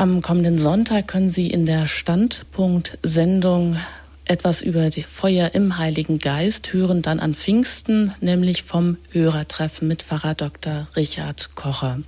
Am 0.00 0.22
kommenden 0.22 0.56
Sonntag 0.56 1.08
können 1.08 1.28
Sie 1.28 1.48
in 1.48 1.66
der 1.66 1.86
Standpunkt-Sendung 1.86 3.76
etwas 4.24 4.62
über 4.62 4.88
die 4.88 5.02
Feuer 5.02 5.50
im 5.52 5.76
Heiligen 5.76 6.18
Geist 6.18 6.72
hören, 6.72 7.02
dann 7.02 7.20
an 7.20 7.34
Pfingsten, 7.34 8.14
nämlich 8.22 8.62
vom 8.62 8.96
Hörertreffen 9.12 9.86
mit 9.86 10.00
Pfarrer 10.00 10.34
Dr. 10.34 10.88
Richard 10.96 11.54
Kocher. 11.54 11.98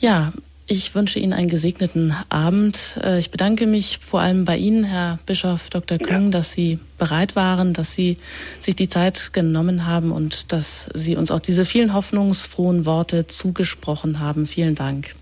Ja, 0.00 0.34
ich 0.66 0.94
wünsche 0.94 1.18
Ihnen 1.18 1.32
einen 1.32 1.48
gesegneten 1.48 2.14
Abend. 2.28 2.98
Äh, 3.02 3.18
ich 3.20 3.30
bedanke 3.30 3.66
mich 3.66 3.98
vor 4.02 4.20
allem 4.20 4.44
bei 4.44 4.58
Ihnen, 4.58 4.84
Herr 4.84 5.18
Bischof 5.24 5.70
Dr. 5.70 5.96
Küng, 5.96 6.24
ja. 6.24 6.30
dass 6.30 6.52
Sie 6.52 6.78
bereit 6.98 7.36
waren, 7.36 7.72
dass 7.72 7.94
Sie 7.94 8.18
sich 8.60 8.76
die 8.76 8.90
Zeit 8.90 9.32
genommen 9.32 9.86
haben 9.86 10.12
und 10.12 10.52
dass 10.52 10.90
Sie 10.92 11.16
uns 11.16 11.30
auch 11.30 11.40
diese 11.40 11.64
vielen 11.64 11.94
hoffnungsfrohen 11.94 12.84
Worte 12.84 13.28
zugesprochen 13.28 14.20
haben. 14.20 14.44
Vielen 14.44 14.74
Dank. 14.74 15.14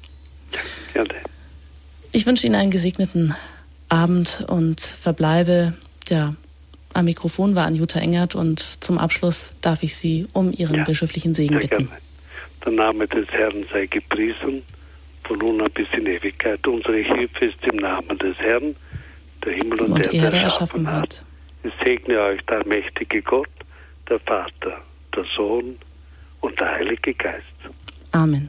Gerne. 0.93 1.15
Ich 2.13 2.27
wünsche 2.27 2.47
Ihnen 2.47 2.57
einen 2.57 2.71
gesegneten 2.71 3.35
Abend. 3.89 4.45
Und 4.49 4.81
verbleibe. 4.81 5.75
Ja, 6.09 6.35
am 6.95 7.05
Mikrofon 7.05 7.55
war 7.55 7.67
Anjuta 7.67 8.01
Engert 8.01 8.35
und 8.35 8.61
zum 8.61 8.99
Abschluss 8.99 9.53
darf 9.61 9.83
ich 9.83 9.97
Sie 9.97 10.27
um 10.33 10.53
Ihren 10.53 10.77
ja, 10.77 10.85
bischöflichen 10.85 11.35
Segen 11.35 11.59
bitten. 11.59 11.89
Gerne. 11.89 11.89
Der 12.65 12.73
Name 12.73 13.07
des 13.07 13.29
Herrn 13.29 13.65
sei 13.73 13.87
gepriesen, 13.87 14.63
von 15.25 15.39
nun 15.39 15.61
an 15.61 15.71
bis 15.73 15.87
in 15.93 16.07
Ewigkeit. 16.07 16.67
Unsere 16.67 16.97
Hilfe 16.97 17.47
ist 17.47 17.59
im 17.71 17.77
Namen 17.77 18.19
des 18.19 18.37
Herrn, 18.39 18.75
der 19.45 19.53
Himmel 19.53 19.81
und, 19.81 19.93
und 19.93 20.15
Erde 20.15 20.37
erschaffen 20.39 20.91
hat. 20.91 21.23
Ich 21.63 21.73
segne 21.85 22.19
euch 22.19 22.41
der 22.47 22.67
mächtige 22.67 23.23
Gott, 23.23 23.51
der 24.09 24.19
Vater, 24.21 24.81
der 25.15 25.25
Sohn 25.37 25.77
und 26.41 26.59
der 26.59 26.73
Heilige 26.73 27.15
Geist. 27.15 27.45
Amen. 28.13 28.49